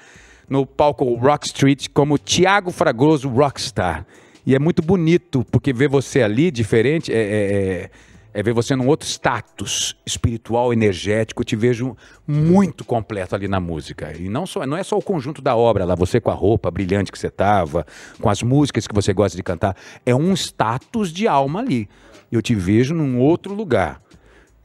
no 0.51 0.65
palco 0.65 1.05
Rock 1.15 1.45
Street 1.47 1.87
como 1.93 2.17
Tiago 2.17 2.71
Fragoso 2.71 3.29
Rockstar. 3.29 4.05
E 4.45 4.53
é 4.53 4.59
muito 4.59 4.81
bonito, 4.81 5.45
porque 5.49 5.71
ver 5.71 5.87
você 5.87 6.21
ali 6.21 6.51
diferente 6.51 7.09
é, 7.09 7.15
é- 7.15 7.53
é- 7.53 7.89
é 8.33 8.43
ver 8.43 8.53
você 8.53 8.75
num 8.75 8.87
outro 8.87 9.07
status 9.07 9.95
espiritual, 10.05 10.73
energético. 10.73 11.41
Eu 11.41 11.45
te 11.45 11.55
vejo 11.55 11.95
muito 12.27 12.83
completo 12.83 13.33
ali 13.33 13.47
na 13.47 13.61
música. 13.61 14.13
E 14.17 14.27
não, 14.27 14.45
só, 14.45 14.65
não 14.65 14.75
é 14.75 14.83
só 14.83 14.97
o 14.97 15.01
conjunto 15.01 15.41
da 15.41 15.55
obra 15.55 15.85
lá, 15.85 15.95
você 15.95 16.19
com 16.19 16.29
a 16.29 16.33
roupa 16.33 16.69
brilhante 16.69 17.13
que 17.13 17.17
você 17.19 17.29
tava, 17.29 17.85
com 18.19 18.29
as 18.29 18.43
músicas 18.43 18.85
que 18.85 18.93
você 18.93 19.13
gosta 19.13 19.37
de 19.37 19.43
cantar. 19.43 19.75
É 20.05 20.13
um 20.13 20.33
status 20.33 21.13
de 21.13 21.29
alma 21.29 21.61
ali. 21.61 21.87
Eu 22.29 22.41
te 22.41 22.53
vejo 22.55 22.93
num 22.93 23.19
outro 23.19 23.53
lugar. 23.53 24.01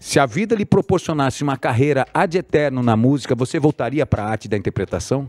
Se 0.00 0.18
a 0.18 0.26
vida 0.26 0.56
lhe 0.56 0.66
proporcionasse 0.66 1.44
uma 1.44 1.56
carreira 1.56 2.06
ad 2.12 2.36
eterno 2.36 2.82
na 2.82 2.96
música, 2.96 3.36
você 3.36 3.58
voltaria 3.60 4.04
para 4.04 4.24
a 4.24 4.30
arte 4.30 4.48
da 4.48 4.56
interpretação? 4.56 5.28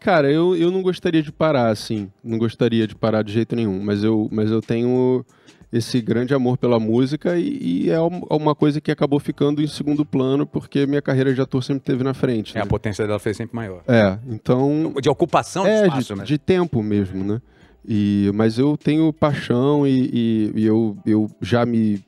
Cara, 0.00 0.30
eu, 0.30 0.54
eu 0.56 0.70
não 0.70 0.82
gostaria 0.82 1.22
de 1.22 1.32
parar, 1.32 1.68
assim. 1.68 2.10
Não 2.22 2.38
gostaria 2.38 2.86
de 2.86 2.94
parar 2.94 3.22
de 3.22 3.32
jeito 3.32 3.56
nenhum. 3.56 3.80
Mas 3.82 4.04
eu, 4.04 4.28
mas 4.30 4.50
eu 4.50 4.60
tenho 4.60 5.24
esse 5.72 6.00
grande 6.00 6.32
amor 6.32 6.56
pela 6.56 6.78
música 6.78 7.36
e, 7.36 7.84
e 7.86 7.90
é 7.90 8.00
um- 8.00 8.22
uma 8.30 8.54
coisa 8.54 8.80
que 8.80 8.90
acabou 8.90 9.18
ficando 9.18 9.60
em 9.60 9.66
segundo 9.66 10.06
plano 10.06 10.46
porque 10.46 10.86
minha 10.86 11.02
carreira 11.02 11.34
de 11.34 11.40
ator 11.40 11.62
sempre 11.62 11.80
esteve 11.80 12.04
na 12.04 12.14
frente. 12.14 12.56
É, 12.56 12.60
a 12.60 12.64
né? 12.64 12.68
potência 12.70 13.04
dela 13.06 13.18
foi 13.18 13.34
sempre 13.34 13.56
maior. 13.56 13.82
É, 13.88 14.16
então. 14.28 14.94
De 15.02 15.08
ocupação 15.08 15.64
de 15.64 15.70
é, 15.70 15.82
espaço, 15.86 16.14
de, 16.14 16.18
né? 16.20 16.24
de 16.24 16.38
tempo 16.38 16.82
mesmo, 16.82 17.24
né? 17.24 17.42
E, 17.88 18.30
mas 18.34 18.58
eu 18.58 18.76
tenho 18.76 19.12
paixão 19.12 19.86
e, 19.86 20.10
e- 20.12 20.52
e 20.56 20.64
eu, 20.66 20.96
eu 21.06 21.30
já 21.40 21.64
me 21.66 22.00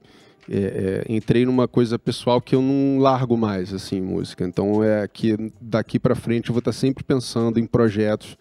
é, 0.50 1.04
é, 1.08 1.12
entrei 1.12 1.44
numa 1.44 1.68
coisa 1.68 1.98
pessoal 1.98 2.40
que 2.40 2.54
eu 2.54 2.62
não 2.62 2.98
largo 2.98 3.36
mais, 3.36 3.72
assim, 3.72 4.00
música. 4.00 4.44
Então 4.44 4.82
é 4.82 5.06
que 5.06 5.36
daqui 5.60 5.98
pra 5.98 6.14
frente 6.14 6.48
eu 6.48 6.54
vou 6.54 6.60
estar 6.60 6.72
sempre 6.72 7.04
pensando 7.04 7.58
em 7.58 7.66
projetos 7.66 8.36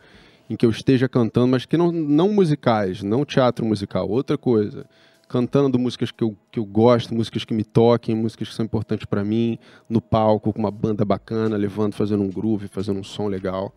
em 0.50 0.56
que 0.56 0.66
eu 0.66 0.70
esteja 0.70 1.10
cantando, 1.10 1.48
mas 1.50 1.66
que 1.66 1.76
não, 1.76 1.92
não 1.92 2.32
musicais, 2.32 3.04
não 3.04 3.26
teatro 3.26 3.66
musical, 3.66 4.08
outra 4.10 4.38
coisa. 4.38 4.86
Cantando 5.28 5.78
músicas 5.78 6.10
que 6.10 6.24
eu, 6.24 6.38
que 6.50 6.58
eu 6.58 6.64
gosto, 6.66 7.14
músicas 7.14 7.44
que 7.44 7.54
me 7.54 7.66
toquem, 7.66 8.16
músicas 8.16 8.48
que 8.48 8.56
são 8.56 8.64
importantes 8.66 9.06
pra 9.06 9.26
mim, 9.26 9.60
no 9.90 10.00
palco, 10.00 10.54
com 10.54 10.60
uma 10.60 10.72
banda 10.72 11.04
bacana, 11.04 11.58
levando, 11.58 11.94
fazendo 11.96 12.24
um 12.24 12.30
groove, 12.30 12.70
fazendo 12.70 12.98
um 13.02 13.04
som 13.04 13.28
legal. 13.28 13.74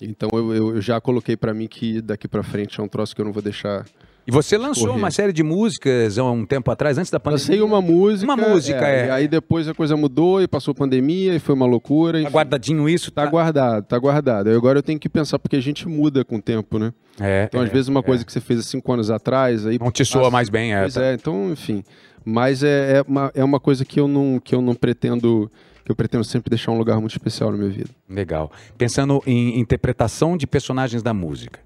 Então 0.00 0.28
eu, 0.32 0.52
eu- 0.54 0.80
já 0.80 1.00
coloquei 1.00 1.36
pra 1.36 1.54
mim 1.54 1.68
que 1.68 2.00
daqui 2.00 2.26
pra 2.26 2.42
frente 2.42 2.80
é 2.80 2.82
um 2.82 2.88
troço 2.88 3.14
que 3.14 3.20
eu 3.20 3.24
não 3.24 3.32
vou 3.32 3.42
deixar. 3.42 3.86
E 4.28 4.30
você 4.30 4.58
lançou 4.58 4.88
Correr. 4.88 4.98
uma 4.98 5.10
série 5.10 5.32
de 5.32 5.42
músicas 5.42 6.18
há 6.18 6.24
um 6.30 6.44
tempo 6.44 6.70
atrás, 6.70 6.98
antes 6.98 7.10
da 7.10 7.18
pandemia. 7.18 7.46
Lancei 7.46 7.62
uma 7.62 7.80
música. 7.80 8.30
Uma 8.30 8.36
música, 8.36 8.86
é. 8.86 9.06
E 9.06 9.10
aí 9.10 9.26
depois 9.26 9.66
a 9.66 9.72
coisa 9.72 9.96
mudou 9.96 10.42
e 10.42 10.46
passou 10.46 10.74
pandemia 10.74 11.34
e 11.34 11.38
foi 11.38 11.54
uma 11.54 11.64
loucura. 11.64 12.22
Tá 12.22 12.28
guardadinho 12.28 12.86
isso? 12.86 13.10
Tá 13.10 13.24
guardado, 13.24 13.86
tá 13.86 13.98
guardado. 13.98 14.50
Agora 14.50 14.80
eu 14.80 14.82
tenho 14.82 14.98
que 15.00 15.08
pensar, 15.08 15.38
porque 15.38 15.56
a 15.56 15.62
gente 15.62 15.88
muda 15.88 16.26
com 16.26 16.36
o 16.36 16.42
tempo, 16.42 16.78
né? 16.78 16.92
É, 17.18 17.44
Então, 17.48 17.62
às 17.62 17.70
é, 17.70 17.72
vezes, 17.72 17.88
uma 17.88 18.00
é. 18.00 18.02
coisa 18.02 18.22
que 18.22 18.30
você 18.30 18.38
fez 18.38 18.60
há 18.60 18.62
cinco 18.64 18.92
anos 18.92 19.10
atrás, 19.10 19.66
aí. 19.66 19.78
Não 19.78 19.90
te 19.90 20.04
soa 20.04 20.24
passa- 20.24 20.30
mais 20.32 20.50
bem, 20.50 20.74
é. 20.74 20.82
Pois 20.82 20.92
tá. 20.92 21.04
é, 21.04 21.14
então, 21.14 21.50
enfim. 21.50 21.82
Mas 22.22 22.62
é, 22.62 22.98
é, 22.98 23.02
uma, 23.08 23.32
é 23.34 23.42
uma 23.42 23.58
coisa 23.58 23.82
que 23.82 23.98
eu 23.98 24.06
não, 24.06 24.38
que 24.38 24.54
eu 24.54 24.60
não 24.60 24.74
pretendo. 24.74 25.50
Que 25.86 25.90
eu 25.90 25.96
pretendo 25.96 26.22
sempre 26.22 26.50
deixar 26.50 26.70
um 26.70 26.76
lugar 26.76 27.00
muito 27.00 27.12
especial 27.12 27.50
na 27.50 27.56
minha 27.56 27.70
vida. 27.70 27.88
Legal. 28.06 28.52
Pensando 28.76 29.22
em 29.26 29.58
interpretação 29.58 30.36
de 30.36 30.46
personagens 30.46 31.02
da 31.02 31.14
música. 31.14 31.60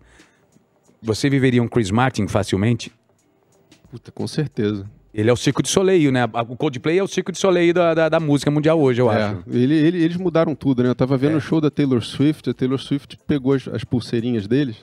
Você 1.03 1.29
viveria 1.29 1.63
um 1.63 1.69
Chris 1.69 1.91
Martin 1.91 2.27
facilmente? 2.29 2.93
Puta, 3.91 4.11
com 4.13 4.27
certeza. 4.27 4.89
Ele 5.13 5.29
é 5.29 5.33
o 5.33 5.37
Circo 5.37 5.63
de 5.63 5.69
Soleil, 5.69 6.11
né? 6.11 6.25
O 6.49 6.57
Coldplay 6.57 6.99
é 6.99 7.03
o 7.03 7.07
Circo 7.09 7.31
de 7.33 7.39
Soleil 7.39 7.75
da, 7.75 7.93
da, 7.93 8.09
da 8.09 8.21
música 8.21 8.51
mundial 8.51 8.81
hoje, 8.81 9.03
eu 9.03 9.13
É, 9.13 9.23
acho. 9.25 9.43
ele- 9.51 9.75
ele- 9.75 10.03
eles 10.03 10.17
mudaram 10.17 10.55
tudo, 10.55 10.83
né? 10.83 10.89
Eu 10.89 10.95
tava 10.95 11.19
vendo 11.19 11.35
É. 11.35 11.37
o 11.37 11.41
show 11.41 11.61
da 11.61 11.71
Taylor 11.71 12.01
Swift, 12.03 12.49
a 12.49 12.55
Taylor 12.55 12.79
Swift 12.79 13.19
pegou 13.27 13.53
as, 13.53 13.69
as 13.69 13.85
pulseirinhas 13.85 14.47
deles, 14.47 14.77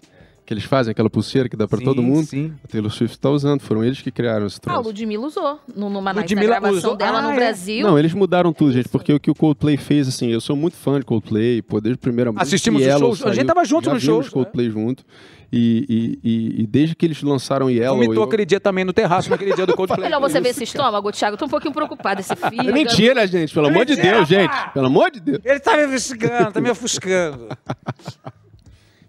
que 0.50 0.54
eles 0.56 0.64
fazem, 0.64 0.90
aquela 0.90 1.12
pulseira 1.12 1.48
que 1.48 1.56
dá 1.56 1.68
pra 1.68 1.78
Sim, 1.78 1.86
todo 1.86 2.02
mundo. 2.02 2.26
sim. 2.26 2.52
A 2.64 2.68
Taylor 2.68 2.90
Swift 2.90 3.20
tá 3.20 3.30
usando, 3.30 3.62
foram 3.62 3.84
eles 3.84 4.02
que 4.02 4.10
criaram 4.10 4.48
esse 4.48 4.58
Ah, 4.66 4.72
o 4.72 4.74
troço. 4.74 4.82
Ludmilla 4.90 5.28
usou 5.28 5.60
num- 5.76 5.92
numa 5.92 6.12
Ludmilla 6.12 6.60
gravação 6.60 6.76
usou- 6.78 6.96
dela 6.98 7.20
Ah, 7.20 7.22
no 7.22 7.30
é. 7.30 7.36
Brasil. 7.36 7.86
Não, 7.86 8.00
eles 8.00 8.16
mudaram 8.16 8.52
tudo, 8.52 8.74
gente, 8.74 8.90
porque 8.90 9.14
o 9.14 9.20
que 9.20 9.30
o 9.30 9.36
Coldplay 9.36 9.78
fez, 9.78 10.08
assim, 10.08 10.30
eu 10.30 10.42
sou 10.42 10.56
muito 10.56 10.76
fã 10.76 10.98
de 11.00 11.06
Coldplay, 11.06 11.62
pô, 11.62 11.80
desde 11.80 12.00
a 12.00 12.02
primeira 12.02 12.32
música. 12.32 12.42
Assistimos 12.48 12.82
o 12.82 12.84
Yellow 12.84 13.16
show, 13.16 13.28
a 13.28 13.34
gente 13.36 13.46
tava 13.46 13.64
junto 13.64 13.92
no 13.94 14.00
show, 14.00 14.24
Coldplay 14.32 14.72
junto. 14.72 15.04
E, 15.52 16.20
e, 16.24 16.30
e, 16.30 16.62
e 16.64 16.68
desde 16.68 16.96
que 16.96 17.06
eles 17.06 17.22
lançaram 17.22 17.70
Yellow... 17.70 17.96
Vomitou 17.98 18.16
eu- 18.18 18.24
aquele 18.24 18.46
dia 18.46 18.60
também 18.60 18.84
no 18.84 18.92
terraço, 18.94 19.30
naquele 19.30 19.54
dia 19.54 19.68
do 19.68 19.76
Coldplay. 19.76 20.02
Melhor 20.10 20.20
você 20.20 20.42
ver 20.42 20.50
esse 20.50 20.64
estômago, 20.64 21.12
Thiago. 21.12 21.36
Eu 21.36 21.38
tô 21.38 21.46
um 21.46 21.50
pouquinho 21.50 21.74
preocupado, 21.76 22.22
esse 22.22 22.36
filho. 22.36 22.70
É 22.70 22.72
mentira, 22.72 23.28
gente, 23.28 23.54
pelo 23.54 23.68
amor 23.68 23.86
de 23.86 23.96
Deus, 23.96 24.28
gente, 24.28 24.50
pá! 24.50 24.70
pelo 24.74 24.88
amor 24.88 25.12
de 25.12 25.20
Deus. 25.20 25.40
Ele 25.46 25.60
tá 25.60 25.78
me 25.78 25.86
ofuscando, 25.86 26.52
tá 26.52 26.60
me 26.62 26.70
ofuscando. 26.72 27.48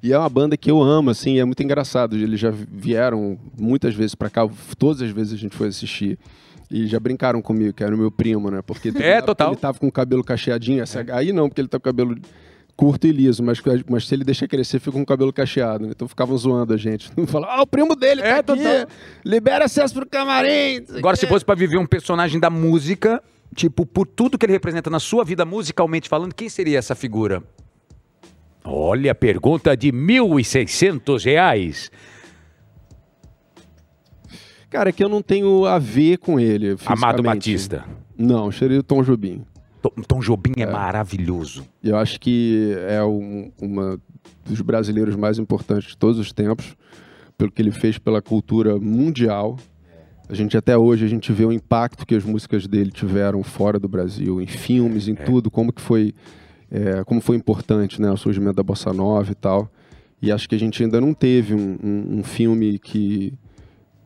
E 0.03 0.13
é 0.13 0.19
uma 0.19 0.29
banda 0.29 0.57
que 0.57 0.71
eu 0.71 0.81
amo, 0.83 1.11
assim, 1.11 1.39
é 1.39 1.45
muito 1.45 1.63
engraçado. 1.63 2.17
Eles 2.17 2.41
já 2.41 2.51
vieram 2.51 3.39
muitas 3.59 3.95
vezes 3.95 4.15
pra 4.15 4.31
cá, 4.31 4.49
todas 4.79 5.03
as 5.03 5.11
vezes 5.11 5.35
a 5.35 5.37
gente 5.37 5.55
foi 5.57 5.69
assistir. 5.69 6.19
E 6.71 6.87
já 6.87 6.99
brincaram 7.01 7.43
comigo, 7.43 7.73
que 7.75 7.83
era 7.83 7.95
o 7.95 7.99
meu 7.99 8.11
primo, 8.11 8.51
né? 8.51 8.63
Porque 8.63 8.93
É, 8.97 9.21
total. 9.21 9.49
Ele 9.51 9.57
tava 9.57 9.79
com 9.79 9.89
o 9.89 9.93
cabelo 9.93 10.23
cacheadinho, 10.25 10.83
essa- 10.83 11.05
aí 11.13 11.33
não, 11.33 11.49
porque 11.49 11.61
ele 11.61 11.69
tá 11.69 11.79
com 11.79 11.83
o 11.83 11.93
cabelo 11.93 12.17
curto 12.77 13.07
e 13.07 13.13
liso, 13.13 13.43
mas, 13.43 13.61
mas 13.91 14.07
se 14.09 14.15
ele 14.15 14.25
deixar 14.25 14.49
crescer, 14.49 14.79
fica 14.79 14.93
com 14.93 15.03
o 15.03 15.07
cabelo 15.07 15.33
cacheado, 15.33 15.85
né? 15.85 15.93
Então 15.95 16.09
ficavam 16.09 16.35
zoando 16.39 16.73
a 16.73 16.77
gente. 16.79 17.11
Falavam, 17.27 17.57
ah, 17.59 17.63
o 17.63 17.67
primo 17.67 17.95
dele 17.95 18.23
É, 18.23 18.41
tá 18.43 18.55
aqui, 18.55 18.63
total. 18.63 18.87
libera 19.25 19.65
acesso 19.67 19.93
pro 19.93 20.07
camarim. 20.09 20.83
Agora, 20.97 21.15
se 21.17 21.27
quê." 21.27 21.33
fosse 21.33 21.45
pra 21.45 21.55
viver 21.55 21.77
um 21.77 21.85
personagem 21.85 22.41
da 22.41 22.49
música, 22.49 23.23
tipo, 23.55 23.85
por 23.85 24.07
tudo 24.07 24.39
que 24.39 24.47
ele 24.47 24.53
representa 24.55 24.89
na 24.89 24.99
sua 25.01 25.25
vida 25.25 25.45
musicalmente 25.45 26.09
falando, 26.09 26.35
quem 26.35 26.49
seria 26.49 26.79
essa 26.79 26.95
figura? 26.95 27.43
Olha, 28.65 29.15
pergunta 29.15 29.77
de 29.77 29.91
1.600 29.91 31.25
reais. 31.25 31.91
Cara, 34.69 34.91
é 34.91 34.93
que 34.93 35.03
eu 35.03 35.09
não 35.09 35.21
tenho 35.21 35.65
a 35.65 35.79
ver 35.79 36.19
com 36.19 36.39
ele. 36.39 36.77
Amado. 36.87 37.23
Batista. 37.23 37.85
Não, 38.17 38.49
o 38.49 38.83
Tom 38.83 39.03
Jobim. 39.03 39.45
Tom, 39.83 39.91
Tom 40.07 40.21
Jobim 40.21 40.53
é, 40.59 40.67
maravilhoso. 40.67 41.67
E 41.83 41.89
eu 41.89 41.97
acho 41.97 42.21
que 42.21 42.77
é 42.87 43.03
um 43.03 43.51
uma 43.61 44.01
dos 44.45 44.61
brasileiros 44.61 45.17
mais 45.17 45.39
importantes 45.39 45.91
de 45.91 45.97
todos 45.97 46.19
os 46.19 46.33
tempos, 46.33 46.77
pelo 47.39 47.51
que 47.51 47.63
ele 47.63 47.71
fez 47.71 47.99
pela 47.99 48.21
cultura 48.21 48.79
mundial. 48.79 49.57
A 50.29 50.35
gente 50.35 50.57
até 50.57 50.77
hoje 50.77 51.05
a 51.05 51.09
gente 51.09 51.33
vê 51.33 51.45
o 51.45 51.53
impacto 51.53 52.07
que 52.07 52.15
as 52.15 52.25
músicas 52.25 52.67
dele 52.67 52.91
tiveram 52.91 53.43
fora 53.43 53.79
do 53.79 53.89
Brasil, 53.89 54.41
em 54.41 54.47
filmes, 54.47 55.09
em 55.09 55.15
tudo, 55.15 55.51
como 55.51 55.73
que 55.73 55.81
foi, 55.81 56.15
é, 56.71 57.03
como 57.05 57.21
foi 57.21 57.37
importante, 57.37 58.01
né, 58.01 58.11
o 58.11 58.17
surgimento 58.17 58.55
da 58.57 58.63
bossa 58.63 58.93
nova 58.93 59.31
e 59.31 59.35
tal. 59.35 59.71
E 60.23 60.31
acho 60.31 60.49
que 60.49 60.55
a 60.55 60.59
gente 60.59 60.83
ainda 60.83 61.01
não 61.01 61.15
teve 61.15 61.55
um, 61.55 61.79
um- 61.83 62.19
um 62.19 62.23
filme 62.23 62.79
que 62.79 63.33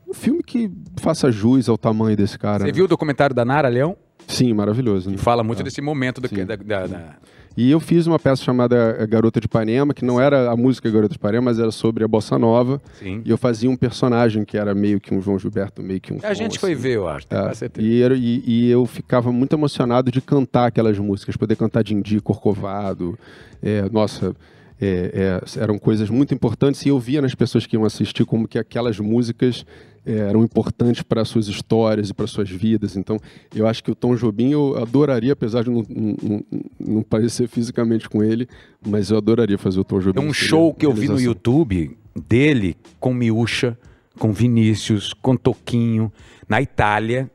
um 0.09 0.15
filme 0.15 0.43
que 0.45 0.71
faça 0.99 1.31
jus 1.33 1.69
ao 1.69 1.77
tamanho 1.77 2.17
desse 2.17 2.39
cara. 2.39 2.61
Você 2.61 2.67
né? 2.67 2.73
viu 2.73 2.85
o 2.85 2.89
documentário 2.89 3.35
da 3.35 3.45
Nara 3.45 3.69
Leão? 3.69 3.97
Sim, 4.29 4.53
maravilhoso. 4.53 5.11
né? 5.11 5.17
Que 5.17 5.23
fala 5.23 5.43
muito 5.43 5.61
É. 5.61 5.65
desse 5.65 5.81
momento 5.81 6.21
do, 6.21 6.29
Sim. 6.29 6.45
da, 6.47 6.55
da- 6.57 6.87
da- 6.87 7.17
E 7.57 7.71
eu 7.71 7.79
fiz 7.79 8.07
uma 8.07 8.19
peça 8.19 8.43
chamada 8.43 8.97
eh, 8.99 9.07
Garota 9.07 9.39
de 9.41 9.47
Ipanema, 9.47 9.95
que 9.95 10.05
não 10.05 10.21
era 10.21 10.51
a 10.51 10.57
música 10.57 10.91
Garota 10.91 11.11
de 11.11 11.17
Ipanema, 11.17 11.45
mas 11.47 11.59
era 11.59 11.71
sobre 11.71 12.03
a 12.05 12.09
bossa 12.09 12.37
nova. 12.39 12.83
Sim. 12.99 13.23
E 13.25 13.31
eu 13.31 13.39
fazia 13.39 13.71
um 13.71 13.77
personagem 13.77 14.45
que 14.45 14.57
era 14.59 14.75
meio 14.75 15.01
que 15.01 15.15
um 15.15 15.21
João 15.21 15.39
Gilberto, 15.39 15.81
meio 15.83 16.01
que 16.01 16.13
um. 16.13 16.19
A 16.23 16.35
gente 16.35 16.59
foi 16.59 16.73
assim. 16.73 16.83
ver, 16.83 16.97
eu 16.97 17.07
acho. 17.09 17.27
tenho 17.29 17.43
É, 17.43 17.53
e, 17.79 18.03
era- 18.03 18.15
e- 18.17 18.43
e 18.45 18.71
eu 18.71 18.85
ficava 18.87 19.31
muito 19.31 19.55
emocionado 19.55 20.11
de 20.11 20.21
cantar 20.21 20.67
aquelas 20.67 20.99
músicas, 20.99 21.37
poder 21.37 21.57
cantar 21.57 21.85
Dindi, 21.85 22.21
Corcovado. 22.21 23.19
é, 23.63 23.89
nossa, 23.91 24.35
é, 24.81 25.41
é, 25.57 25.61
eram 25.63 25.79
coisas 25.79 26.11
muito 26.11 26.35
importantes 26.35 26.85
e 26.85 26.89
eu 26.89 26.99
via 26.99 27.23
nas 27.23 27.35
pessoas 27.35 27.65
que 27.67 27.77
iam 27.77 27.85
assistir 27.85 28.25
como 28.25 28.49
que 28.49 28.59
aquelas 28.59 28.99
músicas 28.99 29.65
eram 30.07 30.43
importantes 30.43 31.03
para 31.03 31.25
suas 31.25 31.49
histórias 31.49 32.11
e 32.11 32.15
para 32.15 32.27
suas 32.27 32.51
vidas. 32.51 32.97
Então, 32.97 33.19
eu 33.55 33.67
acho 33.67 33.83
que 33.83 33.91
o 33.91 33.95
Tom 33.95 34.15
Jobim 34.17 34.51
eu 34.51 34.77
adoraria, 34.77 35.33
apesar 35.33 35.65
de 35.65 35.71
não, 35.71 35.83
não, 35.89 36.45
não- 36.79 37.03
parecer 37.03 37.49
fisicamente 37.49 38.09
com 38.09 38.23
ele, 38.23 38.49
mas 38.87 39.11
eu 39.11 39.17
adoraria 39.17 39.57
fazer 39.57 39.81
o 39.81 39.85
Tom 39.85 40.01
Jobim. 40.01 40.21
Tem 40.21 40.29
um 40.29 40.33
show 40.33 40.75
que 40.75 40.85
eu 40.85 40.93
vi 40.93 41.09
no. 41.09 41.21
YouTube 41.21 41.97
dele 42.29 42.77
com 43.01 43.15
Miúcha, 43.15 43.79
com 44.19 44.33
Vinícius, 44.33 45.13
com 45.15 45.37
Toquinho, 45.37 46.13
na 46.49 46.61
Itália. 46.61 47.31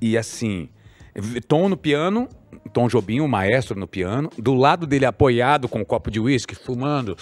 E 0.00 0.16
assim, 0.16 0.68
Tom 1.46 1.68
no 1.68 1.76
piano, 1.76 2.28
Tom 2.72 2.88
Jobim, 2.88 3.20
o 3.20 3.28
maestro 3.28 3.78
no 3.78 3.86
piano, 3.86 4.30
do 4.38 4.54
lado 4.54 4.86
dele 4.86 5.04
apoiado 5.06 5.68
com 5.68 5.80
um 5.80 5.84
copo 5.84 6.10
de 6.10 6.20
uísque, 6.20 6.54
fumando. 6.54 7.16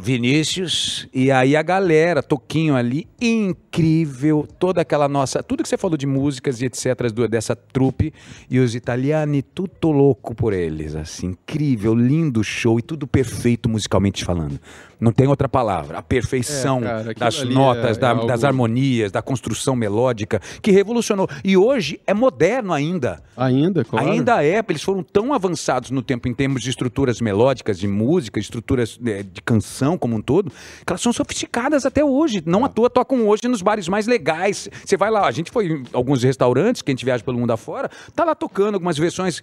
Vinícius, 0.00 1.06
e 1.12 1.30
aí 1.30 1.54
a 1.54 1.60
galera, 1.60 2.22
Toquinho 2.22 2.74
ali, 2.74 3.06
incrível, 3.20 4.48
toda 4.58 4.80
aquela 4.80 5.06
nossa, 5.06 5.42
tudo 5.42 5.62
que 5.62 5.68
você 5.68 5.76
falou 5.76 5.98
de 5.98 6.06
músicas 6.06 6.62
e 6.62 6.64
etc, 6.64 7.12
dessa 7.28 7.54
trupe, 7.54 8.10
e 8.48 8.58
os 8.58 8.74
italiani, 8.74 9.42
tudo 9.42 9.90
louco 9.90 10.34
por 10.34 10.54
eles, 10.54 10.94
assim, 10.94 11.26
incrível, 11.26 11.94
lindo 11.94 12.42
show 12.42 12.78
e 12.78 12.82
tudo 12.82 13.06
perfeito 13.06 13.68
musicalmente 13.68 14.24
falando. 14.24 14.58
Não 15.00 15.12
tem 15.12 15.26
outra 15.26 15.48
palavra, 15.48 15.98
a 15.98 16.02
perfeição 16.02 16.78
É, 16.80 16.82
cara, 16.84 17.14
das 17.14 17.42
notas, 17.44 17.96
é- 17.96 18.00
da- 18.00 18.10
é 18.12 18.26
das 18.26 18.44
harmonias, 18.44 19.10
da 19.10 19.22
construção 19.22 19.74
melódica, 19.74 20.40
que 20.60 20.70
revolucionou. 20.70 21.28
E 21.44 21.56
hoje 21.56 22.00
é 22.06 22.12
moderno 22.12 22.72
ainda. 22.72 23.22
Ainda, 23.36 23.84
claro. 23.84 24.10
Ainda 24.10 24.44
é, 24.44 24.62
eles 24.68 24.82
foram 24.82 25.02
tão 25.02 25.32
avançados 25.32 25.90
no 25.90 26.02
tempo 26.02 26.28
em 26.28 26.34
termos 26.34 26.62
de 26.62 26.70
estruturas 26.70 27.20
melódicas, 27.20 27.78
de 27.78 27.88
música, 27.88 28.38
estruturas 28.38 28.98
né, 29.00 29.22
de 29.22 29.40
canção 29.42 29.96
como 29.96 30.16
um 30.16 30.20
todo, 30.20 30.50
que 30.50 30.92
elas 30.92 31.00
são 31.00 31.12
sofisticadas 31.12 31.86
até 31.86 32.04
hoje. 32.04 32.42
Não 32.44 32.64
à 32.64 32.68
toa 32.68 32.90
tocam 32.90 33.26
hoje 33.28 33.42
nos 33.48 33.62
bares 33.62 33.88
mais 33.88 34.06
legais. 34.06 34.68
Você 34.84 34.96
vai 34.96 35.10
lá, 35.10 35.26
a 35.26 35.30
gente 35.30 35.50
foi 35.50 35.66
em 35.68 35.82
alguns 35.92 36.22
restaurantes 36.22 36.82
que 36.82 36.90
a 36.90 36.92
gente 36.92 37.04
viaja 37.04 37.24
pelo 37.24 37.38
mundo 37.38 37.52
afora, 37.52 37.88
tá 38.14 38.24
lá 38.24 38.34
tocando 38.34 38.74
algumas 38.74 38.98
versões 38.98 39.42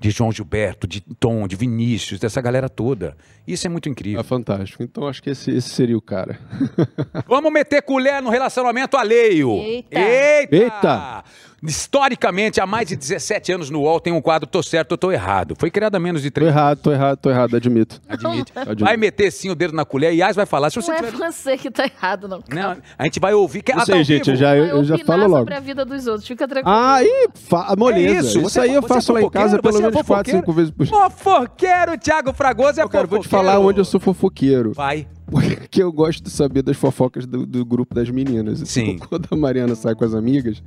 de 0.00 0.10
João 0.10 0.32
Gilberto, 0.32 0.86
de 0.86 1.00
Tom, 1.00 1.46
de 1.46 1.56
Vinícius, 1.56 2.18
dessa 2.20 2.40
galera 2.40 2.63
toda. 2.68 3.16
Isso 3.46 3.66
é 3.66 3.70
muito 3.70 3.88
incrível. 3.88 4.20
É 4.20 4.22
fantástico. 4.22 4.82
Então 4.82 5.06
acho 5.06 5.22
que 5.22 5.30
esse, 5.30 5.50
esse 5.50 5.68
seria 5.68 5.96
o 5.96 6.00
cara. 6.00 6.38
Vamos 7.26 7.52
meter 7.52 7.82
colher 7.82 8.22
no 8.22 8.30
relacionamento 8.30 8.96
alheio. 8.96 9.50
Eita. 9.60 10.00
Eita! 10.00 10.56
Eita. 10.56 11.24
Historicamente, 11.66 12.60
há 12.60 12.66
mais 12.66 12.88
de 12.88 12.96
17 12.96 13.52
anos 13.52 13.70
no 13.70 13.80
UOL 13.80 14.00
tem 14.00 14.12
um 14.12 14.20
quadro 14.20 14.46
Tô 14.48 14.62
Certo, 14.62 14.92
Eu 14.92 14.98
Tô 14.98 15.10
Errado. 15.10 15.54
Foi 15.58 15.70
criado 15.70 15.94
há 15.94 16.00
menos 16.00 16.22
de 16.22 16.30
Tô 16.30 16.34
3 16.40 16.48
errado, 16.50 16.78
tô 16.78 16.92
errado, 16.92 17.18
tô 17.18 17.30
errado, 17.30 17.56
admito. 17.56 18.00
Admite. 18.08 18.52
Admito. 18.56 18.84
Vai 18.84 18.96
meter 18.96 19.30
sim 19.30 19.50
o 19.50 19.54
dedo 19.54 19.74
na 19.74 19.84
colher 19.84 20.12
e 20.12 20.18
Yas 20.18 20.36
vai 20.36 20.46
falar. 20.46 20.70
Se 20.70 20.76
você 20.76 20.90
Não 20.90 20.98
é 20.98 21.02
tiver... 21.02 21.16
você 21.32 21.56
que 21.56 21.70
tá 21.70 21.84
errado, 21.84 22.28
não. 22.28 22.42
Não, 22.48 22.76
a 22.98 23.04
gente 23.04 23.18
vai 23.20 23.32
ouvir. 23.34 23.62
Que... 23.62 23.72
Não 23.72 23.78
Ah, 23.78 23.80
tá 23.80 23.86
sei, 23.86 23.94
ao 23.98 24.02
gente, 24.04 24.30
eu 24.30 24.36
já, 24.36 24.56
eu, 24.56 24.64
eu 24.66 24.84
já 24.84 24.98
falo 24.98 25.22
logo. 25.26 25.38
sobre 25.38 25.54
a 25.54 25.60
vida 25.60 25.84
dos 25.84 26.06
outros. 26.06 26.26
Fica 26.26 26.46
tranquilo. 26.46 26.76
Ah, 26.76 27.02
e 27.02 27.28
fa 27.34 27.74
moleza. 27.76 28.08
É 28.08 28.20
isso, 28.20 28.28
isso, 28.28 28.40
você- 28.42 28.60
aí 28.60 28.74
eu 28.74 28.80
você 28.82 28.92
é 28.92 28.94
faço 28.96 29.12
lá 29.12 29.22
em 29.22 29.30
casa 29.30 29.56
fofoqueiro, 29.56 29.62
pelo 29.62 29.72
você 29.74 29.78
é 29.78 29.82
menos 29.82 29.94
quatro, 29.94 30.06
fofoqueiro? 30.06 30.38
cinco 30.40 30.52
vezes 30.52 30.70
por 30.70 30.86
dia. 30.86 30.94
Fofoqueiro, 31.10 31.98
Thiago 31.98 32.32
Fragoso 32.32 32.80
é 32.80 32.82
Eu 32.84 32.88
quero, 32.88 33.08
vou 33.08 33.18
te 33.20 33.24
fofoqueiro. 33.28 33.52
falar 33.54 33.64
onde 33.66 33.80
eu 33.80 33.84
sou 33.84 33.98
fofoqueiro. 34.00 34.72
Vai. 34.74 35.06
Porque 35.30 35.82
eu 35.82 35.90
gosto 35.90 36.22
de 36.22 36.30
saber 36.30 36.62
das 36.62 36.76
fofocas 36.76 37.26
do, 37.26 37.46
do 37.46 37.64
grupo 37.64 37.94
das 37.94 38.10
meninas. 38.10 38.56
Então, 38.60 38.66
Sim. 38.66 38.98
Quando 38.98 39.26
a 39.30 39.36
Mariana 39.36 39.74
sai 39.74 39.94
com 39.94 40.04
as 40.04 40.14
amigas, 40.14 40.62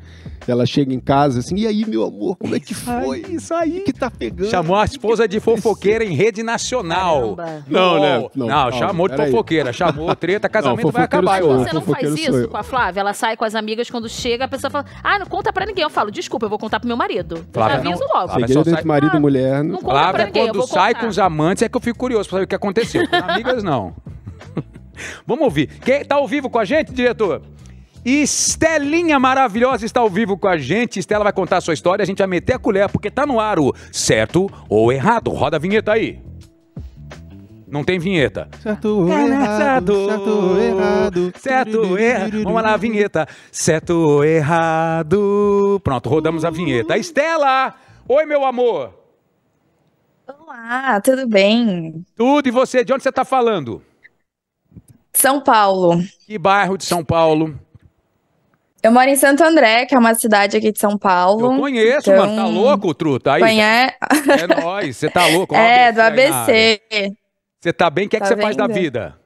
ela 0.48 0.66
chega 0.66 0.94
em 0.94 1.00
casa 1.00 1.40
assim, 1.40 1.56
e 1.58 1.68
aí, 1.68 1.86
meu 1.86 2.04
amor, 2.04 2.36
como 2.38 2.56
é 2.56 2.60
que 2.60 2.74
foi? 2.74 3.20
Isso 3.30 3.54
aí. 3.54 3.82
Que 3.82 3.94
tá 3.94 4.10
pegando? 4.10 4.50
Chamou 4.50 4.76
a 4.76 4.84
esposa 4.86 5.28
de 5.28 5.40
fofoqueira 5.40 6.04
em 6.04 6.14
rede 6.14 6.42
nacional. 6.44 7.36
Caramba. 7.36 7.66
Não, 7.68 8.00
né? 8.02 8.18
Não, 8.20 8.32
Não, 8.36 8.48
não, 8.48 8.72
chamou 8.72 9.08
de 9.08 9.16
fofoqueira. 9.16 9.72
Chamou, 9.72 10.16
treta, 10.16 10.50
casamento 10.50 10.92
vai 10.92 11.04
fofoqueiro 11.08 11.28
acabar. 11.28 11.42
sou 11.42 11.52
eu 11.52 11.58
eu. 11.58 11.64
Você 11.64 11.74
não 11.74 11.82
faz 11.82 12.14
isso 12.20 12.36
eu. 12.36 12.50
com 12.50 12.58
a 12.58 12.64
Flávia? 12.64 13.00
Ela 13.02 13.14
sai 13.14 13.38
com 13.38 13.46
as 13.46 13.54
amigas, 13.56 13.90
quando 13.90 14.10
chega, 14.10 14.46
a 14.46 14.48
pessoa 14.48 14.72
fala, 14.72 14.86
ah, 15.04 15.20
não 15.20 15.26
conta 15.28 15.54
pra 15.54 15.66
ninguém. 15.66 15.84
Eu 15.84 15.90
falo, 15.90 16.10
desculpa, 16.12 16.46
eu 16.46 16.50
vou 16.50 16.60
contar 16.60 16.80
pro 16.80 16.88
meu 16.88 16.98
marido. 16.98 17.36
Eu 17.38 17.46
Flávia, 17.54 17.76
já 17.76 17.82
aviso 17.82 18.00
não- 18.00 18.08
logo. 18.16 18.28
Flávia, 18.30 18.48
Segredo 18.48 18.70
sai- 18.72 18.84
marido 18.84 19.12
Ah, 19.14 19.18
e 19.18 19.20
mulher. 19.20 19.64
não 19.64 19.74
Não... 19.74 19.80
conta 19.82 19.88
pra 19.94 20.02
Flávia, 20.04 20.26
ninguém, 20.26 20.42
eu 20.42 20.48
quando 20.50 20.58
vou 20.58 20.68
sai 20.68 20.94
contar. 20.94 21.06
com 21.06 21.10
os 21.12 21.20
amantes, 21.20 21.62
é 21.64 21.70
que 21.70 21.78
eu 21.78 21.82
fico 21.82 21.98
curioso 22.00 22.28
pra 22.28 22.38
saber 22.38 22.46
o 22.46 22.48
que 22.48 22.56
aconteceu. 22.56 23.08
Com 23.08 23.16
amigas, 23.16 23.64
não. 23.64 23.94
Vamos 25.26 25.46
ouvir. 25.46 25.68
Quem 25.80 26.04
tá 26.04 26.16
ao 26.16 26.28
vivo 26.28 26.50
com 26.50 26.60
a 26.60 26.66
gente, 26.66 26.94
diretor? 26.94 27.42
Estelinha 28.06 29.20
maravilhosa 29.20 29.86
está 29.86 30.00
ao 30.00 30.10
vivo 30.10 30.38
com 30.38 30.48
a 30.48 30.58
gente. 30.58 31.00
Estela 31.00 31.26
vai 31.26 31.34
contar 31.34 31.58
a 31.58 31.62
sua 31.62 31.74
história, 31.74 32.04
a 32.04 32.06
gente 32.06 32.20
vai 32.20 32.28
meter 32.28 32.54
a 32.54 32.60
colher, 32.60 32.90
porque 32.90 33.12
tá 33.12 33.26
no 33.26 33.40
ar 33.40 33.60
o 33.60 33.74
certo 33.92 34.50
ou 34.70 34.92
errado. 34.92 35.30
Roda 35.32 35.58
a 35.58 35.60
vinheta 35.60 35.92
aí. 35.92 36.22
Não 37.68 37.84
tem 37.84 38.00
vinheta. 38.00 38.48
Certo 38.62 38.86
ou 38.86 39.10
errado, 39.10 40.08
certo 40.08 40.30
ou 40.30 40.58
errado. 40.58 41.34
Certo 41.36 41.78
ou 41.80 42.00
errado. 42.00 42.44
Vamos 42.44 42.64
lá, 42.64 42.74
a 42.74 42.78
vinheta. 42.78 43.28
Certo 43.52 43.90
ou 43.90 44.24
errado. 44.24 45.82
Pronto, 45.84 46.08
rodamos 46.08 46.46
a 46.46 46.50
vinheta. 46.50 46.98
Estela! 46.98 47.76
Oi, 48.08 48.26
meu 48.26 48.46
amor. 48.46 48.94
Olá, 50.26 51.02
tudo 51.02 51.28
bem? 51.28 52.06
Tudo, 52.16 52.48
e 52.48 52.52
você? 52.52 52.86
De 52.86 52.94
onde 52.94 53.04
você 53.04 53.12
tá 53.12 53.26
falando? 53.26 53.82
São 55.20 55.42
Paulo. 55.42 56.02
Que 56.26 56.38
bairro 56.38 56.78
de 56.78 56.86
São 56.86 57.04
Paulo? 57.04 57.60
Eu 58.84 58.92
moro 58.92 59.10
em 59.10 59.16
Santo 59.16 59.44
André, 59.44 59.86
que 59.86 59.96
é 59.96 60.00
uma 60.00 60.14
cidade 60.14 60.56
aqui 60.56 60.72
de 60.72 60.80
São 60.80 60.98
Paulo. 60.98 61.54
Eu 61.54 61.60
conheço, 61.60 62.12
Então, 62.12 62.26
mano. 62.26 62.36
Tá 62.36 62.46
louco, 62.48 62.94
truta? 62.94 63.34
Aí, 63.34 63.42
Conhe... 63.42 63.60
é 63.62 64.62
nóis. 64.62 64.96
Você 64.98 65.10
tá 65.10 65.26
louco? 65.28 65.54
É, 65.58 65.92
do. 65.92 66.00
ABC. 66.02 66.80
Você 67.60 67.74
tá 67.74 67.90
bem? 67.90 68.06
O 68.06 68.10
que 68.10 68.18
é 68.18 68.20
que 68.20 68.30
Tá 68.30 68.36
você 68.36 68.42
faz 68.42 68.56
da 68.56 68.68
vida? 68.68 69.20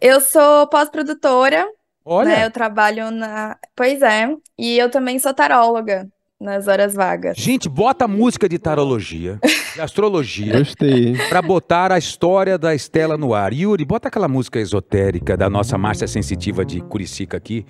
Eu 0.00 0.20
sou 0.20 0.66
pós-produtora, 0.66 1.66
Olha, 2.04 2.28
né? 2.28 2.44
Eu 2.44 2.50
trabalho 2.50 3.10
na. 3.10 3.56
Pois 3.74 4.02
é. 4.02 4.28
E 4.58 4.76
eu 4.78 4.90
também 4.90 5.18
sou 5.18 5.32
taróloga 5.32 6.08
nas 6.40 6.68
horas 6.68 6.94
vagas. 6.94 7.36
gente, 7.36 7.68
bota 7.68 8.06
música 8.06 8.48
de 8.48 8.58
tarologia, 8.58 9.40
de 9.74 9.80
astrologia, 9.80 10.58
Gostei, 10.58 11.16
pra 11.28 11.42
botar 11.42 11.90
a 11.90 11.98
história 11.98 12.56
da 12.56 12.74
Estela 12.74 13.16
no 13.18 13.34
ar. 13.34 13.52
Yuri, 13.52 13.84
bota 13.84 14.06
aquela 14.08 14.28
música 14.28 14.60
esotérica 14.60 15.36
da 15.36 15.50
nossa 15.50 15.76
Márcia 15.76 16.06
Sensitiva 16.06 16.64
de 16.64 16.80
Curicica 16.80 17.36
aqui, 17.36 17.66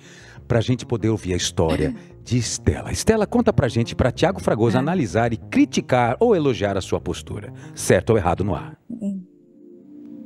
pra 0.47 0.61
gente 0.61 0.85
poder 0.85 1.09
ouvir 1.09 1.33
a 1.33 1.37
história 1.37 1.95
de 2.23 2.37
Estela. 2.37 2.91
Estela, 2.91 3.25
conta 3.25 3.51
pra 3.51 3.67
gente, 3.67 3.95
pra 3.95 4.11
Tiago 4.11 4.39
Fragoso 4.39 4.77
É. 4.77 4.79
analisar 4.79 5.33
e 5.33 5.37
criticar 5.37 6.15
ou 6.19 6.35
elogiar 6.35 6.77
a 6.77 6.81
sua 6.81 6.99
postura. 7.01 7.51
Certo 7.73 8.11
ou 8.11 8.17
errado 8.17 8.43
no 8.43 8.53
ar? 8.53 8.77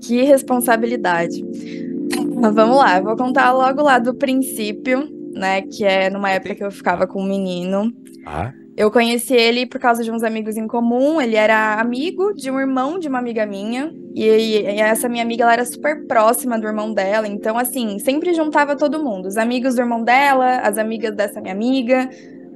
Que 0.01 0.21
responsabilidade. 0.23 1.41
Mas 2.35 2.53
vamos 2.53 2.77
lá, 2.77 2.99
vou 2.99 3.15
contar 3.15 3.53
logo 3.53 3.81
lá 3.81 3.99
do 3.99 4.13
princípio, 4.13 5.07
né? 5.33 5.61
Que 5.61 5.83
é 5.83 6.09
numa 6.09 6.29
época 6.31 6.55
que 6.55 6.63
eu 6.63 6.71
ficava 6.71 7.07
com 7.07 7.21
um 7.21 7.27
menino. 7.27 7.91
Ah, 8.25 8.53
Eu 8.75 8.89
conheci 8.89 9.33
ele 9.33 9.65
por 9.67 9.79
causa 9.79 10.03
de 10.03 10.11
uns 10.11 10.23
amigos 10.23 10.57
em 10.57 10.67
comum. 10.67 11.21
Ele 11.21 11.35
era 11.35 11.79
amigo 11.79 12.33
de 12.33 12.49
um 12.49 12.59
irmão 12.59 12.97
de 12.97 13.07
uma 13.07 13.19
amiga 13.19 13.45
minha. 13.45 13.91
E, 14.15 14.23
e 14.23 14.79
essa 14.79 15.07
minha 15.09 15.23
amiga, 15.23 15.43
ela 15.43 15.53
era 15.53 15.65
super 15.65 16.07
próxima 16.07 16.57
do 16.59 16.65
irmão 16.65 16.93
dela. 16.93 17.27
Então, 17.27 17.57
assim, 17.57 17.99
sempre 17.99 18.33
juntava 18.33 18.75
todo 18.75 19.03
mundo. 19.03 19.27
Os 19.27 19.37
amigos 19.37 19.75
do 19.75 19.81
irmão 19.81 20.03
dela, 20.03 20.57
as 20.59 20.77
amigas 20.77 21.15
dessa 21.15 21.39
minha 21.41 21.53
amiga. 21.53 22.09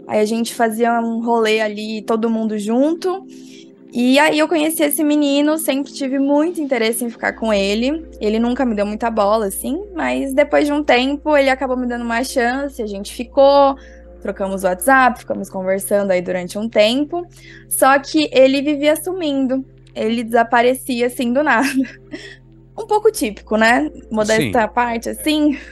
Aí 0.07 0.19
a 0.19 0.25
gente 0.25 0.55
fazia 0.55 0.99
um 1.01 1.21
rolê 1.23 1.59
ali, 1.59 2.01
todo 2.01 2.29
mundo 2.29 2.57
junto. 2.57 3.25
E 3.91 4.19
aí 4.19 4.37
eu 4.37 4.47
conheci 4.47 4.83
esse 4.83 5.03
menino, 5.03 5.57
sempre 5.57 5.91
tive 5.93 6.19
muito 6.19 6.59
interesse 6.59 7.05
em 7.05 7.09
ficar 7.09 7.33
com 7.33 7.53
ele. 7.53 8.05
Ele 8.19 8.37
nunca 8.37 8.65
me 8.65 8.75
deu 8.75 8.85
muita 8.85 9.09
bola, 9.09 9.47
assim, 9.47 9.81
mas 9.95 10.33
depois 10.33 10.65
de 10.65 10.73
um 10.73 10.83
tempo 10.83 11.35
ele 11.35 11.49
acabou 11.49 11.77
me 11.77 11.87
dando 11.87 12.03
uma 12.03 12.23
chance, 12.23 12.81
a 12.81 12.87
gente 12.87 13.13
ficou, 13.13 13.75
trocamos 14.21 14.63
o 14.63 14.67
WhatsApp, 14.67 15.19
ficamos 15.19 15.49
conversando 15.49 16.11
aí 16.11 16.21
durante 16.21 16.57
um 16.57 16.67
tempo. 16.67 17.25
Só 17.69 17.97
que 17.97 18.29
ele 18.31 18.61
vivia 18.61 18.95
sumindo, 18.95 19.65
ele 19.95 20.23
desaparecia 20.23 21.07
assim 21.07 21.31
do 21.31 21.43
nada. 21.43 21.67
Um 22.79 22.85
pouco 22.85 23.11
típico, 23.11 23.57
né? 23.57 23.91
Modesta 24.11 24.61
à 24.61 24.67
parte, 24.67 25.09
assim. 25.09 25.57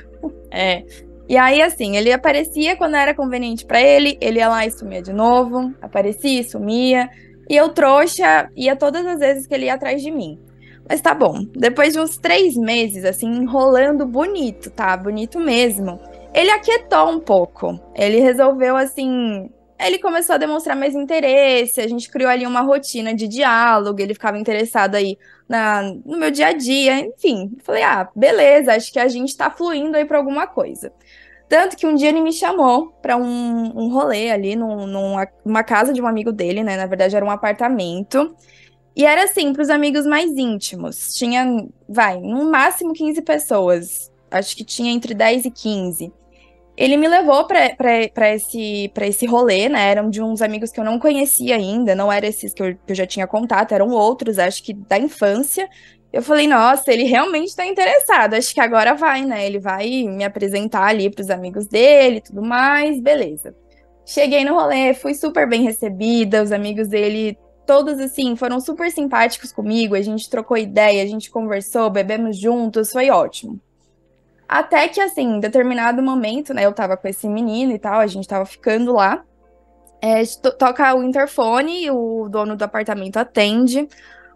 É. 0.50 0.84
E 1.30 1.38
aí, 1.38 1.62
assim, 1.62 1.98
ele 1.98 2.12
aparecia 2.12 2.76
quando 2.76 2.96
era 2.96 3.14
conveniente 3.14 3.64
pra 3.64 3.80
ele, 3.80 4.18
ele 4.20 4.40
ia 4.40 4.48
lá 4.48 4.66
e 4.66 4.72
sumia 4.72 5.02
de 5.02 5.14
novo, 5.14 5.72
aparecia 5.82 6.40
e 6.40 6.44
sumia. 6.44 7.10
E 7.50 7.56
eu, 7.56 7.70
trouxa, 7.70 8.50
ia 8.56 8.76
todas 8.76 9.06
as 9.06 9.20
vezes 9.20 9.48
que 9.48 9.54
ele 9.54 9.66
ia 9.66 9.74
atrás 9.76 10.02
de 10.02 10.12
mim. 10.12 10.40
Mas 10.88 11.02
tá 11.02 11.14
bom. 11.14 11.44
Depois 11.54 11.94
de 11.94 12.00
uns 12.00 12.18
três 12.18 12.56
meses, 12.56 13.06
assim, 13.06 13.28
enrolando 13.28 14.06
bonito, 14.06 14.70
tá? 14.70 14.96
Bonito 14.96 15.40
mesmo. 15.40 16.00
Ele 16.34 16.52
aquietou 16.52 17.10
um 17.10 17.20
pouco. 17.20 17.80
Ele 17.96 18.20
resolveu, 18.20 18.76
assim. 18.76 19.50
Ele 19.80 20.00
começou 20.00 20.36
a 20.36 20.38
demonstrar 20.38 20.76
mais 20.76 20.94
interesse. 20.94 21.82
A 21.82 21.88
gente 21.88 22.10
criou 22.10 22.30
ali 22.30 22.46
uma 22.46 22.62
rotina 22.62 23.14
de 23.14 23.28
diálogo. 23.28 24.00
Ele 24.00 24.14
ficava 24.14 24.38
interessado 24.38 24.96
aí 24.96 25.18
na, 25.50 25.82
no 26.06 26.18
meu 26.18 26.30
dia 26.30 26.48
a 26.48 26.54
dia. 26.54 27.00
Enfim, 27.00 27.58
falei, 27.64 27.84
ah, 27.84 28.08
beleza, 28.16 28.74
acho 28.74 28.92
que 28.92 29.00
a 29.00 29.08
gente 29.08 29.36
tá 29.36 29.50
fluindo 29.50 29.98
aí 29.98 30.06
pra 30.06 30.18
alguma 30.18 30.46
coisa. 30.46 30.92
Tanto 31.48 31.78
que 31.78 31.86
um 31.86 31.96
dia 31.96 32.10
ele 32.10 32.22
me 32.22 32.34
chamou 32.34 32.92
pra 33.02 33.16
um, 33.18 33.24
um 33.78 33.94
rolê 33.94 34.32
ali 34.32 34.56
num- 34.56 34.88
numa, 34.88 35.64
casa 35.64 35.94
de 35.94 36.02
um 36.02 36.08
amigo 36.08 36.32
dele, 36.32 36.64
né? 36.64 36.76
Na 36.76 36.88
verdade, 36.88 37.16
era 37.16 37.26
um 37.26 37.30
apartamento. 37.30 38.36
E 38.96 39.06
era 39.06 39.24
assim, 39.26 39.54
pros 39.54 39.70
amigos 39.70 40.06
mais 40.06 40.32
íntimos. 40.38 41.14
Tinha, 41.14 41.46
vai, 41.88 42.20
no 42.20 42.50
máximo 42.52 42.94
15 42.94 43.22
pessoas. 43.22 44.12
Acho 44.32 44.56
que 44.56 44.64
tinha 44.64 44.92
entre 44.92 45.14
10 45.14 45.46
e 45.46 45.52
15. 45.52 46.12
Ele 46.78 46.98
me 46.98 47.08
levou 47.08 47.46
pra 47.48 48.32
esse, 48.34 48.92
esse 49.02 49.26
rolê, 49.26 49.70
né? 49.70 49.92
Eram 49.92 50.10
de 50.10 50.22
uns 50.22 50.42
amigos 50.42 50.72
que 50.72 50.80
eu 50.80 50.84
não 50.84 51.00
conhecia 51.00 51.56
ainda, 51.56 51.96
não 51.96 52.12
eram 52.12 52.28
esses 52.28 52.54
que 52.54 52.62
eu, 52.62 52.76
que 52.76 52.92
eu 52.92 52.96
já 52.96 53.06
tinha 53.06 53.26
contato, 53.28 53.74
eram 53.74 53.90
outros, 53.92 54.38
acho 54.40 54.62
que 54.64 54.74
da 54.74 54.98
infância. 54.98 55.70
Eu 56.16 56.22
falei, 56.22 56.48
nossa, 56.48 56.94
ele 56.94 57.04
realmente 57.04 57.54
tá 57.54 57.66
interessado, 57.66 58.36
acho 58.36 58.54
que 58.54 58.62
agora 58.62 58.94
vai, 58.94 59.26
né? 59.26 59.46
Ele 59.46 59.60
vai 59.60 60.04
me 60.04 60.24
apresentar 60.24 60.84
ali 60.84 61.10
pros 61.10 61.30
amigos 61.30 61.68
dele 61.68 62.22
tudo 62.22 62.42
mais, 62.42 63.02
beleza. 63.02 63.54
Cheguei 64.06 64.46
no 64.46 64.54
rolê, 64.54 64.94
fui 64.94 65.14
super 65.14 65.46
bem 65.46 65.64
recebida, 65.64 66.42
os 66.42 66.54
amigos 66.54 66.88
dele, 66.88 67.38
todos 67.68 68.00
assim, 68.00 68.34
foram 68.38 68.62
super 68.62 68.90
simpáticos 68.90 69.52
comigo, 69.52 69.94
a 69.94 70.02
gente 70.02 70.30
trocou 70.30 70.56
ideia, 70.56 71.04
a 71.04 71.06
gente 71.06 71.30
conversou, 71.30 71.90
bebemos 71.90 72.38
juntos, 72.38 72.94
foi 72.94 73.10
ótimo. 73.10 73.60
Até 74.48 74.88
que, 74.88 75.02
assim, 75.02 75.36
em 75.36 75.40
determinado 75.42 76.02
momento, 76.02 76.54
né, 76.54 76.66
eu 76.66 76.72
tava 76.72 76.96
com 76.96 77.10
esse 77.10 77.28
menino 77.28 77.74
e 77.74 77.80
tal, 77.80 78.00
a 78.00 78.08
gente 78.08 78.26
tava 78.26 78.46
ficando 78.46 78.94
lá. 78.94 79.22
É, 80.02 80.24
to- 80.24 80.56
toca 80.58 80.96
o 80.96 81.04
interfone, 81.04 81.92
o 81.92 82.30
dono 82.30 82.56
do 82.56 82.64
apartamento 82.64 83.18
atende. 83.18 83.86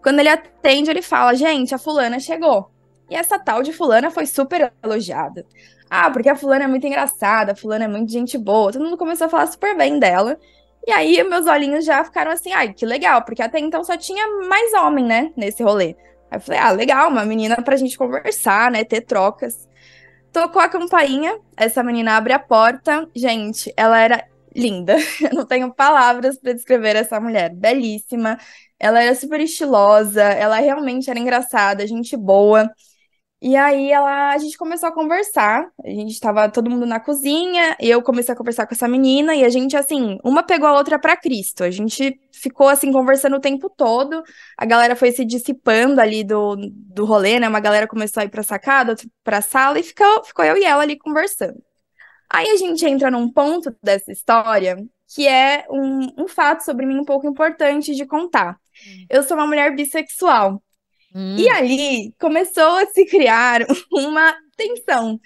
Quando 0.02 0.20
ele 0.20 0.28
atende, 0.28 0.90
ele 0.90 1.02
fala: 1.02 1.34
Gente, 1.34 1.74
a 1.74 1.78
fulana 1.78 2.18
chegou. 2.18 2.70
E 3.08 3.16
essa 3.16 3.38
tal 3.38 3.62
de 3.62 3.72
fulana 3.72 4.10
foi 4.10 4.26
super 4.26 4.72
elogiada. 4.82 5.44
Ah, 5.90 6.10
porque 6.10 6.28
a 6.28 6.36
fulana 6.36 6.64
é 6.64 6.68
muito 6.68 6.86
engraçada, 6.86 7.52
a 7.52 7.56
fulana 7.56 7.86
é 7.86 7.88
muito 7.88 8.10
gente 8.12 8.38
boa. 8.38 8.72
Todo 8.72 8.84
mundo 8.84 8.96
começou 8.96 9.26
a 9.26 9.30
falar 9.30 9.46
super 9.48 9.76
bem 9.76 9.98
dela. 9.98 10.38
E 10.86 10.92
aí, 10.92 11.22
meus 11.24 11.46
olhinhos 11.46 11.84
já 11.84 12.04
ficaram 12.04 12.30
assim: 12.30 12.52
ai, 12.52 12.72
que 12.72 12.86
legal, 12.86 13.22
porque 13.24 13.42
até 13.42 13.58
então 13.58 13.82
só 13.84 13.96
tinha 13.96 14.26
mais 14.48 14.72
homem, 14.74 15.04
né, 15.04 15.32
nesse 15.36 15.62
rolê. 15.62 15.96
Aí 16.30 16.38
eu 16.38 16.40
falei: 16.40 16.60
ah, 16.60 16.70
legal, 16.70 17.10
uma 17.10 17.24
menina 17.24 17.56
pra 17.62 17.76
gente 17.76 17.98
conversar, 17.98 18.70
né, 18.70 18.84
ter 18.84 19.02
trocas. 19.02 19.68
Tocou 20.32 20.62
a 20.62 20.68
campainha, 20.68 21.38
essa 21.56 21.82
menina 21.82 22.16
abre 22.16 22.32
a 22.32 22.38
porta. 22.38 23.08
Gente, 23.14 23.72
ela 23.76 23.98
era 23.98 24.24
linda. 24.54 24.96
Eu 25.20 25.34
não 25.34 25.44
tenho 25.46 25.72
palavras 25.74 26.38
para 26.38 26.52
descrever 26.52 26.96
essa 26.96 27.20
mulher. 27.20 27.50
Belíssima. 27.54 28.38
Ela 28.80 29.02
era 29.02 29.14
super 29.14 29.40
estilosa, 29.40 30.22
ela 30.22 30.56
realmente 30.56 31.10
era 31.10 31.18
engraçada, 31.18 31.86
gente 31.86 32.16
boa. 32.16 32.70
E 33.42 33.56
aí 33.56 33.90
ela, 33.90 34.32
a 34.32 34.38
gente 34.38 34.58
começou 34.58 34.88
a 34.90 34.92
conversar. 34.92 35.66
A 35.82 35.88
gente 35.88 36.20
tava 36.20 36.50
todo 36.50 36.68
mundo 36.70 36.84
na 36.84 37.00
cozinha, 37.00 37.74
eu 37.80 38.02
comecei 38.02 38.34
a 38.34 38.36
conversar 38.36 38.66
com 38.66 38.74
essa 38.74 38.86
menina 38.86 39.34
e 39.34 39.44
a 39.44 39.48
gente 39.48 39.76
assim, 39.76 40.18
uma 40.22 40.42
pegou 40.42 40.68
a 40.68 40.76
outra 40.76 40.98
para 40.98 41.16
Cristo. 41.16 41.64
A 41.64 41.70
gente 41.70 42.20
ficou 42.32 42.68
assim 42.68 42.92
conversando 42.92 43.36
o 43.36 43.40
tempo 43.40 43.70
todo. 43.70 44.22
A 44.58 44.66
galera 44.66 44.94
foi 44.94 45.10
se 45.12 45.24
dissipando 45.24 46.00
ali 46.00 46.22
do, 46.22 46.56
do 46.70 47.06
rolê, 47.06 47.40
né? 47.40 47.48
Uma 47.48 47.60
galera 47.60 47.86
começou 47.88 48.20
a 48.20 48.24
ir 48.24 48.30
pra 48.30 48.42
sacada, 48.42 48.92
outra 48.92 49.08
pra 49.24 49.40
sala 49.40 49.78
e 49.78 49.82
ficou, 49.82 50.24
ficou 50.24 50.44
eu 50.44 50.56
e 50.58 50.64
ela 50.64 50.82
ali 50.82 50.98
conversando. 50.98 51.62
Aí 52.28 52.48
a 52.50 52.56
gente 52.56 52.84
entra 52.86 53.10
num 53.10 53.30
ponto 53.32 53.74
dessa 53.82 54.12
história 54.12 54.76
que 55.14 55.26
é 55.26 55.66
um, 55.70 56.24
um 56.24 56.28
fato 56.28 56.62
sobre 56.62 56.86
mim 56.86 56.98
um 56.98 57.04
pouco 57.04 57.26
importante 57.26 57.94
de 57.94 58.06
contar. 58.06 58.58
Eu 59.08 59.22
sou 59.22 59.36
uma 59.36 59.46
mulher 59.46 59.74
bissexual. 59.74 60.62
E 61.14 61.48
ali 61.48 62.12
começou 62.20 62.76
a 62.76 62.86
se 62.86 63.04
criar 63.04 63.62
uma 63.92 64.34
tensão. 64.56 65.20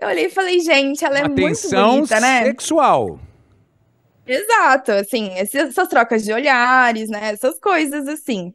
Eu 0.00 0.08
olhei 0.08 0.26
e 0.26 0.30
falei, 0.30 0.60
gente, 0.60 1.04
ela 1.04 1.18
é 1.18 1.22
Uma 1.22 1.28
muito 1.28 1.70
bonita, 1.70 2.20
né? 2.20 2.44
sexual. 2.44 3.18
Exato, 4.26 4.92
assim, 4.92 5.30
essas 5.34 5.88
trocas 5.88 6.24
de 6.24 6.32
olhares, 6.32 7.08
né? 7.08 7.30
Essas 7.30 7.58
coisas 7.60 8.08
assim. 8.08 8.52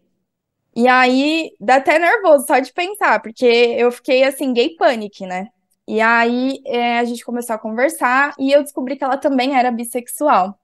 E 0.75 0.87
aí 0.87 1.51
dá 1.59 1.75
até 1.75 1.99
nervoso 1.99 2.45
só 2.45 2.59
de 2.59 2.71
pensar, 2.73 3.21
porque 3.21 3.45
eu 3.45 3.91
fiquei 3.91 4.23
assim, 4.23 4.53
gay 4.53 4.75
panic, 4.75 5.25
né? 5.25 5.47
E 5.87 5.99
aí 5.99 6.61
é, 6.65 6.99
a 6.99 7.03
gente 7.03 7.23
começou 7.25 7.55
a 7.55 7.59
conversar 7.59 8.33
e 8.39 8.51
eu 8.51 8.61
descobri 8.63 8.95
que 8.95 9.03
ela 9.03 9.17
também 9.17 9.55
era 9.57 9.71
bissexual. 9.71 10.57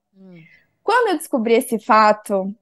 Quando 0.84 1.10
eu 1.10 1.18
descobri 1.18 1.54
esse 1.54 1.80
fato, 1.80 2.54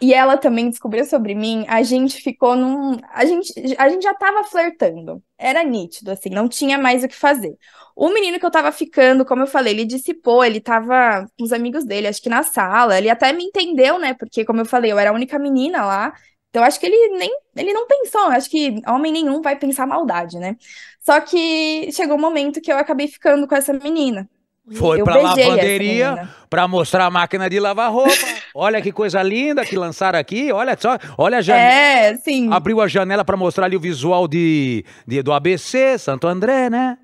e 0.00 0.12
ela 0.12 0.36
também 0.36 0.68
descobriu 0.68 1.04
sobre 1.04 1.34
mim, 1.34 1.64
a 1.68 1.82
gente 1.82 2.22
ficou 2.22 2.54
num. 2.56 2.98
A 3.12 3.24
gente, 3.24 3.52
a 3.78 3.88
gente 3.88 4.02
já 4.02 4.14
tava 4.14 4.44
flertando. 4.44 5.22
Era 5.38 5.64
nítido, 5.64 6.10
assim, 6.10 6.28
não 6.28 6.48
tinha 6.48 6.76
mais 6.78 7.02
o 7.02 7.08
que 7.08 7.16
fazer. 7.16 7.56
O 7.96 8.08
menino 8.10 8.38
que 8.38 8.46
eu 8.46 8.50
tava 8.50 8.72
ficando, 8.72 9.24
como 9.24 9.42
eu 9.42 9.46
falei, 9.46 9.72
ele 9.72 9.84
dissipou, 9.84 10.44
ele 10.44 10.60
tava 10.60 11.26
com 11.38 11.44
os 11.44 11.52
amigos 11.52 11.84
dele, 11.84 12.08
acho 12.08 12.22
que 12.22 12.28
na 12.28 12.42
sala. 12.42 12.98
Ele 12.98 13.10
até 13.10 13.32
me 13.32 13.44
entendeu, 13.44 13.98
né? 13.98 14.14
Porque, 14.14 14.44
como 14.44 14.60
eu 14.60 14.66
falei, 14.66 14.92
eu 14.92 14.98
era 14.98 15.10
a 15.10 15.14
única 15.14 15.38
menina 15.38 15.84
lá. 15.84 16.12
Então, 16.50 16.64
acho 16.64 16.80
que 16.80 16.86
ele 16.86 17.16
nem. 17.16 17.30
Ele 17.56 17.72
não 17.72 17.86
pensou. 17.86 18.22
Acho 18.22 18.50
que 18.50 18.80
homem 18.86 19.12
nenhum 19.12 19.40
vai 19.40 19.56
pensar 19.56 19.86
maldade, 19.86 20.38
né? 20.38 20.56
Só 21.00 21.20
que 21.20 21.90
chegou 21.92 22.16
um 22.16 22.20
momento 22.20 22.60
que 22.60 22.72
eu 22.72 22.76
acabei 22.76 23.08
ficando 23.08 23.46
com 23.46 23.54
essa 23.54 23.72
menina. 23.72 24.28
Foi 24.72 25.00
Eu 25.00 25.04
pra 25.04 25.16
lavanderia 25.16 26.28
pra 26.48 26.68
mostrar 26.68 27.06
a 27.06 27.10
máquina 27.10 27.48
de 27.48 27.58
lavar 27.58 27.90
roupa. 27.90 28.10
Olha 28.54 28.82
que 28.82 28.92
coisa 28.92 29.22
linda 29.22 29.64
que 29.64 29.76
lançaram 29.76 30.18
aqui. 30.18 30.52
Olha 30.52 30.76
só, 30.78 30.98
olha 31.18 31.38
a 31.38 31.42
janela. 31.42 31.68
É, 31.68 32.16
sim. 32.16 32.48
Abriu 32.48 32.80
a 32.80 32.88
janela 32.88 33.24
pra 33.24 33.36
mostrar 33.36 33.66
ali 33.66 33.76
o 33.76 33.80
visual 33.80 34.28
de, 34.28 34.84
de- 35.06 35.22
do 35.22 35.32
ABC, 35.32 35.98
Santo 35.98 36.26
André, 36.28 36.70
né? 36.70 36.98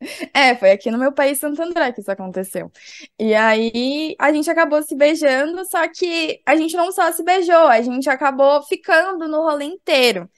É, 0.34 0.54
foi 0.56 0.70
aqui 0.72 0.90
no 0.90 0.98
meu 0.98 1.12
país, 1.12 1.38
Santo 1.38 1.62
André, 1.62 1.92
que 1.92 2.00
isso 2.00 2.10
aconteceu. 2.10 2.70
E 3.18 3.34
aí 3.34 4.14
a 4.18 4.32
gente 4.32 4.50
acabou 4.50 4.82
se 4.82 4.94
beijando, 4.96 5.64
só 5.66 5.88
que 5.88 6.40
a 6.46 6.56
gente 6.56 6.76
não 6.76 6.90
só 6.92 7.10
se 7.12 7.22
beijou, 7.24 7.66
a 7.68 7.80
gente 7.82 8.08
acabou 8.10 8.62
ficando 8.64 9.28
no 9.28 9.38
rolê 9.42 9.64
inteiro. 9.66 10.28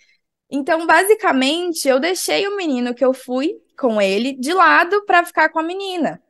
Então, 0.51 0.87
basicamente, 0.87 1.89
eu 1.89 2.01
deixei 2.01 2.49
o 2.49 2.57
menino 2.57 2.95
que 2.95 3.05
eu 3.05 3.15
fui 3.15 3.55
com 3.79 4.01
ele 4.03 4.35
de 4.35 4.55
lado 4.55 5.05
pra 5.07 5.25
ficar 5.27 5.51
com 5.51 5.61
a 5.61 5.65
menina. 5.65 6.23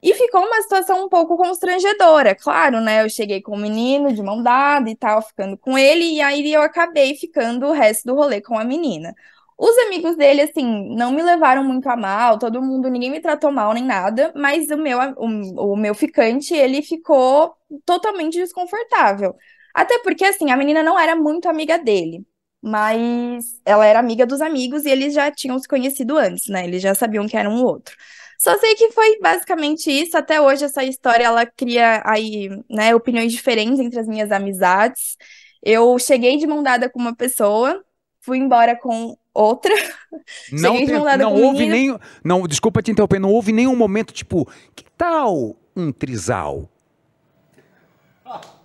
E 0.00 0.14
ficou 0.14 0.40
uma 0.42 0.62
situação 0.62 1.04
um 1.04 1.08
pouco 1.08 1.36
constrangedora, 1.36 2.34
claro, 2.34 2.80
né? 2.80 3.02
Eu 3.02 3.10
cheguei 3.10 3.42
com 3.42 3.54
o 3.56 3.58
menino 3.58 4.12
de 4.12 4.22
mão 4.22 4.40
dada 4.42 4.88
e 4.88 4.94
tal, 4.96 5.20
ficando 5.22 5.58
com 5.58 5.76
ele, 5.76 6.04
e 6.14 6.20
aí 6.20 6.52
eu 6.52 6.62
acabei 6.62 7.16
ficando 7.16 7.66
o 7.66 7.72
resto 7.72 8.04
do 8.06 8.14
rolê 8.14 8.40
com 8.40 8.56
a 8.56 8.64
menina. 8.64 9.12
Os 9.56 9.76
amigos 9.78 10.16
dele, 10.16 10.42
assim, 10.42 10.94
não 10.94 11.10
me 11.10 11.20
levaram 11.20 11.64
muito 11.64 11.88
a 11.88 11.96
mal, 11.96 12.38
todo 12.38 12.62
mundo, 12.62 12.88
ninguém 12.88 13.10
me 13.10 13.20
tratou 13.20 13.50
mal 13.50 13.72
nem 13.74 13.82
nada, 13.84 14.32
mas 14.36 14.70
o 14.70 14.76
meu, 14.76 14.98
o, 15.16 15.72
o 15.72 15.76
meu 15.76 15.94
ficante, 15.96 16.54
ele 16.54 16.80
ficou 16.80 17.56
totalmente 17.84 18.38
desconfortável. 18.38 19.34
Até 19.74 19.98
porque, 19.98 20.24
assim, 20.24 20.50
a 20.52 20.56
menina 20.56 20.80
não 20.82 20.96
era 20.98 21.16
muito 21.16 21.48
amiga 21.48 21.76
dele, 21.76 22.24
mas 22.62 23.60
ela 23.64 23.84
era 23.84 23.98
amiga 23.98 24.24
dos 24.24 24.40
amigos 24.40 24.84
e 24.84 24.90
eles 24.90 25.12
já 25.12 25.28
tinham 25.32 25.58
se 25.58 25.66
conhecido 25.66 26.16
antes, 26.16 26.46
né? 26.48 26.64
Eles 26.64 26.80
já 26.80 26.94
sabiam 26.94 27.26
que 27.26 27.36
era 27.36 27.50
um 27.50 27.64
outro. 27.64 27.96
Só 28.38 28.56
sei 28.58 28.74
que 28.76 28.92
foi 28.92 29.18
basicamente 29.20 29.90
isso. 29.90 30.16
Até 30.16 30.40
hoje, 30.40 30.64
essa 30.64 30.84
história, 30.84 31.24
ela 31.24 31.44
cria 31.44 32.02
aí, 32.06 32.48
né, 32.70 32.94
opiniões 32.94 33.32
diferentes 33.32 33.80
entre 33.80 33.98
as 33.98 34.06
minhas 34.06 34.30
amizades. 34.30 35.16
Eu 35.62 35.98
cheguei 35.98 36.36
de 36.36 36.46
mão 36.46 36.62
dada 36.62 36.88
com 36.88 37.00
uma 37.00 37.14
pessoa, 37.14 37.84
fui 38.20 38.38
embora 38.38 38.76
com 38.76 39.16
outra. 39.34 39.74
Não, 40.52 40.72
Cheguei 40.72 40.86
de 40.86 40.92
mão 40.92 41.04
dada 41.04 41.24
não 41.24 41.32
com 41.34 41.42
houve 41.42 41.66
menino. 41.66 41.98
nem. 41.98 42.10
Não, 42.24 42.46
desculpa 42.46 42.82
te 42.82 42.90
interromper, 42.90 43.18
não 43.18 43.32
houve 43.32 43.52
nenhum 43.52 43.76
momento 43.76 44.12
tipo, 44.12 44.48
que 44.74 44.84
tal 44.96 45.56
um 45.76 45.92
trisal? 45.92 46.68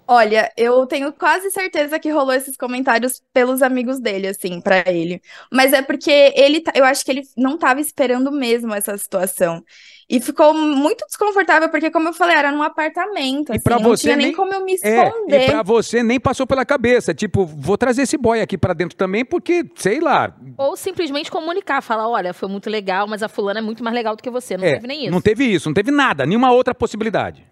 Olha, 0.08 0.52
eu 0.58 0.86
tenho 0.86 1.14
quase 1.14 1.50
certeza 1.52 1.98
que 1.98 2.10
rolou 2.10 2.34
esses 2.34 2.58
comentários 2.58 3.22
pelos 3.34 3.62
amigos 3.62 4.00
dele, 4.02 4.28
assim, 4.28 4.60
pra 4.60 4.84
ele. 4.86 5.22
Mas 5.52 5.72
é 5.72 5.82
porque 5.82 6.34
ele, 6.36 6.60
tá- 6.60 6.74
eu 6.76 6.84
acho 6.84 7.06
que 7.06 7.12
ele 7.12 7.22
não 7.38 7.58
tava 7.58 7.80
esperando 7.80 8.30
mesmo 8.32 8.74
essa 8.74 8.98
situação. 8.98 9.64
E 10.10 10.20
ficou 10.20 10.54
muito 10.54 11.06
desconfortável, 11.08 11.70
porque, 11.70 11.90
como 11.90 12.10
eu 12.10 12.14
falei, 12.14 12.36
era 12.36 12.52
num 12.52 12.62
apartamento, 12.62 13.52
assim, 13.54 13.62
pra 13.64 13.78
não 13.80 13.84
você 13.90 14.04
tinha 14.04 14.18
nem 14.18 14.28
nem- 14.28 14.36
como 14.36 14.54
eu 14.54 14.64
me 14.66 14.74
É, 14.84 15.06
esconder. 15.08 15.42
e 15.42 15.46
pra 15.46 15.64
você 15.64 16.04
nem 16.04 16.20
passou 16.20 16.46
pela 16.46 16.66
cabeça. 16.66 17.14
Tipo, 17.14 17.46
vou 17.46 17.78
trazer 17.78 18.02
esse 18.02 18.18
boy 18.18 18.42
aqui 18.42 18.58
pra 18.58 18.74
dentro 18.74 18.98
também, 18.98 19.24
porque, 19.24 19.64
sei 19.76 20.02
lá. 20.02 20.36
Ou 20.58 20.76
simplesmente 20.76 21.32
comunicar, 21.32 21.82
falar, 21.82 22.10
olha, 22.10 22.34
foi 22.34 22.50
muito 22.50 22.70
legal, 22.70 23.08
mas 23.08 23.24
a 23.24 23.30
fulana 23.30 23.60
é 23.60 23.64
muito 23.64 23.82
mais 23.84 23.96
legal 23.96 24.16
do 24.18 24.22
que 24.22 24.30
você. 24.30 24.58
Não 24.58 24.66
é, 24.66 24.74
teve 24.74 24.88
nem 24.88 25.04
isso. 25.04 25.12
Não 25.12 25.22
teve 25.22 25.46
isso, 25.46 25.70
não 25.70 25.74
teve 25.74 25.90
nada, 25.92 26.26
nenhuma 26.26 26.52
outra 26.52 26.76
possibilidade. 26.76 27.46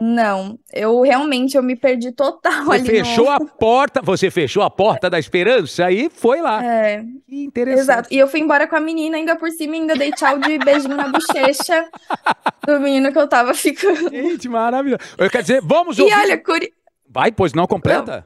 Não, 0.00 0.58
eu 0.72 1.00
realmente 1.02 1.56
eu 1.56 1.62
me 1.62 1.74
perdi 1.74 2.12
total 2.12 2.64
Você 2.64 2.72
ali 2.76 2.98
no- 3.00 3.04
fechou 3.04 3.28
a 3.30 3.40
porta, 3.40 4.00
você 4.02 4.30
fechou 4.30 4.62
a 4.62 4.70
porta 4.70 5.08
da 5.10 5.18
esperança 5.18 5.90
e 5.90 6.08
foi 6.10 6.40
lá. 6.40 6.64
É, 6.64 7.04
Que 7.28 7.44
interessante. 7.44 7.80
exato. 7.82 8.08
E 8.14 8.18
eu 8.18 8.28
fui 8.28 8.40
embora 8.40 8.66
com 8.66 8.76
a 8.76 8.80
menina, 8.80 9.16
ainda 9.16 9.34
por 9.36 9.50
cima, 9.50 9.74
ainda 9.74 9.94
dei 9.96 10.12
tchau 10.12 10.38
de 10.38 10.58
beijinho 10.58 10.96
na 10.96 11.08
bochecha 11.08 11.88
do 12.66 12.80
menino 12.80 13.12
que 13.12 13.18
eu 13.18 13.28
tava 13.28 13.54
ficando. 13.54 14.10
Gente, 14.10 14.48
maravilhoso. 14.48 15.00
Eu 15.18 15.30
quero 15.30 15.42
dizer, 15.44 15.60
vamos 15.62 15.98
E 15.98 16.02
ouvir. 16.02 16.14
olha, 16.14 16.38
curi... 16.38 16.72
Vai, 17.08 17.32
pois 17.32 17.52
não, 17.52 17.66
completa. 17.66 18.24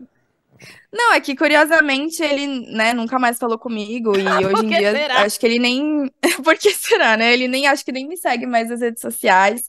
Não, 0.92 1.14
é 1.14 1.20
que 1.20 1.34
curiosamente 1.34 2.22
ele, 2.22 2.46
né, 2.70 2.92
nunca 2.92 3.18
mais 3.18 3.38
falou 3.38 3.58
comigo 3.58 4.12
e 4.16 4.22
hoje 4.46 4.66
em 4.66 4.68
dia 4.68 4.92
será? 4.92 5.22
acho 5.22 5.40
que 5.40 5.46
ele 5.46 5.58
nem. 5.58 6.10
Por 6.44 6.56
que 6.58 6.70
será, 6.70 7.16
né? 7.16 7.32
Ele 7.32 7.48
nem 7.48 7.66
acho 7.66 7.84
que 7.84 7.90
nem 7.92 8.06
me 8.06 8.16
segue 8.16 8.46
mais 8.46 8.68
nas 8.68 8.80
redes 8.80 9.00
sociais. 9.00 9.68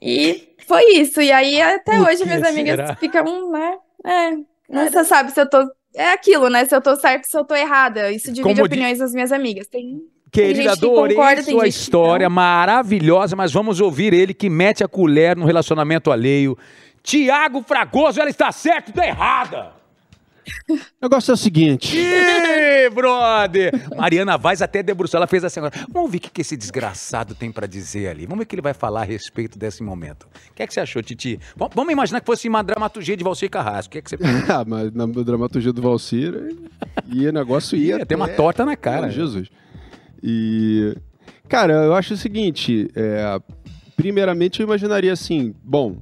E 0.00 0.48
foi 0.66 0.82
isso. 0.94 1.20
E 1.20 1.32
aí 1.32 1.60
até 1.60 2.00
hoje 2.00 2.18
que 2.18 2.26
minhas 2.26 2.42
amigas 2.42 2.76
será? 2.76 2.96
ficam, 2.96 3.50
né? 3.50 3.78
É, 4.04 4.30
não 4.68 4.90
você 4.90 5.04
sabe 5.04 5.32
se 5.32 5.40
eu 5.40 5.48
tô. 5.48 5.64
É 5.94 6.12
aquilo, 6.12 6.50
né? 6.50 6.64
Se 6.66 6.74
eu 6.74 6.80
tô 6.80 6.94
certa, 6.96 7.26
se 7.26 7.36
eu 7.36 7.44
tô 7.44 7.54
errada. 7.54 8.10
Isso 8.12 8.26
divide 8.26 8.42
Como 8.42 8.64
opiniões 8.64 8.98
das 8.98 9.12
minhas 9.12 9.32
amigas. 9.32 9.66
Tem. 9.66 10.00
Querida, 10.30 10.62
que 10.62 10.68
adorei 10.68 11.16
concorda, 11.16 11.42
tem 11.42 11.54
sua 11.54 11.62
que 11.62 11.68
história 11.70 12.28
maravilhosa, 12.28 13.34
mas 13.34 13.52
vamos 13.52 13.80
ouvir 13.80 14.12
ele 14.12 14.34
que 14.34 14.50
mete 14.50 14.84
a 14.84 14.88
colher 14.88 15.36
no 15.36 15.46
relacionamento 15.46 16.10
alheio. 16.10 16.58
Tiago 17.02 17.62
Fragoso, 17.62 18.20
ela 18.20 18.28
está 18.28 18.50
certa, 18.52 18.90
está 18.90 19.06
errada. 19.06 19.75
O 20.68 20.78
negócio 21.02 21.32
é 21.32 21.34
o 21.34 21.36
seguinte. 21.36 21.96
Ih, 21.96 22.90
brother! 22.90 23.72
Mariana 23.96 24.36
Vaz 24.36 24.62
até 24.62 24.82
debruçou, 24.82 25.18
ela 25.18 25.26
fez 25.26 25.44
assim 25.44 25.60
agora. 25.60 25.74
Vamos 25.92 26.10
ver 26.10 26.18
o 26.18 26.20
que, 26.20 26.40
esse 26.40 26.56
desgraçado 26.56 27.34
tem 27.34 27.50
pra 27.50 27.66
dizer 27.66 28.08
ali. 28.08 28.26
Vamos 28.26 28.38
ver 28.38 28.44
o 28.44 28.46
que 28.46 28.54
ele 28.54 28.62
vai 28.62 28.74
falar 28.74 29.02
a 29.02 29.04
respeito 29.04 29.58
desse 29.58 29.82
momento. 29.82 30.24
O 30.50 30.54
que 30.54 30.62
é 30.62 30.66
que 30.66 30.74
você 30.74 30.80
achou, 30.80 31.02
Titi? 31.02 31.38
Vamos 31.56 31.92
imaginar 31.92 32.20
que 32.20 32.26
fosse 32.26 32.48
uma 32.48 32.62
dramaturgia 32.62 33.16
de 33.16 33.24
Valcir 33.24 33.50
Carrasco. 33.50 33.90
O 33.90 33.92
que 33.92 33.98
é 33.98 34.02
que 34.02 34.10
você 34.10 34.16
ah, 34.48 34.64
mas 34.66 34.92
na 34.92 35.06
dramaturgia 35.06 35.72
do 35.72 35.82
Valcir, 35.82 36.56
ia 37.06 37.32
negócio 37.32 37.76
ia. 37.76 37.98
Ia 37.98 38.06
ter 38.06 38.14
uma 38.14 38.28
torta 38.28 38.64
na 38.64 38.76
cara. 38.76 39.06
Ah, 39.06 39.10
Jesus. 39.10 39.48
E. 40.22 40.96
Cara, 41.48 41.72
eu 41.84 41.94
acho 41.94 42.14
o 42.14 42.16
seguinte: 42.16 42.88
é, 42.94 43.40
primeiramente, 43.96 44.60
eu 44.60 44.64
imaginaria 44.64 45.12
assim, 45.12 45.54
bom. 45.62 45.96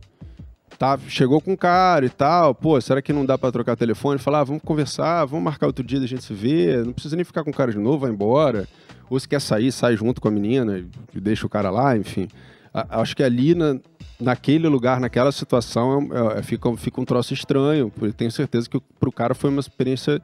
Tá, 0.79 0.99
chegou 1.09 1.41
com 1.41 1.53
o 1.53 1.57
cara 1.57 2.05
e 2.05 2.09
tal, 2.09 2.55
pô, 2.55 2.81
será 2.81 3.01
que 3.01 3.13
não 3.13 3.25
dá 3.25 3.39
pra 3.39 3.53
trocar 3.53 3.77
telefone? 3.77 4.19
Falar, 4.19 4.41
ah, 4.41 4.45
vamos 4.45 4.63
conversar, 4.63 5.25
vamos 5.25 5.45
marcar 5.45 5.67
outro 5.67 5.85
dia 5.85 6.01
da 6.01 6.07
gente 6.07 6.25
se 6.25 6.35
ver, 6.35 6.85
não 6.85 6.93
precisa 6.93 7.15
nem 7.15 7.25
ficar 7.25 7.45
com 7.45 7.51
o 7.51 7.55
cara 7.55 7.71
de 7.71 7.79
novo, 7.79 7.99
vai 8.01 8.11
embora. 8.11 8.67
Ou 9.09 9.19
se 9.21 9.29
quer 9.29 9.41
sair, 9.41 9.71
sai 9.71 9.97
junto 9.97 10.21
com 10.21 10.29
a 10.29 10.31
menina 10.31 10.85
e 11.15 11.21
deixa 11.21 11.47
o 11.47 11.49
cara 11.49 11.71
lá, 11.71 11.97
enfim. 11.97 12.27
A- 12.73 13.01
acho 13.01 13.15
que 13.15 13.23
ali 13.23 13.55
na, 13.55 13.79
naquele 14.19 14.67
lugar, 14.67 14.99
naquela 14.99 15.31
situação, 15.31 16.09
é- 16.35 16.39
é- 16.41 16.43
fica, 16.43 16.77
fica 16.77 17.01
um 17.01 17.05
troço 17.05 17.33
estranho, 17.33 17.91
porque 17.91 18.13
tenho 18.13 18.33
certeza 18.33 18.69
que 18.69 18.81
pro 18.99 19.13
cara 19.13 19.35
foi 19.35 19.51
uma 19.51 19.61
experiência 19.61 20.21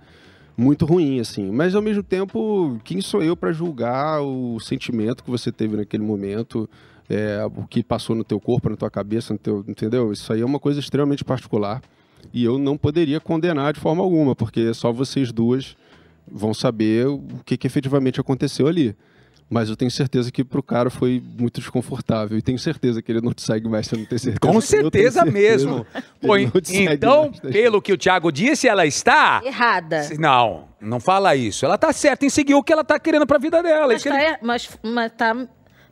muito 0.56 0.84
ruim, 0.84 1.20
assim. 1.20 1.50
Mas 1.52 1.74
ao 1.76 1.82
mesmo 1.82 2.02
tempo, 2.02 2.76
quem 2.82 3.00
sou 3.00 3.22
eu 3.22 3.36
para 3.36 3.52
julgar 3.52 4.20
o 4.20 4.58
sentimento 4.58 5.22
que 5.22 5.30
você 5.30 5.52
teve 5.52 5.76
naquele 5.76 6.02
momento, 6.02 6.68
é, 7.10 7.44
o 7.44 7.66
que 7.66 7.82
passou 7.82 8.14
no 8.14 8.22
teu 8.22 8.38
corpo, 8.40 8.70
na 8.70 8.76
tua 8.76 8.88
cabeça, 8.90 9.32
no 9.34 9.38
teu, 9.38 9.64
entendeu? 9.66 10.12
Isso 10.12 10.32
aí 10.32 10.40
é 10.40 10.44
uma 10.44 10.60
coisa 10.60 10.78
extremamente 10.78 11.24
particular 11.24 11.82
e 12.32 12.44
eu 12.44 12.56
não 12.58 12.76
poderia 12.78 13.18
condenar 13.20 13.72
de 13.72 13.80
forma 13.80 14.02
alguma, 14.02 14.36
porque 14.36 14.72
só 14.72 14.92
vocês 14.92 15.32
duas 15.32 15.76
vão 16.30 16.54
saber 16.54 17.08
o 17.08 17.20
que, 17.44 17.56
que 17.56 17.66
efetivamente 17.66 18.20
aconteceu 18.20 18.68
ali. 18.68 18.94
Mas 19.52 19.68
eu 19.68 19.74
tenho 19.74 19.90
certeza 19.90 20.30
que 20.30 20.44
pro 20.44 20.62
cara 20.62 20.90
foi 20.90 21.20
muito 21.36 21.58
desconfortável. 21.58 22.38
E 22.38 22.42
tenho 22.42 22.56
certeza 22.56 23.02
que 23.02 23.10
ele 23.10 23.20
não 23.20 23.32
te 23.32 23.42
segue 23.42 23.68
mais, 23.68 23.88
você 23.88 23.96
não 23.96 24.04
tem 24.04 24.16
certeza. 24.16 24.38
Com 24.38 24.50
tenho 24.50 24.60
certeza 24.62 25.24
mesmo. 25.24 25.84
Pô, 26.20 26.36
então, 26.36 27.24
mais, 27.30 27.42
né? 27.42 27.50
pelo 27.50 27.82
que 27.82 27.92
o 27.92 27.98
Thiago 27.98 28.30
disse, 28.30 28.68
ela 28.68 28.86
está. 28.86 29.42
Errada. 29.44 30.08
Não, 30.20 30.68
não 30.80 31.00
fala 31.00 31.34
isso. 31.34 31.64
Ela 31.66 31.76
tá 31.76 31.92
certa 31.92 32.24
em 32.24 32.30
seguir 32.30 32.54
o 32.54 32.62
que 32.62 32.72
ela 32.72 32.84
tá 32.84 32.96
querendo 33.00 33.26
pra 33.26 33.38
vida 33.38 33.60
dela. 33.60 33.88
Mas 33.88 33.96
Isso 33.96 34.04
que 34.04 34.10
tá, 34.10 34.22
ele- 34.24 34.34
é- 34.34 34.38
mas, 34.40 34.68
mas 34.84 35.12
tá 35.16 35.34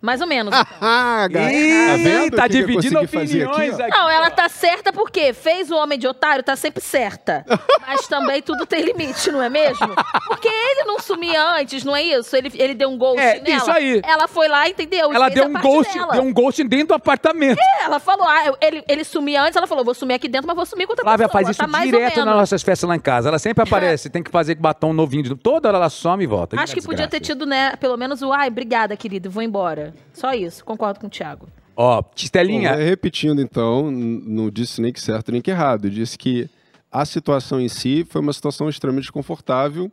mais 0.00 0.20
ou 0.20 0.26
menos. 0.26 0.54
então. 0.54 0.66
Ah, 0.80 1.26
galera. 1.30 1.52
Ih, 1.54 2.30
Tá 2.30 2.36
tá 2.36 2.42
que 2.44 2.48
que 2.48 2.66
dividindo 2.66 2.98
aqui, 2.98 3.16
opiniões 3.16 3.78
ó? 3.78 3.82
aqui. 3.82 3.90
Não, 3.90 4.10
ela 4.10 4.30
tá 4.30 4.48
certa 4.48 4.92
porque 4.92 5.32
fez 5.32 5.70
o 5.70 5.76
homem 5.76 5.98
de 5.98 6.06
otário, 6.06 6.42
tá 6.44 6.54
sempre 6.56 6.82
certa. 6.82 7.44
Mas 7.86 8.06
também 8.06 8.40
tudo 8.42 8.66
tem 8.66 8.82
limite, 8.82 9.30
não 9.30 9.42
é 9.42 9.48
mesmo? 9.48 9.88
Porque 10.28 10.48
ele 10.48 10.84
não 10.84 10.98
sumia 11.00 11.42
antes, 11.58 11.84
não 11.84 11.96
é 11.96 12.02
isso? 12.02 12.36
Ele, 12.36 12.50
ele 12.54 12.74
deu 12.74 12.88
um 12.90 12.98
ghost 12.98 13.20
É, 13.20 13.40
nela. 13.40 13.56
isso 13.56 13.70
aí. 13.70 14.00
Ela 14.04 14.28
foi 14.28 14.48
lá, 14.48 14.68
entendeu? 14.68 15.12
Ela 15.12 15.28
deu 15.28 15.46
um 15.46 15.52
ghost, 15.54 15.92
dela. 15.96 16.12
deu 16.12 16.22
um 16.22 16.32
ghost 16.32 16.62
dentro 16.64 16.88
do 16.88 16.94
apartamento. 16.94 17.58
Ela 17.82 17.98
falou, 17.98 18.26
ah, 18.28 18.54
ele, 18.60 18.84
ele 18.88 19.04
sumia 19.04 19.42
antes, 19.42 19.56
ela 19.56 19.66
falou, 19.66 19.84
vou 19.84 19.94
sumir 19.94 20.14
aqui 20.14 20.28
dentro, 20.28 20.46
mas 20.46 20.56
vou 20.56 20.66
sumir 20.66 20.86
com 20.86 20.92
outra 20.92 21.04
Flávia 21.04 21.26
pessoa. 21.28 21.42
faz 21.44 21.56
isso 21.56 21.66
tá 21.70 21.84
direto 21.84 22.24
nas 22.24 22.36
nossas 22.36 22.62
festas 22.62 22.88
lá 22.88 22.94
em 22.96 23.00
casa. 23.00 23.28
Ela 23.28 23.38
sempre 23.38 23.62
aparece, 23.62 24.10
tem 24.10 24.22
que 24.22 24.30
fazer 24.30 24.54
batom 24.56 24.92
novinho. 24.92 25.22
de- 25.22 25.34
Toda 25.34 25.68
hora 25.68 25.78
ela 25.78 25.88
some 25.90 26.22
e 26.22 26.26
volta. 26.26 26.60
Acho 26.60 26.74
que 26.74 26.82
podia 26.82 27.06
ter 27.08 27.20
tido, 27.20 27.46
né, 27.46 27.74
pelo 27.76 27.96
menos 27.96 28.20
o, 28.22 28.32
ai, 28.32 28.48
obrigada, 28.48 28.96
querido, 28.96 29.30
vou 29.30 29.42
embora. 29.42 29.87
Só 30.12 30.32
isso, 30.32 30.64
concordo 30.64 31.00
com 31.00 31.06
o 31.06 31.10
Thiago. 31.10 31.48
Ó, 31.76 32.02
Bom, 32.02 32.10
Tistelinha, 32.14 32.70
mas 32.70 32.84
repetindo 32.84 33.40
então, 33.40 33.90
não 33.90 34.50
disse 34.50 34.80
nem 34.80 34.92
que 34.92 35.00
certo 35.00 35.30
nem 35.30 35.40
que 35.40 35.50
errado. 35.50 35.88
Disse 35.88 36.18
que 36.18 36.50
a 36.90 37.04
situação 37.04 37.60
em 37.60 37.68
si 37.68 38.04
foi 38.08 38.20
uma 38.20 38.32
situação 38.32 38.68
extremamente 38.68 39.04
desconfortável 39.04 39.90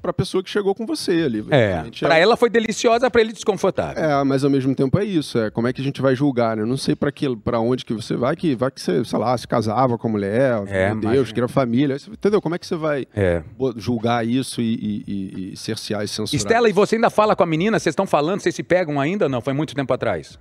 para 0.00 0.10
a 0.10 0.14
pessoa 0.14 0.42
que 0.42 0.50
chegou 0.50 0.74
com 0.74 0.86
você 0.86 1.12
ali. 1.24 1.44
é, 1.50 1.72
Realmente 1.72 2.04
pra 2.04 2.16
ela 2.18 2.36
foi 2.36 2.48
deliciosa, 2.50 3.10
pra 3.10 3.20
ele 3.20 3.32
desconfortável. 3.32 4.02
É, 4.02 4.24
mas 4.24 4.44
ao 4.44 4.50
mesmo 4.50 4.74
tempo 4.74 4.98
é 4.98 5.04
isso. 5.04 5.38
É 5.38 5.50
como 5.50 5.66
é 5.68 5.72
que 5.72 5.80
a 5.80 5.84
gente 5.84 6.00
vai 6.00 6.14
julgar, 6.14 6.56
né? 6.56 6.62
Eu 6.62 6.66
não 6.66 6.76
sei 6.76 6.94
para 6.96 7.10
que, 7.12 7.34
para 7.36 7.60
onde 7.60 7.84
que 7.84 7.92
você 7.94 8.16
vai, 8.16 8.34
que 8.36 8.54
vai 8.54 8.70
que 8.70 8.80
você, 8.80 9.04
sei 9.04 9.18
lá, 9.18 9.36
se 9.36 9.46
casava 9.46 9.98
com 9.98 10.08
a 10.08 10.10
mulher, 10.10 10.62
É, 10.68 10.88
meu 10.92 11.00
Deus, 11.00 11.14
imagina. 11.14 11.34
que 11.34 11.40
era 11.40 11.48
família, 11.48 11.96
entendeu? 12.10 12.40
Como 12.40 12.54
é 12.54 12.58
que 12.58 12.66
você 12.66 12.76
vai 12.76 13.06
É. 13.14 13.42
julgar 13.76 14.26
isso 14.26 14.60
e, 14.60 14.74
e- 14.74 15.04
e- 15.06 15.52
e 15.52 15.56
cercear 15.56 16.02
e 16.04 16.08
censurar? 16.08 16.34
Estela, 16.34 16.68
e 16.68 16.72
você 16.72 16.96
ainda 16.96 17.10
fala 17.10 17.34
com 17.36 17.42
a 17.42 17.46
menina? 17.46 17.78
Vocês 17.78 17.92
estão 17.92 18.06
falando? 18.06 18.40
Vocês 18.40 18.54
se 18.54 18.62
pegam 18.62 19.00
ainda? 19.00 19.28
Não, 19.28 19.40
foi 19.40 19.52
muito 19.52 19.74
tempo 19.74 19.92
atrás. 19.92 20.38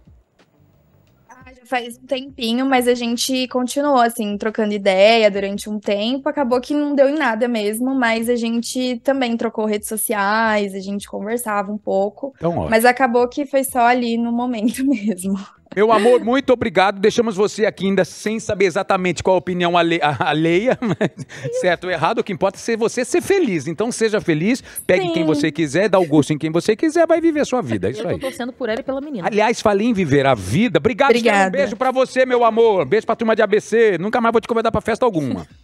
Faz 1.67 1.97
um 1.97 2.05
tempinho, 2.05 2.65
mas 2.65 2.87
a 2.87 2.93
gente 2.93 3.47
continuou, 3.49 3.99
assim, 3.99 4.37
trocando 4.37 4.73
ideia 4.73 5.29
durante 5.29 5.69
um 5.69 5.79
tempo. 5.79 6.29
Acabou 6.29 6.61
que 6.61 6.73
não 6.73 6.95
deu 6.95 7.09
em 7.09 7.17
nada 7.17 7.47
mesmo, 7.47 7.93
mas 7.93 8.29
a 8.29 8.35
gente 8.35 8.99
também 9.03 9.35
trocou 9.35 9.65
redes 9.65 9.87
sociais, 9.87 10.73
a 10.73 10.79
gente 10.79 11.07
conversava 11.07 11.71
um 11.71 11.77
pouco. 11.77 12.33
Então. 12.37 12.69
Mas 12.69 12.85
acabou 12.85 13.27
que 13.27 13.45
foi 13.45 13.63
só 13.63 13.81
ali 13.81 14.17
no 14.17 14.31
momento 14.31 14.83
mesmo. 14.87 15.37
Meu 15.75 15.91
amor, 15.91 16.23
muito 16.23 16.51
obrigado. 16.53 16.99
Deixamos 16.99 17.35
você 17.35 17.65
aqui 17.65 17.85
ainda 17.85 18.03
sem 18.03 18.39
saber 18.39 18.65
exatamente 18.65 19.21
qual 19.21 19.35
a 19.35 19.39
opinião 19.39 19.77
ale- 19.77 19.99
a- 20.01 20.29
alheia, 20.29 20.77
mas 20.81 21.25
certo 21.61 21.83
ou 21.85 21.91
errado. 21.91 22.19
O 22.19 22.23
que 22.23 22.33
importa 22.33 22.57
é 22.57 22.59
ser 22.61 22.75
você 22.77 23.05
ser 23.05 23.21
feliz. 23.21 23.67
Então 23.67 23.91
seja 23.91 24.19
feliz, 24.19 24.63
pegue 24.87 25.07
Sim. 25.07 25.13
quem 25.13 25.25
você 25.25 25.51
quiser, 25.51 25.87
dá 25.89 25.99
o 25.99 26.05
gosto 26.05 26.33
em 26.33 26.37
quem 26.37 26.51
você 26.51 26.75
quiser, 26.75 27.05
vai 27.05 27.21
viver 27.21 27.41
a 27.41 27.45
sua 27.45 27.61
vida. 27.61 27.87
É 27.87 27.91
isso 27.91 28.01
Eu 28.01 28.09
aí. 28.09 28.15
tô 28.15 28.21
torcendo 28.27 28.51
por 28.53 28.69
ela 28.69 28.79
e 28.79 28.83
pela 28.83 28.99
menina. 29.01 29.27
Aliás, 29.27 29.61
falei 29.61 29.87
em 29.87 29.93
viver 29.93 30.25
a 30.25 30.33
vida. 30.33 30.79
Obrigado, 30.79 31.15
Estela. 31.15 31.35
Um 31.35 31.39
Obrigada. 31.41 31.57
beijo 31.63 31.75
pra 31.75 31.91
você, 31.91 32.25
meu 32.25 32.43
amor. 32.43 32.85
Beijo 32.85 33.05
pra 33.05 33.15
turma 33.15 33.35
de 33.35 33.41
ABC. 33.43 33.97
Nunca 33.99 34.19
mais 34.19 34.31
vou 34.31 34.41
te 34.41 34.47
convidar 34.47 34.71
pra 34.71 34.81
festa 34.81 35.05
alguma. 35.05 35.45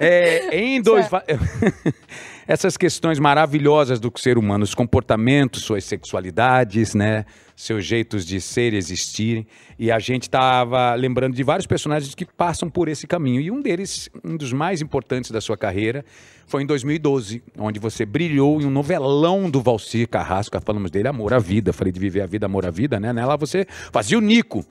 É, 0.00 0.56
em 0.58 0.80
dois. 0.82 1.06
Essas 2.48 2.76
questões 2.76 3.18
maravilhosas 3.20 4.00
do 4.00 4.12
ser 4.16 4.36
humano, 4.36 4.64
os 4.64 4.74
comportamentos, 4.74 5.62
suas 5.62 5.84
sexualidades, 5.84 6.94
né? 6.94 7.24
Seus 7.62 7.86
jeitos 7.86 8.26
de 8.26 8.40
ser 8.40 8.72
e 8.72 8.76
existirem. 8.76 9.46
E 9.78 9.88
a 9.92 10.00
gente 10.00 10.24
estava 10.24 10.96
lembrando 10.96 11.36
de 11.36 11.44
vários 11.44 11.64
personagens 11.64 12.12
que 12.12 12.26
passam 12.26 12.68
por 12.68 12.88
esse 12.88 13.06
caminho. 13.06 13.40
E 13.40 13.52
um 13.52 13.62
deles, 13.62 14.10
um 14.24 14.36
dos 14.36 14.52
mais 14.52 14.82
importantes 14.82 15.30
da 15.30 15.40
sua 15.40 15.56
carreira, 15.56 16.04
foi 16.44 16.64
em 16.64 16.66
2012, 16.66 17.40
onde 17.56 17.78
você 17.78 18.04
brilhou 18.04 18.60
em 18.60 18.64
um 18.64 18.70
novelão 18.70 19.48
do 19.48 19.62
Valcir 19.62 20.08
Carrasco. 20.08 20.60
Falamos 20.60 20.90
dele, 20.90 21.06
Amor 21.06 21.32
à 21.32 21.38
Vida. 21.38 21.72
Falei 21.72 21.92
de 21.92 22.00
viver 22.00 22.22
a 22.22 22.26
vida, 22.26 22.46
amor 22.46 22.66
à 22.66 22.70
vida, 22.70 22.98
né? 22.98 23.12
Lá 23.12 23.36
você 23.36 23.64
fazia 23.92 24.18
o 24.18 24.20
Nico 24.20 24.66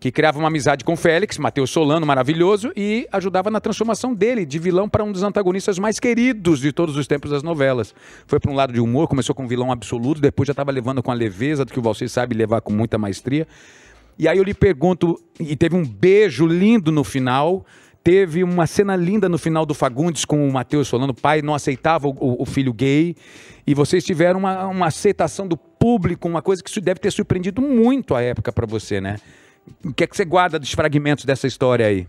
que 0.00 0.12
criava 0.12 0.38
uma 0.38 0.48
amizade 0.48 0.84
com 0.84 0.96
Félix, 0.96 1.38
Matheus 1.38 1.70
Solano, 1.70 2.06
maravilhoso, 2.06 2.72
e 2.76 3.08
ajudava 3.12 3.50
na 3.50 3.60
transformação 3.60 4.14
dele 4.14 4.46
de 4.46 4.58
vilão 4.58 4.88
para 4.88 5.02
um 5.02 5.10
dos 5.10 5.22
antagonistas 5.24 5.78
mais 5.78 5.98
queridos 5.98 6.60
de 6.60 6.72
todos 6.72 6.96
os 6.96 7.06
tempos 7.06 7.30
das 7.30 7.42
novelas. 7.42 7.94
Foi 8.26 8.38
para 8.38 8.50
um 8.50 8.54
lado 8.54 8.72
de 8.72 8.80
humor, 8.80 9.08
começou 9.08 9.34
com 9.34 9.44
um 9.44 9.48
vilão 9.48 9.72
absoluto, 9.72 10.20
depois 10.20 10.46
já 10.46 10.52
estava 10.52 10.70
levando 10.70 11.02
com 11.02 11.10
a 11.10 11.14
leveza 11.14 11.64
do 11.64 11.72
que 11.72 11.78
o 11.78 11.82
Valsir 11.82 12.08
sabe 12.08 12.34
levar 12.36 12.60
com 12.60 12.72
muita 12.72 12.96
maestria. 12.96 13.46
E 14.16 14.28
aí 14.28 14.38
eu 14.38 14.44
lhe 14.44 14.54
pergunto, 14.54 15.20
e 15.40 15.56
teve 15.56 15.74
um 15.74 15.84
beijo 15.84 16.46
lindo 16.46 16.92
no 16.92 17.02
final, 17.02 17.66
teve 18.04 18.44
uma 18.44 18.66
cena 18.68 18.94
linda 18.94 19.28
no 19.28 19.36
final 19.36 19.66
do 19.66 19.74
Fagundes 19.74 20.24
com 20.24 20.48
o 20.48 20.52
Matheus 20.52 20.86
Solano, 20.88 21.10
o 21.12 21.14
pai 21.14 21.42
não 21.42 21.54
aceitava 21.54 22.06
o, 22.08 22.42
o- 22.42 22.46
filho 22.46 22.72
gay, 22.72 23.16
e 23.66 23.74
vocês 23.74 24.04
tiveram 24.04 24.38
uma, 24.38 24.66
uma 24.66 24.86
aceitação 24.86 25.46
do 25.46 25.56
público, 25.56 26.28
uma 26.28 26.40
coisa 26.40 26.62
que 26.62 26.80
deve 26.80 27.00
ter 27.00 27.10
surpreendido 27.10 27.60
muito 27.60 28.14
a 28.14 28.22
época 28.22 28.52
para 28.52 28.64
você, 28.66 29.00
né? 29.00 29.16
O 29.84 29.92
que 29.92 30.04
é 30.04 30.06
que 30.06 30.16
você 30.16 30.24
guarda 30.24 30.58
dos 30.58 30.72
fragmentos 30.72 31.24
dessa 31.24 31.46
história 31.46 31.86
aí? 31.86 32.06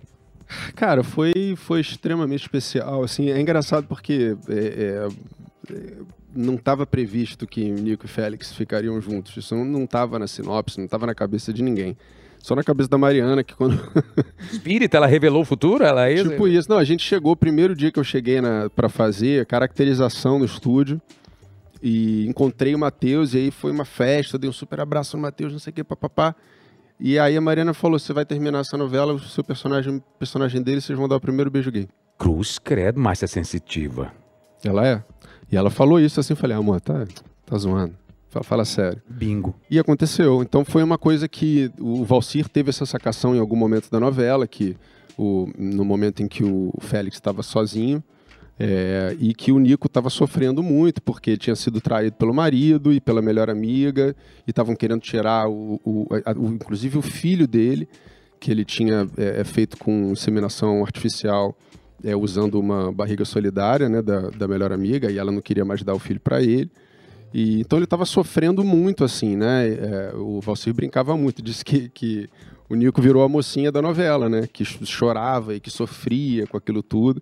Cara, 0.75 1.03
foi, 1.03 1.55
foi 1.55 1.79
extremamente 1.79 2.41
especial. 2.41 3.03
Assim, 3.03 3.29
é 3.29 3.39
engraçado 3.39 3.87
porque 3.87 4.35
é, 4.47 4.53
é, 4.53 5.07
é, 5.71 5.91
não 6.35 6.55
estava 6.55 6.85
previsto 6.85 7.45
que 7.45 7.69
Nico 7.69 8.05
e 8.05 8.09
Félix 8.09 8.51
ficariam 8.53 8.99
juntos. 8.99 9.35
Isso 9.37 9.55
não 9.55 9.83
estava 9.83 10.17
na 10.17 10.27
sinopse, 10.27 10.77
não 10.77 10.85
estava 10.85 11.05
na 11.05 11.13
cabeça 11.13 11.53
de 11.53 11.61
ninguém. 11.61 11.95
Só 12.41 12.55
na 12.55 12.63
cabeça 12.63 12.89
da 12.89 12.97
Mariana, 12.97 13.43
que 13.43 13.53
quando. 13.53 13.77
Espírita, 14.51 14.97
ela 14.97 15.07
revelou 15.07 15.41
o 15.41 15.45
futuro? 15.45 15.83
Ela 15.83 16.09
é 16.09 16.23
tipo 16.23 16.47
isso. 16.47 16.69
Não, 16.69 16.77
a 16.77 16.83
gente 16.83 17.03
chegou, 17.03 17.33
o 17.33 17.37
primeiro 17.37 17.75
dia 17.75 17.91
que 17.91 17.99
eu 17.99 18.03
cheguei 18.03 18.39
para 18.75 18.87
fazer 18.87 19.41
a 19.41 19.45
caracterização 19.45 20.39
no 20.39 20.45
estúdio. 20.45 21.01
E 21.81 22.27
encontrei 22.27 22.75
o 22.75 22.79
Matheus, 22.79 23.33
e 23.33 23.37
aí 23.37 23.51
foi 23.51 23.71
uma 23.71 23.85
festa, 23.85 24.37
dei 24.37 24.49
um 24.49 24.53
super 24.53 24.81
abraço 24.81 25.15
no 25.15 25.23
Matheus, 25.23 25.53
não 25.53 25.59
sei 25.59 25.71
o 25.71 25.73
que, 25.73 25.83
papapá. 25.83 26.35
E 26.99 27.17
aí 27.17 27.37
a 27.37 27.41
Mariana 27.41 27.73
falou: 27.73 27.97
você 27.97 28.11
vai 28.11 28.25
terminar 28.25 28.59
essa 28.59 28.77
novela, 28.77 29.13
o 29.13 29.19
seu 29.19 29.43
personagem, 29.43 30.03
personagem 30.17 30.61
dele, 30.61 30.81
vocês 30.81 30.97
vão 30.97 31.07
dar 31.07 31.15
o 31.15 31.21
primeiro 31.21 31.49
beijo 31.49 31.71
gay. 31.71 31.87
Cruz, 32.17 32.59
credo, 32.59 32.99
Márcia 32.99 33.27
Sensitiva. 33.27 34.11
Ela 34.63 34.85
é. 34.85 35.03
E 35.51 35.55
ela 35.55 35.69
falou 35.69 35.99
isso 35.99 36.19
assim, 36.19 36.33
eu 36.33 36.37
falei, 36.37 36.55
amor, 36.55 36.81
tá, 36.81 37.07
tá 37.45 37.57
zoando. 37.57 37.95
Fala, 38.29 38.43
fala 38.43 38.65
sério. 38.65 39.01
Bingo. 39.09 39.55
E 39.69 39.79
aconteceu. 39.79 40.43
Então 40.43 40.63
foi 40.63 40.83
uma 40.83 40.97
coisa 40.97 41.27
que 41.27 41.71
o 41.79 42.03
Valcir 42.03 42.47
teve 42.47 42.69
essa 42.69 42.85
sacação 42.85 43.35
em 43.35 43.39
algum 43.39 43.55
momento 43.55 43.89
da 43.89 43.99
novela, 43.99 44.45
que 44.45 44.77
o, 45.17 45.49
no 45.57 45.83
momento 45.83 46.21
em 46.21 46.27
que 46.27 46.43
o 46.43 46.71
Félix 46.79 47.17
estava 47.17 47.41
sozinho, 47.41 48.03
é, 48.59 49.15
e 49.19 49.33
que 49.33 49.51
o 49.53 49.57
Nico 49.59 49.87
estava 49.87 50.09
sofrendo 50.09 50.61
muito, 50.61 51.01
porque 51.01 51.37
tinha 51.37 51.55
sido 51.55 51.79
traído 51.79 52.17
pelo 52.17 52.33
marido 52.33 52.91
e 52.91 52.99
pela 52.99 53.21
melhor 53.21 53.49
amiga, 53.49 54.13
e 54.45 54.49
estavam 54.51 54.75
querendo 54.75 54.99
tirar, 55.01 55.47
o, 55.49 55.79
o- 55.85 56.07
a- 56.25 56.33
o- 56.37 56.47
inclusive, 56.53 56.97
o 56.97 57.01
filho 57.01 57.47
dele, 57.47 57.87
que 58.39 58.51
ele 58.51 58.65
tinha 58.65 59.07
é, 59.17 59.41
é, 59.41 59.43
feito 59.43 59.77
com 59.77 60.11
inseminação 60.11 60.83
artificial, 60.83 61.57
é, 62.03 62.15
usando 62.15 62.59
uma 62.59 62.91
barriga 62.91 63.23
solidária 63.25 63.87
né, 63.89 64.01
da, 64.01 64.29
da 64.29 64.47
melhor 64.47 64.71
amiga, 64.73 65.09
e 65.11 65.17
ela 65.17 65.31
não 65.31 65.41
queria 65.41 65.63
mais 65.65 65.81
dar 65.83 65.93
o 65.93 65.99
filho 65.99 66.19
para 66.19 66.41
ele. 66.41 66.69
E, 67.33 67.59
então 67.61 67.77
ele 67.77 67.83
estava 67.85 68.05
sofrendo 68.05 68.63
muito, 68.63 69.03
assim, 69.03 69.35
né? 69.37 69.67
É, 69.69 70.11
o 70.15 70.41
Valcir 70.41 70.73
brincava 70.73 71.15
muito, 71.15 71.41
disse 71.43 71.63
que, 71.63 71.87
que 71.89 72.27
o 72.69 72.75
Nico 72.75 73.01
virou 73.01 73.23
a 73.23 73.29
mocinha 73.29 73.71
da 73.71 73.81
novela, 73.81 74.27
né? 74.29 74.47
Que 74.51 74.65
ch- 74.65 74.83
chorava 74.85 75.53
e 75.55 75.59
que 75.59 75.69
sofria 75.69 76.47
com 76.47 76.57
aquilo 76.57 76.81
tudo. 76.81 77.21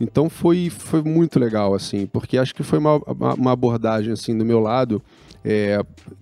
Então 0.00 0.28
foi, 0.28 0.70
foi 0.70 1.02
muito 1.02 1.38
legal, 1.38 1.74
assim, 1.74 2.06
porque 2.06 2.38
acho 2.38 2.54
que 2.54 2.62
foi 2.62 2.78
uma, 2.78 2.96
uma, 3.38 3.52
abordagem, 3.52 4.12
assim, 4.12 4.36
do 4.36 4.44
meu 4.44 4.58
lado, 4.60 5.02
é, 5.44 5.80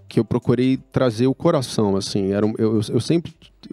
que 0.08 0.18
eu 0.20 0.24
procurei 0.24 0.78
trazer 0.92 1.26
o 1.26 1.34
coração, 1.34 1.96
assim. 1.96 2.32
Era 2.32 2.44
um- 2.44 2.54
eu- 2.58 2.80
eu 2.88 3.00
sempre, 3.00 3.32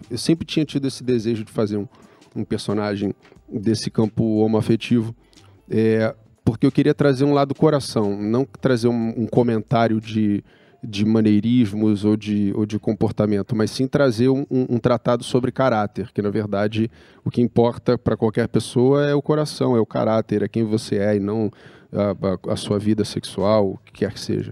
eu 0.10 0.18
sempre 0.18 0.45
tinha 0.45 0.65
tido 0.65 0.88
esse 0.88 1.03
desejo 1.03 1.44
de 1.44 1.52
fazer 1.52 1.78
um, 1.78 1.88
um 2.36 2.44
personagem 2.44 3.14
desse 3.49 3.90
campo 3.90 4.24
homoafetivo, 4.40 5.15
é, 5.69 6.14
porque 6.44 6.65
eu 6.65 6.72
queria 6.72 6.94
trazer 6.94 7.26
um 7.26 7.34
lado 7.34 7.53
coração, 7.56 8.18
não 8.22 8.45
trazer 8.61 8.88
um, 8.88 9.14
um 9.18 9.26
comentário 9.26 9.99
de, 9.99 10.44
de 10.84 11.04
maneirismos 11.06 12.06
ou 12.06 12.16
de, 12.16 12.54
ou 12.56 12.66
de 12.66 12.78
comportamento, 12.80 13.56
mas 13.56 13.72
sim 13.72 13.88
trazer 13.88 14.30
um, 14.30 14.45
um- 14.49 14.66
um 14.76 14.78
tratado 14.80 15.24
sobre 15.24 15.52
caráter, 15.52 16.12
que 16.14 16.22
na 16.22 16.30
verdade 16.30 16.90
o 17.26 17.32
que 17.32 17.41
importa 17.41 17.98
para 17.98 18.16
qualquer 18.16 18.48
pessoa 18.48 19.06
é 19.06 19.14
o 19.16 19.22
coração, 19.22 19.76
é 19.76 19.80
o 19.80 19.86
caráter, 19.86 20.44
é 20.44 20.48
quem 20.48 20.64
você 20.64 20.98
é 20.98 21.16
e 21.16 21.20
não 21.20 21.52
a, 21.91 22.12
a- 22.52 22.54
a 22.54 22.56
sua 22.56 22.78
vida 22.78 23.04
sexual, 23.06 23.72
o 23.72 23.78
que 23.86 23.91
quer 23.94 24.12
que 24.14 24.20
seja. 24.20 24.52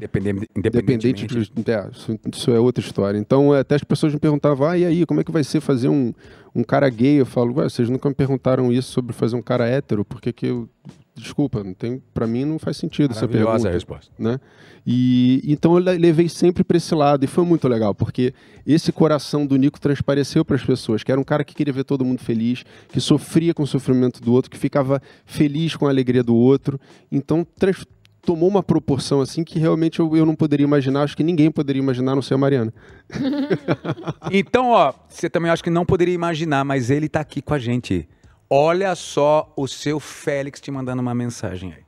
Independente, 0.56 1.28
de, 1.28 1.72
é, 1.72 1.90
isso, 1.92 2.20
isso 2.34 2.52
é 2.52 2.60
outra 2.60 2.84
história. 2.84 3.18
Então, 3.18 3.54
é, 3.54 3.60
até 3.60 3.76
as 3.76 3.84
pessoas 3.84 4.14
me 4.14 4.20
perguntavam, 4.20 4.68
ah, 4.68 4.78
e 4.78 4.86
aí, 4.86 5.06
como 5.06 5.20
é 5.20 5.24
que 5.24 5.32
vai 5.32 5.44
ser 5.44 5.60
fazer 5.62 5.90
um, 5.90 6.14
um 6.56 6.64
cara 6.64 6.90
gay? 6.90 7.20
Eu 7.20 7.26
falo, 7.26 7.54
vocês 7.54 7.90
nunca 7.90 8.08
me 8.10 8.16
perguntaram 8.16 8.72
isso 8.72 8.92
sobre 8.92 9.14
fazer 9.14 9.36
um 9.36 9.42
cara 9.42 9.68
hétero, 9.68 10.04
por 10.06 10.20
que 10.22 10.32
que 10.34 10.48
eu... 10.48 10.70
Desculpa, 11.18 11.64
não 11.64 11.74
tem, 11.74 12.02
para 12.14 12.28
mim 12.28 12.44
não 12.44 12.60
faz 12.60 12.76
sentido 12.76 13.12
essa 13.12 13.26
pergunta. 13.28 13.70
A 13.70 13.72
resposta. 13.72 14.12
Né? 14.20 14.38
E 14.86 15.42
então 15.46 15.74
eu 15.74 15.80
le- 15.80 15.98
levei 15.98 16.28
sempre 16.28 16.64
para 16.64 16.76
esse 16.76 16.94
lado 16.94 17.24
e 17.24 17.28
foi 17.28 17.46
muito 17.46 17.68
legal, 17.70 17.96
porque 17.96 18.34
esse 18.68 18.92
coração 18.92 19.46
do 19.48 19.56
Nico 19.56 19.80
transpareceu 19.80 20.44
para 20.44 20.58
as 20.58 20.64
pessoas, 20.64 21.04
que 21.04 21.12
era 21.12 21.20
um 21.20 21.24
cara 21.24 21.44
que 21.46 21.56
queria 21.56 21.72
ver 21.74 21.86
todo 21.86 22.04
mundo 22.04 22.20
feliz, 22.22 22.64
que 22.90 23.00
sofria 23.00 23.54
com 23.54 23.64
o 23.64 23.68
sofrimento 23.68 24.22
do 24.22 24.34
outro, 24.34 24.52
que 24.52 24.58
ficava 24.58 25.02
feliz 25.26 25.76
com 25.76 25.88
a 25.88 25.90
alegria 25.90 26.22
do 26.22 26.36
outro. 26.36 26.78
Então 27.10 27.48
trans- 27.58 27.86
tomou 28.22 28.50
uma 28.50 28.62
proporção 28.64 29.22
assim 29.22 29.44
que 29.44 29.58
realmente 29.58 30.00
eu, 30.00 30.18
eu 30.18 30.26
não 30.26 30.36
poderia 30.36 30.64
imaginar, 30.66 31.04
acho 31.04 31.16
que 31.16 31.24
ninguém 31.24 31.50
poderia 31.50 31.82
imaginar, 31.82 32.14
não 32.14 32.22
ser 32.22 32.34
a 32.34 32.38
Mariana. 32.38 32.74
Então, 34.32 34.70
ó, 34.72 34.94
você 35.08 35.30
também 35.30 35.50
acho 35.52 35.64
que 35.64 35.70
não 35.70 35.86
poderia 35.86 36.14
imaginar, 36.14 36.64
mas 36.66 36.90
ele 36.90 37.08
tá 37.08 37.20
aqui 37.22 37.42
com 37.42 37.54
a 37.54 37.60
gente. 37.60 38.08
Olha 38.50 38.94
só 38.96 39.52
o 39.56 39.68
seu 39.68 40.00
Félix 40.00 40.62
te 40.62 40.70
mandando 40.70 41.02
uma 41.02 41.16
mensagem 41.16 41.74
aí. 41.74 41.84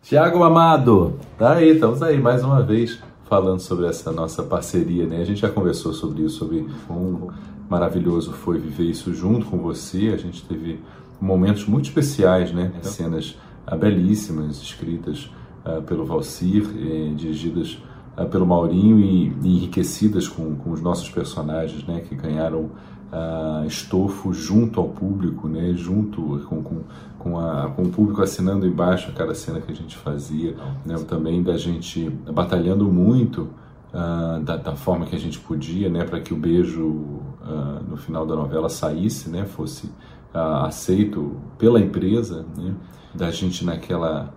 Tiago 0.00 0.44
Amado, 0.44 1.18
tá 1.36 1.54
aí, 1.54 1.70
estamos 1.70 2.00
aí 2.04 2.20
mais 2.20 2.44
uma 2.44 2.62
vez 2.62 3.00
falando 3.28 3.58
sobre 3.58 3.86
essa 3.86 4.12
nossa 4.12 4.44
parceria, 4.44 5.04
né? 5.06 5.20
A 5.20 5.24
gente 5.24 5.40
já 5.40 5.48
conversou 5.48 5.92
sobre 5.92 6.22
isso, 6.22 6.38
sobre 6.38 6.64
um 6.88 7.30
maravilhoso 7.68 8.32
foi 8.32 8.58
viver 8.58 8.84
isso 8.84 9.12
junto 9.12 9.46
com 9.46 9.58
você. 9.58 10.12
A 10.14 10.16
gente 10.16 10.44
teve 10.44 10.80
momentos 11.20 11.66
muito 11.66 11.86
especiais, 11.86 12.52
né? 12.52 12.72
Cenas 12.82 13.36
ah, 13.66 13.76
belíssimas, 13.76 14.62
escritas 14.62 15.28
ah, 15.64 15.80
pelo 15.80 16.06
Valcir, 16.06 16.64
eh, 16.78 17.12
dirigidas 17.16 17.78
ah, 18.16 18.24
pelo 18.24 18.46
Maurinho 18.46 19.00
e, 19.00 19.34
e 19.42 19.56
enriquecidas 19.56 20.28
com, 20.28 20.54
com 20.54 20.70
os 20.70 20.80
nossos 20.80 21.10
personagens, 21.10 21.84
né? 21.84 22.02
Que 22.02 22.14
ganharam 22.14 22.70
ah, 23.16 23.64
estofo 23.66 24.32
junto 24.34 24.78
ao 24.78 24.88
público, 24.88 25.48
né? 25.48 25.72
Junto 25.72 26.44
com, 26.46 26.62
com, 26.62 26.80
com, 27.18 27.38
a, 27.38 27.70
com 27.70 27.84
o 27.84 27.88
público 27.88 28.22
assinando 28.22 28.66
embaixo 28.66 29.10
a 29.10 29.12
cada 29.14 29.34
cena 29.34 29.58
que 29.60 29.72
a 29.72 29.74
gente 29.74 29.96
fazia, 29.96 30.54
né? 30.84 30.96
Também 31.08 31.42
da 31.42 31.56
gente 31.56 32.10
batalhando 32.10 32.84
muito 32.84 33.48
ah, 33.94 34.38
da, 34.42 34.56
da 34.56 34.76
forma 34.76 35.06
que 35.06 35.16
a 35.16 35.18
gente 35.18 35.38
podia, 35.38 35.88
né? 35.88 36.04
Para 36.04 36.20
que 36.20 36.34
o 36.34 36.36
beijo 36.36 37.20
ah, 37.40 37.80
no 37.88 37.96
final 37.96 38.26
da 38.26 38.36
novela 38.36 38.68
saísse, 38.68 39.30
né? 39.30 39.46
Fosse 39.46 39.90
aceito 40.34 41.40
pela 41.56 41.80
empresa, 41.80 42.44
né? 42.58 42.74
Da 43.14 43.30
gente 43.30 43.64
naquela 43.64 44.34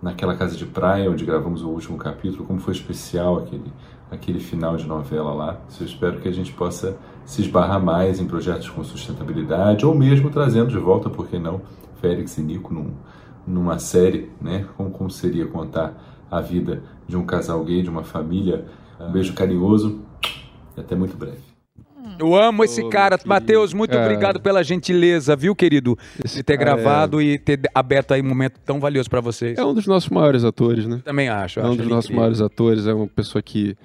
naquela 0.00 0.34
casa 0.34 0.56
de 0.56 0.66
praia 0.66 1.08
onde 1.08 1.24
gravamos 1.24 1.62
o 1.62 1.68
último 1.68 1.96
capítulo, 1.96 2.44
como 2.44 2.58
foi 2.58 2.72
especial 2.74 3.38
aquele 3.38 3.72
aquele 4.12 4.38
final 4.38 4.76
de 4.76 4.86
novela 4.86 5.32
lá. 5.32 5.60
Eu 5.80 5.86
espero 5.86 6.20
que 6.20 6.28
a 6.28 6.32
gente 6.32 6.52
possa 6.52 6.96
se 7.24 7.40
esbarrar 7.40 7.82
mais 7.82 8.20
em 8.20 8.26
projetos 8.26 8.68
com 8.68 8.84
sustentabilidade 8.84 9.86
ou 9.86 9.94
mesmo 9.94 10.30
trazendo 10.30 10.68
de 10.68 10.78
volta, 10.78 11.08
por 11.08 11.26
que 11.26 11.38
não, 11.38 11.62
Félix 12.00 12.36
e 12.36 12.42
Nico 12.42 12.74
num, 12.74 12.92
numa 13.46 13.78
série, 13.78 14.30
né? 14.40 14.66
Como, 14.76 14.90
como 14.90 15.10
seria 15.10 15.46
contar 15.46 15.94
a 16.30 16.40
vida 16.40 16.82
de 17.08 17.16
um 17.16 17.24
casal 17.24 17.64
gay, 17.64 17.82
de 17.82 17.88
uma 17.88 18.04
família. 18.04 18.66
Um 19.00 19.10
beijo 19.10 19.32
carinhoso 19.32 20.00
e 20.76 20.80
até 20.80 20.94
muito 20.94 21.16
breve. 21.16 21.52
Eu 22.18 22.36
amo 22.36 22.62
esse 22.62 22.88
cara. 22.88 23.18
Matheus, 23.24 23.72
muito 23.72 23.92
cara. 23.92 24.04
obrigado 24.04 24.40
pela 24.40 24.62
gentileza, 24.62 25.34
viu, 25.34 25.56
querido? 25.56 25.98
Esse 26.24 26.36
De 26.36 26.42
ter 26.42 26.58
cara 26.58 26.76
gravado 26.76 27.20
e 27.20 27.38
ter 27.38 27.60
aberto 27.74 28.12
aí 28.12 28.20
um 28.20 28.28
momento 28.28 28.60
tão 28.64 28.78
valioso 28.78 29.10
pra 29.10 29.20
vocês. 29.20 29.58
É 29.58 29.64
um 29.64 29.74
dos 29.74 29.86
nossos 29.86 30.08
maiores 30.10 30.44
atores, 30.44 30.86
né? 30.86 31.00
Também 31.04 31.28
acho. 31.28 31.58
É 31.58 31.64
um 31.64 31.74
dos 31.74 31.86
nossos 31.86 32.04
incrível. 32.04 32.20
maiores 32.20 32.40
atores, 32.40 32.86
é 32.86 32.94
uma 32.94 33.08
pessoa 33.08 33.42
que 33.42 33.76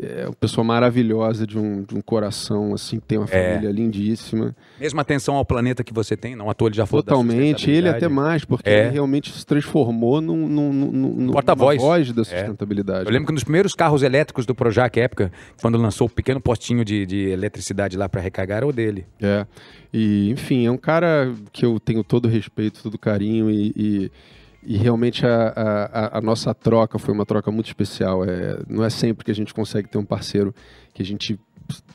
é 0.00 0.26
uma 0.26 0.34
pessoa 0.34 0.64
maravilhosa 0.64 1.46
de 1.46 1.58
um, 1.58 1.82
de 1.82 1.94
um 1.94 2.00
coração 2.00 2.72
assim, 2.74 2.98
tem 3.00 3.18
uma 3.18 3.26
É. 3.30 3.54
família 3.54 3.72
lindíssima. 3.72 4.54
Mesma 4.80 5.02
atenção 5.02 5.34
ao 5.36 5.44
planeta 5.44 5.82
que 5.84 5.92
você 5.92 6.16
tem, 6.16 6.36
não 6.36 6.48
à 6.50 6.54
toa 6.54 6.68
ele 6.68 6.76
já 6.76 6.86
falou 6.86 7.02
Totalmente, 7.02 7.70
ele 7.70 7.88
até 7.88 8.08
mais, 8.08 8.44
porque 8.44 8.68
É. 8.68 8.84
ele 8.86 8.90
realmente 8.90 9.32
se 9.32 9.44
transformou 9.44 10.20
num, 10.20 10.46
num, 10.48 10.72
num, 10.72 11.32
Porta-voz. 11.32 11.80
voz 11.80 12.12
da 12.12 12.22
É. 12.22 12.24
sustentabilidade. 12.24 13.06
Eu 13.06 13.12
lembro 13.12 13.26
que 13.26 13.32
nos 13.32 13.44
primeiros 13.44 13.74
carros 13.74 14.02
elétricos 14.02 14.46
do 14.46 14.54
Projac 14.54 14.98
época, 14.98 15.32
quando 15.60 15.76
lançou 15.78 16.06
o 16.06 16.10
pequeno 16.10 16.40
postinho 16.40 16.84
de, 16.84 17.04
de 17.04 17.28
eletricidade 17.28 17.96
lá 17.96 18.08
pra 18.08 18.20
recarregar, 18.20 18.58
era 18.58 18.66
o 18.66 18.72
dele. 18.72 19.06
É. 19.20 19.46
E, 19.92 20.30
enfim, 20.30 20.66
é 20.66 20.70
um 20.70 20.76
cara 20.76 21.32
que 21.52 21.64
eu 21.64 21.80
tenho 21.80 22.04
todo 22.04 22.26
o 22.26 22.28
respeito, 22.28 22.82
todo 22.82 22.94
o 22.94 22.98
carinho 22.98 23.50
e, 23.50 23.72
e, 23.76 24.10
e 24.62 24.76
realmente 24.76 25.24
a, 25.26 25.48
a, 25.54 26.18
a 26.18 26.20
nossa 26.20 26.52
troca 26.54 26.98
foi 26.98 27.14
uma 27.14 27.24
troca 27.24 27.50
muito 27.50 27.66
especial. 27.66 28.24
É, 28.24 28.58
não 28.68 28.84
é 28.84 28.90
sempre 28.90 29.24
que 29.24 29.30
a 29.30 29.34
gente 29.34 29.54
consegue 29.54 29.88
ter 29.88 29.98
um 29.98 30.04
parceiro 30.04 30.54
que 30.92 31.02
a 31.02 31.04
gente 31.04 31.38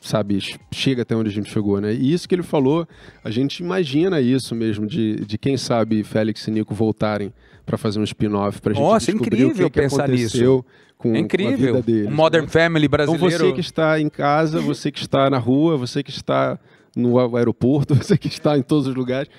sabe, 0.02 0.40
chega 0.72 1.02
até 1.02 1.16
onde 1.16 1.30
a 1.30 1.32
gente 1.34 1.50
chegou, 1.50 1.82
né? 1.82 1.94
E 1.94 2.14
isso 2.14 2.30
que 2.30 2.36
ele 2.36 2.44
falou, 2.44 2.88
a 3.24 3.32
gente 3.32 3.60
imagina 3.64 4.22
isso 4.22 4.54
mesmo, 4.54 4.86
de, 4.86 5.16
de 5.26 5.38
quem 5.38 5.58
sabe 5.58 6.04
Félix 6.04 6.48
e 6.48 6.52
Nico 6.52 6.76
voltarem 6.76 7.34
para 7.66 7.78
fazer 7.78 8.00
um 8.00 8.04
spin-off, 8.04 8.62
pra 8.62 8.74
gente 8.74 8.84
Nossa, 8.84 9.06
descobrir 9.12 9.44
o 9.44 9.48
incrível 9.48 9.70
que, 9.70 9.74
que 9.74 9.82
pensar 9.82 10.04
aconteceu 10.06 10.56
nisso. 10.58 10.66
com, 10.98 11.10
É 11.10 11.12
com 11.14 11.18
a 11.18 11.20
incrível. 11.22 11.58
vida 11.58 11.82
deles. 11.82 12.08
O 12.08 12.12
Modern 12.12 12.44
né? 12.46 12.50
Family 12.52 12.86
Então 12.86 12.98
brasileiro. 13.06 13.46
você 13.48 13.54
que 13.54 13.62
está 13.62 14.00
em 14.00 14.10
casa, 14.10 14.60
você 14.62 14.92
que 14.92 15.00
está 15.00 15.28
na 15.30 15.38
rua, 15.40 15.76
você 15.78 16.04
que 16.04 16.12
está 16.12 16.60
no 16.96 17.18
a- 17.18 17.40
aeroporto, 17.40 17.96
você 17.96 18.16
que 18.18 18.28
está 18.28 18.56
em 18.58 18.62
todos 18.62 18.86
os 18.88 18.94
lugares, 18.96 19.30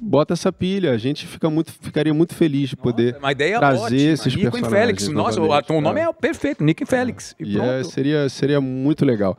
bota 0.00 0.32
essa 0.34 0.52
pilha. 0.52 0.92
A 0.92 0.98
gente 0.98 1.26
fica 1.26 1.48
muito, 1.50 1.72
ficaria 1.72 2.12
muito 2.14 2.34
feliz 2.34 2.70
de 2.70 2.76
poder 2.76 3.16
Uma 3.18 3.32
ideia 3.32 3.58
trazer 3.58 3.82
ótima. 3.84 4.00
esses 4.00 4.34
Nico 4.34 4.48
e 4.48 4.50
personagens. 4.50 4.80
Félix. 4.80 5.08
Nossa, 5.08 5.40
o, 5.40 5.76
o 5.76 5.80
nome 5.80 6.00
É. 6.00 6.04
é 6.04 6.12
perfeito, 6.12 6.62
Nico 6.62 6.82
e 6.82 6.86
Félix. 6.86 7.34
E 7.38 7.56
E 7.56 7.60
é, 7.60 7.82
seria, 7.84 8.28
seria 8.28 8.60
muito 8.60 9.04
legal. 9.04 9.36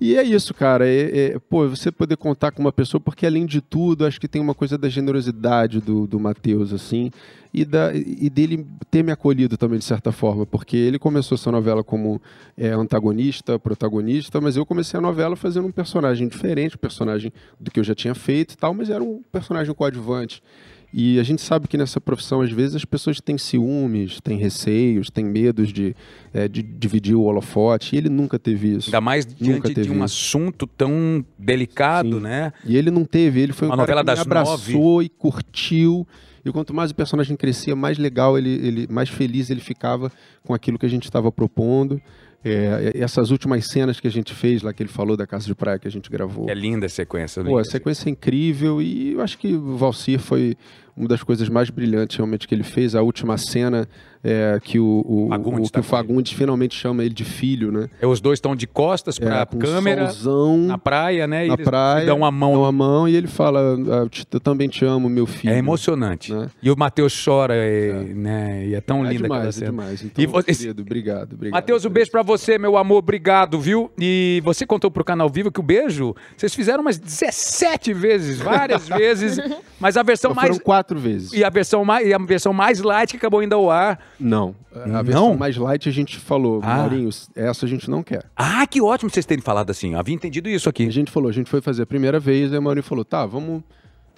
E 0.00 0.16
é 0.16 0.22
isso, 0.22 0.54
cara. 0.54 0.88
É, 0.88 1.32
é, 1.34 1.38
pô, 1.38 1.68
você 1.68 1.92
poder 1.92 2.16
contar 2.16 2.52
com 2.52 2.62
uma 2.62 2.72
pessoa, 2.72 2.98
porque 2.98 3.26
além 3.26 3.44
de 3.44 3.60
tudo, 3.60 4.06
acho 4.06 4.18
que 4.18 4.26
tem 4.26 4.40
uma 4.40 4.54
coisa 4.54 4.78
da 4.78 4.88
generosidade 4.88 5.78
do, 5.78 6.06
do 6.06 6.18
Matheus, 6.18 6.72
assim, 6.72 7.10
e, 7.52 7.66
da, 7.66 7.92
e 7.94 8.30
dele 8.30 8.66
ter 8.90 9.04
me 9.04 9.12
acolhido 9.12 9.58
também, 9.58 9.78
de 9.78 9.84
certa 9.84 10.10
forma, 10.10 10.46
porque 10.46 10.74
ele 10.74 10.98
começou 10.98 11.36
essa 11.36 11.52
novela 11.52 11.84
como 11.84 12.20
é, 12.56 12.68
antagonista, 12.68 13.58
protagonista, 13.58 14.40
mas 14.40 14.56
eu 14.56 14.64
comecei 14.64 14.96
a 14.96 15.02
novela 15.02 15.36
fazendo 15.36 15.66
um 15.66 15.72
personagem 15.72 16.28
diferente, 16.28 16.76
um 16.76 16.78
personagem 16.78 17.30
do 17.58 17.70
que 17.70 17.78
eu 17.78 17.84
já 17.84 17.94
tinha 17.94 18.14
feito 18.14 18.54
e 18.54 18.56
tal, 18.56 18.72
mas 18.72 18.88
era 18.88 19.04
um 19.04 19.22
personagem 19.30 19.74
coadjuvante. 19.74 20.42
E 20.92 21.20
a 21.20 21.22
gente 21.22 21.40
sabe 21.40 21.68
que 21.68 21.78
nessa 21.78 22.00
profissão, 22.00 22.40
às 22.40 22.50
vezes, 22.50 22.74
as 22.74 22.84
pessoas 22.84 23.20
têm 23.20 23.38
ciúmes, 23.38 24.20
têm 24.20 24.36
receios, 24.36 25.08
têm 25.08 25.24
medos 25.24 25.72
de, 25.72 25.94
é, 26.34 26.48
de 26.48 26.62
dividir 26.62 27.14
o 27.14 27.22
holofote, 27.22 27.94
e 27.94 27.98
ele 27.98 28.08
nunca 28.08 28.38
teve 28.38 28.76
isso. 28.76 28.88
Ainda 28.88 29.00
mais 29.00 29.24
Nunca 29.24 29.68
diante 29.68 29.82
de 29.82 29.90
um 29.90 29.94
isso. 29.96 30.04
assunto 30.04 30.66
tão 30.66 31.24
delicado, 31.38 32.16
Sim. 32.16 32.20
né? 32.20 32.52
E 32.64 32.76
ele 32.76 32.90
não 32.90 33.04
teve, 33.04 33.40
ele 33.40 33.52
foi 33.52 33.68
um 33.68 33.70
Uma 33.70 33.76
cara 33.76 34.02
novela 34.02 34.04
das 34.04 34.20
abraçou 34.20 35.02
e 35.02 35.08
curtiu. 35.08 36.06
E 36.44 36.50
quanto 36.50 36.72
mais 36.74 36.90
o 36.90 36.94
personagem 36.94 37.36
crescia, 37.36 37.76
mais 37.76 37.98
legal 37.98 38.36
ele, 38.36 38.48
ele 38.48 38.86
mais 38.90 39.08
feliz 39.08 39.50
ele 39.50 39.60
ficava 39.60 40.10
com 40.42 40.54
aquilo 40.54 40.78
que 40.78 40.86
a 40.86 40.88
gente 40.88 41.04
estava 41.04 41.30
propondo. 41.30 42.00
É, 42.42 42.92
essas 42.94 43.30
últimas 43.30 43.66
cenas 43.66 44.00
que 44.00 44.08
a 44.08 44.10
gente 44.10 44.34
fez 44.34 44.62
lá, 44.62 44.72
que 44.72 44.82
ele 44.82 44.88
falou 44.90 45.16
da 45.16 45.26
casa 45.26 45.46
de 45.46 45.54
praia 45.54 45.78
que 45.78 45.86
a 45.86 45.90
gente 45.90 46.10
gravou. 46.10 46.48
É 46.48 46.54
linda 46.54 46.86
a 46.86 46.88
sequência. 46.88 47.44
Pô, 47.44 47.58
a 47.58 47.64
sequência 47.64 48.08
é 48.08 48.10
incrível 48.10 48.80
e 48.80 49.12
eu 49.12 49.20
acho 49.20 49.36
que 49.36 49.54
o 49.54 49.76
Valcir 49.76 50.18
foi 50.18 50.56
uma 50.96 51.06
das 51.06 51.22
coisas 51.22 51.48
mais 51.48 51.68
brilhantes 51.68 52.16
realmente 52.16 52.48
que 52.48 52.54
ele 52.54 52.62
fez. 52.62 52.94
A 52.94 53.02
última 53.02 53.36
cena 53.36 53.86
é, 54.22 54.58
que 54.62 54.78
o, 54.78 55.02
o, 55.06 55.26
Fagundes 55.30 55.68
o, 55.68 55.72
tá 55.72 55.80
que 55.80 55.86
o 55.86 55.88
Fagundes 55.88 56.32
finalmente 56.32 56.74
chama 56.74 57.02
ele 57.04 57.14
de 57.14 57.24
filho, 57.24 57.72
né? 57.72 57.88
É, 58.00 58.06
Os 58.06 58.20
dois 58.20 58.36
estão 58.36 58.54
de 58.54 58.66
costas 58.66 59.18
pra 59.18 59.40
É, 59.40 59.46
com 59.46 59.58
câmera, 59.58 60.10
solzão, 60.10 60.58
na 60.58 60.76
praia, 60.78 61.26
né? 61.26 61.46
Na 61.46 61.56
praia, 61.56 62.04
dão 62.06 62.18
uma 62.18 62.30
mão. 62.30 62.52
dão 62.52 62.64
a 62.66 62.72
mão 62.72 63.08
e 63.08 63.16
ele 63.16 63.26
fala, 63.26 63.60
"Ah, 63.60 63.96
eu, 64.02 64.08
te- 64.08 64.26
eu 64.30 64.40
também 64.40 64.68
te 64.68 64.84
amo, 64.84 65.08
meu 65.08 65.26
filho. 65.26 65.52
É 65.54 65.58
emocionante. 65.58 66.32
Né? 66.34 66.48
E 66.62 66.70
o 66.70 66.76
Matheus 66.76 67.18
chora, 67.24 67.54
e, 67.56 68.12
né? 68.14 68.66
E 68.66 68.74
é 68.74 68.80
tão 68.80 69.06
É 69.06 69.10
linda 69.12 69.24
aquela 69.24 69.38
demais, 69.40 69.48
é 69.48 69.52
cena. 69.58 69.70
demais. 69.70 70.02
Então, 70.02 70.22
E 70.22 70.26
você- 70.26 70.54
querido, 70.54 70.82
obrigado, 70.82 71.32
obrigado. 71.32 71.52
Matheus, 71.58 71.84
um 71.84 71.90
beijo 71.90 72.10
pra 72.10 72.22
você, 72.22 72.58
meu 72.58 72.76
amor, 72.76 72.98
obrigado, 72.98 73.58
viu? 73.58 73.90
E 73.98 74.40
você 74.44 74.66
contou 74.66 74.90
pro 74.90 75.02
Canal 75.04 75.28
Vivo 75.30 75.50
que 75.50 75.60
o 75.60 75.62
beijo, 75.62 76.14
vocês 76.36 76.54
fizeram 76.54 76.82
umas 76.82 76.98
17 76.98 77.92
vezes, 77.94 78.38
várias 78.38 78.86
vezes, 78.88 79.38
mas 79.80 79.96
a 79.96 80.02
versão 80.02 80.30
Então, 80.32 80.42
foram 80.42 80.54
mais 80.56 80.62
quatro 80.62 80.98
vezes. 80.98 81.32
e 81.32 81.42
a 81.42 81.48
versão 81.48 81.84
mais 81.84 82.06
e 82.06 82.12
a 82.12 82.18
versão 82.18 82.52
mais 82.52 82.80
light 82.80 83.10
que 83.12 83.16
acabou 83.16 83.42
indo 83.42 83.54
ao 83.54 83.70
ar. 83.70 83.98
Não, 84.20 84.54
a 84.74 84.86
Não? 84.86 85.02
versão 85.04 85.34
mais 85.36 85.56
light 85.56 85.88
a 85.88 85.92
gente 85.92 86.18
falou, 86.18 86.60
Ah. 86.62 86.76
Maurinho, 86.76 87.08
essa 87.34 87.64
a 87.64 87.68
gente 87.68 87.88
não 87.90 88.02
quer. 88.02 88.24
Ah, 88.36 88.66
que 88.66 88.80
ótimo 88.80 89.10
vocês 89.10 89.24
terem 89.24 89.42
falado 89.42 89.70
assim. 89.70 89.94
Eu 89.94 89.98
havia 89.98 90.14
entendido 90.14 90.48
isso 90.48 90.68
A 90.68 90.70
aqui. 90.70 90.90
gente 90.90 91.10
falou, 91.10 91.28
a 91.30 91.32
gente 91.32 91.48
foi 91.48 91.60
fazer 91.62 91.82
a 91.82 91.86
primeira 91.86 92.20
vez, 92.20 92.52
aí 92.52 92.58
o 92.58 92.62
Maurinho 92.62 92.84
falou, 92.84 93.04
tá, 93.04 93.24
vamos, 93.24 93.62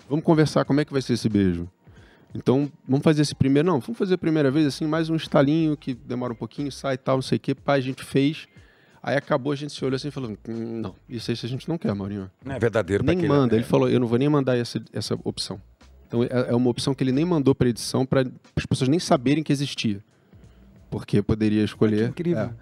vamos 0.08 0.24
conversar, 0.24 0.64
como 0.64 0.80
é 0.80 0.84
que 0.84 0.92
vai 0.92 1.00
ser 1.02 1.12
esse 1.12 1.28
beijo? 1.28 1.68
Então, 2.34 2.70
vamos 2.88 3.04
fazer 3.04 3.22
esse 3.22 3.34
primeiro, 3.34 3.68
não, 3.68 3.78
vamos 3.78 3.96
fazer 3.98 4.14
a 4.14 4.18
primeira 4.18 4.50
vez, 4.50 4.66
assim, 4.66 4.86
mais 4.86 5.08
um 5.10 5.14
estalinho 5.16 5.76
que 5.76 5.92
demora 5.94 6.32
um 6.32 6.36
pouquinho, 6.36 6.72
sai 6.72 6.94
e 6.94 6.98
tal, 6.98 7.16
não 7.18 7.22
sei 7.22 7.36
o 7.36 7.40
que, 7.40 7.54
pá, 7.54 7.74
a 7.74 7.80
gente 7.80 8.02
fez. 8.02 8.46
Aí 9.02 9.16
acabou, 9.16 9.52
a 9.52 9.56
gente 9.56 9.72
se 9.72 9.84
olhou 9.84 9.96
assim 9.96 10.08
e 10.08 10.10
falou, 10.12 10.30
"Hum, 10.48 10.80
não, 10.80 10.94
isso 11.08 11.30
aí 11.30 11.36
a 11.42 11.46
gente 11.46 11.68
não 11.68 11.76
quer, 11.76 11.92
Maurinho. 11.94 12.30
Não 12.44 12.54
é 12.54 12.58
verdadeiro 12.58 13.02
pra 13.04 13.12
Nem 13.12 13.18
aquele- 13.24 13.38
manda, 13.38 13.54
ele 13.56 13.64
falou, 13.64 13.88
eu 13.90 13.98
não 14.00 14.06
vou 14.06 14.16
nem 14.18 14.28
mandar 14.28 14.56
essa, 14.56 14.80
essa 14.92 15.14
opção. 15.24 15.60
Então, 16.12 16.22
é 16.24 16.50
é 16.50 16.54
uma 16.54 16.68
opção 16.68 16.94
que 16.94 17.02
ele 17.02 17.12
nem 17.12 17.24
mandou 17.24 17.54
pra 17.54 17.70
edição, 17.70 18.04
para 18.04 18.30
as 18.54 18.66
pessoas 18.66 18.88
nem 18.88 18.98
saberem 18.98 19.42
que 19.42 19.50
existia. 19.50 20.04
Porque 20.90 21.22
poderia 21.22 21.64
escolher. 21.64 22.10
incrível. 22.10 22.42
É. 22.42 22.52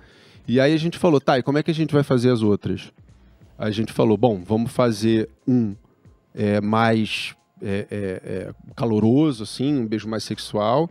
E 0.46 0.60
aí 0.60 0.72
a 0.72 0.76
gente 0.76 0.96
falou, 0.98 1.20
tá, 1.20 1.36
e 1.36 1.42
como 1.42 1.58
é 1.58 1.62
que 1.62 1.70
a 1.70 1.74
gente 1.74 1.92
vai 1.92 2.04
fazer 2.04 2.30
as 2.30 2.42
outras? 2.42 2.92
A 3.58 3.70
gente 3.70 3.92
falou, 3.92 4.16
bom, 4.16 4.40
vamos 4.44 4.70
fazer 4.70 5.28
um 5.46 5.74
é, 6.32 6.60
mais 6.60 7.34
é, 7.60 7.86
é, 7.90 8.22
é, 8.24 8.54
caloroso, 8.76 9.42
assim, 9.42 9.78
um 9.78 9.86
beijo 9.86 10.08
mais 10.08 10.22
sexual. 10.22 10.88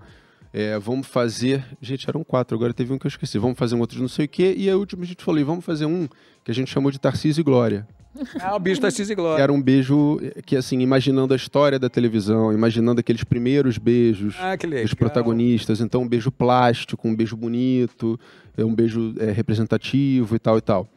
É, 0.52 0.78
vamos 0.78 1.08
fazer. 1.08 1.64
Gente, 1.82 2.10
eram 2.10 2.24
quatro, 2.24 2.58
agora 2.58 2.74
teve 2.74 2.92
um 2.92 2.98
que 2.98 3.06
eu 3.06 3.10
esqueci. 3.10 3.38
Vamos 3.38 3.58
fazer 3.58 3.76
um 3.76 3.80
outro 3.80 3.96
de 3.96 4.02
não 4.02 4.10
sei 4.10 4.26
o 4.26 4.30
quê. 4.30 4.54
E 4.58 4.70
a 4.70 4.76
última 4.76 5.04
a 5.04 5.06
gente 5.06 5.24
falou, 5.24 5.40
e 5.40 5.44
vamos 5.44 5.64
fazer 5.64 5.86
um 5.86 6.08
que 6.44 6.52
a 6.52 6.54
gente 6.54 6.70
chamou 6.70 6.92
de 6.92 7.00
Tarcísio 7.00 7.42
e 7.42 7.44
Glória. 7.44 7.88
Ah, 8.42 8.56
o 8.56 8.60
bicho 8.60 8.82
da 8.82 8.90
Cis 8.90 9.10
e 9.10 9.16
Glória. 9.16 9.42
era 9.42 9.54
um 9.54 9.62
beijo 9.62 10.20
que, 10.46 10.56
assim, 10.56 10.80
imaginando 10.80 11.34
a 11.34 11.38
história 11.38 11.78
da 11.78 11.90
televisão, 11.90 12.52
imaginando 12.52 13.00
aqueles 13.00 13.24
primeiros 13.24 13.78
beijos 13.78 14.36
Ah, 14.40 14.56
dos 14.56 14.94
protagonistas. 14.94 15.80
Então, 15.80 16.02
um 16.02 16.08
beijo 16.08 16.32
plástico, 16.32 17.08
um 17.08 17.16
beijo 17.16 17.38
bonito, 17.38 18.20
é 18.58 18.66
um 18.66 18.74
beijo 18.74 19.14
é, 19.20 19.32
representativo 19.32 20.36
e 20.36 20.40
tal 20.40 20.58
e 20.58 20.62
tal. 20.62 20.88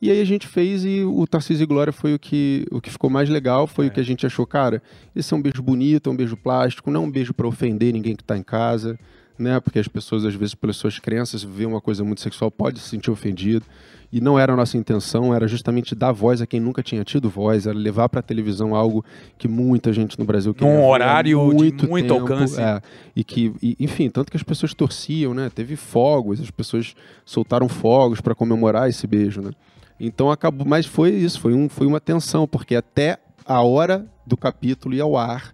E 0.00 0.10
aí 0.10 0.20
a 0.20 0.24
gente 0.26 0.46
fez 0.46 0.84
e 0.84 1.02
o 1.02 1.26
Tarcísio 1.26 1.64
e 1.64 1.66
Glória 1.66 1.92
foi 1.92 2.12
o 2.14 2.18
que, 2.18 2.66
o 2.70 2.80
que 2.82 2.90
ficou 2.90 3.08
mais 3.08 3.30
legal, 3.30 3.66
foi 3.66 3.86
o 3.86 3.90
que 3.90 3.98
a 3.98 4.04
gente 4.04 4.26
achou, 4.26 4.46
cara, 4.46 4.82
esse 5.14 5.32
é 5.32 5.36
um 5.36 5.40
beijo 5.40 5.62
bonito, 5.62 6.10
é 6.10 6.12
um 6.12 6.16
beijo 6.16 6.36
plástico, 6.36 6.90
não 6.90 7.04
é 7.04 7.06
um 7.06 7.10
beijo 7.10 7.32
para 7.32 7.46
ofender 7.46 7.94
ninguém 7.94 8.14
que 8.14 8.22
está 8.22 8.36
em 8.36 8.42
casa, 8.42 8.98
né? 9.38 9.60
Porque 9.60 9.78
as 9.78 9.88
pessoas, 9.88 10.24
às 10.24 10.34
vezes, 10.34 10.54
pelas 10.54 10.76
suas 10.76 10.98
crenças, 10.98 11.42
veem 11.42 11.68
uma 11.68 11.80
coisa 11.80 12.04
muito 12.04 12.20
sexual, 12.20 12.50
pode 12.50 12.80
se 12.80 12.88
sentir 12.88 13.10
ofendido. 13.10 13.64
E 14.12 14.20
não 14.20 14.38
era 14.38 14.52
a 14.52 14.56
nossa 14.56 14.76
intenção, 14.76 15.34
era 15.34 15.48
justamente 15.48 15.94
dar 15.94 16.12
voz 16.12 16.40
a 16.40 16.46
quem 16.46 16.60
nunca 16.60 16.80
tinha 16.82 17.02
tido 17.02 17.28
voz, 17.28 17.66
era 17.66 17.76
levar 17.76 18.08
para 18.08 18.20
a 18.20 18.22
televisão 18.22 18.74
algo 18.74 19.04
que 19.36 19.48
muita 19.48 19.92
gente 19.92 20.16
no 20.18 20.24
Brasil 20.24 20.54
queria 20.54 20.72
Num 20.72 20.86
horário 20.86 21.48
de 21.50 21.86
muito 21.88 22.14
alcance. 22.14 22.60
é, 22.60 22.80
e 23.16 23.24
que, 23.24 23.52
e, 23.60 23.76
enfim, 23.80 24.08
tanto 24.08 24.30
que 24.30 24.36
as 24.36 24.44
pessoas 24.44 24.72
torciam, 24.72 25.34
né? 25.34 25.50
Teve 25.52 25.74
fogos, 25.74 26.40
as 26.40 26.50
pessoas 26.52 26.94
soltaram 27.24 27.68
fogos 27.68 28.20
para 28.20 28.34
comemorar 28.34 28.88
esse 28.88 29.06
beijo, 29.08 29.42
né? 29.42 29.50
Então 29.98 30.30
acabou, 30.30 30.66
mas 30.66 30.86
foi 30.86 31.10
isso, 31.10 31.40
foi, 31.40 31.52
um, 31.52 31.68
foi 31.68 31.86
uma 31.86 32.00
tensão, 32.00 32.46
porque 32.46 32.76
até 32.76 33.18
a 33.44 33.60
hora 33.62 34.06
do 34.24 34.36
capítulo 34.36 34.94
ir 34.94 35.00
ao 35.00 35.16
ar, 35.16 35.52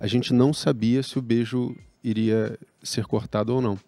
a 0.00 0.06
gente 0.06 0.32
não 0.32 0.52
sabia 0.52 1.02
se 1.02 1.18
o 1.18 1.22
beijo 1.22 1.76
iria 2.04 2.58
ser 2.82 3.06
cortado 3.06 3.54
ou 3.54 3.60
não. 3.60 3.78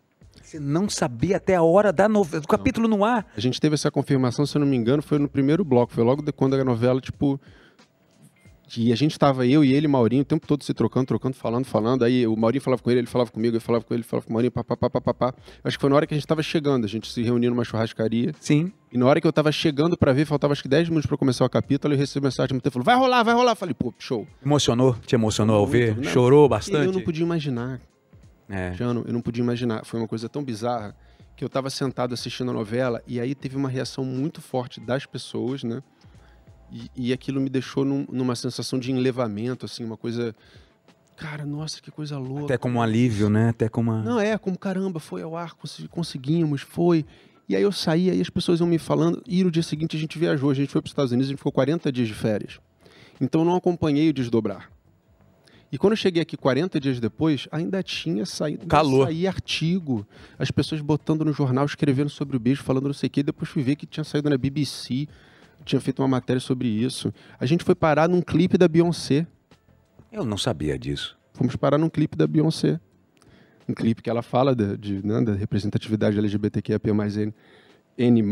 Você 0.42 0.58
não 0.58 0.88
sabia 0.88 1.36
até 1.36 1.56
a 1.56 1.62
hora 1.62 1.92
da 1.92 2.08
novela, 2.08 2.40
do 2.40 2.48
capítulo 2.48 2.88
no 2.88 3.04
ar. 3.04 3.26
A 3.36 3.40
gente 3.40 3.60
teve 3.60 3.74
essa 3.74 3.90
confirmação, 3.90 4.46
se 4.46 4.56
eu 4.56 4.60
não 4.60 4.66
me 4.66 4.76
engano, 4.76 5.02
foi 5.02 5.18
no 5.18 5.28
primeiro 5.28 5.64
bloco, 5.64 5.92
foi 5.92 6.04
logo 6.04 6.22
de 6.22 6.32
quando 6.32 6.54
a 6.54 6.64
novela, 6.64 7.00
tipo, 7.00 7.40
E 8.76 8.92
a 8.92 8.96
gente 8.96 9.16
tava, 9.18 9.46
eu 9.46 9.64
e 9.64 9.72
ele, 9.72 9.86
Maurinho, 9.86 10.22
o 10.22 10.24
tempo 10.24 10.46
todo 10.46 10.64
se 10.64 10.74
trocando, 10.74 11.06
trocando, 11.06 11.36
falando, 11.36 11.64
falando. 11.64 12.04
Aí 12.04 12.26
o 12.26 12.36
Maurinho 12.36 12.60
falava 12.60 12.82
com 12.82 12.90
ele, 12.90 13.00
ele 13.00 13.06
falava 13.06 13.30
comigo, 13.30 13.56
eu 13.56 13.60
falava 13.60 13.84
com 13.84 13.94
ele, 13.94 14.00
ele 14.02 14.08
falava 14.08 14.26
com 14.26 14.30
o 14.30 14.34
Maurinho, 14.34 14.50
papapá, 14.50 14.90
papapá. 14.90 15.34
Acho 15.62 15.76
que 15.76 15.80
foi 15.80 15.90
na 15.90 15.96
hora 15.96 16.06
que 16.06 16.14
a 16.14 16.16
gente 16.16 16.26
tava 16.26 16.42
chegando, 16.42 16.84
a 16.84 16.88
gente 16.88 17.10
se 17.10 17.22
reuniu 17.22 17.50
numa 17.50 17.64
churrascaria. 17.64 18.32
Sim. 18.40 18.72
E 18.92 18.98
na 18.98 19.06
hora 19.06 19.20
que 19.20 19.26
eu 19.26 19.32
tava 19.32 19.52
chegando 19.52 19.96
pra 19.96 20.12
ver, 20.12 20.26
faltava 20.26 20.52
acho 20.52 20.62
que 20.62 20.68
10 20.68 20.88
minutos 20.88 21.06
pra 21.06 21.16
começar 21.16 21.44
o 21.44 21.48
capítulo, 21.48 21.94
eu 21.94 21.98
recebi 21.98 22.24
mensagem 22.24 22.58
do 22.58 22.70
falou, 22.70 22.84
vai 22.84 22.96
rolar, 22.96 23.22
vai 23.22 23.34
rolar. 23.34 23.54
Falei, 23.54 23.74
pô, 23.74 23.94
show. 23.98 24.26
Emocionou? 24.44 24.96
Te 25.06 25.14
emocionou 25.14 25.56
ao 25.56 25.66
ver? 25.66 25.94
Muito, 25.94 26.06
né? 26.06 26.12
Chorou 26.12 26.46
E 26.46 26.48
bastante? 26.48 26.86
Eu 26.86 26.92
não 26.92 27.02
podia 27.02 27.24
imaginar, 27.24 27.80
É. 28.48 28.72
Jano, 28.74 29.04
eu 29.06 29.12
não 29.12 29.20
podia 29.20 29.42
imaginar. 29.42 29.84
Foi 29.84 29.98
uma 30.00 30.08
coisa 30.08 30.28
tão 30.28 30.42
bizarra 30.44 30.94
que 31.34 31.44
eu 31.44 31.48
tava 31.48 31.68
sentado 31.68 32.14
assistindo 32.14 32.50
a 32.50 32.54
novela 32.54 33.02
e 33.06 33.20
aí 33.20 33.34
teve 33.34 33.56
uma 33.56 33.68
reação 33.68 34.04
muito 34.04 34.40
forte 34.40 34.80
das 34.80 35.04
pessoas, 35.04 35.62
né? 35.64 35.82
E, 36.72 36.90
e 36.96 37.12
aquilo 37.12 37.40
me 37.40 37.48
deixou 37.48 37.84
num- 37.84 38.06
numa 38.10 38.34
sensação 38.34 38.78
de 38.78 38.90
enlevamento, 38.90 39.64
assim, 39.66 39.84
uma 39.84 39.96
coisa. 39.96 40.34
Cara, 41.16 41.44
nossa, 41.46 41.80
que 41.80 41.90
coisa 41.90 42.18
louca. 42.18 42.44
Até 42.44 42.58
como 42.58 42.78
um 42.78 42.82
alívio, 42.82 43.28
né? 43.30 43.48
Até 43.50 43.68
como 43.68 43.90
uma... 43.90 44.02
Não, 44.02 44.20
é, 44.20 44.36
como 44.36 44.58
caramba, 44.58 44.98
foi 45.00 45.22
ao 45.22 45.36
ar, 45.36 45.54
consegui- 45.54 45.88
conseguimos, 45.88 46.62
foi. 46.62 47.06
E 47.48 47.54
aí 47.56 47.62
eu 47.62 47.70
saí, 47.72 48.10
aí 48.10 48.20
as 48.20 48.28
pessoas 48.28 48.58
iam 48.60 48.66
me 48.68 48.78
falando, 48.78 49.22
e 49.26 49.42
no 49.44 49.50
dia 49.50 49.62
seguinte 49.62 49.96
a 49.96 50.00
gente 50.00 50.18
viajou, 50.18 50.50
a 50.50 50.54
gente 50.54 50.70
foi 50.70 50.80
para 50.82 50.88
os 50.88 50.90
Estados 50.90 51.12
Unidos, 51.12 51.28
a 51.28 51.30
gente 51.30 51.38
ficou 51.38 51.52
40 51.52 51.90
dias 51.92 52.08
de 52.08 52.14
férias. 52.14 52.58
Então 53.20 53.42
eu 53.42 53.44
não 53.44 53.54
acompanhei 53.56 54.10
o 54.10 54.12
desdobrar. 54.12 54.70
E 55.70 55.78
quando 55.78 55.92
eu 55.92 55.96
cheguei 55.96 56.22
aqui 56.22 56.36
40 56.36 56.78
dias 56.78 57.00
depois, 57.00 57.48
ainda 57.50 57.82
tinha 57.82 58.24
saído 58.24 58.66
Calor. 58.66 59.06
sair 59.06 59.26
artigo. 59.26 60.06
As 60.38 60.50
pessoas 60.50 60.80
botando 60.80 61.24
no 61.24 61.32
jornal, 61.32 61.64
escrevendo 61.66 62.08
sobre 62.08 62.36
o 62.36 62.40
beijo, 62.40 62.62
falando 62.62 62.86
não 62.86 62.94
sei 62.94 63.08
o 63.08 63.10
quê. 63.10 63.22
Depois 63.22 63.50
fui 63.50 63.62
ver 63.62 63.76
que 63.76 63.84
tinha 63.86 64.04
saído 64.04 64.30
na 64.30 64.38
BBC, 64.38 65.08
tinha 65.64 65.80
feito 65.80 66.00
uma 66.00 66.08
matéria 66.08 66.40
sobre 66.40 66.68
isso. 66.68 67.12
A 67.38 67.46
gente 67.46 67.64
foi 67.64 67.74
parar 67.74 68.08
num 68.08 68.22
clipe 68.22 68.56
da 68.56 68.68
Beyoncé. 68.68 69.26
Eu 70.12 70.24
não 70.24 70.38
sabia 70.38 70.78
disso. 70.78 71.18
Fomos 71.34 71.56
parar 71.56 71.78
num 71.78 71.90
clipe 71.90 72.16
da 72.16 72.26
Beyoncé. 72.26 72.80
Um 73.68 73.74
clipe 73.74 74.00
que 74.00 74.08
ela 74.08 74.22
fala 74.22 74.54
da, 74.54 74.76
de, 74.76 75.04
né, 75.04 75.20
da 75.20 75.34
representatividade 75.34 76.16
LGBTQIA+, 76.16 76.80
N, 77.18 77.34
N+. 77.98 78.22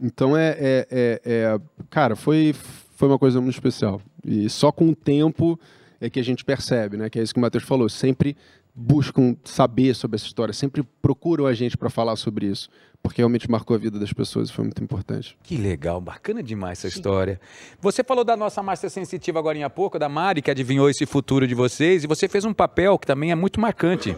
Então, 0.00 0.34
é, 0.36 0.48
é, 0.58 0.88
é, 0.90 1.20
é- 1.24 1.60
Cara, 1.90 2.16
foi, 2.16 2.54
foi 2.96 3.08
uma 3.08 3.18
coisa 3.18 3.40
muito 3.40 3.54
especial. 3.54 4.00
E 4.24 4.48
só 4.48 4.72
com 4.72 4.88
o 4.88 4.96
tempo 4.96 5.60
é 6.00 6.08
que 6.08 6.20
a 6.20 6.24
gente 6.24 6.44
percebe, 6.44 6.96
né? 6.96 7.10
Que 7.10 7.18
é 7.18 7.22
isso 7.22 7.32
que 7.32 7.38
o 7.38 7.42
Matheus 7.42 7.64
falou. 7.64 7.88
Sempre 7.88 8.36
buscam 8.74 9.36
saber 9.44 9.94
sobre 9.94 10.14
essa 10.14 10.26
história, 10.26 10.54
sempre 10.54 10.84
procuram 11.02 11.46
a 11.46 11.52
gente 11.52 11.76
para 11.76 11.90
falar 11.90 12.14
sobre 12.16 12.46
isso. 12.46 12.68
Porque 13.02 13.20
realmente 13.20 13.48
marcou 13.48 13.76
a 13.76 13.78
vida 13.78 13.98
das 13.98 14.12
pessoas 14.12 14.50
e 14.50 14.52
foi 14.52 14.64
muito 14.64 14.82
importante. 14.82 15.36
Que 15.44 15.56
legal, 15.56 16.00
bacana 16.00 16.42
demais 16.42 16.78
essa 16.78 16.88
história. 16.88 17.40
Você 17.80 18.02
falou 18.02 18.24
da 18.24 18.36
nossa 18.36 18.60
Márcia 18.60 18.90
Sensitiva 18.90 19.38
agora 19.38 19.64
há 19.64 19.70
pouco, 19.70 19.98
da 20.00 20.08
Mari, 20.08 20.42
que 20.42 20.50
adivinhou 20.50 20.90
esse 20.90 21.06
futuro 21.06 21.46
de 21.46 21.54
vocês, 21.54 22.02
e 22.02 22.06
você 22.08 22.28
fez 22.28 22.44
um 22.44 22.52
papel 22.52 22.98
que 22.98 23.06
também 23.06 23.30
é 23.30 23.36
muito 23.36 23.60
marcante, 23.60 24.16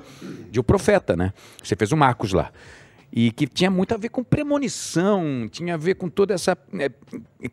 de 0.50 0.58
o 0.58 0.64
profeta, 0.64 1.14
né? 1.14 1.32
Você 1.62 1.76
fez 1.76 1.92
o 1.92 1.96
Marcos 1.96 2.32
lá. 2.32 2.50
E 3.12 3.32
que 3.32 3.46
tinha 3.46 3.70
muito 3.70 3.92
a 3.92 3.96
ver 3.96 4.08
com 4.08 4.22
premonição, 4.22 5.48
tinha 5.50 5.74
a 5.74 5.76
ver 5.76 5.94
com 5.96 6.08
toda 6.08 6.32
essa 6.32 6.56
é, 6.78 6.88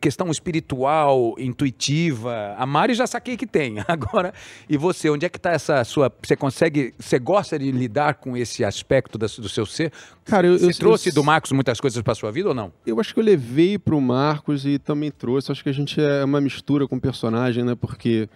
questão 0.00 0.30
espiritual, 0.30 1.34
intuitiva. 1.36 2.54
A 2.56 2.64
Mari 2.64 2.94
já 2.94 3.06
saquei 3.08 3.36
que 3.36 3.46
tem. 3.46 3.76
Agora, 3.88 4.32
e 4.68 4.76
você, 4.76 5.10
onde 5.10 5.26
é 5.26 5.28
que 5.28 5.36
está 5.36 5.50
essa 5.50 5.82
sua. 5.84 6.12
Você 6.22 6.36
consegue. 6.36 6.94
Você 6.98 7.18
gosta 7.18 7.58
de 7.58 7.72
lidar 7.72 8.14
com 8.14 8.36
esse 8.36 8.64
aspecto 8.64 9.18
da- 9.18 9.26
do 9.26 9.48
seu 9.48 9.66
ser? 9.66 9.92
Cara, 10.24 10.46
eu- 10.46 10.58
você 10.58 10.66
eu- 10.66 10.74
trouxe 10.78 11.08
eu- 11.08 11.14
do 11.14 11.24
Marcos 11.24 11.50
muitas 11.52 11.80
coisas 11.80 12.00
para 12.02 12.14
sua 12.14 12.30
vida 12.30 12.50
ou 12.50 12.54
não? 12.54 12.72
Eu 12.86 13.00
acho 13.00 13.12
que 13.12 13.18
eu 13.18 13.24
levei 13.24 13.78
pro 13.78 14.00
Marcos 14.00 14.64
e 14.64 14.78
também 14.78 15.10
trouxe. 15.10 15.50
Acho 15.50 15.62
que 15.62 15.68
a 15.70 15.74
gente 15.74 16.00
é 16.00 16.24
uma 16.24 16.40
mistura 16.40 16.86
com 16.86 16.96
o 16.96 17.00
personagem, 17.00 17.64
né? 17.64 17.74
Porque 17.74 18.28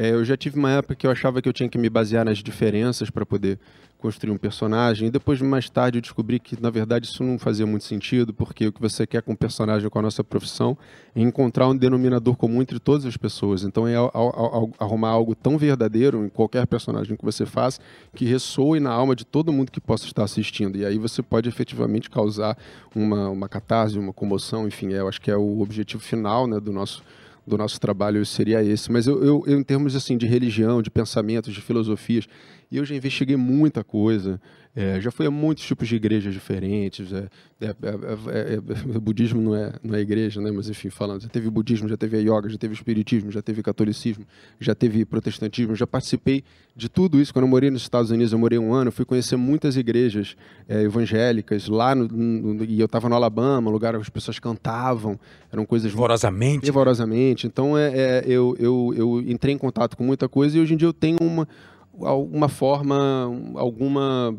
é, 0.00 0.10
eu 0.12 0.24
já 0.24 0.36
tive 0.36 0.56
uma 0.56 0.70
época 0.70 0.94
que 0.94 1.04
eu 1.04 1.10
achava 1.10 1.42
que 1.42 1.48
eu 1.48 1.52
tinha 1.52 1.68
que 1.68 1.76
me 1.76 1.90
basear 1.90 2.24
nas 2.24 2.38
diferenças 2.38 3.10
para 3.10 3.26
poder 3.26 3.58
construir 3.98 4.30
um 4.30 4.38
personagem. 4.38 5.08
E 5.08 5.10
depois, 5.10 5.40
mais 5.42 5.68
tarde, 5.68 5.98
eu 5.98 6.00
descobri 6.02 6.38
que, 6.38 6.56
na 6.62 6.70
verdade, 6.70 7.06
isso 7.08 7.24
não 7.24 7.36
fazia 7.36 7.66
muito 7.66 7.84
sentido, 7.84 8.32
porque 8.32 8.68
o 8.68 8.72
que 8.72 8.80
você 8.80 9.04
quer 9.04 9.22
com 9.22 9.32
o 9.32 9.36
personagem, 9.36 9.90
com 9.90 9.98
a 9.98 10.02
nossa 10.02 10.22
profissão, 10.22 10.78
é 11.16 11.20
encontrar 11.20 11.66
um 11.66 11.76
denominador 11.76 12.36
comum 12.36 12.62
entre 12.62 12.78
todas 12.78 13.04
as 13.06 13.16
pessoas. 13.16 13.64
Então, 13.64 13.88
é 13.88 13.96
al- 13.96 14.12
al- 14.14 14.54
al- 14.54 14.70
arrumar 14.78 15.08
algo 15.10 15.34
tão 15.34 15.58
verdadeiro 15.58 16.24
em 16.24 16.28
qualquer 16.28 16.64
personagem 16.68 17.16
que 17.16 17.24
você 17.24 17.44
faz, 17.44 17.80
que 18.14 18.24
ressoe 18.24 18.78
na 18.78 18.92
alma 18.92 19.16
de 19.16 19.26
todo 19.26 19.52
mundo 19.52 19.72
que 19.72 19.80
possa 19.80 20.06
estar 20.06 20.22
assistindo. 20.22 20.78
E 20.78 20.86
aí 20.86 20.96
você 20.96 21.20
pode 21.20 21.48
efetivamente 21.48 22.08
causar 22.08 22.56
uma, 22.94 23.28
uma 23.30 23.48
catarse, 23.48 23.98
uma 23.98 24.12
comoção, 24.12 24.68
enfim, 24.68 24.92
é, 24.92 25.00
eu 25.00 25.08
acho 25.08 25.20
que 25.20 25.28
é 25.28 25.36
o 25.36 25.60
objetivo 25.60 26.00
final 26.04 26.46
né, 26.46 26.60
do 26.60 26.72
nosso 26.72 27.02
do 27.48 27.58
nosso 27.58 27.80
trabalho 27.80 28.24
seria 28.24 28.62
esse. 28.62 28.92
Mas 28.92 29.06
eu, 29.06 29.22
eu, 29.24 29.44
eu, 29.46 29.58
em 29.58 29.62
termos 29.64 29.96
assim 29.96 30.16
de 30.16 30.26
religião, 30.26 30.80
de 30.80 30.90
pensamentos, 30.90 31.52
de 31.52 31.60
filosofias, 31.60 32.26
eu 32.76 32.84
já 32.84 32.94
investiguei 32.94 33.36
muita 33.36 33.82
coisa. 33.82 34.40
é, 34.76 35.00
já 35.00 35.10
fui 35.10 35.26
a 35.26 35.30
muitos 35.30 35.64
tipos 35.64 35.88
de 35.88 35.96
igrejas 35.96 36.32
diferentes. 36.34 37.12
é, 37.12 37.26
é, 37.60 37.66
é, 37.66 37.70
é, 37.72 38.54
é, 38.54 38.98
budismo 39.00 39.40
não 39.40 39.54
é, 39.56 39.72
não 39.82 39.94
é 39.96 40.00
igreja, 40.00 40.40
né? 40.40 40.50
Mas 40.52 40.68
enfim, 40.68 40.88
falando, 40.90 41.22
já 41.22 41.28
teve 41.28 41.50
budismo, 41.50 41.88
já 41.88 41.96
teve 41.96 42.18
yoga, 42.18 42.48
já 42.48 42.56
teve 42.58 42.74
espiritismo, 42.74 43.32
já 43.32 43.42
teve 43.42 43.62
catolicismo, 43.62 44.24
já 44.60 44.74
teve 44.74 45.04
protestantismo. 45.04 45.74
Já 45.74 45.86
participei 45.86 46.44
de 46.76 46.88
tudo 46.88 47.20
isso. 47.20 47.32
Quando 47.32 47.44
eu 47.46 47.48
morei 47.48 47.70
nos 47.70 47.82
Estados 47.82 48.10
Unidos, 48.12 48.32
eu 48.32 48.38
morei 48.38 48.58
um 48.58 48.72
ano, 48.72 48.92
fui 48.92 49.04
conhecer 49.04 49.36
muitas 49.36 49.76
igrejas 49.76 50.36
evangélicas 50.68 51.68
lá 51.68 51.94
no, 51.94 52.06
no- 52.08 52.64
e 52.64 52.78
eu 52.80 52.86
estava 52.86 53.08
no 53.08 53.14
Alabama, 53.14 53.70
lugar 53.70 53.94
onde 53.94 54.02
as 54.02 54.08
pessoas 54.08 54.38
cantavam, 54.38 55.18
eram 55.52 55.64
coisas 55.66 55.90
Fervorosamente. 55.90 56.64
fervorosamente. 56.66 57.46
Então 57.46 57.76
é, 57.76 57.88
é, 57.96 58.24
eu, 58.26 58.56
eu, 58.58 58.94
eu 58.96 59.20
entrei 59.26 59.54
em 59.54 59.58
contato 59.58 59.96
com 59.96 60.04
muita 60.04 60.28
coisa 60.28 60.56
e 60.56 60.60
hoje 60.60 60.74
em 60.74 60.76
dia 60.76 60.88
eu 60.88 60.92
tenho 60.92 61.18
uma 61.20 61.48
alguma 62.02 62.48
forma, 62.48 63.30
alguma 63.54 64.36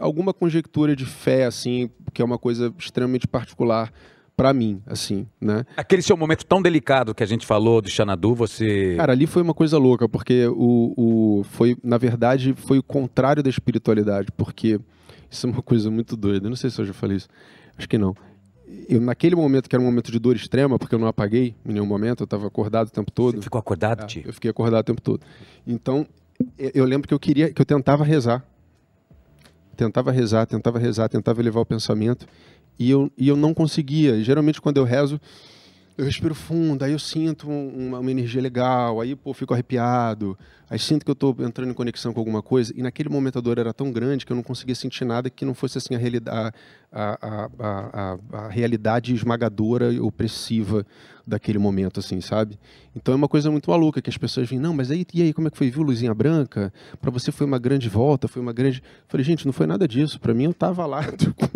alguma 0.00 0.32
conjectura 0.32 0.94
de 0.94 1.04
fé 1.04 1.44
assim, 1.44 1.90
que 2.12 2.22
é 2.22 2.24
uma 2.24 2.38
coisa 2.38 2.72
extremamente 2.78 3.26
particular 3.26 3.92
para 4.36 4.54
mim, 4.54 4.80
assim, 4.86 5.26
né? 5.40 5.64
Aquele 5.76 6.00
seu 6.00 6.16
momento 6.16 6.46
tão 6.46 6.62
delicado 6.62 7.12
que 7.12 7.24
a 7.24 7.26
gente 7.26 7.44
falou 7.44 7.82
do 7.82 7.90
Xanadu, 7.90 8.36
você. 8.36 8.94
Cara, 8.96 9.12
ali 9.12 9.26
foi 9.26 9.42
uma 9.42 9.52
coisa 9.52 9.76
louca, 9.78 10.08
porque 10.08 10.46
o, 10.46 10.94
o 10.96 11.44
foi, 11.44 11.76
na 11.82 11.98
verdade, 11.98 12.54
foi 12.56 12.78
o 12.78 12.82
contrário 12.82 13.42
da 13.42 13.50
espiritualidade, 13.50 14.28
porque 14.36 14.78
isso 15.28 15.44
é 15.44 15.50
uma 15.50 15.60
coisa 15.60 15.90
muito 15.90 16.16
doida. 16.16 16.46
Eu 16.46 16.50
não 16.50 16.56
sei 16.56 16.70
se 16.70 16.80
eu 16.80 16.84
já 16.84 16.92
falei 16.92 17.16
isso. 17.16 17.28
Acho 17.76 17.88
que 17.88 17.98
não. 17.98 18.14
Eu, 18.88 19.00
naquele 19.00 19.34
momento, 19.34 19.68
que 19.68 19.74
era 19.74 19.82
um 19.82 19.86
momento 19.86 20.12
de 20.12 20.20
dor 20.20 20.36
extrema, 20.36 20.78
porque 20.78 20.94
eu 20.94 21.00
não 21.00 21.08
apaguei 21.08 21.56
em 21.66 21.72
nenhum 21.72 21.86
momento, 21.86 22.20
eu 22.20 22.24
estava 22.24 22.46
acordado 22.46 22.86
o 22.86 22.90
tempo 22.92 23.10
todo. 23.10 23.36
Você 23.36 23.42
ficou 23.42 23.58
acordado, 23.58 24.06
Tio? 24.06 24.22
Eu 24.24 24.32
fiquei 24.32 24.50
acordado 24.52 24.82
o 24.82 24.84
tempo 24.84 25.02
todo. 25.02 25.20
Então, 25.66 26.06
eu- 26.58 26.84
lembro 26.84 27.08
que 27.08 27.14
eu 27.14 27.18
queria, 27.18 27.52
que 27.52 27.60
eu 27.60 27.66
tentava 27.66 28.04
rezar. 28.04 28.44
Tentava 29.76 30.10
rezar, 30.10 30.46
tentava 30.46 30.78
rezar, 30.78 31.08
tentava 31.08 31.40
elevar 31.40 31.62
o 31.62 31.66
pensamento. 31.66 32.26
E 32.78 32.90
eu, 32.90 33.10
e 33.16 33.28
eu 33.28 33.36
não 33.36 33.54
conseguia. 33.54 34.22
Geralmente, 34.22 34.60
quando 34.60 34.76
eu 34.76 34.84
rezo, 34.84 35.20
eu 35.98 36.04
respiro 36.04 36.32
fundo, 36.32 36.84
aí 36.84 36.92
eu 36.92 36.98
sinto 36.98 37.50
um- 37.50 37.88
uma, 37.88 37.98
uma 37.98 38.10
energia 38.10 38.40
legal, 38.40 39.00
aí 39.00 39.16
pô, 39.16 39.34
fico 39.34 39.52
arrepiado, 39.52 40.38
aí 40.70 40.78
sinto 40.78 41.04
que 41.04 41.10
eu 41.10 41.14
estou 41.14 41.34
entrando 41.40 41.70
em 41.70 41.74
conexão 41.74 42.12
com 42.12 42.20
alguma 42.20 42.40
coisa, 42.40 42.72
e 42.76 42.82
naquele 42.82 43.08
momento 43.08 43.36
a 43.36 43.40
dor 43.40 43.58
era 43.58 43.74
tão 43.74 43.90
grande 43.90 44.24
que 44.24 44.30
eu 44.30 44.36
não 44.36 44.42
conseguia 44.44 44.76
sentir 44.76 45.04
nada 45.04 45.28
que 45.28 45.44
não 45.44 45.54
fosse 45.54 45.76
assim 45.76 45.96
a, 45.96 45.98
realidade, 45.98 46.54
a, 46.92 47.18
a, 47.20 47.50
a, 47.58 48.18
a, 48.44 48.48
realidade 48.48 49.12
esmagadora 49.12 49.92
e 49.92 49.98
opressiva 49.98 50.86
daquele 51.26 51.58
momento, 51.58 52.00
assim, 52.00 52.22
sabe? 52.22 52.58
Então 52.96 53.12
é 53.12 53.16
uma 53.16 53.28
coisa 53.28 53.50
muito 53.50 53.68
maluca 53.70 54.00
que 54.00 54.08
as 54.08 54.16
pessoas 54.16 54.48
vêm, 54.48 54.58
não, 54.58 54.72
mas 54.72 54.90
aí, 54.90 55.04
e 55.12 55.20
aí, 55.20 55.32
como 55.34 55.48
é 55.48 55.50
que 55.50 55.58
foi? 55.58 55.70
Viu 55.70 55.82
luzinha 55.82 56.14
branca? 56.14 56.72
Para 57.02 57.10
você 57.10 57.30
foi 57.30 57.46
uma 57.46 57.58
grande 57.58 57.86
volta, 57.86 58.26
foi 58.26 58.40
uma 58.40 58.52
grande... 58.52 58.78
Eu 58.78 59.04
falei, 59.08 59.24
gente, 59.24 59.44
não 59.44 59.52
foi 59.52 59.66
nada 59.66 59.86
disso, 59.86 60.18
para 60.18 60.32
mim 60.32 60.44
eu 60.44 60.54
tava 60.54 60.86
lá 60.86 61.02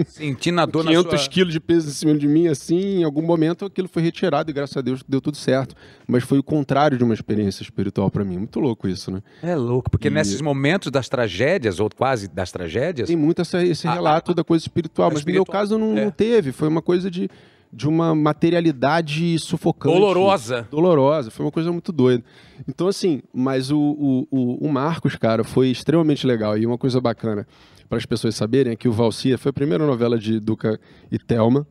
Sentindo 0.06 0.60
a 0.60 0.66
dor 0.66 0.84
na 0.84 0.90
500 0.90 1.20
sua... 1.20 1.30
quilos 1.30 1.54
de 1.54 1.60
peso 1.60 1.88
em 1.88 1.92
cima 1.92 2.18
de 2.18 2.28
mim, 2.28 2.48
assim, 2.48 2.98
em 2.98 3.04
algum 3.04 3.22
momento 3.22 3.64
aquilo 3.64 3.88
foi 3.88 4.02
retirado 4.02 4.31
e 4.50 4.52
graças 4.52 4.76
a 4.76 4.80
Deus 4.80 5.02
deu 5.06 5.20
tudo 5.20 5.36
certo. 5.36 5.74
Mas 6.08 6.24
foi 6.24 6.38
o 6.38 6.42
contrário 6.42 6.96
de 6.96 7.04
uma 7.04 7.14
experiência 7.14 7.62
espiritual 7.62 8.10
para 8.10 8.24
mim. 8.24 8.38
Muito 8.38 8.58
louco 8.60 8.88
isso, 8.88 9.10
né? 9.10 9.22
É 9.42 9.54
louco, 9.54 9.90
porque 9.90 10.08
E- 10.08 10.10
nesses 10.10 10.40
momentos 10.40 10.90
das 10.90 11.08
tragédias, 11.08 11.78
ou 11.80 11.90
quase 11.94 12.28
das 12.28 12.50
tragédias. 12.50 13.08
Tem 13.08 13.16
muito 13.16 13.42
essa- 13.42 13.62
esse 13.62 13.86
relato 13.86 14.32
da 14.34 14.42
coisa 14.42 14.64
espiritual, 14.64 15.10
mas 15.12 15.24
no 15.24 15.32
meu 15.32 15.44
caso 15.44 15.76
não, 15.78 15.94
não 15.94 16.10
teve. 16.10 16.50
Foi 16.52 16.68
uma 16.68 16.80
coisa 16.82 17.10
de, 17.10 17.28
de 17.72 17.86
uma 17.88 18.14
materialidade 18.62 19.38
sufocante. 19.38 19.94
Dolorosa. 19.94 20.68
Dolorosa. 20.70 21.30
Foi 21.30 21.44
uma 21.44 21.52
coisa 21.52 21.72
muito 21.72 21.90
doida. 21.92 22.22
Então, 22.68 22.86
assim, 22.88 23.22
mas 23.32 23.70
o, 23.70 23.78
o, 23.78 24.26
o, 24.30 24.66
o 24.66 24.72
Marcos, 24.72 25.16
cara, 25.16 25.42
foi 25.44 25.68
extremamente 25.70 26.26
legal. 26.26 26.56
E 26.56 26.66
uma 26.66 26.78
coisa 26.78 27.00
bacana 27.00 27.46
para 27.88 27.98
as 27.98 28.06
pessoas 28.06 28.34
saberem 28.34 28.72
é 28.72 28.76
que 28.76 28.88
o 28.88 28.92
Valcia 28.92 29.36
foi 29.36 29.50
a 29.50 29.52
primeira 29.52 29.84
novela 29.86 30.18
de 30.18 30.38
Duca 30.40 30.78
e 31.10 31.18
Thelma. 31.18 31.66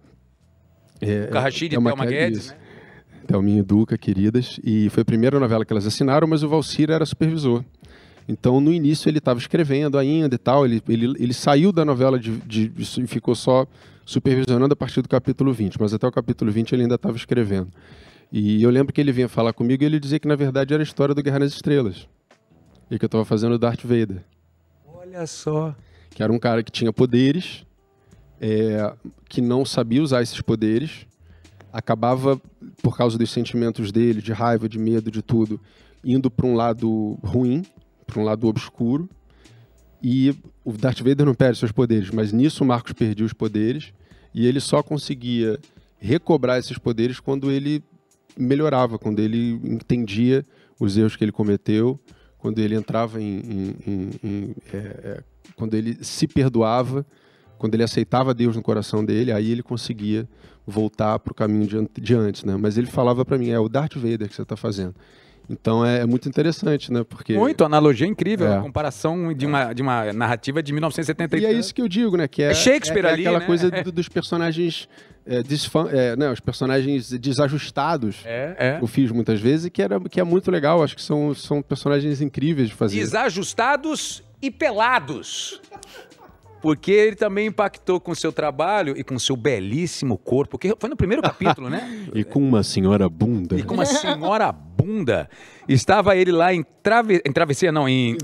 É, 1.01 1.29
e 1.65 1.69
Thelma 1.69 1.89
Thelma 1.91 2.05
Guedes, 2.05 2.47
Guedes, 2.47 2.51
né? 2.51 2.57
Thelminha 3.27 3.59
e 3.59 3.63
Duca, 3.63 3.97
queridas. 3.97 4.59
E 4.63 4.89
foi 4.89 5.01
a 5.01 5.05
primeira 5.05 5.39
novela 5.39 5.65
que 5.65 5.73
elas 5.73 5.85
assinaram, 5.87 6.27
mas 6.27 6.43
o 6.43 6.49
Valcir 6.49 6.89
era 6.91 7.05
supervisor. 7.05 7.63
Então, 8.27 8.61
no 8.61 8.71
início, 8.71 9.09
ele 9.09 9.17
estava 9.17 9.39
escrevendo 9.39 9.97
ainda 9.97 10.35
e 10.35 10.37
tal. 10.37 10.65
Ele, 10.65 10.81
ele, 10.87 11.05
ele 11.19 11.33
saiu 11.33 11.71
da 11.71 11.83
novela 11.83 12.19
de, 12.19 12.37
de, 12.41 12.67
de- 12.69 13.01
e 13.03 13.07
ficou 13.07 13.33
só 13.35 13.65
supervisionando 14.05 14.73
a 14.73 14.75
partir 14.75 15.01
do 15.01 15.09
capítulo 15.09 15.51
20. 15.51 15.79
Mas 15.79 15.93
até 15.93 16.07
o 16.07 16.11
capítulo 16.11 16.51
20 16.51 16.73
ele 16.73 16.83
ainda 16.83 16.95
estava 16.95 17.15
escrevendo. 17.17 17.69
E 18.31 18.61
eu 18.63 18.69
lembro 18.69 18.93
que 18.93 19.01
ele 19.01 19.11
vinha 19.11 19.27
falar 19.27 19.53
comigo 19.53 19.83
e 19.83 19.85
ele 19.85 19.99
dizia 19.99 20.19
que 20.19 20.27
na 20.27 20.35
verdade 20.35 20.73
era 20.73 20.81
a 20.81 20.85
história 20.85 21.13
do 21.13 21.21
Guerra 21.21 21.39
nas 21.39 21.51
Estrelas. 21.53 22.07
E 22.89 22.97
que 22.97 23.03
eu 23.05 23.07
estava 23.07 23.25
fazendo 23.25 23.53
o 23.55 23.57
Darth 23.59 23.81
Vader. 23.83 24.23
Olha 24.87 25.25
só. 25.27 25.75
Que 26.11 26.21
era 26.23 26.31
um 26.31 26.39
cara 26.39 26.61
que 26.63 26.71
tinha 26.71 26.93
poderes, 26.93 27.65
é, 28.41 28.91
que 29.29 29.39
não 29.39 29.63
sabia 29.63 30.01
usar 30.01 30.23
esses 30.23 30.41
poderes, 30.41 31.05
acabava, 31.71 32.41
por 32.81 32.97
causa 32.97 33.17
dos 33.17 33.29
sentimentos 33.29 33.91
dele, 33.91 34.19
de 34.19 34.33
raiva, 34.33 34.67
de 34.67 34.79
medo, 34.79 35.11
de 35.11 35.21
tudo, 35.21 35.61
indo 36.03 36.31
para 36.31 36.47
um 36.47 36.55
lado 36.55 37.19
ruim, 37.23 37.63
para 38.07 38.19
um 38.19 38.23
lado 38.23 38.47
obscuro. 38.47 39.07
E 40.01 40.35
o 40.65 40.71
Darth 40.71 41.01
Vader 41.01 41.25
não 41.25 41.35
perde 41.35 41.59
seus 41.59 41.71
poderes, 41.71 42.09
mas 42.09 42.33
nisso 42.33 42.63
o 42.63 42.67
Marcos 42.67 42.93
perdia 42.93 43.23
os 43.23 43.33
poderes 43.33 43.93
e 44.33 44.47
ele 44.47 44.59
só 44.59 44.81
conseguia 44.81 45.59
recobrar 45.99 46.57
esses 46.57 46.79
poderes 46.79 47.19
quando 47.19 47.51
ele 47.51 47.83
melhorava, 48.35 48.97
quando 48.97 49.19
ele 49.19 49.59
entendia 49.63 50.43
os 50.79 50.97
erros 50.97 51.15
que 51.15 51.23
ele 51.23 51.31
cometeu, 51.31 51.99
quando 52.39 52.57
ele 52.57 52.73
entrava 52.73 53.21
em, 53.21 53.37
em, 53.39 53.75
em, 53.85 54.09
em 54.23 54.55
é, 54.73 54.77
é, 54.77 55.23
quando 55.55 55.75
ele 55.75 56.03
se 56.03 56.27
perdoava, 56.27 57.05
quando 57.61 57.75
ele 57.75 57.83
aceitava 57.83 58.33
Deus 58.33 58.55
no 58.55 58.61
coração 58.63 59.05
dele, 59.05 59.31
aí 59.31 59.51
ele 59.51 59.61
conseguia 59.61 60.27
voltar 60.65 61.19
para 61.19 61.31
o 61.31 61.35
caminho 61.35 61.67
de, 61.67 62.01
de 62.01 62.15
antes, 62.15 62.43
né? 62.43 62.57
Mas 62.59 62.75
ele 62.75 62.87
falava 62.87 63.23
para 63.23 63.37
mim, 63.37 63.51
é 63.51 63.59
o 63.59 63.69
Darth 63.69 63.93
Vader 63.93 64.27
que 64.27 64.33
você 64.33 64.41
está 64.41 64.57
fazendo. 64.57 64.95
Então 65.47 65.85
é, 65.85 65.99
é, 65.99 66.05
muito 66.07 66.27
interessante, 66.27 66.91
né? 66.91 67.03
Porque 67.03 67.37
muito 67.37 67.63
analogia 67.63 68.07
incrível, 68.07 68.47
é. 68.47 68.57
a 68.57 68.61
comparação 68.61 69.31
de 69.31 69.45
uma, 69.45 69.73
de 69.73 69.81
uma 69.83 70.11
narrativa 70.11 70.63
de 70.63 70.73
1973. 70.73 71.43
E 71.43 71.45
é 71.45 71.59
isso 71.59 71.71
que 71.75 71.83
eu 71.83 71.87
digo, 71.87 72.17
né? 72.17 72.27
Que 72.27 72.41
é, 72.41 72.49
é 72.49 72.53
Shakespeare 72.55 73.05
é, 73.05 73.09
é 73.09 73.13
ali, 73.13 73.21
aquela 73.21 73.39
né? 73.39 73.45
coisa 73.45 73.69
do, 73.69 73.91
dos 73.91 74.09
personagens 74.09 74.89
é, 75.23 75.43
desfan, 75.43 75.87
é, 75.91 76.15
né, 76.15 76.31
os 76.31 76.39
personagens 76.39 77.11
desajustados. 77.11 78.23
É, 78.25 78.55
é. 78.57 78.77
Eu 78.81 78.87
fiz 78.87 79.11
muitas 79.11 79.39
vezes 79.39 79.67
e 79.67 79.69
que, 79.69 79.83
era, 79.83 79.99
que 79.99 80.19
é 80.19 80.23
muito 80.23 80.49
legal. 80.49 80.83
Acho 80.83 80.95
que 80.95 81.03
são, 81.03 81.35
são 81.35 81.61
personagens 81.61 82.21
incríveis 82.21 82.69
de 82.69 82.73
fazer. 82.73 82.97
Desajustados 82.97 84.23
e 84.41 84.49
pelados. 84.49 85.61
Porque 86.61 86.91
ele 86.91 87.15
também 87.15 87.47
impactou 87.47 87.99
com 87.99 88.11
o 88.11 88.15
seu 88.15 88.31
trabalho 88.31 88.97
e 88.97 89.03
com 89.03 89.15
o 89.15 89.19
seu 89.19 89.35
belíssimo 89.35 90.17
corpo, 90.17 90.57
que 90.57 90.75
foi 90.79 90.89
no 90.89 90.95
primeiro 90.95 91.21
capítulo, 91.21 91.69
né? 91.69 92.07
e 92.13 92.23
com 92.23 92.39
uma 92.39 92.63
senhora 92.63 93.09
bunda. 93.09 93.57
E 93.57 93.63
com 93.63 93.73
uma 93.73 93.85
senhora 93.85 94.51
bunda. 94.51 95.29
Estava 95.67 96.15
ele 96.15 96.31
lá 96.31 96.53
em, 96.53 96.63
trave... 96.83 97.21
em 97.25 97.31
travessia, 97.31 97.71
não, 97.71 97.87
em... 97.87 98.11
em... 98.11 98.17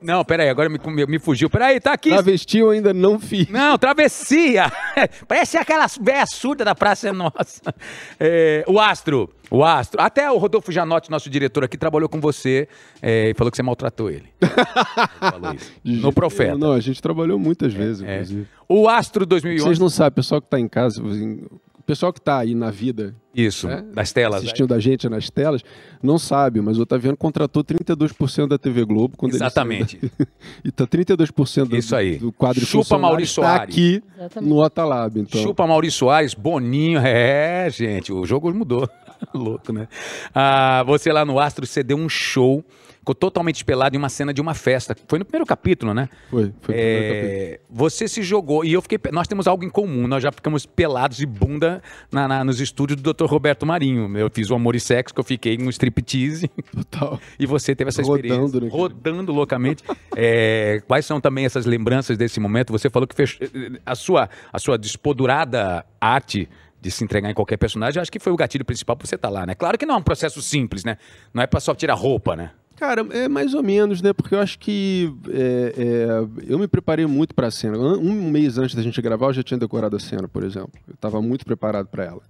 Não, 0.00 0.24
peraí, 0.24 0.48
agora 0.48 0.68
me, 0.68 0.78
me 1.06 1.18
fugiu. 1.18 1.50
Peraí, 1.50 1.80
tá 1.80 1.92
aqui. 1.92 2.10
Travesti 2.10 2.58
eu 2.58 2.70
ainda 2.70 2.94
não 2.94 3.18
fiz. 3.18 3.48
Não, 3.48 3.76
travessia. 3.76 4.70
Parece 5.26 5.56
aquela 5.56 5.86
véia 6.00 6.26
surda 6.26 6.64
da 6.64 6.74
Praça 6.74 7.12
Nossa. 7.12 7.74
É, 8.20 8.64
o 8.66 8.78
Astro, 8.78 9.30
o 9.50 9.64
Astro. 9.64 10.00
Até 10.00 10.30
o 10.30 10.36
Rodolfo 10.38 10.70
Janotti, 10.72 11.10
nosso 11.10 11.28
diretor 11.30 11.64
aqui, 11.64 11.76
trabalhou 11.76 12.08
com 12.08 12.20
você 12.20 12.68
é, 13.00 13.30
e 13.30 13.34
falou 13.34 13.50
que 13.50 13.56
você 13.56 13.62
maltratou 13.62 14.10
ele. 14.10 14.26
falou 15.20 15.54
isso. 15.54 16.02
No 16.02 16.12
Profeta. 16.12 16.56
Não, 16.58 16.72
a 16.72 16.80
gente 16.80 17.00
trabalhou 17.00 17.38
muitas 17.38 17.72
vezes, 17.72 18.02
É. 18.02 18.14
inclusive. 18.14 18.46
O 18.68 18.88
Astro 18.88 19.24
2011... 19.24 19.64
Vocês 19.64 19.78
não 19.78 19.88
sabem, 19.88 20.12
pessoal 20.16 20.40
que 20.42 20.48
tá 20.48 20.60
em 20.60 20.68
casa, 20.68 21.02
o 21.02 21.82
pessoal 21.88 22.12
que 22.12 22.20
tá 22.20 22.36
aí 22.38 22.54
na 22.54 22.70
vida, 22.70 23.14
Isso, 23.34 23.66
das 23.94 24.12
telas. 24.12 24.42
assistindo 24.42 24.74
a 24.74 24.78
gente 24.78 25.08
nas 25.08 25.30
telas, 25.30 25.62
não 26.02 26.18
sabe, 26.18 26.60
mas 26.60 26.78
o 26.78 26.82
Otaviano 26.82 27.16
contratou 27.16 27.64
32% 27.64 28.46
da 28.46 28.58
TV 28.58 28.84
Globo 28.84 29.16
quando 29.16 29.32
Exatamente. 29.34 29.96
ele 29.96 30.10
saiu 30.14 30.26
da... 30.26 30.32
e 30.68 30.70
tá 30.70 30.86
32% 30.86 31.64
do, 31.68 31.76
Isso 31.78 31.96
aí. 31.96 32.18
do 32.18 32.30
quadro 32.30 32.62
Chupa 32.66 32.98
Maurício 32.98 33.40
tá 33.42 33.54
Soares. 33.56 33.74
aqui 33.74 34.02
Exatamente. 34.18 34.50
no 34.50 34.62
Otalab, 34.62 35.18
então. 35.18 35.40
Chupa 35.40 35.66
Maurício 35.66 36.00
Soares, 36.00 36.34
Boninho. 36.34 36.98
É, 37.02 37.70
gente, 37.70 38.12
o 38.12 38.26
jogo 38.26 38.52
mudou. 38.52 38.86
Louco, 39.34 39.72
né? 39.72 39.88
Ah, 40.34 40.82
você 40.86 41.12
lá 41.12 41.24
no 41.24 41.38
Astro, 41.38 41.66
você 41.66 41.82
deu 41.82 41.96
um 41.96 42.08
show, 42.08 42.64
ficou 42.98 43.14
totalmente 43.14 43.56
espelado 43.56 43.96
em 43.96 43.98
uma 43.98 44.08
cena 44.08 44.32
de 44.32 44.40
uma 44.40 44.54
festa. 44.54 44.96
Foi 45.06 45.18
no 45.18 45.24
primeiro 45.24 45.46
capítulo, 45.46 45.92
né? 45.94 46.08
Foi, 46.30 46.42
foi 46.42 46.74
o 46.74 46.78
primeiro 46.78 47.14
capítulo. 47.14 47.32
É, 47.32 47.60
você 47.70 48.06
se 48.08 48.22
jogou, 48.22 48.64
e 48.64 48.72
eu 48.72 48.82
fiquei. 48.82 48.98
Nós 49.12 49.26
temos 49.26 49.46
algo 49.46 49.64
em 49.64 49.70
comum, 49.70 50.06
nós 50.06 50.22
já 50.22 50.30
ficamos 50.32 50.66
pelados 50.66 51.16
de 51.16 51.26
bunda 51.26 51.82
na- 52.12 52.28
na- 52.28 52.44
nos 52.44 52.60
estúdios 52.60 53.00
do 53.00 53.12
Dr. 53.12 53.24
Roberto 53.26 53.64
Marinho. 53.66 54.16
Eu 54.16 54.30
fiz 54.32 54.50
o 54.50 54.54
Amor 54.54 54.76
e 54.76 54.80
Sexo, 54.80 55.14
que 55.14 55.20
eu 55.20 55.24
fiquei 55.24 55.54
em 55.54 55.62
um 55.66 55.70
striptease. 55.70 56.48
Total. 56.74 57.20
E 57.38 57.46
você 57.46 57.74
teve 57.74 57.88
essa 57.88 58.02
Rodando, 58.02 58.26
experiência. 58.46 58.60
né? 58.60 58.68
Rodando 58.70 59.32
loucamente. 59.32 59.82
É, 60.16 60.82
quais 60.86 61.04
são 61.06 61.20
também 61.20 61.44
essas 61.44 61.66
lembranças 61.66 62.16
desse 62.16 62.38
momento? 62.40 62.72
Você 62.72 62.88
falou 62.90 63.06
que 63.06 63.14
fez, 63.14 63.38
a 63.84 63.94
sua, 63.94 64.28
a 64.52 64.58
sua 64.58 64.76
despodurada 64.78 65.84
arte 66.00 66.48
de 66.80 66.90
se 66.90 67.02
entregar 67.04 67.30
em 67.30 67.34
qualquer 67.34 67.56
personagem, 67.56 67.98
eu 67.98 68.02
acho 68.02 68.12
que 68.12 68.18
foi 68.20 68.32
o 68.32 68.36
gatilho 68.36 68.64
principal 68.64 68.96
pra 68.96 69.06
você 69.06 69.16
estar 69.16 69.28
lá, 69.28 69.44
né? 69.44 69.54
Claro 69.54 69.76
que 69.76 69.84
não 69.86 69.94
é 69.96 69.98
um 69.98 70.02
processo 70.02 70.40
simples, 70.40 70.84
né? 70.84 70.96
Não 71.34 71.42
é 71.42 71.46
pra 71.46 71.58
só 71.60 71.74
tirar 71.74 71.94
roupa, 71.94 72.36
né? 72.36 72.52
Cara, 72.76 73.04
é 73.10 73.26
mais 73.28 73.54
ou 73.54 73.62
menos, 73.62 74.00
né? 74.00 74.12
Porque 74.12 74.34
eu 74.36 74.38
acho 74.40 74.56
que 74.60 75.12
é, 75.30 75.74
é, 75.76 76.06
eu 76.52 76.56
me 76.60 76.68
preparei 76.68 77.04
muito 77.06 77.34
pra 77.34 77.50
cena. 77.50 77.76
An- 77.76 77.98
Um 77.98 78.30
mês 78.30 78.56
antes 78.56 78.76
da 78.76 78.82
gente 78.82 79.02
gravar, 79.02 79.26
eu 79.26 79.32
já 79.32 79.42
tinha 79.42 79.58
decorado 79.58 79.96
a 79.96 79.98
cena, 79.98 80.28
por 80.28 80.44
exemplo. 80.44 80.70
Eu 80.86 80.94
estava 80.94 81.20
muito 81.20 81.44
preparado 81.44 81.88
pra 81.88 82.04
ela. 82.04 82.22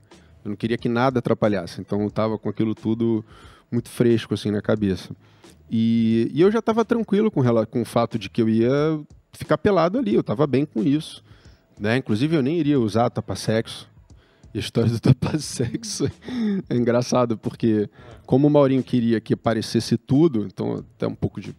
Eu 0.42 0.48
não 0.48 0.56
queria 0.56 0.78
que 0.78 0.88
nada 0.88 1.18
atrapalhasse, 1.18 1.80
então 1.82 2.00
eu 2.02 2.10
tava 2.10 2.38
com 2.38 2.48
aquilo 2.48 2.74
tudo 2.74 3.22
muito 3.70 3.90
fresco 3.90 4.32
assim 4.32 4.50
na 4.50 4.62
cabeça. 4.62 5.10
E, 5.70 6.30
e 6.32 6.40
eu 6.40 6.50
já 6.50 6.60
estava 6.60 6.82
tranquilo 6.82 7.30
com, 7.30 7.40
rela- 7.42 7.66
com 7.66 7.82
o 7.82 7.84
fato 7.84 8.18
de 8.18 8.30
que 8.30 8.40
eu 8.40 8.48
ia 8.48 8.98
ficar 9.34 9.58
pelado 9.58 9.98
ali. 9.98 10.14
Eu 10.14 10.20
estava 10.22 10.46
bem 10.46 10.64
com 10.64 10.82
isso, 10.82 11.22
né? 11.78 11.98
Inclusive 11.98 12.34
eu 12.36 12.42
nem 12.42 12.56
iria 12.58 12.80
usar 12.80 13.10
tapa-sexo. 13.10 13.86
E 14.54 14.58
a 14.58 14.60
história 14.60 14.90
do 14.90 14.98
tapa-sexo 15.00 16.10
é 16.68 16.74
engraçado, 16.76 17.36
porque 17.36 17.88
como 18.26 18.46
o 18.46 18.50
Maurinho 18.50 18.82
queria 18.82 19.20
que 19.20 19.34
aparecesse 19.34 19.96
tudo, 19.98 20.44
então 20.46 20.84
até 20.96 21.06
um 21.06 21.14
pouco 21.14 21.40
de 21.40 21.54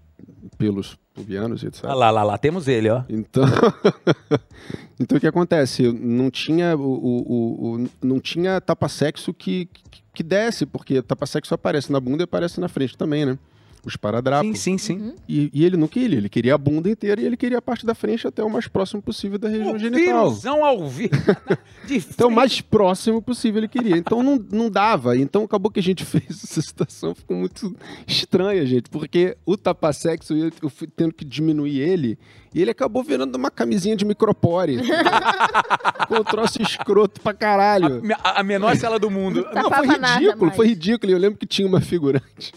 pelos 0.57 0.97
pubianos, 1.13 1.63
etc. 1.63 1.83
Olha 1.85 1.93
lá, 1.93 2.11
lá, 2.11 2.23
lá, 2.23 2.37
temos 2.37 2.67
ele, 2.67 2.89
ó. 2.89 3.03
Então, 3.09 3.43
então 4.99 5.17
o 5.17 5.21
que 5.21 5.27
acontece? 5.27 5.91
Não 5.91 6.29
tinha 6.29 6.75
o, 6.75 6.81
o- 6.81 7.31
o- 7.31 7.75
o- 7.83 7.89
não 8.01 8.19
tinha 8.19 8.59
tapa-sexo 8.59 9.33
que, 9.33 9.65
que, 9.65 10.01
que 10.13 10.23
desce, 10.23 10.65
porque 10.65 11.01
tapa-sexo 11.01 11.53
aparece 11.53 11.91
na 11.91 11.99
bunda 11.99 12.23
e 12.23 12.25
aparece 12.25 12.59
na 12.59 12.67
frente 12.67 12.97
também, 12.97 13.25
né? 13.25 13.37
Os 13.85 13.95
paradrapos. 13.95 14.59
Sim, 14.59 14.77
sim, 14.77 14.99
sim. 14.99 15.15
E, 15.27 15.49
e 15.53 15.65
ele 15.65 15.77
não 15.77 15.87
queria, 15.87 16.17
ele 16.17 16.27
queria 16.29 16.55
a 16.55 16.57
bunda 16.57 16.89
inteira 16.89 17.21
e 17.21 17.25
ele 17.25 17.37
queria 17.37 17.59
a 17.59 17.61
parte 17.61 17.85
da 17.85 17.95
frente 17.95 18.27
até 18.27 18.43
o 18.43 18.49
mais 18.49 18.67
próximo 18.67 19.01
possível 19.01 19.39
da 19.39 19.47
região 19.47 19.79
genital. 19.79 20.29
Viruzão 20.29 20.65
ao 20.65 20.87
vivo. 20.87 21.09
Então, 21.89 22.27
o 22.27 22.31
mais 22.31 22.61
próximo 22.61 23.19
possível 23.19 23.59
ele 23.59 23.67
queria. 23.67 23.97
Então, 23.97 24.21
não, 24.21 24.37
não 24.51 24.69
dava. 24.69 25.17
Então, 25.17 25.43
acabou 25.43 25.71
que 25.71 25.79
a 25.79 25.83
gente 25.83 26.05
fez 26.05 26.43
essa 26.43 26.61
situação. 26.61 27.15
Ficou 27.15 27.35
muito 27.35 27.75
estranha, 28.05 28.63
gente. 28.65 28.89
Porque 28.91 29.35
o 29.43 29.57
tapa-sexo, 29.57 30.35
eu, 30.35 30.51
eu 30.61 30.69
fui 30.69 30.87
tendo 30.87 31.13
que 31.13 31.25
diminuir 31.25 31.79
ele. 31.79 32.19
E 32.53 32.61
ele 32.61 32.69
acabou 32.69 33.03
virando 33.03 33.35
uma 33.35 33.49
camisinha 33.49 33.95
de 33.95 34.05
micropore. 34.05 34.77
Ficou 36.01 36.19
um 36.19 36.23
troço 36.23 36.61
escroto 36.61 37.21
pra 37.21 37.33
caralho. 37.33 38.01
a, 38.23 38.39
a 38.39 38.43
menor 38.43 38.75
cela 38.75 38.99
do 38.99 39.09
mundo. 39.09 39.47
Não, 39.53 39.71
foi 39.71 39.87
ridículo, 39.87 40.51
foi 40.51 40.67
ridículo. 40.67 41.11
E 41.11 41.15
Eu 41.15 41.19
lembro 41.19 41.39
que 41.39 41.47
tinha 41.47 41.67
uma 41.67 41.81
figurante. 41.81 42.53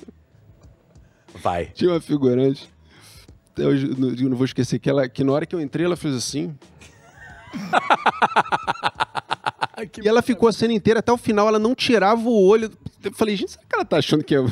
Vai. 1.40 1.66
Tinha 1.74 1.90
uma 1.92 2.00
figurante. 2.00 2.68
Eu 3.56 3.72
não- 3.96 4.08
eu 4.10 4.30
não 4.30 4.36
vou 4.36 4.44
esquecer 4.46 4.78
que 4.78 4.88
ela, 4.90 5.08
que 5.08 5.22
na 5.22 5.32
hora 5.32 5.46
que 5.46 5.54
eu 5.54 5.60
entrei, 5.60 5.84
ela 5.86 5.96
fez 5.96 6.14
assim. 6.14 6.54
e 10.02 10.08
ela 10.08 10.22
ficou 10.22 10.48
a 10.48 10.52
cena 10.52 10.72
inteira, 10.72 11.00
até 11.00 11.12
o 11.12 11.16
final, 11.16 11.48
ela 11.48 11.58
não 11.58 11.74
tirava 11.74 12.22
o 12.28 12.46
olho. 12.46 12.70
Eu 13.02 13.12
falei, 13.12 13.34
gente, 13.36 13.52
será 13.52 13.64
que 13.68 13.74
ela 13.74 13.84
tá 13.84 13.96
achando 13.98 14.22
que 14.22 14.34
é, 14.34 14.44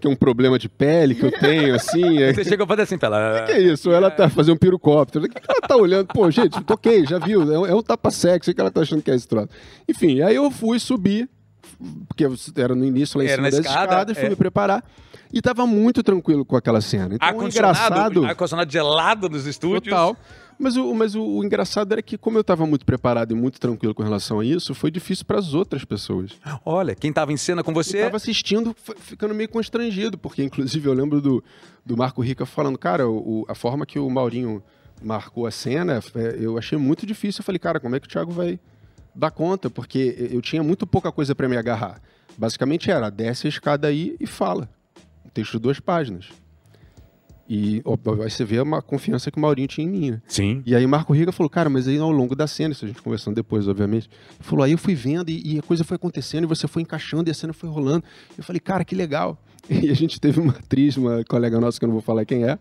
que 0.00 0.06
é 0.06 0.10
um 0.10 0.14
problema 0.14 0.58
de 0.58 0.68
pele 0.68 1.14
que 1.14 1.24
eu 1.24 1.32
tenho, 1.32 1.74
assim? 1.74 2.22
É, 2.22 2.30
Você 2.34 2.44
chegou 2.44 2.64
a 2.64 2.68
fazer 2.68 2.82
assim 2.82 2.98
pra 2.98 3.08
ela. 3.08 3.46
que 3.46 3.52
é 3.52 3.60
isso? 3.62 3.90
Ela 3.90 4.10
tá 4.10 4.28
fazendo 4.28 4.54
um 4.54 4.58
pirocóptero. 4.58 5.24
O 5.24 5.28
que, 5.28 5.40
que 5.40 5.50
ela 5.50 5.60
tá 5.62 5.76
olhando? 5.76 6.06
Pô, 6.08 6.30
gente, 6.30 6.62
toquei, 6.64 7.06
já 7.06 7.18
viu? 7.18 7.42
É 7.52 7.58
um, 7.58 7.66
é 7.66 7.74
um 7.74 7.82
tapa-sexo. 7.82 8.50
O 8.50 8.54
que 8.54 8.60
ela 8.60 8.70
tá 8.70 8.82
achando 8.82 9.02
que 9.02 9.10
é 9.10 9.14
esse 9.14 9.26
troço? 9.26 9.48
Enfim, 9.88 10.20
aí 10.20 10.34
eu 10.36 10.50
fui 10.50 10.78
subir, 10.78 11.28
porque 12.08 12.24
era 12.56 12.74
no 12.74 12.84
início 12.84 13.18
lá 13.18 13.24
em 13.24 13.28
Era 13.28 13.36
cima 13.36 13.50
na 13.50 13.56
das 13.56 13.60
escada, 13.66 13.84
escadas, 13.92 14.16
fui 14.16 14.26
é. 14.26 14.30
me 14.30 14.36
preparar. 14.36 14.84
E 15.32 15.42
tava 15.42 15.66
muito 15.66 16.02
tranquilo 16.02 16.44
com 16.44 16.56
aquela 16.56 16.80
cena. 16.80 17.16
Então, 17.16 17.28
o 17.28 17.48
engraçado... 17.48 17.92
Ar-condicionado 17.92 18.24
ar-condicionado 18.26 18.70
gelado 18.72 19.28
nos 19.28 19.46
estúdios. 19.46 19.82
Total. 19.92 20.16
Mas, 20.56 20.76
o, 20.76 20.94
mas 20.94 21.16
o, 21.16 21.22
o 21.24 21.44
engraçado 21.44 21.90
era 21.90 22.00
que, 22.00 22.16
como 22.16 22.36
eu 22.38 22.42
estava 22.42 22.64
muito 22.64 22.86
preparado 22.86 23.32
e 23.32 23.34
muito 23.34 23.58
tranquilo 23.58 23.92
com 23.92 24.04
relação 24.04 24.38
a 24.38 24.44
isso, 24.44 24.72
foi 24.72 24.88
difícil 24.88 25.24
para 25.24 25.36
as 25.40 25.52
outras 25.52 25.84
pessoas. 25.84 26.30
Olha, 26.64 26.94
quem 26.94 27.12
tava 27.12 27.32
em 27.32 27.36
cena 27.36 27.64
com 27.64 27.72
Eu 27.72 27.74
você. 27.74 27.96
estava 27.96 28.16
assistindo, 28.16 28.76
ficando 28.98 29.34
meio 29.34 29.48
constrangido, 29.48 30.16
porque, 30.16 30.44
inclusive, 30.44 30.88
eu 30.88 30.92
lembro 30.92 31.20
do, 31.20 31.42
do 31.84 31.96
Marco 31.96 32.22
Rica 32.22 32.46
falando, 32.46 32.78
cara, 32.78 33.08
o, 33.08 33.40
o- 33.40 33.44
a 33.48 33.54
forma 33.56 33.84
que 33.84 33.98
o 33.98 34.08
Maurinho 34.08 34.62
marcou 35.02 35.44
a 35.48 35.50
cena, 35.50 36.00
é, 36.14 36.36
eu 36.38 36.56
achei 36.56 36.78
muito 36.78 37.04
difícil. 37.04 37.40
Eu 37.40 37.44
falei, 37.44 37.58
cara, 37.58 37.80
como 37.80 37.96
é 37.96 37.98
que 37.98 38.06
o 38.06 38.08
Thiago 38.10 38.30
vai 38.30 38.60
dar 39.14 39.30
conta? 39.30 39.70
Porque 39.70 40.28
eu 40.30 40.40
tinha 40.40 40.62
muito 40.62 40.86
pouca 40.86 41.12
coisa 41.12 41.34
para 41.34 41.48
me 41.48 41.56
agarrar. 41.56 42.00
Basicamente 42.36 42.90
era, 42.90 43.10
desce 43.10 43.46
a 43.46 43.50
escada 43.50 43.88
aí 43.88 44.16
e 44.18 44.26
fala. 44.26 44.68
Um 45.24 45.28
texto 45.28 45.52
de 45.52 45.58
duas 45.60 45.80
páginas. 45.80 46.30
E 47.48 47.82
ó, 47.84 47.96
você 47.96 48.44
vê 48.44 48.58
uma 48.60 48.80
confiança 48.80 49.30
que 49.30 49.36
o 49.36 49.40
Maurinho 49.40 49.68
tinha 49.68 49.86
em 49.86 49.90
mim, 49.90 50.10
né? 50.12 50.22
Sim. 50.26 50.62
E 50.64 50.74
aí 50.74 50.86
Marco 50.86 51.12
Riga 51.12 51.30
falou, 51.30 51.50
cara, 51.50 51.68
mas 51.68 51.86
aí 51.86 51.98
ao 51.98 52.10
longo 52.10 52.34
da 52.34 52.46
cena, 52.46 52.72
isso 52.72 52.84
a 52.84 52.88
gente 52.88 53.02
conversando 53.02 53.34
depois, 53.34 53.68
obviamente, 53.68 54.08
falou, 54.40 54.64
aí 54.64 54.72
eu 54.72 54.78
fui 54.78 54.94
vendo 54.94 55.28
e, 55.28 55.54
e 55.54 55.58
a 55.58 55.62
coisa 55.62 55.84
foi 55.84 55.96
acontecendo 55.96 56.44
e 56.44 56.46
você 56.46 56.66
foi 56.66 56.82
encaixando 56.82 57.28
e 57.28 57.30
a 57.30 57.34
cena 57.34 57.52
foi 57.52 57.68
rolando. 57.68 58.02
Eu 58.36 58.42
falei, 58.42 58.60
cara, 58.60 58.84
que 58.84 58.94
legal. 58.94 59.38
E 59.70 59.88
a 59.88 59.94
gente 59.94 60.20
teve 60.20 60.40
uma 60.40 60.52
atriz, 60.52 60.94
uma 60.98 61.24
colega 61.24 61.58
nossa, 61.58 61.78
que 61.78 61.84
eu 61.84 61.86
não 61.86 61.94
vou 61.94 62.02
falar 62.02 62.26
quem 62.26 62.44
é, 62.44 62.58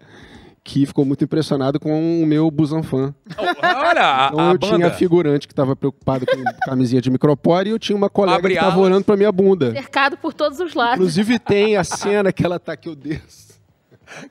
que 0.63 0.85
ficou 0.85 1.03
muito 1.03 1.23
impressionado 1.25 1.77
com 1.79 2.23
o 2.23 2.25
meu 2.25 2.49
Busanfan. 2.49 3.13
Olha, 3.37 4.27
a, 4.27 4.29
Então 4.31 4.39
a 4.49 4.53
eu 4.53 4.57
tinha 4.57 4.71
banda. 4.71 4.87
a 4.87 4.91
figurante 4.91 5.45
que 5.47 5.51
estava 5.51 5.75
preocupada 5.75 6.25
com 6.25 6.41
camisinha 6.65 7.01
de 7.01 7.11
micropore 7.11 7.69
e 7.69 7.73
eu 7.73 7.79
tinha 7.79 7.95
uma 7.97 8.09
colega 8.09 8.37
Abre 8.37 8.53
que 8.53 8.59
estava 8.59 8.79
olhando 8.79 9.03
pra 9.03 9.17
minha 9.17 9.31
bunda. 9.31 9.73
Cercado 9.73 10.15
por 10.15 10.33
todos 10.33 10.59
os 10.61 10.73
lados. 10.73 10.95
Inclusive 10.95 11.37
tem 11.39 11.75
a 11.75 11.83
cena 11.83 12.31
que 12.31 12.45
ela 12.45 12.57
tá 12.59 12.71
aqui, 12.73 12.87
eu 12.87 12.95
desço. 12.95 13.53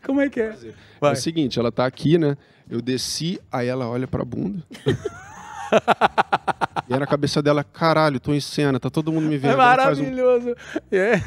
Como 0.06 0.20
é 0.22 0.30
que 0.30 0.40
é? 0.40 0.54
É 1.02 1.10
o 1.10 1.16
seguinte, 1.16 1.58
ela 1.58 1.70
tá 1.70 1.84
aqui, 1.84 2.16
né? 2.16 2.36
Eu 2.70 2.80
desci, 2.80 3.38
aí 3.50 3.68
ela 3.68 3.86
olha 3.86 4.08
pra 4.08 4.24
bunda. 4.24 4.62
e 6.88 6.94
aí 6.94 6.98
na 7.00 7.06
cabeça 7.06 7.42
dela, 7.42 7.62
caralho, 7.62 8.18
tô 8.20 8.32
em 8.32 8.40
cena, 8.40 8.80
tá 8.80 8.88
todo 8.88 9.12
mundo 9.12 9.26
me 9.28 9.36
vendo. 9.36 9.50
É 9.50 9.54
Ela 9.54 9.76
faz 9.76 9.98
um- 9.98 10.02
maravilhoso. 10.04 10.54
É. 10.90 11.20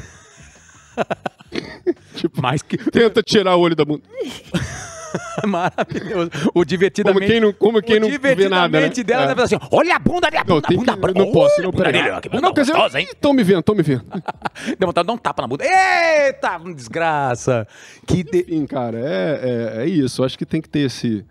tipo, 2.16 2.40
Mais 2.42 2.62
que 2.62 2.76
tenta 2.90 3.22
tirar 3.22 3.54
o 3.56 3.60
olho 3.60 3.76
da 3.76 3.84
bunda. 3.84 4.02
maravilhoso. 5.46 6.30
O 6.54 6.64
divertidamente. 6.64 7.20
Como 7.26 7.32
quem 7.32 7.40
não, 7.40 7.52
como 7.52 7.82
quem 7.82 8.00
não 8.00 8.08
vê 8.08 8.48
nada, 8.48 8.80
né? 8.80 8.88
divertidamente 8.88 9.04
dela 9.04 9.24
É. 9.24 9.26
deve 9.28 9.42
assim: 9.42 9.56
olha 9.70 9.96
a 9.96 9.98
bunda 9.98 10.30
dele, 10.30 10.42
a 10.42 10.44
Não, 10.44 10.54
bunda, 10.56 10.68
tem 10.68 10.76
bunda, 10.76 10.92
que, 10.94 11.00
bunda. 11.00 11.18
não 11.18 11.32
posso, 11.32 11.62
não, 11.62 11.70
peraí. 11.72 11.92
dele, 11.92 12.20
que 12.20 12.28
bunda 12.28 12.42
Não, 12.42 12.54
quer 12.54 12.60
dizer, 12.62 12.72
gostosa, 12.72 13.00
hein? 13.00 13.08
Ih, 13.10 13.14
tão 13.20 13.32
me 13.32 13.42
vendo, 13.42 13.62
tão 13.62 13.74
me 13.74 13.82
vendo. 13.82 14.04
Deu 14.78 14.86
vontade 14.88 15.04
de 15.04 15.06
dar 15.08 15.12
um 15.12 15.18
tapa 15.18 15.42
na 15.42 15.48
bunda. 15.48 15.64
Eita, 15.64 16.58
desgraça. 16.74 17.66
Que 18.06 18.22
de... 18.22 18.40
Enfim, 18.40 18.66
cara, 18.66 18.98
é, 18.98 19.76
é, 19.78 19.82
é 19.84 19.86
isso. 19.86 20.24
Acho 20.24 20.36
que 20.38 20.46
tem 20.46 20.60
que 20.60 20.68
ter 20.68 20.80
esse, 20.80 21.24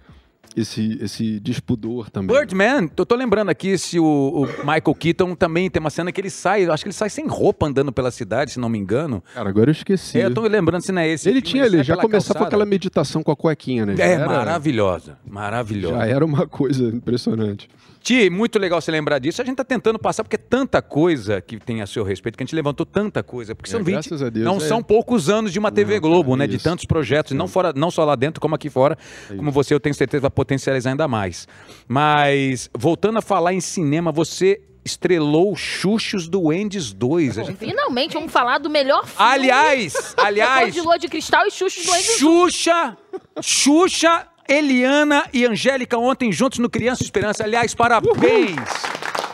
esse, 0.56 0.98
esse 1.02 1.40
despudor 1.40 2.10
também. 2.10 2.36
Birdman, 2.36 2.90
eu 2.98 3.06
tô 3.06 3.16
lembrando 3.16 3.50
aqui 3.50 3.78
se 3.78 4.00
o, 4.00 4.06
o 4.06 4.46
Michael 4.60 4.96
Keaton 4.98 5.36
também 5.36 5.70
tem 5.70 5.80
uma 5.80 5.90
cena 5.90 6.12
que 6.12 6.20
ele 6.22 6.30
sai, 6.30 6.66
eu 6.66 6.72
acho 6.74 6.84
que 6.84 6.88
ele 6.90 6.96
sai 6.96 7.10
sem 7.10 7.28
roupa 7.28 7.66
andando 7.68 7.92
pela 7.92 8.12
cidade, 8.12 8.52
se 8.52 8.60
não 8.60 8.70
me 8.70 8.78
engano. 8.78 9.24
Cara, 9.34 9.50
agora 9.50 9.70
eu 9.70 9.74
esqueci. 9.74 10.20
É, 10.20 10.26
eu 10.26 10.34
tô 10.34 10.42
lembrando 10.42 10.82
se 10.84 10.92
não 10.92 11.02
é 11.02 11.10
esse. 11.10 11.28
Ele 11.30 11.42
filme, 11.42 11.50
tinha, 11.52 11.66
ele 11.66 11.84
já 11.84 11.98
começava 11.98 12.40
com 12.40 12.46
aquela 12.46 12.66
meditação 12.66 13.22
com 13.24 13.32
a 13.32 13.36
cuequinha, 13.36 13.86
né? 13.86 13.96
Já 13.96 14.04
É, 14.06 14.12
era- 14.14 14.28
maravilhosa, 14.28 15.18
maravilhosa. 15.28 15.98
Já 15.98 16.06
era 16.08 16.26
uma 16.26 16.48
coisa 16.48 16.84
impressionante. 16.88 17.70
Ti, 18.02 18.30
muito 18.30 18.60
legal 18.60 18.80
você 18.80 18.92
lembrar 18.92 19.18
disso. 19.18 19.42
A 19.42 19.46
gente 19.46 19.56
tá 19.56 19.64
tentando 19.64 19.98
passar, 19.98 20.24
porque 20.24 20.36
é 20.36 20.38
tanta 20.40 20.80
coisa 20.80 21.42
que 21.42 21.58
tem 21.58 21.82
a 21.82 21.88
seu 21.88 22.04
respeito, 22.04 22.38
que 22.38 22.44
a 22.44 22.46
gente 22.46 22.54
levantou 22.56 22.86
tanta 22.86 23.24
coisa. 23.24 23.56
Porque 23.56 23.68
É, 23.68 23.72
são 23.72 23.84
20, 23.84 23.94
graças 23.94 24.22
a 24.22 24.30
Deus, 24.30 24.46
não 24.46 24.58
é. 24.58 24.60
são 24.60 24.84
poucos 24.84 25.28
anos 25.28 25.52
de 25.52 25.58
uma 25.58 25.72
TV 25.72 25.96
Não, 25.96 26.02
Globo, 26.02 26.36
né? 26.36 26.46
De 26.46 26.58
isso. 26.58 26.68
É 26.68 26.70
tantos 26.70 26.86
projetos, 26.86 27.32
não, 27.32 27.48
fora, 27.48 27.74
não 27.76 27.90
só 27.90 28.06
lá 28.06 28.16
dentro, 28.16 28.40
como 28.40 28.54
aqui 28.54 28.70
fora. 28.70 28.96
como 29.36 29.52
você, 29.52 29.74
eu 29.74 29.80
tenho 29.80 29.96
certeza, 29.96 30.22
vai 30.22 30.30
potencializar 30.46 30.92
ainda 30.92 31.08
mais. 31.08 31.48
Mas, 31.88 32.70
voltando 32.74 33.18
a 33.18 33.22
falar 33.22 33.54
em 33.54 33.60
cinema, 33.62 34.12
você 34.12 34.62
estrelou 34.86 35.56
Xuxos 35.56 36.28
do 36.28 36.54
Endes 36.54 36.94
2. 36.94 37.40
A 37.40 37.44
gente- 37.44 37.58
Finalmente, 37.58 38.14
vamos 38.14 38.32
falar 38.32 38.60
do 38.60 38.70
melhor 38.70 39.06
filme. 39.06 39.16
Aliás, 39.18 40.14
aliás, 40.18 40.74
de 40.74 40.82
Lua 40.82 40.98
de 41.00 41.08
Cristal 41.08 41.42
e 41.48 41.50
do 41.50 41.66
Anjo. 41.66 42.20
Xuxa, 42.20 42.98
Xuxa, 43.42 44.28
Eliana 44.48 45.26
e 45.34 45.44
Angélica 45.44 45.98
ontem 45.98 46.32
juntos 46.32 46.60
no 46.60 46.70
Criança 46.70 47.02
Esperança. 47.04 47.44
Aliás, 47.44 47.74
parabéns. 47.74 48.60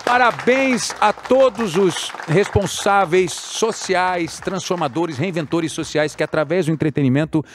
Parabéns 0.06 0.94
a 1.00 1.14
todos 1.14 1.76
os 1.78 2.12
responsáveis 2.28 3.32
sociais, 3.32 4.40
transformadores, 4.40 5.18
reinventores 5.18 5.72
sociais 5.72 6.16
que 6.16 6.24
através 6.24 6.66
do 6.66 6.72
entretenimento 6.72 7.46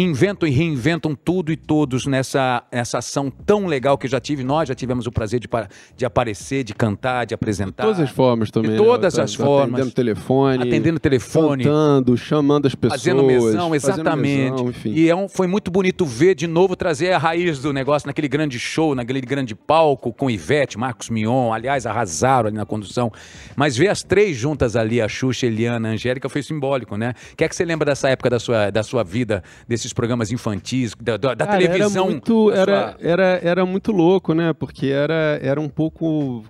inventam 0.00 0.48
e 0.48 0.52
reinventam 0.52 1.14
tudo 1.14 1.50
e 1.50 1.56
todos 1.56 2.06
nessa, 2.06 2.62
nessa 2.72 2.98
ação 2.98 3.30
tão 3.30 3.66
legal 3.66 3.96
que 3.96 4.06
eu 4.06 4.10
já 4.10 4.20
tive. 4.20 4.44
Nós 4.44 4.68
já 4.68 4.74
tivemos 4.74 5.06
o 5.06 5.12
prazer 5.12 5.40
de, 5.40 5.48
de 5.96 6.04
aparecer, 6.04 6.62
de 6.64 6.74
cantar, 6.74 7.24
de 7.24 7.34
apresentar. 7.34 7.84
Todas 7.84 8.00
as 8.00 8.10
formas 8.10 8.50
também. 8.50 8.72
De 8.72 8.76
né? 8.78 8.82
todas 8.84 9.14
Tá- 9.14 9.22
as 9.22 9.34
formas. 9.34 9.74
Atendendo 9.74 9.90
telefone. 9.94 10.62
Atendendo 10.62 11.00
telefone. 11.00 11.64
Cantando, 11.64 12.16
chamando 12.16 12.66
as 12.66 12.74
pessoas. 12.74 13.00
Fazendo 13.00 13.22
mesão, 13.24 13.70
fazendo 13.70 13.74
exatamente. 13.74 14.50
mesão, 14.52 14.68
enfim. 14.68 14.92
e 14.92 15.08
é 15.08 15.16
um- 15.16 15.28
foi 15.28 15.46
muito 15.46 15.70
bonito 15.70 16.04
ver 16.04 16.34
de 16.34 16.46
novo 16.46 16.76
trazer 16.76 17.12
a 17.12 17.18
raiz 17.18 17.58
do 17.60 17.72
negócio 17.72 18.06
naquele 18.06 18.28
grande 18.28 18.58
show, 18.58 18.94
naquele 18.94 19.20
grande 19.20 19.54
palco 19.54 20.12
com 20.12 20.30
Ivete, 20.30 20.78
Marcos 20.78 21.08
Mion, 21.08 21.52
aliás, 21.52 21.86
arrasaram 21.86 22.48
ali 22.48 22.56
na 22.56 22.66
condução. 22.66 23.10
Mas 23.56 23.76
ver 23.76 23.88
as 23.88 24.02
três 24.02 24.36
juntas 24.36 24.76
ali, 24.76 25.00
a 25.00 25.08
Xuxa, 25.08 25.46
Eliana, 25.46 25.88
a 25.88 25.92
Angélica, 25.92 26.28
foi 26.28 26.42
simbólico, 26.42 26.96
né? 26.96 27.14
O 27.32 27.36
que 27.36 27.44
é 27.44 27.48
que 27.48 27.56
você 27.56 27.64
lembra 27.64 27.86
dessa 27.86 28.08
época 28.10 28.28
da 28.28 28.38
sua, 28.38 28.70
da 28.70 28.82
sua 28.82 29.02
vida, 29.02 29.42
desses 29.86 29.92
programas 29.92 30.32
infantis, 30.32 30.94
da, 31.00 31.16
da- 31.16 31.34
da 31.34 31.46
Cara, 31.46 31.58
televisão? 31.58 32.04
Era 32.04 32.12
muito, 32.12 32.50
era, 32.50 32.96
era, 33.00 33.40
era 33.42 33.66
muito 33.66 33.92
louco, 33.92 34.34
né? 34.34 34.52
Porque 34.52 34.86
era, 34.86 35.38
era 35.42 35.60
um 35.60 35.68
pouco. 35.68 36.44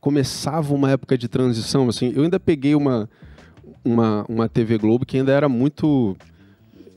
Começava 0.00 0.72
uma 0.74 0.90
época 0.90 1.18
de 1.18 1.28
transição. 1.28 1.88
Assim, 1.88 2.12
eu 2.14 2.22
ainda 2.22 2.38
peguei 2.38 2.74
uma, 2.74 3.08
uma, 3.84 4.24
uma 4.28 4.48
TV 4.48 4.78
Globo 4.78 5.04
que 5.04 5.16
ainda 5.18 5.32
era 5.32 5.48
muito. 5.48 6.16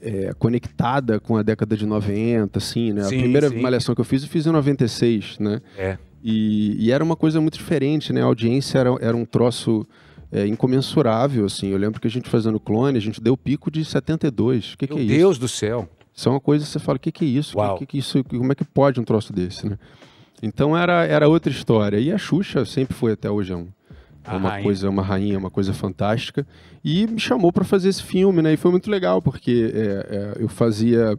é, 0.01 0.31
conectada 0.37 1.19
com 1.19 1.35
a 1.37 1.43
década 1.43 1.75
de 1.75 1.85
90, 1.85 2.57
assim, 2.57 2.93
né? 2.93 3.03
Sim, 3.03 3.17
a 3.17 3.19
primeira 3.19 3.49
sim. 3.49 3.59
malhação 3.61 3.93
que 3.95 4.01
eu 4.01 4.05
fiz, 4.05 4.23
eu 4.23 4.29
fiz 4.29 4.45
em 4.45 4.51
96, 4.51 5.39
né? 5.39 5.61
É. 5.77 5.97
E, 6.23 6.75
e 6.85 6.91
era 6.91 7.03
uma 7.03 7.15
coisa 7.15 7.41
muito 7.41 7.57
diferente, 7.57 8.13
né? 8.13 8.21
A 8.21 8.25
audiência 8.25 8.77
era, 8.77 8.89
era 9.01 9.17
um 9.17 9.25
troço 9.25 9.85
é, 10.31 10.47
incomensurável, 10.47 11.45
assim. 11.45 11.67
Eu 11.69 11.77
lembro 11.77 11.99
que 11.99 12.07
a 12.07 12.11
gente 12.11 12.29
fazendo 12.29 12.59
clone, 12.59 12.97
a 12.97 13.01
gente 13.01 13.19
deu 13.21 13.35
pico 13.35 13.69
de 13.71 13.83
72. 13.83 14.73
O 14.73 14.77
que, 14.77 14.87
que 14.87 14.93
é 14.93 15.01
isso? 15.01 15.07
Deus 15.15 15.37
do 15.37 15.47
céu. 15.47 15.89
Isso 16.13 16.27
é 16.27 16.31
uma 16.31 16.39
coisa 16.41 16.65
que 16.65 16.71
você 16.71 16.79
fala, 16.79 16.97
o 16.97 16.99
que, 16.99 17.11
que 17.11 17.25
é 17.25 17.27
isso? 17.27 17.57
Uau. 17.57 17.73
Que, 17.77 17.85
que, 17.85 17.91
que 17.93 17.97
isso? 17.97 18.23
Como 18.23 18.51
é 18.51 18.55
que 18.55 18.63
pode 18.65 18.99
um 18.99 19.03
troço 19.03 19.31
desse, 19.33 19.67
né? 19.67 19.77
Então 20.43 20.75
era, 20.77 21.05
era 21.05 21.27
outra 21.29 21.51
história. 21.51 21.97
E 21.99 22.11
a 22.11 22.17
Xuxa 22.17 22.65
sempre 22.65 22.93
foi 22.95 23.11
até 23.13 23.29
hoje 23.29 23.53
é 23.53 23.55
um- 23.55 23.67
é 24.23 24.29
A 24.31 24.37
uma 24.37 24.49
rainha. 24.49 24.63
coisa, 24.63 24.89
uma 24.89 25.01
rainha, 25.01 25.37
uma 25.39 25.49
coisa 25.49 25.73
fantástica. 25.73 26.45
E 26.83 27.07
me 27.07 27.19
chamou 27.19 27.51
para 27.51 27.63
fazer 27.63 27.89
esse 27.89 28.03
filme, 28.03 28.41
né? 28.41 28.53
E 28.53 28.57
foi 28.57 28.69
muito 28.71 28.89
legal, 28.89 29.21
porque 29.21 29.71
é, 29.73 29.79
é, 30.37 30.43
eu 30.43 30.47
fazia 30.47 31.17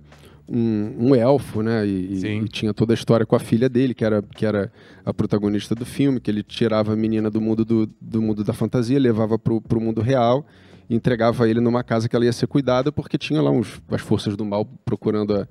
um, 0.48 1.08
um 1.08 1.14
elfo, 1.14 1.62
né? 1.62 1.86
E, 1.86 2.14
e- 2.14 2.48
tinha 2.48 2.74
toda 2.74 2.92
a 2.92 2.94
história 2.94 3.24
com 3.24 3.36
a 3.36 3.38
filha 3.38 3.68
dele, 3.68 3.94
que 3.94 4.04
era, 4.04 4.22
que 4.22 4.44
era 4.44 4.72
a 5.04 5.12
protagonista 5.12 5.74
do 5.74 5.84
filme, 5.84 6.20
que 6.20 6.30
ele 6.30 6.42
tirava 6.42 6.92
a 6.92 6.96
menina 6.96 7.30
do 7.30 7.40
mundo, 7.40 7.64
do, 7.64 7.88
do 8.00 8.20
mundo 8.20 8.44
da 8.44 8.52
fantasia, 8.52 8.98
levava 8.98 9.38
pro, 9.38 9.60
pro 9.60 9.80
mundo 9.80 10.00
real 10.00 10.46
e 10.88 10.94
entregava 10.94 11.48
ele 11.48 11.60
numa 11.60 11.82
casa 11.82 12.08
que 12.08 12.14
ela 12.14 12.24
ia 12.24 12.32
ser 12.32 12.46
cuidada, 12.46 12.92
porque 12.92 13.16
tinha 13.16 13.40
lá 13.40 13.50
uns, 13.50 13.80
as 13.90 14.00
forças 14.00 14.36
do 14.36 14.44
mal 14.44 14.66
procurando 14.84 15.46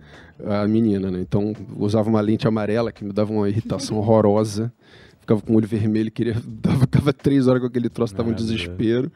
a, 0.46 0.62
a 0.62 0.68
menina, 0.68 1.10
né? 1.10 1.20
Então 1.22 1.54
usava 1.76 2.10
uma 2.10 2.22
lente 2.22 2.48
amarela 2.48 2.92
que 2.92 3.04
me 3.04 3.12
dava 3.12 3.32
uma 3.32 3.50
irritação 3.50 3.98
horrorosa. 4.00 4.72
Ficava 5.20 5.42
com 5.42 5.54
o 5.54 5.56
olho 5.56 5.68
vermelho, 5.68 6.12
queria, 6.12 6.36
dava, 6.46 6.82
ficava 6.82 7.14
três 7.14 7.48
horas 7.48 7.62
com 7.62 7.68
aquele 7.68 7.90
troço, 7.90 8.14
tava 8.14 8.30
um 8.30 8.34
desespero. 8.34 9.12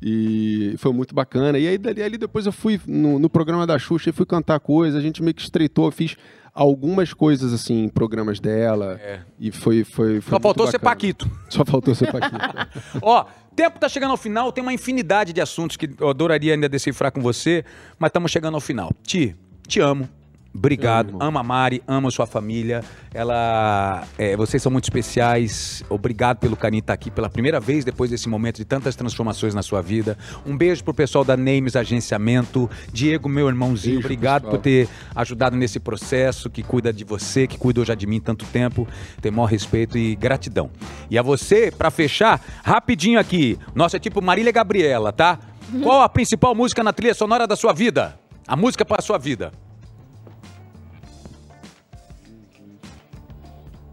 E 0.00 0.74
foi 0.78 0.92
muito 0.92 1.14
bacana. 1.14 1.58
E 1.58 1.66
aí 1.66 1.78
dali, 1.78 2.02
ali 2.02 2.18
depois 2.18 2.46
eu 2.46 2.52
fui 2.52 2.80
no, 2.86 3.18
no 3.18 3.30
programa 3.30 3.66
da 3.66 3.78
Xuxa 3.78 4.10
e 4.10 4.12
fui 4.12 4.26
cantar 4.26 4.60
coisa, 4.60 4.98
a 4.98 5.00
gente 5.00 5.22
meio 5.22 5.34
que 5.34 5.42
estreitou, 5.42 5.90
fiz 5.90 6.16
algumas 6.56 7.12
coisas 7.12 7.52
assim 7.52 7.84
em 7.84 7.88
programas 7.88 8.40
dela. 8.40 8.98
E 9.38 9.52
foi, 9.52 9.84
foi, 9.84 10.20
foi 10.20 10.30
Só 10.30 10.40
faltou 10.40 10.66
ser 10.66 10.78
bacana. 10.78 10.90
Paquito. 10.90 11.30
Só 11.50 11.64
faltou 11.64 11.94
ser 11.94 12.10
Paquito. 12.10 12.36
Ó, 13.02 13.26
tempo 13.54 13.78
tá 13.78 13.88
chegando 13.88 14.12
ao 14.12 14.16
final, 14.16 14.50
tem 14.50 14.62
uma 14.62 14.72
infinidade 14.72 15.32
de 15.32 15.40
assuntos 15.40 15.76
que 15.76 15.90
eu 15.98 16.08
adoraria 16.08 16.54
ainda 16.54 16.68
decifrar 16.68 17.12
com 17.12 17.20
você, 17.20 17.64
mas 17.98 18.08
estamos 18.08 18.30
chegando 18.30 18.54
ao 18.54 18.60
final. 18.60 18.90
Ti, 19.02 19.36
te 19.68 19.80
amo. 19.80 20.08
Obrigado. 20.54 21.16
Ama 21.20 21.40
a 21.40 21.42
Mari, 21.42 21.82
amo 21.86 22.10
sua 22.10 22.26
família. 22.26 22.82
Ela. 23.12 24.06
é, 24.16 24.36
vocês 24.36 24.62
são 24.62 24.72
muito 24.72 24.84
especiais. 24.84 25.84
Obrigado 25.88 26.38
pelo 26.38 26.56
carinho 26.56 26.80
estar 26.80 26.94
aqui 26.94 27.10
pela 27.10 27.28
primeira 27.28 27.60
vez 27.60 27.84
depois 27.84 28.10
desse 28.10 28.28
momento 28.28 28.56
de 28.56 28.64
tantas 28.64 28.96
transformações 28.96 29.54
na 29.54 29.62
sua 29.62 29.82
vida. 29.82 30.16
Um 30.46 30.56
beijo 30.56 30.82
pro 30.82 30.94
pessoal 30.94 31.24
da 31.24 31.36
Names 31.36 31.76
Agenciamento. 31.76 32.70
Diego, 32.92 33.28
meu 33.28 33.48
irmãozinho, 33.48 33.96
Beijo, 33.96 34.06
obrigado 34.06 34.42
pessoal. 34.42 34.56
por 34.58 34.62
ter 34.62 34.88
ajudado 35.14 35.56
nesse 35.56 35.78
processo, 35.78 36.48
que 36.48 36.62
cuida 36.62 36.92
de 36.92 37.04
você, 37.04 37.46
que 37.46 37.58
cuidou 37.58 37.84
já 37.84 37.94
de 37.94 38.06
mim 38.06 38.20
tanto 38.20 38.44
tempo. 38.46 38.88
Tem 39.20 39.30
maior 39.30 39.46
respeito 39.46 39.98
e 39.98 40.14
gratidão. 40.16 40.70
E 41.10 41.18
a 41.18 41.22
você, 41.22 41.70
pra 41.70 41.90
fechar, 41.90 42.40
rapidinho 42.64 43.18
aqui. 43.20 43.58
Nossa, 43.74 43.96
é 43.96 44.00
tipo 44.00 44.22
Marília 44.22 44.52
Gabriela, 44.52 45.12
tá? 45.12 45.38
Qual 45.82 46.00
a 46.00 46.08
principal 46.08 46.54
música 46.54 46.82
na 46.82 46.92
trilha 46.92 47.14
sonora 47.14 47.46
da 47.46 47.56
sua 47.56 47.72
vida? 47.72 48.18
A 48.46 48.56
música 48.56 48.84
para 48.84 48.98
a 49.00 49.02
sua 49.02 49.18
vida. 49.18 49.52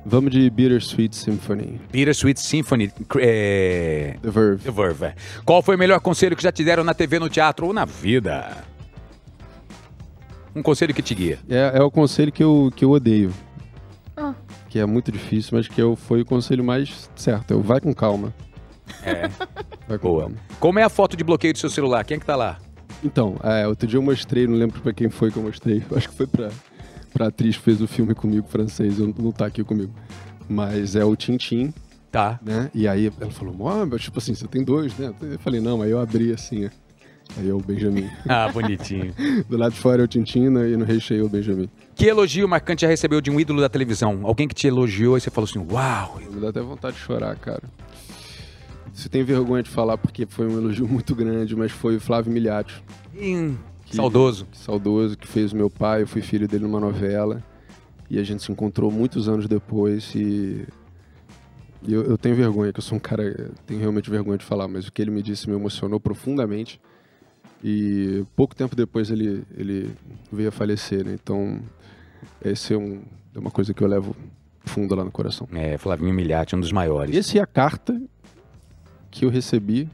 Vamos 0.05 0.31
de 0.31 0.49
Bittersweet 0.49 1.15
Symphony. 1.15 1.80
Bittersweet 1.91 2.39
Symphony. 2.39 2.91
É... 3.19 4.17
The 4.21 4.30
Verve. 4.30 4.63
The 4.63 4.71
Verve. 4.71 5.05
é. 5.05 5.15
Qual 5.45 5.61
foi 5.61 5.75
o 5.75 5.80
melhor 5.80 5.99
conselho 6.01 6.35
que 6.35 6.43
já 6.43 6.51
te 6.51 6.63
deram 6.63 6.84
na 6.84 6.93
TV, 6.93 7.19
no 7.19 7.30
teatro 7.30 7.67
ou 7.67 7.73
na 7.73 7.85
vida? 7.85 8.63
Um 10.55 10.61
conselho 10.61 10.93
que 10.93 11.01
te 11.01 11.15
guia. 11.15 11.39
É, 11.49 11.77
é 11.77 11.81
o 11.81 11.89
conselho 11.89 12.31
que 12.31 12.43
eu, 12.43 12.71
que 12.75 12.84
eu 12.85 12.91
odeio. 12.91 13.34
Ah. 14.15 14.34
Que 14.69 14.80
é 14.80 14.85
muito 14.85 15.11
difícil, 15.11 15.51
mas 15.57 15.67
que 15.67 15.81
eu, 15.81 15.95
foi 15.95 16.21
o 16.21 16.25
conselho 16.25 16.63
mais 16.63 17.09
certo. 17.15 17.51
Eu 17.51 17.61
vai 17.61 17.80
com 17.80 17.93
calma. 17.93 18.34
É. 19.01 19.30
Vai 19.88 19.97
com 19.97 20.09
Boa. 20.09 20.21
calma. 20.23 20.35
Como 20.59 20.80
é 20.80 20.84
a 20.84 20.89
foto 20.89 21.17
de 21.17 21.23
bloqueio 21.23 21.53
do 21.53 21.59
seu 21.59 21.69
celular? 21.69 22.03
Quem 22.03 22.17
é 22.17 22.19
que 22.19 22.25
tá 22.25 22.35
lá? 22.35 22.57
Então, 23.03 23.35
é, 23.43 23.67
outro 23.67 23.88
dia 23.88 23.97
eu 23.97 24.01
mostrei, 24.01 24.47
não 24.47 24.55
lembro 24.55 24.81
pra 24.81 24.93
quem 24.93 25.09
foi 25.09 25.31
que 25.31 25.38
eu 25.38 25.43
mostrei. 25.43 25.84
Acho 25.95 26.09
que 26.09 26.15
foi 26.15 26.27
pra, 26.27 26.49
pra 27.14 27.27
atriz 27.27 27.56
que 27.56 27.64
fez 27.64 27.81
o 27.81 27.88
filme 27.88 28.15
comigo, 28.15 28.48
francês, 28.48 28.99
eu, 28.99 29.14
não 29.18 29.31
tá 29.31 29.45
aqui 29.45 29.64
comigo. 29.64 29.94
Mas 30.49 30.95
é 30.95 31.06
o 31.06 31.15
Tintim. 31.15 31.73
Tá. 32.11 32.40
Né? 32.44 32.69
E 32.73 32.88
aí 32.88 33.11
ela 33.19 33.31
falou, 33.31 33.56
mas 33.88 34.02
tipo 34.02 34.19
assim, 34.19 34.35
você 34.35 34.48
tem 34.48 34.64
dois, 34.64 34.95
né? 34.98 35.14
Eu 35.22 35.40
falei, 35.40 35.60
não, 35.60 35.81
aí 35.81 35.91
eu 35.91 35.99
abri 35.99 36.31
assim, 36.31 36.65
ó. 36.65 36.69
Aí 37.38 37.49
é 37.49 37.53
o 37.53 37.60
Benjamin. 37.60 38.10
Ah, 38.27 38.49
bonitinho. 38.52 39.14
Do 39.49 39.57
lado 39.57 39.73
de 39.73 39.80
fora 39.80 40.02
é 40.02 40.06
o 40.06 40.07
Tintin 40.07 40.49
né, 40.49 40.69
e 40.69 40.77
no 40.77 40.85
recheio 40.85 41.22
é 41.22 41.26
o 41.26 41.30
Benjamin. 41.30 41.69
Que 41.95 42.06
elogio 42.06 42.48
marcante 42.48 42.81
já 42.81 42.88
recebeu 42.88 43.22
de 43.22 43.31
um 43.31 43.40
ídolo 43.40 43.61
da 43.61 43.69
televisão? 43.69 44.22
Alguém 44.23 44.48
que 44.48 44.53
te 44.53 44.68
elogiou 44.68 45.18
e 45.18 45.22
você 45.22 45.31
falou 45.31 45.49
assim, 45.49 45.65
uau! 45.72 46.19
Me 46.31 46.40
dá 46.40 46.49
até 46.49 46.61
vontade 46.61 46.95
de 46.95 47.02
chorar, 47.02 47.35
cara. 47.38 47.64
Você 48.94 49.10
tem 49.10 49.23
vergonha 49.23 49.64
de 49.64 49.69
falar 49.69 49.98
porque 49.98 50.26
foi 50.27 50.48
um 50.48 50.57
elogio 50.60 50.88
muito 50.88 51.15
grande, 51.15 51.56
mas 51.56 51.72
foi 51.72 51.95
o 51.95 51.99
Flávio 51.99 52.31
Miliati. 52.31 52.84
Hum, 53.19 53.56
que, 53.94 53.98
saudoso. 53.98 54.45
Que 54.52 54.57
saudoso, 54.57 55.18
que 55.18 55.28
fez 55.28 55.53
meu 55.53 55.70
pai, 55.70 56.02
eu 56.02 56.07
fui 56.07 56.22
filho 56.22 56.48
dele 56.48 56.64
numa 56.64 56.80
novela. 56.80 57.44
E 58.10 58.20
a 58.20 58.24
gente 58.24 58.44
se 58.44 58.52
encontrou 58.52 58.91
muitos 58.91 59.30
anos 59.30 59.48
depois 59.48 60.14
e 60.14 60.68
eu, 61.88 62.03
eu, 62.03 62.18
tenho 62.18 62.36
vergonha, 62.36 62.72
que 62.72 62.80
eu 62.80 62.84
sou 62.84 62.98
um 62.98 62.99
cara, 62.99 63.52
tenho 63.65 63.80
realmente 63.80 64.10
vergonha 64.10 64.38
de 64.38 64.45
falar, 64.45 64.68
mas 64.68 64.88
o 64.88 64.91
que 64.91 65.02
ele 65.02 65.11
me 65.11 65.22
disse 65.22 65.49
me 65.49 65.56
emocionou 65.56 65.99
profundamente. 65.99 66.80
E 67.64 68.26
pouco 68.36 68.56
tempo 68.56 68.76
depois 68.76 69.10
ele, 69.10 69.44
ele 69.57 69.91
veio 70.32 70.49
a 70.49 70.52
falecer, 70.52 71.06
né? 71.06 71.14
Então, 71.14 71.61
esse 72.44 72.74
é, 72.74 72.78
um, 72.78 73.02
é 73.34 73.40
uma 73.40 73.52
coisa 73.52 73.74
que 73.74 73.82
eu 73.82 73.88
levo 73.88 74.15
fundo 74.65 74.95
lá 74.95 75.03
no 75.03 75.11
coração. 75.11 75.48
É, 75.52 75.78
Flavinho 75.78 76.14
Milhati, 76.14 76.56
um 76.56 76.60
dos 76.60 76.72
maiores. 76.72 77.15
Esse 77.15 77.38
é 77.38 77.41
a 77.41 77.48
carta 77.48 78.02
que 79.10 79.26
eu 79.26 79.30
recebi 79.30 79.90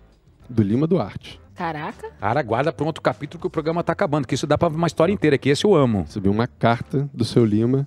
do 0.50 0.64
Lima 0.64 0.88
Duarte. 0.88 1.40
Caraca. 1.60 2.10
Cara, 2.18 2.42
guarda 2.42 2.72
para 2.72 2.86
um 2.86 2.88
outro 2.88 3.02
capítulo 3.02 3.42
que 3.42 3.48
o 3.48 3.50
programa 3.50 3.84
tá 3.84 3.92
acabando, 3.92 4.26
que 4.26 4.34
isso 4.34 4.48
dá 4.48 4.58
para 4.58 4.70
uma 4.70 4.88
história 4.88 5.12
inteira, 5.12 5.38
que 5.38 5.50
esse 5.50 5.66
eu 5.66 5.76
amo. 5.76 6.04
Recebi 6.04 6.30
uma 6.30 6.48
carta 6.48 7.10
do 7.14 7.26
seu 7.26 7.44
Lima 7.44 7.86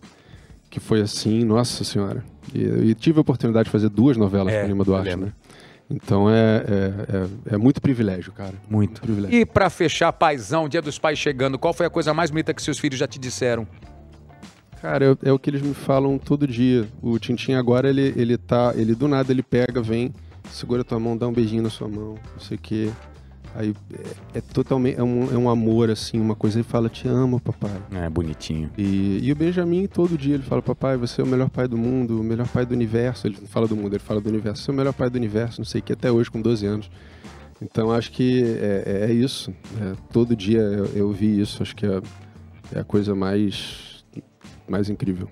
que 0.69 0.79
foi 0.79 1.01
assim, 1.01 1.43
nossa 1.43 1.83
senhora. 1.83 2.23
E, 2.55 2.61
e 2.61 2.95
tive 2.95 3.17
a 3.17 3.23
oportunidade 3.23 3.65
de 3.65 3.71
fazer 3.71 3.89
duas 3.89 4.19
novelas 4.19 4.53
é, 4.53 4.61
com 4.61 4.67
o 4.67 4.69
Lima 4.69 4.85
Duarte, 4.85 5.17
né? 5.17 5.33
Então 5.89 6.29
é, 6.29 6.35
é, 6.35 7.53
é, 7.53 7.55
é, 7.55 7.57
muito 7.57 7.81
privilégio, 7.81 8.31
cara. 8.33 8.53
Muito. 8.69 8.71
muito 8.71 9.01
privilégio. 9.01 9.39
E 9.39 9.47
para 9.47 9.71
fechar, 9.71 10.13
paizão, 10.13 10.69
Dia 10.69 10.83
dos 10.83 10.99
Pais 10.99 11.19
chegando, 11.19 11.59
qual 11.59 11.73
foi 11.73 11.87
a 11.87 11.91
coisa 11.91 12.13
mais 12.13 12.31
bonita 12.31 12.53
que 12.53 12.61
seus 12.61 12.79
filhos 12.79 12.99
já 12.99 13.07
te 13.07 13.19
disseram? 13.19 13.67
Cara, 14.83 15.17
é, 15.23 15.29
é 15.29 15.33
o 15.33 15.39
que 15.39 15.49
eles 15.49 15.63
me 15.63 15.73
falam 15.73 16.19
todo 16.19 16.47
dia. 16.47 16.87
O 17.01 17.19
Tintin 17.19 17.55
agora, 17.55 17.89
ele, 17.89 18.13
ele 18.17 18.37
tá. 18.37 18.75
Ele 18.77 18.95
do 18.95 19.09
nada 19.09 19.33
ele 19.33 19.43
pega, 19.43 19.81
vem, 19.81 20.13
segura 20.51 20.85
tua 20.85 21.01
mão, 21.01 21.17
dá 21.17 21.27
um 21.27 21.33
beijinho 21.33 21.63
na 21.63 21.71
sua 21.71 21.89
mão, 21.89 22.17
não 22.35 22.41
sei 22.41 22.59
o 22.59 22.61
quê. 22.61 22.91
Aí 23.55 23.75
é, 23.93 24.39
é, 24.39 24.41
totalmente 24.41 24.99
é 24.99 25.03
um, 25.03 25.33
é 25.33 25.37
um 25.37 25.49
amor 25.49 25.91
assim, 25.91 26.19
uma 26.19 26.35
coisa 26.35 26.59
ele 26.59 26.65
fala 26.65 26.89
te 26.89 27.07
amo, 27.07 27.41
papai. 27.41 27.71
É 27.93 28.09
bonitinho. 28.09 28.71
E, 28.77 29.21
e 29.23 29.33
o 29.33 29.37
Benjamin 29.37 29.87
todo 29.87 30.17
dia 30.17 30.35
ele 30.35 30.43
fala 30.43 30.63
papai, 30.63 30.97
você 30.97 31.21
é 31.21 31.25
o 31.25 31.27
melhor 31.27 31.51
pai 31.51 31.69
do 31.69 31.77
mundo, 31.77 32.21
o 32.21 32.25
melhor 32.25 32.49
pai 32.49 32.65
do 32.65 32.73
universo. 32.73 33.27
Ele 33.27 33.37
não 33.41 33.49
fala 33.49 33.69
do 33.69 33.77
mundo, 33.77 33.93
ele 33.95 34.03
fala 34.03 34.21
do 34.21 34.29
universo. 34.29 34.63
Você 34.63 34.71
é 34.71 34.75
o 34.75 34.77
melhor 34.77 34.93
pai 34.93 35.11
do 35.11 35.17
universo, 35.17 35.61
não 35.61 35.67
sei 35.67 35.81
o 35.81 35.85
que 35.85 35.93
até 35.93 36.11
hoje 36.11 36.31
com 36.31 36.41
12 36.41 36.67
anos. 36.67 36.91
Então 37.61 37.93
acho 37.93 38.11
que 38.11 38.43
é, 38.43 39.07
é 39.09 39.13
isso. 39.13 39.53
É, 39.81 39.95
todo 40.13 40.35
dia 40.35 40.61
eu, 40.61 40.87
eu, 40.95 41.13
vi 41.13 41.41
isso. 41.41 41.63
Acho 41.63 41.77
que 41.77 41.87
é, 41.87 42.01
é 42.75 42.81
a 42.81 42.85
coisa 42.85 43.15
mais 43.15 44.05
mais 44.69 44.89
incrível. 44.89 45.29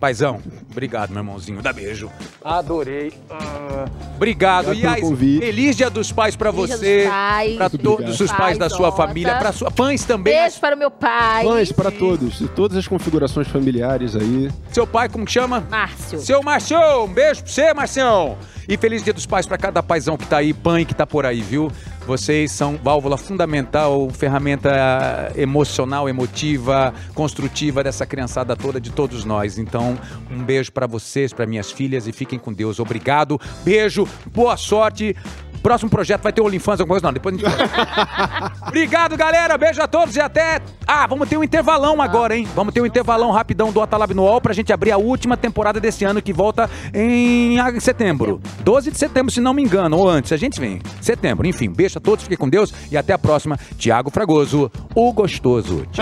Paizão, 0.00 0.40
obrigado, 0.70 1.10
meu 1.10 1.18
irmãozinho. 1.18 1.60
Dá 1.60 1.72
beijo. 1.72 2.08
Adorei. 2.44 3.08
Uh, 3.08 4.14
obrigado. 4.14 4.72
e 4.72 4.86
aí, 4.86 5.02
feliz 5.40 5.76
Dia 5.76 5.90
dos 5.90 6.12
Pais 6.12 6.36
para 6.36 6.52
você, 6.52 7.08
para 7.56 7.70
todos 7.70 8.20
os 8.20 8.30
pais 8.30 8.56
da 8.56 8.70
sua 8.70 8.92
família, 8.92 9.36
para 9.36 9.52
sua 9.52 9.70
fãs 9.70 10.04
também. 10.04 10.34
Beijo 10.34 10.60
para 10.60 10.76
o 10.76 10.78
meu 10.78 10.90
pai. 10.90 11.44
Fãs 11.44 11.72
para 11.72 11.90
todos, 11.90 12.40
e 12.40 12.46
todas 12.48 12.76
as 12.76 12.86
configurações 12.86 13.48
familiares 13.48 14.14
aí. 14.14 14.50
Seu 14.70 14.86
pai 14.86 15.08
como 15.08 15.24
que 15.24 15.32
chama? 15.32 15.66
Márcio. 15.68 16.20
Seu 16.20 16.42
Márcio, 16.42 16.78
um 17.04 17.12
beijo 17.12 17.42
para 17.42 17.52
você, 17.52 17.74
Marcião. 17.74 18.38
E 18.68 18.76
feliz 18.76 19.02
Dia 19.02 19.14
dos 19.14 19.24
Pais 19.24 19.46
para 19.46 19.56
cada 19.56 19.82
paizão 19.82 20.18
que 20.18 20.26
tá 20.26 20.36
aí, 20.36 20.52
pai 20.52 20.84
que 20.84 20.94
tá 20.94 21.06
por 21.06 21.24
aí, 21.24 21.40
viu? 21.40 21.72
Vocês 22.06 22.52
são 22.52 22.76
válvula 22.76 23.16
fundamental, 23.16 24.10
ferramenta 24.10 25.32
emocional, 25.34 26.06
emotiva, 26.06 26.92
construtiva 27.14 27.82
dessa 27.82 28.04
criançada 28.04 28.54
toda, 28.54 28.78
de 28.78 28.90
todos 28.90 29.24
nós. 29.24 29.56
Então, 29.56 29.98
um 30.30 30.42
beijo 30.42 30.70
para 30.70 30.86
vocês, 30.86 31.32
para 31.32 31.46
minhas 31.46 31.72
filhas 31.72 32.06
e 32.06 32.12
fiquem 32.12 32.38
com 32.38 32.52
Deus. 32.52 32.78
Obrigado, 32.78 33.40
beijo, 33.64 34.06
boa 34.34 34.58
sorte. 34.58 35.16
Próximo 35.62 35.90
projeto 35.90 36.22
vai 36.22 36.32
ter 36.32 36.40
OnlyFans, 36.40 36.80
alguma 36.80 36.94
coisa? 36.94 37.06
Não, 37.06 37.12
depois 37.12 37.34
a 37.34 37.38
gente 37.38 37.48
Obrigado, 38.66 39.16
galera. 39.16 39.56
Beijo 39.58 39.82
a 39.82 39.88
todos 39.88 40.14
e 40.16 40.20
até. 40.20 40.60
Ah, 40.86 41.06
vamos 41.06 41.28
ter 41.28 41.36
um 41.36 41.44
intervalão 41.44 42.00
agora, 42.00 42.36
hein? 42.36 42.46
Vamos 42.54 42.72
ter 42.72 42.80
um 42.80 42.86
intervalão 42.86 43.30
rapidão 43.30 43.72
do 43.72 43.80
Atalab 43.80 44.14
no 44.14 44.22
UOL 44.22 44.40
pra 44.40 44.54
gente 44.54 44.72
abrir 44.72 44.92
a 44.92 44.96
última 44.96 45.36
temporada 45.36 45.80
desse 45.80 46.04
ano 46.04 46.22
que 46.22 46.32
volta 46.32 46.70
em 46.94 47.58
setembro. 47.80 48.40
12 48.60 48.90
de 48.90 48.98
setembro, 48.98 49.32
se 49.32 49.40
não 49.40 49.52
me 49.52 49.62
engano, 49.62 49.96
ou 49.96 50.08
antes. 50.08 50.32
A 50.32 50.36
gente 50.36 50.60
vem. 50.60 50.80
Setembro. 51.00 51.46
Enfim, 51.46 51.70
beijo 51.70 51.98
a 51.98 52.00
todos, 52.00 52.24
fiquem 52.24 52.38
com 52.38 52.48
Deus 52.48 52.72
e 52.90 52.96
até 52.96 53.12
a 53.12 53.18
próxima. 53.18 53.58
Tiago 53.76 54.10
Fragoso, 54.10 54.70
o 54.94 55.12
gostoso. 55.12 55.86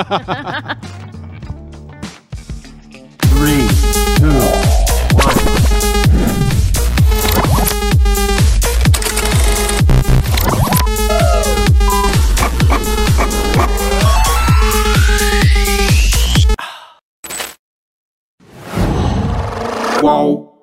Three, 3.36 3.68
two, 4.16 4.65
Qual 20.06 20.55